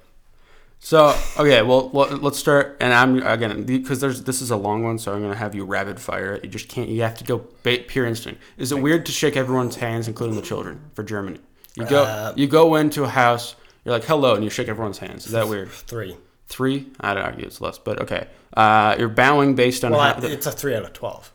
So 0.84 1.16
okay, 1.38 1.62
well 1.62 1.90
let's 1.92 2.40
start. 2.40 2.78
And 2.82 2.92
I'm 2.92 3.22
again 3.22 3.64
because 3.64 4.02
there's 4.02 4.24
this 4.24 4.42
is 4.42 4.50
a 4.50 4.56
long 4.58 4.84
one, 4.84 4.98
so 4.98 5.14
I'm 5.14 5.22
gonna 5.22 5.36
have 5.36 5.54
you 5.54 5.64
rapid 5.64 6.00
fire. 6.00 6.34
it. 6.34 6.44
You 6.44 6.50
just 6.50 6.70
can't. 6.70 6.90
You 6.90 7.04
have 7.04 7.16
to 7.20 7.24
go 7.24 7.38
pure 7.38 8.06
instinct. 8.08 8.42
Is 8.58 8.72
it 8.72 8.82
weird 8.82 9.06
to 9.06 9.12
shake 9.12 9.38
everyone's 9.38 9.76
hands, 9.76 10.08
including 10.08 10.36
the 10.36 10.42
children, 10.42 10.82
for 10.94 11.04
Germany? 11.04 11.40
You 11.76 11.86
go 11.86 12.04
Uh, 12.04 12.34
you 12.36 12.48
go 12.48 12.76
into 12.76 13.04
a 13.04 13.08
house. 13.10 13.56
You're 13.86 13.94
like 13.94 14.06
hello, 14.06 14.34
and 14.34 14.44
you 14.44 14.50
shake 14.50 14.68
everyone's 14.70 14.98
hands. 14.98 15.28
Is 15.28 15.32
that 15.34 15.48
weird? 15.48 15.70
three. 15.70 16.18
Three? 16.48 16.88
I'd 17.00 17.16
argue 17.18 17.46
it's 17.46 17.62
less, 17.62 17.78
but 17.78 18.02
okay. 18.02 18.28
Uh, 18.58 18.96
you're 19.00 19.08
bowing 19.08 19.54
based 19.56 19.86
on 19.86 19.92
Well, 19.92 20.02
how, 20.02 20.20
I, 20.28 20.32
it's 20.32 20.48
a 20.48 20.52
three 20.52 20.76
out 20.76 20.84
of 20.84 20.94
twelve. 20.94 21.32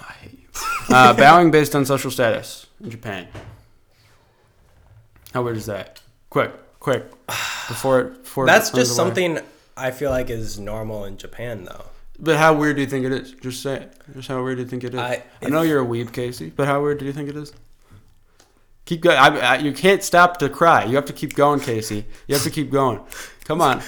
I 0.00 0.12
hate 0.14 0.38
you. 0.40 0.94
Uh, 0.94 1.12
bowing 1.16 1.50
based 1.50 1.76
on 1.76 1.84
social 1.84 2.10
status 2.10 2.66
in 2.82 2.90
Japan. 2.90 3.28
How 5.34 5.42
weird 5.42 5.58
is 5.58 5.66
that? 5.66 6.00
Quick, 6.30 6.50
quick, 6.86 7.10
before 7.66 8.00
it 8.00 8.22
before 8.22 8.46
That's 8.46 8.72
runs 8.72 8.86
just 8.86 8.96
away. 8.96 9.08
something 9.08 9.40
I 9.76 9.90
feel 9.90 10.10
like 10.10 10.30
is 10.30 10.56
normal 10.56 11.04
in 11.04 11.16
Japan, 11.16 11.64
though. 11.64 11.86
But 12.16 12.36
how 12.36 12.54
weird 12.54 12.76
do 12.76 12.82
you 12.82 12.88
think 12.88 13.04
it 13.04 13.10
is? 13.10 13.32
Just 13.32 13.60
say 13.60 13.74
it. 13.80 13.92
Just 14.14 14.28
how 14.28 14.40
weird 14.40 14.58
do 14.58 14.62
you 14.62 14.68
think 14.68 14.84
it 14.84 14.94
is? 14.94 15.00
I- 15.00 15.24
I, 15.42 15.48
know 15.48 15.62
you're 15.62 15.82
a 15.82 15.84
weeb, 15.84 16.12
Kasey, 16.12 16.52
but 16.54 16.68
how 16.68 16.80
weird 16.80 16.98
do 16.98 17.04
you 17.04 17.12
think 17.12 17.28
it 17.28 17.34
is? 17.36 17.52
Keep 18.84 19.00
going. 19.00 19.18
I, 19.18 19.38
I, 19.38 19.56
you 19.56 19.72
can't 19.72 20.00
stop 20.00 20.36
to 20.38 20.48
cry. 20.48 20.84
You 20.84 20.94
have 20.94 21.06
to 21.06 21.12
keep 21.12 21.34
going, 21.34 21.58
Kasey. 21.58 22.04
You 22.28 22.36
have 22.36 22.44
to 22.44 22.50
keep 22.50 22.70
going. 22.70 23.00
Come 23.44 23.60
on. 23.60 23.82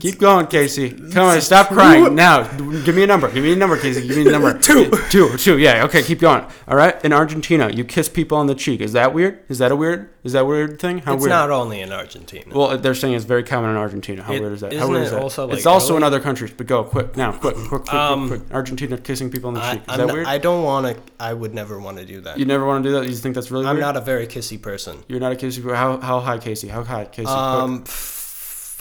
Keep 0.00 0.18
going, 0.18 0.46
Kasey. 0.46 1.12
Come 1.12 1.24
on, 1.26 1.40
stop 1.40 1.68
crying 1.68 2.14
now. 2.14 2.42
Give 2.84 2.94
me 2.94 3.02
a 3.02 3.06
number. 3.06 3.30
Give 3.30 3.42
me 3.44 3.52
a 3.52 3.56
number, 3.56 3.76
Kasey. 3.76 4.06
Give 4.06 4.16
me 4.16 4.28
a 4.28 4.32
number. 4.32 4.58
Two. 4.58 4.90
two, 5.10 5.36
two. 5.36 5.58
Yeah. 5.58 5.84
Okay, 5.84 6.02
keep 6.02 6.18
going. 6.20 6.44
All 6.68 6.76
right. 6.76 7.02
In 7.04 7.12
Argentina, 7.12 7.70
you 7.70 7.84
kiss 7.84 8.08
people 8.08 8.38
on 8.38 8.46
the 8.46 8.54
cheek. 8.54 8.80
Is 8.80 8.92
that 8.92 9.14
weird? 9.14 9.40
Is 9.48 9.58
that 9.58 9.70
a 9.72 9.76
weird? 9.76 10.10
Is 10.24 10.32
that 10.32 10.42
a 10.42 10.44
weird 10.44 10.80
thing? 10.80 10.98
How 10.98 11.14
it's 11.14 11.20
weird? 11.22 11.30
not 11.30 11.50
only 11.50 11.80
in 11.80 11.92
Argentina. 11.92 12.54
Well, 12.56 12.78
they're 12.78 12.94
saying 12.94 13.14
it's 13.14 13.24
very 13.26 13.42
common 13.42 13.70
in 13.70 13.76
Argentina. 13.76 14.22
How 14.22 14.32
It- 14.32 14.40
weird 14.40 14.52
is 14.54 14.60
that? 14.62 14.72
How 14.72 14.88
weird 14.88 15.02
it 15.02 15.04
is 15.06 15.10
that? 15.10 15.20
also, 15.22 15.50
it's 15.50 15.64
like, 15.66 15.72
also 15.74 15.96
in 15.96 16.02
other 16.02 16.18
countries, 16.20 16.52
but 16.56 16.66
go 16.66 16.82
quick 16.84 17.16
now, 17.16 17.32
quick, 17.32 17.54
quick, 17.54 17.68
quick, 17.68 17.82
quick, 17.82 17.94
Um, 17.94 18.28
quick. 18.28 18.40
Argentina 18.52 18.96
kissing 18.96 19.30
people 19.30 19.48
on 19.48 19.54
the 19.54 19.62
I, 19.62 19.72
cheek. 19.74 19.80
Is 19.82 19.86
I'm 19.88 19.98
that 19.98 20.06
not- 20.06 20.14
weird? 20.14 20.26
I 20.26 20.38
don't 20.38 20.62
want 20.64 20.86
to. 20.96 21.02
I 21.20 21.32
would 21.34 21.54
never 21.54 21.78
want 21.78 21.98
to 21.98 22.06
do 22.06 22.20
that. 22.22 22.38
you 22.38 22.46
never 22.46 22.64
want 22.64 22.82
to 22.84 22.88
do 22.88 22.94
that. 23.00 23.08
You 23.08 23.14
think 23.14 23.34
that's 23.34 23.50
really 23.50 23.66
I'm 23.66 23.76
weird? 23.76 23.82
not 23.82 23.96
a 23.96 24.00
very 24.00 24.26
kissy 24.26 24.60
person. 24.60 25.04
You're 25.08 25.20
not 25.20 25.32
a 25.32 25.36
kissy. 25.36 25.62
Person. 25.62 25.74
How 25.76 25.98
how 26.00 26.20
high, 26.20 26.38
Kasey? 26.38 26.68
How 26.70 26.82
high, 26.84 27.04
Kasey? 27.04 27.26
Um, 27.26 27.82
f- 27.86 28.22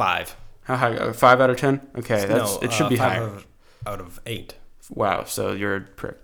five. 0.04 0.36
how 0.64 0.76
high? 0.76 0.96
Uh, 0.96 1.14
five 1.14 1.42
out 1.42 1.50
of 1.50 1.58
ten. 1.58 1.82
Okay, 1.98 2.26
that's 2.26 2.56
no, 2.56 2.60
it. 2.62 2.72
Should 2.74 2.86
uh, 2.88 2.90
be 2.90 2.96
five 2.98 3.12
higher. 3.14 3.24
Out 3.24 3.34
of, 3.34 3.46
out 3.88 4.00
of 4.02 4.20
eight. 4.26 4.56
Wow, 4.90 5.24
so 5.24 5.54
you're 5.54 5.76
a 5.78 5.82
prick. 5.82 6.18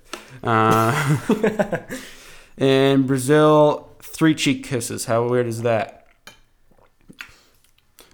Uh, 0.44 1.80
in 2.58 3.08
Brazil, 3.08 3.96
three 4.02 4.36
cheek 4.36 4.64
kisses. 4.64 5.06
How 5.06 5.28
weird 5.28 5.48
is 5.48 5.62
that? 5.64 5.96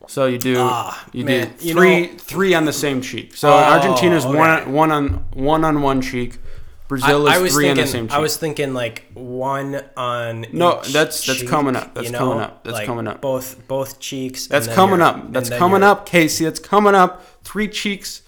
So 0.08 0.28
you 0.28 0.38
do 0.38 0.56
Ah, 0.60 1.04
you 1.14 1.26
man, 1.26 1.54
do 1.58 1.68
you 1.68 1.74
three 1.74 2.02
know- 2.08 2.14
three 2.18 2.54
on 2.54 2.66
the 2.66 2.74
same 2.74 3.02
cheek. 3.02 3.36
So 3.36 3.50
Oh, 3.52 3.58
Argentina's 3.58 4.26
one 4.26 4.36
okay. 4.38 4.66
on, 4.66 4.72
one 4.74 4.92
on 4.92 5.08
one 5.34 5.64
on 5.66 5.82
one 5.82 6.02
cheek. 6.02 6.38
I, 6.86 6.88
Brazil 6.88 7.28
I 7.28 7.36
is 7.38 7.42
was 7.42 7.54
three 7.54 7.70
on 7.70 7.76
thinking. 7.76 7.86
the 7.86 7.92
same 7.92 8.08
cheek. 8.08 8.16
I 8.16 8.20
was 8.20 8.38
thinking 8.38 8.74
like 8.76 9.06
one 9.16 9.82
on. 9.98 10.46
No, 10.54 10.80
each 10.82 10.94
that's- 10.94 11.26
that's 11.26 11.40
cheek, 11.40 11.50
coming 11.50 11.76
up. 11.76 11.96
That's 11.96 12.06
you 12.06 12.12
know? 12.12 12.20
coming 12.20 12.40
up. 12.40 12.64
That's 12.64 12.74
Like, 12.76 12.86
coming 12.86 13.08
up. 13.08 13.22
Both 13.22 13.68
both 13.68 14.00
cheeks. 14.00 14.48
That's 14.48 14.68
coming 14.68 15.02
up. 15.02 15.32
That's 15.34 15.50
coming 15.50 15.82
up, 15.84 16.08
Kasey. 16.08 16.44
That's 16.46 16.60
coming 16.60 16.94
up. 16.96 17.26
Three 17.44 17.68
cheeks. 17.68 18.22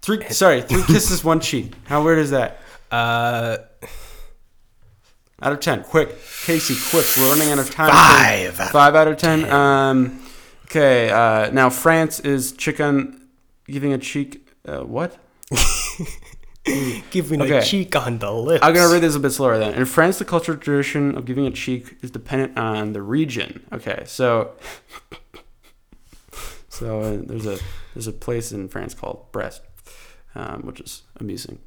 Three 0.00 0.22
sorry, 0.30 0.62
three 0.62 0.82
kisses, 0.86 1.22
one 1.22 1.40
cheek. 1.40 1.72
How 1.86 2.02
weird 2.02 2.18
is 2.18 2.30
that? 2.30 2.60
Uh, 2.90 3.58
Out 5.42 5.52
of 5.52 5.60
ten, 5.60 5.84
quick, 5.84 6.08
Kasey, 6.18 6.90
quick. 6.90 7.06
We're 7.16 7.28
running 7.30 7.50
out 7.52 7.58
of 7.58 7.70
time. 7.70 7.90
Five. 7.90 8.54
Five 8.70 8.94
out 8.96 9.06
of 9.08 9.16
ten. 9.18 9.44
Um, 9.50 10.20
okay. 10.64 11.10
Uh, 11.10 11.50
now 11.50 11.68
France 11.70 12.20
is 12.20 12.52
chicken 12.52 13.28
giving 13.66 13.92
a 13.92 13.98
cheek. 13.98 14.48
Uh, 14.66 14.80
what? 14.80 15.16
giving 17.10 17.40
Okay. 17.42 17.58
a 17.58 17.62
cheek 17.62 17.94
on 17.96 18.18
the 18.18 18.32
lips. 18.32 18.64
I'm 18.64 18.74
gonna 18.74 18.92
read 18.92 19.02
this 19.02 19.14
a 19.14 19.20
bit 19.20 19.30
slower 19.32 19.58
then. 19.58 19.74
In 19.74 19.84
France, 19.84 20.18
the 20.18 20.24
cultural 20.24 20.58
tradition 20.58 21.16
of 21.16 21.24
giving 21.24 21.46
a 21.46 21.50
cheek 21.50 21.96
is 22.02 22.10
dependent 22.10 22.58
on 22.58 22.92
the 22.92 23.02
region. 23.02 23.64
Okay, 23.72 24.02
so 24.06 24.52
so 26.68 27.00
uh, 27.00 27.18
there's 27.24 27.46
a 27.46 27.58
there's 27.94 28.06
a 28.06 28.12
place 28.12 28.52
in 28.52 28.68
France 28.68 28.94
called 28.94 29.30
Brest, 29.32 29.62
um, 30.34 30.62
which 30.62 30.80
is 30.80 31.02
amusing. 31.20 31.58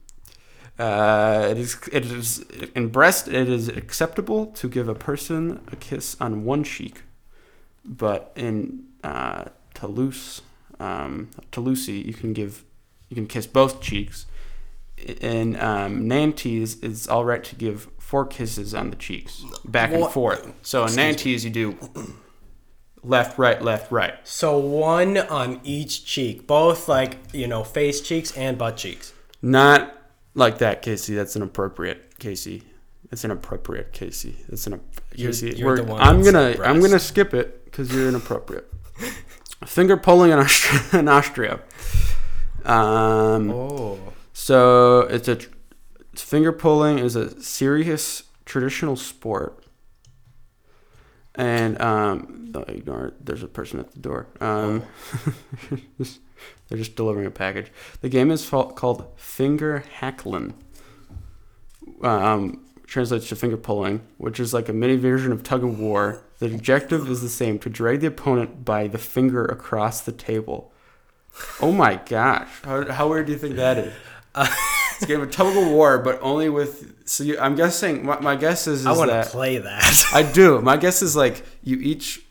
Uh, 0.79 1.47
it 1.51 1.57
is 1.57 1.77
it 1.91 2.05
is 2.05 2.39
in 2.75 2.87
Brest. 2.89 3.27
It 3.27 3.49
is 3.49 3.67
acceptable 3.67 4.47
to 4.47 4.69
give 4.69 4.87
a 4.87 4.95
person 4.95 5.59
a 5.71 5.75
kiss 5.75 6.15
on 6.19 6.43
one 6.45 6.63
cheek, 6.63 7.03
but 7.85 8.31
in 8.35 8.85
uh, 9.03 9.45
Toulouse, 9.73 10.41
um, 10.79 11.29
Toulouse, 11.51 11.87
you 11.87 12.13
can 12.13 12.33
give 12.33 12.63
you 13.09 13.15
can 13.15 13.27
kiss 13.27 13.45
both 13.45 13.81
cheeks 13.81 14.25
in 15.21 15.59
um, 15.59 16.07
Nantes, 16.07 16.77
it's 16.81 17.07
all 17.07 17.25
right 17.25 17.43
to 17.43 17.55
give 17.55 17.87
four 17.99 18.25
kisses 18.25 18.73
on 18.73 18.89
the 18.89 18.95
cheeks, 18.95 19.43
back 19.65 19.91
and 19.91 20.01
What? 20.01 20.11
forth. 20.13 20.51
So 20.61 20.85
in 20.85 20.95
Nantes, 20.95 21.43
you 21.43 21.49
do 21.49 21.77
left, 23.03 23.37
right, 23.37 23.61
left, 23.61 23.91
right. 23.91 24.15
So 24.23 24.57
one 24.57 25.17
on 25.17 25.59
each 25.63 26.05
cheek, 26.05 26.45
both 26.47 26.87
like 26.87 27.17
you 27.33 27.47
know 27.47 27.63
face 27.63 28.01
cheeks 28.01 28.35
and 28.37 28.57
butt 28.57 28.77
cheeks. 28.77 29.13
Not 29.41 29.95
like 30.35 30.59
that, 30.59 30.83
Kasey. 30.83 31.15
That's 31.15 31.35
inappropriate, 31.35 32.19
Kasey. 32.19 32.63
That's 33.09 33.25
inappropriate, 33.25 33.91
Kasey. 33.93 34.35
That's 34.47 34.67
an 34.67 34.79
Kasey. 35.15 35.57
you're 35.57 35.67
we're- 35.75 35.81
the 35.83 35.91
one 35.91 36.01
I'm 36.01 36.23
gonna 36.23 36.55
I'm 36.63 36.79
gonna 36.81 36.99
skip 36.99 37.33
it 37.33 37.65
because 37.65 37.93
you're 37.93 38.07
inappropriate. 38.09 38.67
Finger 39.65 39.95
pulling 39.97 40.31
in 40.31 40.39
Austria. 40.39 40.81
In 40.99 41.07
Austria. 41.07 41.59
Um, 42.65 43.51
Oh. 43.51 43.99
So 44.41 45.01
it's 45.01 45.27
a 45.27 45.37
finger 46.15 46.51
pulling 46.51 46.97
is 46.97 47.15
a 47.15 47.39
serious 47.43 48.23
traditional 48.43 48.95
sport, 48.95 49.67
and 51.35 51.79
um, 51.79 52.51
ignore 52.67 53.09
it. 53.09 53.23
There's 53.23 53.43
a 53.43 53.47
person 53.47 53.79
at 53.79 53.91
the 53.91 53.99
door. 53.99 54.25
Um, 54.39 54.81
they're 55.69 56.79
just 56.79 56.95
delivering 56.95 57.27
a 57.27 57.31
package. 57.31 57.71
The 58.01 58.09
game 58.09 58.31
is 58.31 58.49
called 58.49 59.13
Finger 59.15 59.83
Hacklin. 59.99 60.55
Um, 62.01 62.65
translates 62.87 63.29
to 63.29 63.35
finger 63.35 63.57
pulling, 63.57 64.01
which 64.17 64.39
is 64.39 64.55
like 64.55 64.67
a 64.67 64.73
mini 64.73 64.95
version 64.95 65.31
of 65.31 65.43
tug 65.43 65.63
of 65.63 65.79
war. 65.79 66.23
The 66.39 66.47
objective 66.47 67.07
is 67.11 67.21
the 67.21 67.29
same: 67.29 67.59
to 67.59 67.69
drag 67.69 67.99
the 67.99 68.07
opponent 68.07 68.65
by 68.65 68.87
the 68.87 68.97
finger 68.97 69.45
across 69.45 70.01
the 70.01 70.11
table. 70.11 70.73
Oh 71.61 71.71
my 71.71 72.01
gosh! 72.07 72.49
How, 72.63 72.91
how 72.91 73.07
weird 73.07 73.27
do 73.27 73.33
you 73.33 73.37
think 73.37 73.55
that 73.57 73.77
is? 73.77 73.93
It's 74.35 75.03
a 75.03 75.05
game 75.07 75.21
of 75.21 75.31
tug 75.31 75.55
of 75.57 75.67
war, 75.67 75.97
but 75.99 76.19
only 76.21 76.47
with. 76.49 77.07
So 77.07 77.23
you, 77.23 77.39
I'm 77.39 77.55
guessing. 77.55 78.05
My, 78.05 78.19
my 78.19 78.35
guess 78.35 78.67
is, 78.67 78.81
is 78.81 78.85
I 78.87 78.91
want 78.93 79.09
to 79.11 79.23
play 79.25 79.57
that. 79.57 80.03
I 80.13 80.23
do. 80.23 80.61
My 80.61 80.77
guess 80.77 81.01
is 81.01 81.15
like 81.15 81.43
you 81.63 81.77
each, 81.77 82.23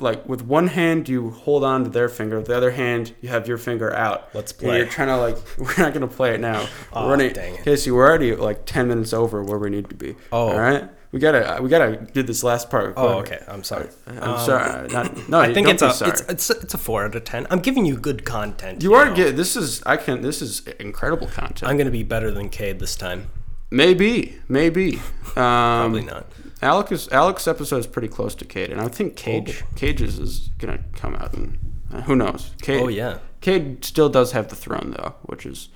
like 0.00 0.28
with 0.28 0.42
one 0.42 0.66
hand 0.66 1.08
you 1.08 1.30
hold 1.30 1.64
on 1.64 1.84
to 1.84 1.90
their 1.90 2.08
finger, 2.08 2.36
with 2.38 2.46
the 2.48 2.56
other 2.56 2.72
hand 2.72 3.14
you 3.20 3.28
have 3.28 3.46
your 3.48 3.56
finger 3.58 3.94
out. 3.94 4.28
Let's 4.34 4.52
And 4.52 4.60
play. 4.60 4.76
you're 4.78 4.86
trying 4.86 5.08
to 5.08 5.16
like. 5.16 5.36
We're 5.58 5.76
not 5.78 5.94
gonna 5.94 6.08
play 6.08 6.34
it 6.34 6.40
now. 6.40 6.68
Aw, 6.92 7.04
we're 7.04 7.10
running. 7.10 7.32
dang 7.32 7.54
it. 7.54 7.64
Kasey, 7.64 7.92
we're 7.92 8.06
already 8.06 8.34
like 8.34 8.66
ten 8.66 8.88
minutes 8.88 9.12
over 9.12 9.42
where 9.42 9.58
we 9.58 9.70
need 9.70 9.88
to 9.88 9.94
be. 9.94 10.16
Oh. 10.32 10.48
all 10.50 10.58
right. 10.60 10.88
We 11.10 11.18
gotta 11.20 11.62
we 11.62 11.68
gotta 11.70 11.96
do 12.12 12.22
this 12.22 12.44
last 12.44 12.68
part. 12.68 12.94
oh, 12.96 13.20
okay. 13.20 13.42
I'm 13.48 13.64
sorry. 13.64 13.88
I'm 14.06 14.22
Um, 14.22 14.38
sorry. 14.44 14.88
Not, 14.88 15.28
no, 15.28 15.40
I 15.40 15.54
think 15.54 15.68
it's 15.68 15.80
a 15.82 15.88
it's 16.06 16.20
it's 16.28 16.50
a, 16.50 16.60
it's 16.60 16.74
a 16.74 16.78
four 16.78 17.04
out 17.06 17.14
of 17.14 17.24
ten. 17.24 17.46
I'm 17.50 17.60
giving 17.60 17.86
you 17.86 17.96
good 17.96 18.24
content. 18.26 18.82
you 18.82 18.92
are 18.94 19.06
know. 19.06 19.14
get 19.14 19.36
this 19.36 19.56
is 19.56 19.82
I 19.86 19.96
can 19.96 20.20
this 20.20 20.42
is 20.42 20.66
incredible 20.78 21.26
content. 21.26 21.64
I'm 21.70 21.78
gonna 21.78 21.90
be 21.90 22.02
better 22.02 22.30
than 22.30 22.50
Cade 22.50 22.78
this 22.78 22.94
time. 22.94 23.30
maybe 23.70 24.38
maybe. 24.48 25.00
Um, 25.28 25.92
Probably 25.92 26.02
not. 26.04 26.26
Alex 26.62 27.08
Alex 27.12 27.46
episode 27.46 27.76
is 27.78 27.86
pretty 27.86 28.08
close 28.08 28.34
to 28.36 28.44
Cade, 28.44 28.70
and 28.72 28.80
I 28.80 28.88
think 28.88 29.14
Cage 29.14 29.62
Cages 29.76 30.18
is 30.18 30.48
gonna 30.58 30.80
come 30.96 31.14
out, 31.14 31.32
and 31.34 31.58
uh, 31.94 32.00
who 32.02 32.16
knows? 32.16 32.50
Cade, 32.60 32.82
Oh 32.82 32.88
yeah, 32.88 33.18
Cade 33.40 33.84
still 33.84 34.08
does 34.08 34.32
have 34.32 34.48
the 34.48 34.56
throne 34.56 34.94
though, 34.98 35.14
which 35.22 35.46
is 35.46 35.68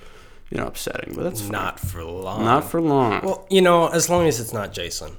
you 0.53 0.59
know 0.59 0.67
upsetting, 0.67 1.15
but 1.15 1.23
that's 1.23 1.41
fine. 1.41 1.51
not 1.51 1.79
for 1.79 2.03
long. 2.03 2.45
not 2.45 2.63
for 2.63 2.79
long. 2.79 3.21
Well, 3.23 3.47
you 3.49 3.59
know, 3.59 3.87
as 3.87 4.07
long 4.07 4.27
as 4.27 4.39
it's 4.39 4.53
not 4.53 4.71
Jason. 4.71 5.17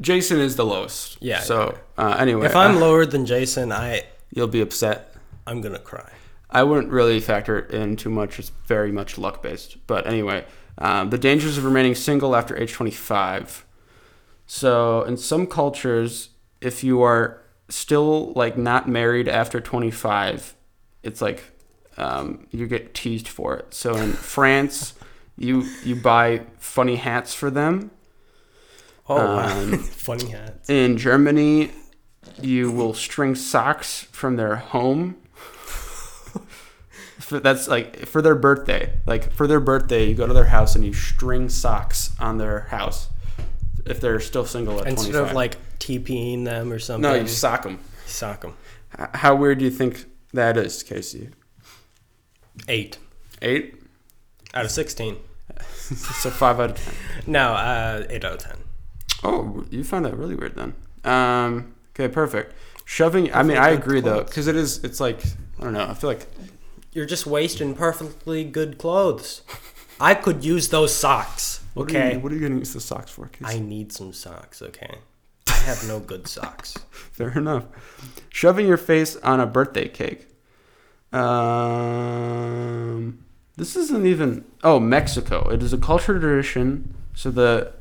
Jason 0.00 0.38
is 0.38 0.54
the 0.54 0.64
lowest. 0.64 1.18
Yeah, 1.20 1.40
So 1.40 1.76
uh, 1.96 2.16
anyway, 2.16 2.46
If 2.46 2.54
I'm 2.54 2.76
uh, 2.76 2.80
lower 2.80 3.04
than 3.04 3.26
Jason, 3.26 3.72
I 3.72 4.04
you'll 4.32 4.46
be 4.46 4.60
upset. 4.60 5.16
I'm 5.48 5.60
gonna 5.60 5.80
cry. 5.80 6.12
I 6.48 6.62
wouldn't 6.62 6.92
really 6.92 7.18
factor 7.18 7.58
it 7.58 7.72
in 7.72 7.96
too 7.96 8.08
much. 8.08 8.38
It's 8.38 8.52
very 8.66 8.92
much 8.92 9.18
luck 9.18 9.42
based. 9.42 9.84
But 9.88 10.06
anyway, 10.06 10.46
um, 10.78 11.10
the 11.10 11.18
dangers 11.18 11.58
of 11.58 11.64
remaining 11.64 11.96
single 11.96 12.36
after 12.36 12.56
age 12.56 12.72
25. 12.72 13.66
So 14.46 15.02
in 15.02 15.16
some 15.16 15.48
cultures, 15.48 16.30
if 16.60 16.84
you 16.84 17.02
are 17.02 17.42
still 17.68 18.32
like 18.34 18.56
not 18.56 18.88
married 18.88 19.26
after 19.28 19.60
25, 19.60 20.54
it's 21.02 21.20
like 21.20 21.42
um, 21.98 22.46
you 22.50 22.66
get 22.66 22.94
teased 22.94 23.28
for 23.28 23.56
it. 23.56 23.74
So 23.74 23.96
in 23.96 24.12
France, 24.34 24.94
you 25.36 25.62
you 25.84 25.96
buy 25.96 26.42
funny 26.58 26.96
hats 26.96 27.34
for 27.34 27.50
them. 27.50 27.90
Oh, 29.08 29.16
wow. 29.16 29.60
Um, 29.60 29.78
funny 29.78 30.30
hats. 30.30 30.70
In 30.70 30.96
Germany, 30.96 31.70
you 32.40 32.70
will 32.70 32.94
string 32.94 33.34
socks 33.34 34.02
from 34.12 34.36
their 34.36 34.56
home. 34.56 35.16
That's 37.30 37.68
like 37.68 38.06
for 38.06 38.22
their 38.22 38.34
birthday. 38.34 38.92
Like 39.06 39.32
for 39.32 39.46
their 39.46 39.60
birthday, 39.60 40.08
you 40.08 40.14
go 40.14 40.26
to 40.26 40.32
their 40.32 40.46
house 40.46 40.74
and 40.74 40.84
you 40.84 40.94
string 40.94 41.48
socks 41.48 42.10
on 42.18 42.38
their 42.38 42.60
house 42.60 43.08
if 43.84 44.00
they're 44.00 44.20
still 44.20 44.46
single 44.46 44.80
at 44.80 44.86
Instead 44.86 45.12
25. 45.12 45.30
of 45.30 45.34
like 45.34 45.56
TPing 45.78 46.44
them 46.44 46.72
or 46.72 46.78
something. 46.78 47.02
no, 47.10 47.14
you 47.14 47.26
sock 47.26 47.62
them. 47.64 47.78
sock 48.06 48.42
them. 48.42 48.54
How 49.14 49.34
weird 49.34 49.58
do 49.58 49.64
you 49.64 49.70
think 49.70 50.06
that 50.32 50.56
is, 50.56 50.82
Kasey? 50.82 51.32
Eight 52.66 52.98
Eight. 53.42 53.76
out 54.54 54.64
of 54.64 54.70
sixteen. 54.70 55.16
So 55.70 56.28
five 56.30 56.60
out 56.60 56.70
of 56.72 56.76
ten. 56.76 56.94
No, 57.26 57.52
uh, 57.52 58.04
eight 58.10 58.24
out 58.24 58.32
of 58.34 58.38
ten. 58.40 58.56
Oh, 59.24 59.64
you 59.70 59.82
found 59.84 60.04
that 60.04 60.16
really 60.16 60.34
weird 60.34 60.54
then. 60.54 60.74
Um, 61.04 61.74
okay, 61.92 62.08
perfect. 62.12 62.54
Shoving. 62.84 63.32
I 63.32 63.42
mean, 63.42 63.56
I 63.56 63.70
agree 63.70 64.00
though, 64.00 64.22
because 64.24 64.46
it 64.48 64.56
is. 64.56 64.84
It's 64.84 65.00
like 65.00 65.20
I 65.58 65.64
don't 65.64 65.72
know. 65.72 65.86
I 65.88 65.94
feel 65.94 66.10
like 66.10 66.26
You're 66.92 67.06
just 67.06 67.26
wasting 67.26 67.74
perfectly 67.74 68.44
good 68.44 68.76
clothes. 68.78 69.42
I 70.00 70.14
could 70.14 70.44
use 70.44 70.68
those 70.68 70.94
socks. 70.94 71.60
What 71.74 71.90
Are 71.92 71.96
Okay. 71.96 72.12
you, 72.14 72.20
what 72.20 72.32
are 72.32 72.34
you 72.34 72.40
gonna 72.42 72.58
use 72.58 72.72
the 72.74 72.80
socks 72.80 73.10
for? 73.10 73.26
Kasey? 73.28 73.46
I 73.56 73.58
need 73.58 73.92
some 73.92 74.12
socks. 74.12 74.60
Okay. 74.62 74.98
I 75.48 75.52
have 75.52 75.86
no 75.88 75.98
good 76.00 76.28
socks. 76.28 76.74
Fair 76.90 77.30
enough. 77.36 77.64
Shoving 78.28 78.66
your 78.66 78.76
face 78.76 79.16
on 79.16 79.40
a 79.40 79.46
birthday 79.46 79.88
cake. 79.88 80.26
Um, 81.12 82.98
this 83.56 83.76
isn't 83.76 84.06
even. 84.06 84.44
Oh, 84.62 84.78
Mexico. 84.80 85.48
It 85.48 85.62
is 85.62 85.72
a 85.72 85.78
cultural 85.78 86.20
tradition. 86.20 86.94
So 87.14 87.30
the 87.30 87.72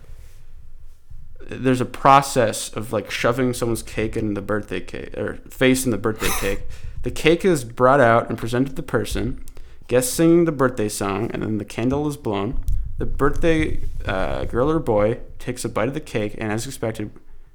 there's 1.50 1.82
a 1.82 1.86
process 1.86 2.70
of 2.74 2.92
like 2.92 3.10
shoving 3.10 3.54
someone's 3.54 3.84
cake 3.84 4.18
in 4.18 4.34
the 4.34 4.42
birthday 4.42 4.82
cake 4.82 5.18
or 5.18 5.36
face 5.50 5.86
in 5.86 5.92
the 5.92 5.98
birthday 5.98 6.30
cake. 6.40 6.64
The 7.04 7.12
cake 7.12 7.46
is 7.46 7.64
brought 7.64 8.02
out 8.02 8.30
and 8.30 8.38
presented 8.38 8.70
to 8.70 8.76
the 8.76 8.84
person, 8.84 9.44
guests 9.88 10.12
singing 10.12 10.46
the 10.46 10.52
birthday 10.52 10.90
song, 10.90 11.32
and 11.34 11.42
then 11.42 11.58
the 11.58 11.66
candle 11.66 12.08
is 12.08 12.18
blown. 12.18 12.64
The 12.98 13.06
birthday 13.06 13.80
uh, 14.06 14.46
girl 14.46 14.70
or 14.70 14.80
boy 14.80 15.20
takes 15.40 15.64
a 15.64 15.70
bite 15.70 15.88
of 15.88 15.94
the 15.94 16.02
cake, 16.02 16.36
and 16.38 16.52
as 16.52 16.66
expected, 16.66 17.12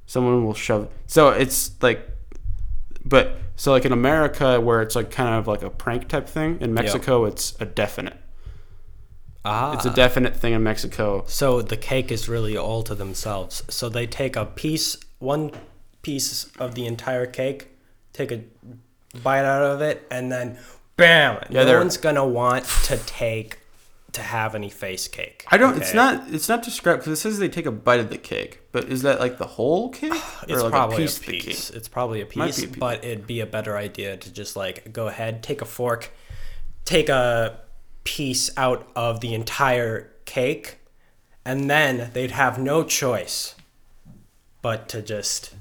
someone 0.07 0.45
will 0.45 0.55
shove. 0.55 0.89
So 1.07 1.31
it's 1.31 1.73
like, 1.83 2.09
but 3.05 3.37
so 3.57 3.73
like 3.73 3.85
in 3.85 3.93
America, 3.93 4.61
where 4.61 4.83
it's 4.83 4.97
like 4.97 5.11
kind 5.11 5.35
of 5.35 5.47
like 5.47 5.63
a 5.63 5.71
prank 5.71 6.09
type 6.09 6.29
thing. 6.29 6.59
In 6.61 6.75
Mexico, 6.75 7.25
it's 7.25 7.55
a 7.61 7.65
definite. 7.65 8.17
Ah. 9.45 9.75
It's 9.75 9.85
a 9.85 9.91
definite 9.91 10.37
thing 10.37 10.53
in 10.53 10.63
Mexico. 10.63 11.25
So 11.27 11.63
the 11.63 11.77
cake 11.77 12.13
is 12.13 12.29
really 12.29 12.57
all 12.57 12.83
to 12.85 12.95
themselves. 12.95 13.65
So 13.69 13.89
they 13.89 14.07
take 14.07 14.37
a 14.37 14.47
piece, 14.47 14.97
one 15.19 15.51
piece 16.03 16.45
of 16.59 16.75
the 16.75 16.87
entire 16.87 17.27
cake, 17.27 17.69
take 18.13 18.31
a 18.31 18.43
bite 19.23 19.45
out 19.45 19.63
of 19.63 19.81
it, 19.81 20.07
and 20.11 20.31
then 20.31 20.59
bam! 20.97 21.45
Yeah, 21.51 21.65
no 21.65 21.79
one's 21.79 21.97
gonna 21.97 22.27
want 22.27 22.67
to 22.85 22.97
take 22.99 23.59
to 24.13 24.23
have 24.23 24.55
any 24.55 24.69
face 24.69 25.09
cake. 25.09 25.45
I 25.49 25.57
don't. 25.57 25.77
It's 25.77 25.95
not. 25.95 26.25
It's 26.33 26.49
not 26.49 26.63
described 26.63 27.01
because 27.01 27.19
it 27.19 27.23
says 27.23 27.39
they 27.39 27.49
take 27.49 27.67
a 27.67 27.73
bite 27.73 28.01
of 28.01 28.11
the 28.11 28.19
cake. 28.19 28.61
But 28.71 28.85
is 28.85 29.03
that 29.03 29.21
like 29.21 29.39
the 29.39 29.47
whole 29.47 29.89
cake, 29.89 30.13
It's 30.49 30.63
like 30.63 30.71
probably 30.71 30.97
a 30.97 30.99
piece 30.99 31.19
piece. 31.19 31.45
the 31.45 31.73
cake? 31.73 31.77
It's 31.77 31.89
probably 31.89 32.21
a 32.21 32.27
piece, 32.27 32.59
a 32.63 32.69
piece. 32.69 32.77
but 32.77 33.05
it'd 33.05 33.27
be 33.27 33.41
a 33.41 33.47
better 33.47 33.77
idea 33.77 34.17
to 34.17 34.33
just 34.33 34.55
like 34.57 34.93
go 34.93 35.09
ahead, 35.09 35.43
take 35.43 35.63
a 35.63 35.65
fork, 35.65 36.11
take 36.85 37.09
a 37.09 37.61
piece 38.05 38.51
out 38.57 38.89
of 38.95 39.21
the 39.21 39.35
entire 39.35 40.13
cake, 40.25 40.79
and 41.45 41.71
then 41.71 42.11
they'd 42.13 42.33
have 42.33 42.59
no 42.59 42.85
choice 42.85 43.55
but 44.61 44.89
to 44.91 45.03
just 45.03 45.55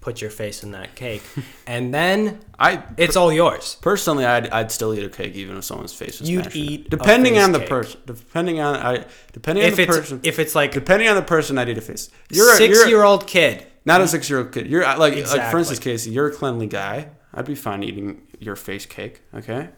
put 0.00 0.20
your 0.20 0.30
face 0.30 0.62
in 0.62 0.70
that 0.72 0.94
cake, 0.94 1.22
and 1.66 1.92
then 1.92 2.40
I 2.58 2.82
it's 2.96 3.16
all 3.16 3.32
yours. 3.32 3.76
personally, 3.80 4.24
I'd, 4.24 4.48
I'd 4.50 4.70
still 4.70 4.94
eat 4.94 5.04
a 5.04 5.08
cake 5.08 5.34
even 5.34 5.56
if 5.56 5.64
someone's 5.64 5.94
face 5.94 6.20
was 6.20 6.30
You'd 6.30 6.44
smashed 6.44 6.56
eat 6.56 6.90
depending 6.90 7.38
on 7.38 7.52
the 7.52 7.60
cake. 7.60 7.68
person. 7.68 8.00
Depending 8.06 8.60
on 8.60 8.76
I. 8.76 9.04
Depending 9.32 9.64
on 9.64 9.70
the 9.72 9.82
it's 9.82 9.96
person. 9.96 10.20
if 10.22 10.38
it's 10.38 10.54
like 10.54 10.72
depending 10.72 11.08
on 11.08 11.16
the 11.16 11.22
person, 11.22 11.58
I'd 11.58 11.68
eat 11.68 11.78
a 11.78 11.80
face. 11.80 12.10
You're 12.30 12.52
a, 12.52 12.56
six 12.56 12.78
you're, 12.78 12.88
year 12.88 13.02
old 13.02 13.26
kid, 13.26 13.66
not 13.84 14.00
a 14.00 14.08
six 14.08 14.28
year 14.30 14.40
old 14.40 14.52
kid. 14.52 14.66
You're 14.68 14.82
like 14.82 15.14
like 15.14 15.50
for 15.50 15.58
instance, 15.58 15.80
Kasey. 15.80 16.12
You're 16.12 16.28
a 16.28 16.32
cleanly 16.32 16.66
guy. 16.66 17.10
I'd 17.34 17.44
be 17.44 17.54
fine 17.54 17.82
eating 17.82 18.22
your 18.38 18.56
face 18.56 18.86
cake. 18.86 19.20
Okay. 19.34 19.68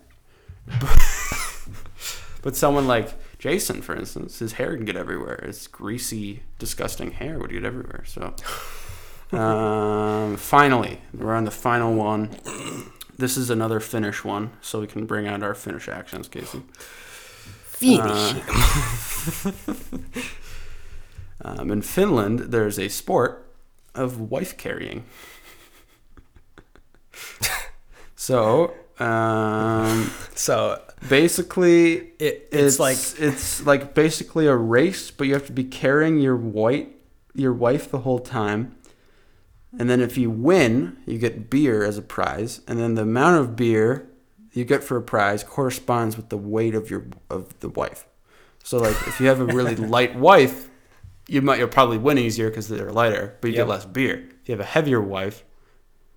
but 2.43 2.57
someone 2.57 2.87
like 2.87 3.13
Jason, 3.39 3.83
for 3.83 3.97
instance, 3.97 4.39
his 4.39 4.53
hair 4.53 4.77
can 4.77 4.85
get 4.85 4.97
everywhere. 4.97 5.43
His 5.45 5.67
greasy, 5.67 6.43
disgusting 6.59 7.13
hair 7.13 7.39
would 7.39 7.51
get 7.51 7.65
everywhere. 7.65 8.05
So, 8.07 8.35
um, 9.33 10.37
finally, 10.37 11.01
we're 11.15 11.35
on 11.35 11.45
the 11.45 11.51
final 11.51 11.95
one. 11.95 12.31
This 13.17 13.37
is 13.37 13.51
another 13.51 13.81
Finnish 13.81 14.25
one, 14.25 14.53
so 14.61 14.81
we 14.81 14.87
can 14.87 15.07
bring 15.07 15.27
out 15.27 15.43
our 15.43 15.55
Finnish 15.55 15.89
accents, 15.89 16.29
Kasey. 16.29 16.63
Uh, 17.83 18.35
um, 21.61 21.71
in 21.71 21.83
Finland, 21.83 22.41
there's 22.51 22.79
a 22.79 22.89
sport 22.89 23.47
of 23.95 24.31
wife 24.31 24.57
carrying. 24.57 25.05
so, 28.17 28.75
um, 28.99 30.11
so 30.35 30.83
basically, 31.09 32.13
it, 32.19 32.49
it's, 32.51 32.53
it's, 32.53 32.79
like 32.79 32.99
it's 33.19 33.67
like 33.67 33.95
basically 33.95 34.47
a 34.47 34.57
race, 34.57 35.11
but 35.11 35.27
you 35.27 35.35
have 35.35 35.47
to 35.47 35.53
be 35.53 35.65
carrying 35.65 36.19
your 36.19 36.37
white 36.37 36.97
your 37.35 37.53
wife 37.53 37.91
the 37.91 38.01
whole 38.01 38.19
time. 38.19 38.77
And 39.79 39.89
then 39.89 40.01
if 40.01 40.19
you 40.19 40.31
win, 40.31 40.97
you 41.07 41.17
get 41.19 41.49
beer 41.49 41.85
as 41.85 41.97
a 41.97 42.03
prize, 42.03 42.61
and 42.67 42.79
then 42.79 42.95
the 42.97 43.03
amount 43.03 43.41
of 43.41 43.55
beer 43.57 44.09
you 44.53 44.65
get 44.65 44.83
for 44.83 44.97
a 44.97 45.03
prize 45.03 45.45
corresponds 45.45 46.17
with 46.17 46.29
the 46.29 46.37
weight 46.37 46.75
of 46.75 46.91
your 46.91 47.07
of 47.31 47.59
the 47.61 47.69
wife. 47.69 48.05
So 48.65 48.79
like 48.79 48.97
if 49.07 49.21
you 49.21 49.27
have 49.29 49.39
a 49.41 49.47
really 49.47 49.77
light 49.97 50.17
wife, 50.17 50.69
you 51.29 51.41
might 51.41 51.61
you'll 51.61 51.69
probably 51.69 51.99
win 51.99 52.19
easier 52.19 52.49
because 52.51 52.67
they're 52.69 52.91
lighter, 52.93 53.37
but 53.41 53.49
you 53.49 53.57
Yep. 53.59 53.67
get 53.67 53.71
less 53.71 53.85
beer. 53.87 54.29
If 54.43 54.49
you 54.49 54.53
have 54.55 54.61
a 54.61 54.65
heavier 54.65 55.01
wife, 55.01 55.45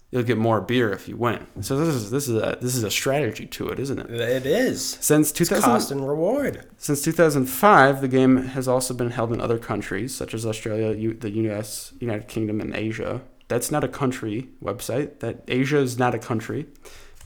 you'll 0.10 0.24
get 0.24 0.40
more 0.40 0.60
beer 0.60 0.92
if 0.92 1.08
you 1.08 1.16
win. 1.16 1.46
So 1.62 1.78
this 1.78 1.94
is 1.94 2.10
this 2.10 2.28
is 2.28 2.36
a 2.36 2.58
this 2.60 2.76
is 2.76 2.84
a 2.84 2.90
strategy 2.90 3.46
to 3.46 3.70
it, 3.70 3.78
isn't 3.80 4.00
it? 4.00 4.10
it 4.10 4.46
is 4.48 4.98
Since 5.00 5.30
it's 5.30 5.38
2000, 5.38 5.62
cost 5.70 5.92
and 5.92 6.08
reward. 6.08 6.66
since 6.78 7.04
2005, 7.04 8.02
the 8.02 8.08
game 8.08 8.38
has 8.48 8.68
also 8.68 8.96
been 8.96 9.12
held 9.12 9.32
in 9.32 9.40
other 9.40 9.60
countries, 9.60 10.16
such 10.16 10.34
as 10.34 10.44
Australia, 10.44 10.98
U- 10.98 11.14
the 11.14 11.30
US, 11.52 11.94
United 12.00 12.28
Kingdom, 12.28 12.60
and 12.60 12.76
Asia. 12.76 13.22
That's 13.54 13.70
not 13.70 13.84
a 13.84 13.88
country 13.88 14.50
website. 14.64 15.20
That 15.20 15.44
Asia 15.48 15.78
is 15.78 16.00
not 16.00 16.16
a 16.16 16.18
country, 16.18 16.66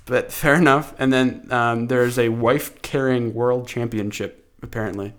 but 0.06 0.30
fair 0.44 0.56
enough. 0.56 0.94
And 1.00 1.14
then 1.14 1.48
um, 1.52 1.88
there's 1.88 2.20
a 2.20 2.28
wife 2.28 2.82
carrying 2.82 3.34
world 3.34 3.66
championship. 3.66 4.44
Apparently, 4.62 5.14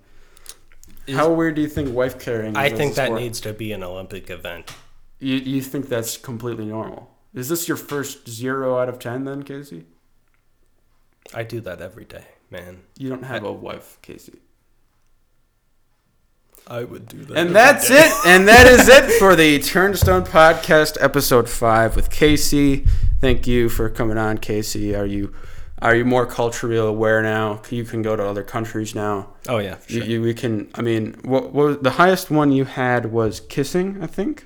how 1.11 1.33
weird 1.33 1.55
do 1.55 1.63
you 1.63 1.69
think 1.69 1.95
wife 1.95 2.19
carrying? 2.19 2.59
I 2.59 2.67
is 2.67 2.75
think 2.75 2.95
that 2.97 3.07
sport? 3.07 3.23
needs 3.23 3.41
to 3.41 3.55
be 3.55 3.73
an 3.73 3.83
Olympic 3.83 4.29
event. 4.29 4.71
You 5.19 5.37
you 5.37 5.63
think 5.63 5.89
that's 5.89 6.19
completely 6.19 6.67
normal? 6.67 7.17
Is 7.33 7.49
this 7.49 7.69
your 7.69 7.79
first 7.79 8.29
zero 8.29 8.79
out 8.79 8.91
of 8.91 8.99
ten 8.99 9.25
then, 9.25 9.45
Kasey? 9.45 9.85
I 11.33 11.43
do 11.43 11.63
that 11.63 11.81
every 11.81 12.05
day, 12.05 12.27
man. 12.51 12.81
You 12.99 13.09
don't 13.09 13.25
have 13.25 13.45
a 13.45 13.53
wife, 13.53 13.97
Kasey. 14.03 14.41
I 16.69 16.85
would 16.85 17.09
do 17.09 17.24
that. 17.24 17.36
And 17.36 17.55
that's 17.55 17.90
it. 17.90 18.12
And 18.27 18.47
that 18.49 18.66
is 18.66 18.89
it 18.89 19.19
for 19.19 19.35
the 19.35 19.59
Turnstone 19.59 20.27
Podcast, 20.27 20.97
episode 21.01 21.49
five 21.49 21.97
with 21.97 22.11
Kasey. 22.11 22.86
Thank 23.20 23.47
you 23.47 23.69
for 23.69 23.89
coming 23.89 24.19
on, 24.19 24.39
Kasey. 24.39 24.97
Are 24.97 25.07
you 25.07 25.35
are 25.81 25.95
you 25.95 26.05
more 26.05 26.27
culturally 26.27 26.77
aware 26.77 27.23
now? 27.23 27.62
You 27.70 27.85
can 27.85 28.03
go 28.03 28.16
to 28.16 28.24
other 28.24 28.43
countries 28.43 28.95
now. 28.95 29.28
Oh 29.49 29.59
yeah, 29.59 29.77
for 29.77 29.93
You, 29.93 30.01
sure. 30.01 30.09
you 30.09 30.23
we 30.23 30.35
can. 30.35 30.70
I 30.74 30.82
mean, 30.82 31.15
what, 31.23 31.53
what 31.53 31.66
was, 31.66 31.78
the 31.78 31.90
highest 31.93 32.31
one 32.31 32.53
you 32.53 32.65
had 32.65 33.12
was 33.12 33.40
kissing. 33.40 34.03
I 34.03 34.07
think. 34.07 34.45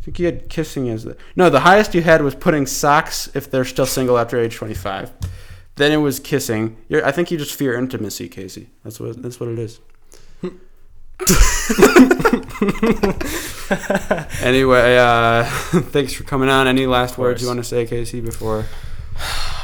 I 0.00 0.04
think 0.04 0.18
you 0.18 0.26
had 0.26 0.48
kissing 0.50 0.88
as 0.88 1.04
the 1.04 1.16
no. 1.36 1.48
The 1.48 1.60
highest 1.60 1.94
you 1.94 2.02
had 2.02 2.22
was 2.22 2.34
putting 2.34 2.66
socks 2.66 3.30
if 3.34 3.50
they're 3.50 3.64
still 3.64 3.86
single 3.86 4.18
after 4.18 4.38
age 4.38 4.56
twenty 4.56 4.74
five. 4.74 5.12
Then 5.76 5.92
it 5.92 5.96
was 5.96 6.20
kissing. 6.20 6.76
You're, 6.88 7.04
I 7.04 7.10
think 7.10 7.30
you 7.30 7.38
just 7.38 7.54
fear 7.54 7.74
intimacy, 7.78 8.28
Kasey. 8.28 8.66
That's 8.82 8.98
what 9.00 9.22
that's 9.22 9.38
what 9.40 9.48
it 9.48 9.58
is. 9.58 9.80
anyway, 14.40 14.96
uh, 14.98 15.44
thanks 15.90 16.12
for 16.12 16.24
coming 16.24 16.48
on. 16.48 16.66
Any 16.66 16.86
last 16.86 17.18
words 17.18 17.40
you 17.42 17.48
want 17.48 17.58
to 17.58 17.64
say, 17.64 17.86
Kasey, 17.86 18.24
before? 18.24 18.66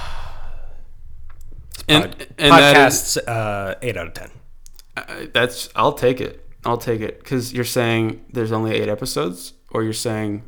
Pod- 1.89 1.89
and 1.89 2.05
is- 2.05 2.27
Podcasts, 2.39 3.19
uh, 3.27 3.75
eight 3.83 3.97
out 3.97 4.07
of 4.09 4.15
ten. 4.15 4.31
uh, 4.97 5.27
that's 5.33 5.69
I'll 5.75 5.93
take 5.93 6.21
it. 6.21 6.47
I'll 6.65 6.79
take 6.79 7.01
it 7.01 7.19
because 7.19 7.53
you're 7.53 7.65
saying 7.65 8.25
there's 8.33 8.53
only 8.53 8.73
eight 8.77 8.89
episodes, 8.89 9.55
or 9.71 9.83
you're 9.83 9.93
saying 9.93 10.43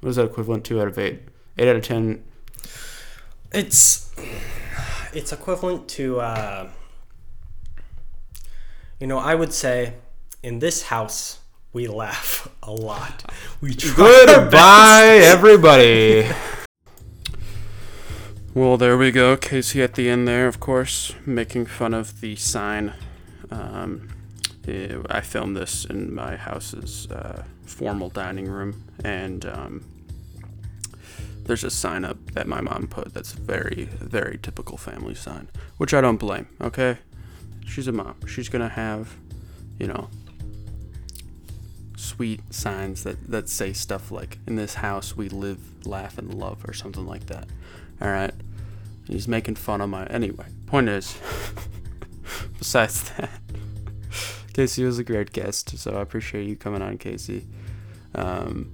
what 0.00 0.10
is 0.10 0.16
that 0.16 0.26
equivalent 0.26 0.64
to 0.66 0.80
out 0.80 0.88
of 0.88 0.98
eight? 0.98 1.22
Eight 1.58 1.68
out 1.68 1.76
of 1.76 1.82
ten. 1.82 2.24
It's 3.52 4.12
it's 5.12 5.32
equivalent 5.32 5.88
to 5.90 6.20
uh, 6.20 6.68
you 9.00 9.06
know 9.06 9.18
I 9.18 9.34
would 9.34 9.52
say 9.52 9.94
in 10.42 10.58
this 10.58 10.82
house 10.82 11.38
we 11.72 11.86
laugh 11.86 12.48
a 12.62 12.70
lot. 12.70 13.32
We 13.60 13.74
try 13.74 14.24
Goodbye, 14.26 15.20
everybody. 15.22 16.28
Well, 18.52 18.76
there 18.76 18.98
we 18.98 19.10
go. 19.10 19.36
Kasey 19.38 19.82
at 19.82 19.94
the 19.94 20.10
end 20.10 20.28
there, 20.28 20.46
of 20.46 20.60
course, 20.60 21.14
making 21.24 21.66
fun 21.66 21.94
of 21.94 22.20
the 22.20 22.36
sign. 22.36 22.92
Um, 23.50 24.08
eh, 24.68 24.98
I 25.08 25.22
filmed 25.22 25.56
this 25.56 25.86
in 25.86 26.14
my 26.14 26.36
house's 26.36 27.10
uh, 27.10 27.44
formal 27.64 28.10
dining 28.10 28.48
room, 28.48 28.84
and 29.02 29.46
um, 29.46 29.84
there's 31.44 31.64
a 31.64 31.70
sign 31.70 32.04
up 32.04 32.18
that 32.32 32.46
my 32.46 32.60
mom 32.60 32.88
put 32.88 33.14
that's 33.14 33.32
very, 33.32 33.88
very 33.98 34.38
typical 34.42 34.76
family 34.76 35.14
sign, 35.14 35.48
which 35.78 35.94
I 35.94 36.02
don't 36.02 36.18
blame. 36.18 36.48
Okay, 36.60 36.98
she's 37.64 37.88
a 37.88 37.92
mom. 37.92 38.26
She's 38.26 38.50
gonna 38.50 38.68
have, 38.68 39.16
you 39.78 39.86
know, 39.86 40.10
sweet 42.02 42.40
signs 42.52 43.04
that 43.04 43.30
that 43.30 43.48
say 43.48 43.72
stuff 43.72 44.10
like 44.10 44.38
"In 44.46 44.56
this 44.56 44.74
house 44.74 45.16
we 45.16 45.28
live, 45.28 45.86
laugh, 45.86 46.18
and 46.18 46.34
love" 46.34 46.64
or 46.66 46.72
something 46.72 47.06
like 47.06 47.26
that. 47.26 47.48
All 48.00 48.08
right. 48.08 48.34
He's 49.06 49.28
making 49.28 49.56
fun 49.56 49.80
of 49.80 49.88
my. 49.88 50.06
Anyway, 50.06 50.46
point 50.66 50.88
is, 50.88 51.16
besides 52.58 53.10
that, 53.10 53.30
Kasey 54.52 54.84
was 54.84 54.98
a 54.98 55.04
great 55.04 55.32
guest, 55.32 55.76
so 55.78 55.96
I 55.96 56.02
appreciate 56.02 56.46
you 56.46 56.56
coming 56.56 56.82
on, 56.82 56.98
Kasey. 56.98 57.44
Um, 58.14 58.72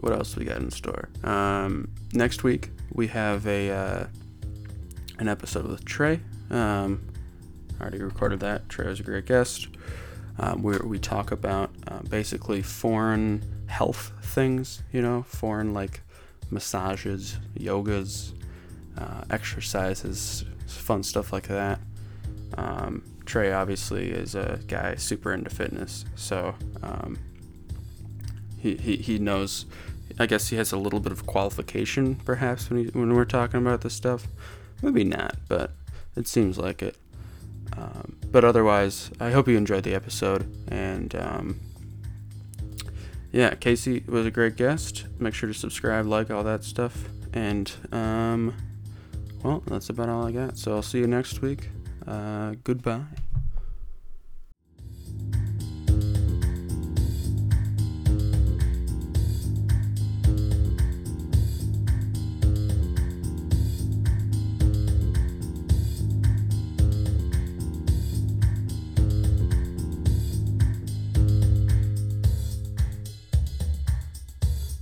what 0.00 0.12
else 0.12 0.36
we 0.36 0.44
got 0.44 0.58
in 0.58 0.70
store? 0.70 1.08
Um, 1.24 1.88
next 2.12 2.42
week 2.42 2.70
we 2.92 3.08
have 3.08 3.46
a 3.46 3.70
uh, 3.70 4.06
an 5.18 5.28
episode 5.28 5.66
with 5.66 5.84
Trey. 5.84 6.20
Um, 6.50 7.06
I 7.78 7.82
already 7.82 8.02
recorded 8.02 8.40
that. 8.40 8.68
Trey 8.68 8.86
was 8.86 9.00
a 9.00 9.02
great 9.02 9.26
guest. 9.26 9.68
Um, 10.40 10.62
where 10.62 10.80
we 10.84 11.00
talk 11.00 11.32
about 11.32 11.70
uh, 11.88 11.98
basically 12.08 12.62
foreign 12.62 13.42
health 13.66 14.12
things, 14.22 14.82
you 14.92 15.02
know, 15.02 15.24
foreign 15.24 15.74
like 15.74 16.00
massages, 16.50 17.38
yogas, 17.58 18.32
uh, 18.96 19.24
exercises, 19.30 20.44
fun 20.66 21.02
stuff 21.02 21.32
like 21.32 21.48
that. 21.48 21.80
Um, 22.56 23.02
Trey 23.26 23.52
obviously 23.52 24.10
is 24.10 24.34
a 24.34 24.60
guy 24.68 24.94
super 24.94 25.32
into 25.32 25.50
fitness, 25.50 26.04
so 26.14 26.54
um, 26.82 27.18
he, 28.58 28.76
he 28.76 28.96
he 28.96 29.18
knows. 29.18 29.66
I 30.20 30.26
guess 30.26 30.48
he 30.48 30.56
has 30.56 30.72
a 30.72 30.78
little 30.78 31.00
bit 31.00 31.12
of 31.12 31.26
qualification, 31.26 32.16
perhaps, 32.16 32.70
when 32.70 32.84
he, 32.84 32.90
when 32.90 33.14
we're 33.14 33.24
talking 33.24 33.60
about 33.60 33.82
this 33.82 33.94
stuff. 33.94 34.26
Maybe 34.82 35.04
not, 35.04 35.36
but 35.48 35.72
it 36.16 36.26
seems 36.26 36.58
like 36.58 36.82
it. 36.82 36.96
Um, 37.76 38.16
but 38.30 38.44
otherwise, 38.44 39.10
I 39.20 39.30
hope 39.30 39.48
you 39.48 39.56
enjoyed 39.56 39.84
the 39.84 39.94
episode. 39.94 40.50
And 40.68 41.14
um, 41.14 41.60
yeah, 43.32 43.54
Kasey 43.54 44.06
was 44.08 44.26
a 44.26 44.30
great 44.30 44.56
guest. 44.56 45.06
Make 45.18 45.34
sure 45.34 45.48
to 45.48 45.54
subscribe, 45.54 46.06
like, 46.06 46.30
all 46.30 46.44
that 46.44 46.64
stuff. 46.64 47.08
And 47.32 47.70
um, 47.92 48.54
well, 49.42 49.62
that's 49.66 49.90
about 49.90 50.08
all 50.08 50.26
I 50.26 50.32
got. 50.32 50.56
So 50.56 50.74
I'll 50.74 50.82
see 50.82 50.98
you 50.98 51.06
next 51.06 51.42
week. 51.42 51.70
Uh, 52.06 52.54
goodbye. 52.64 53.04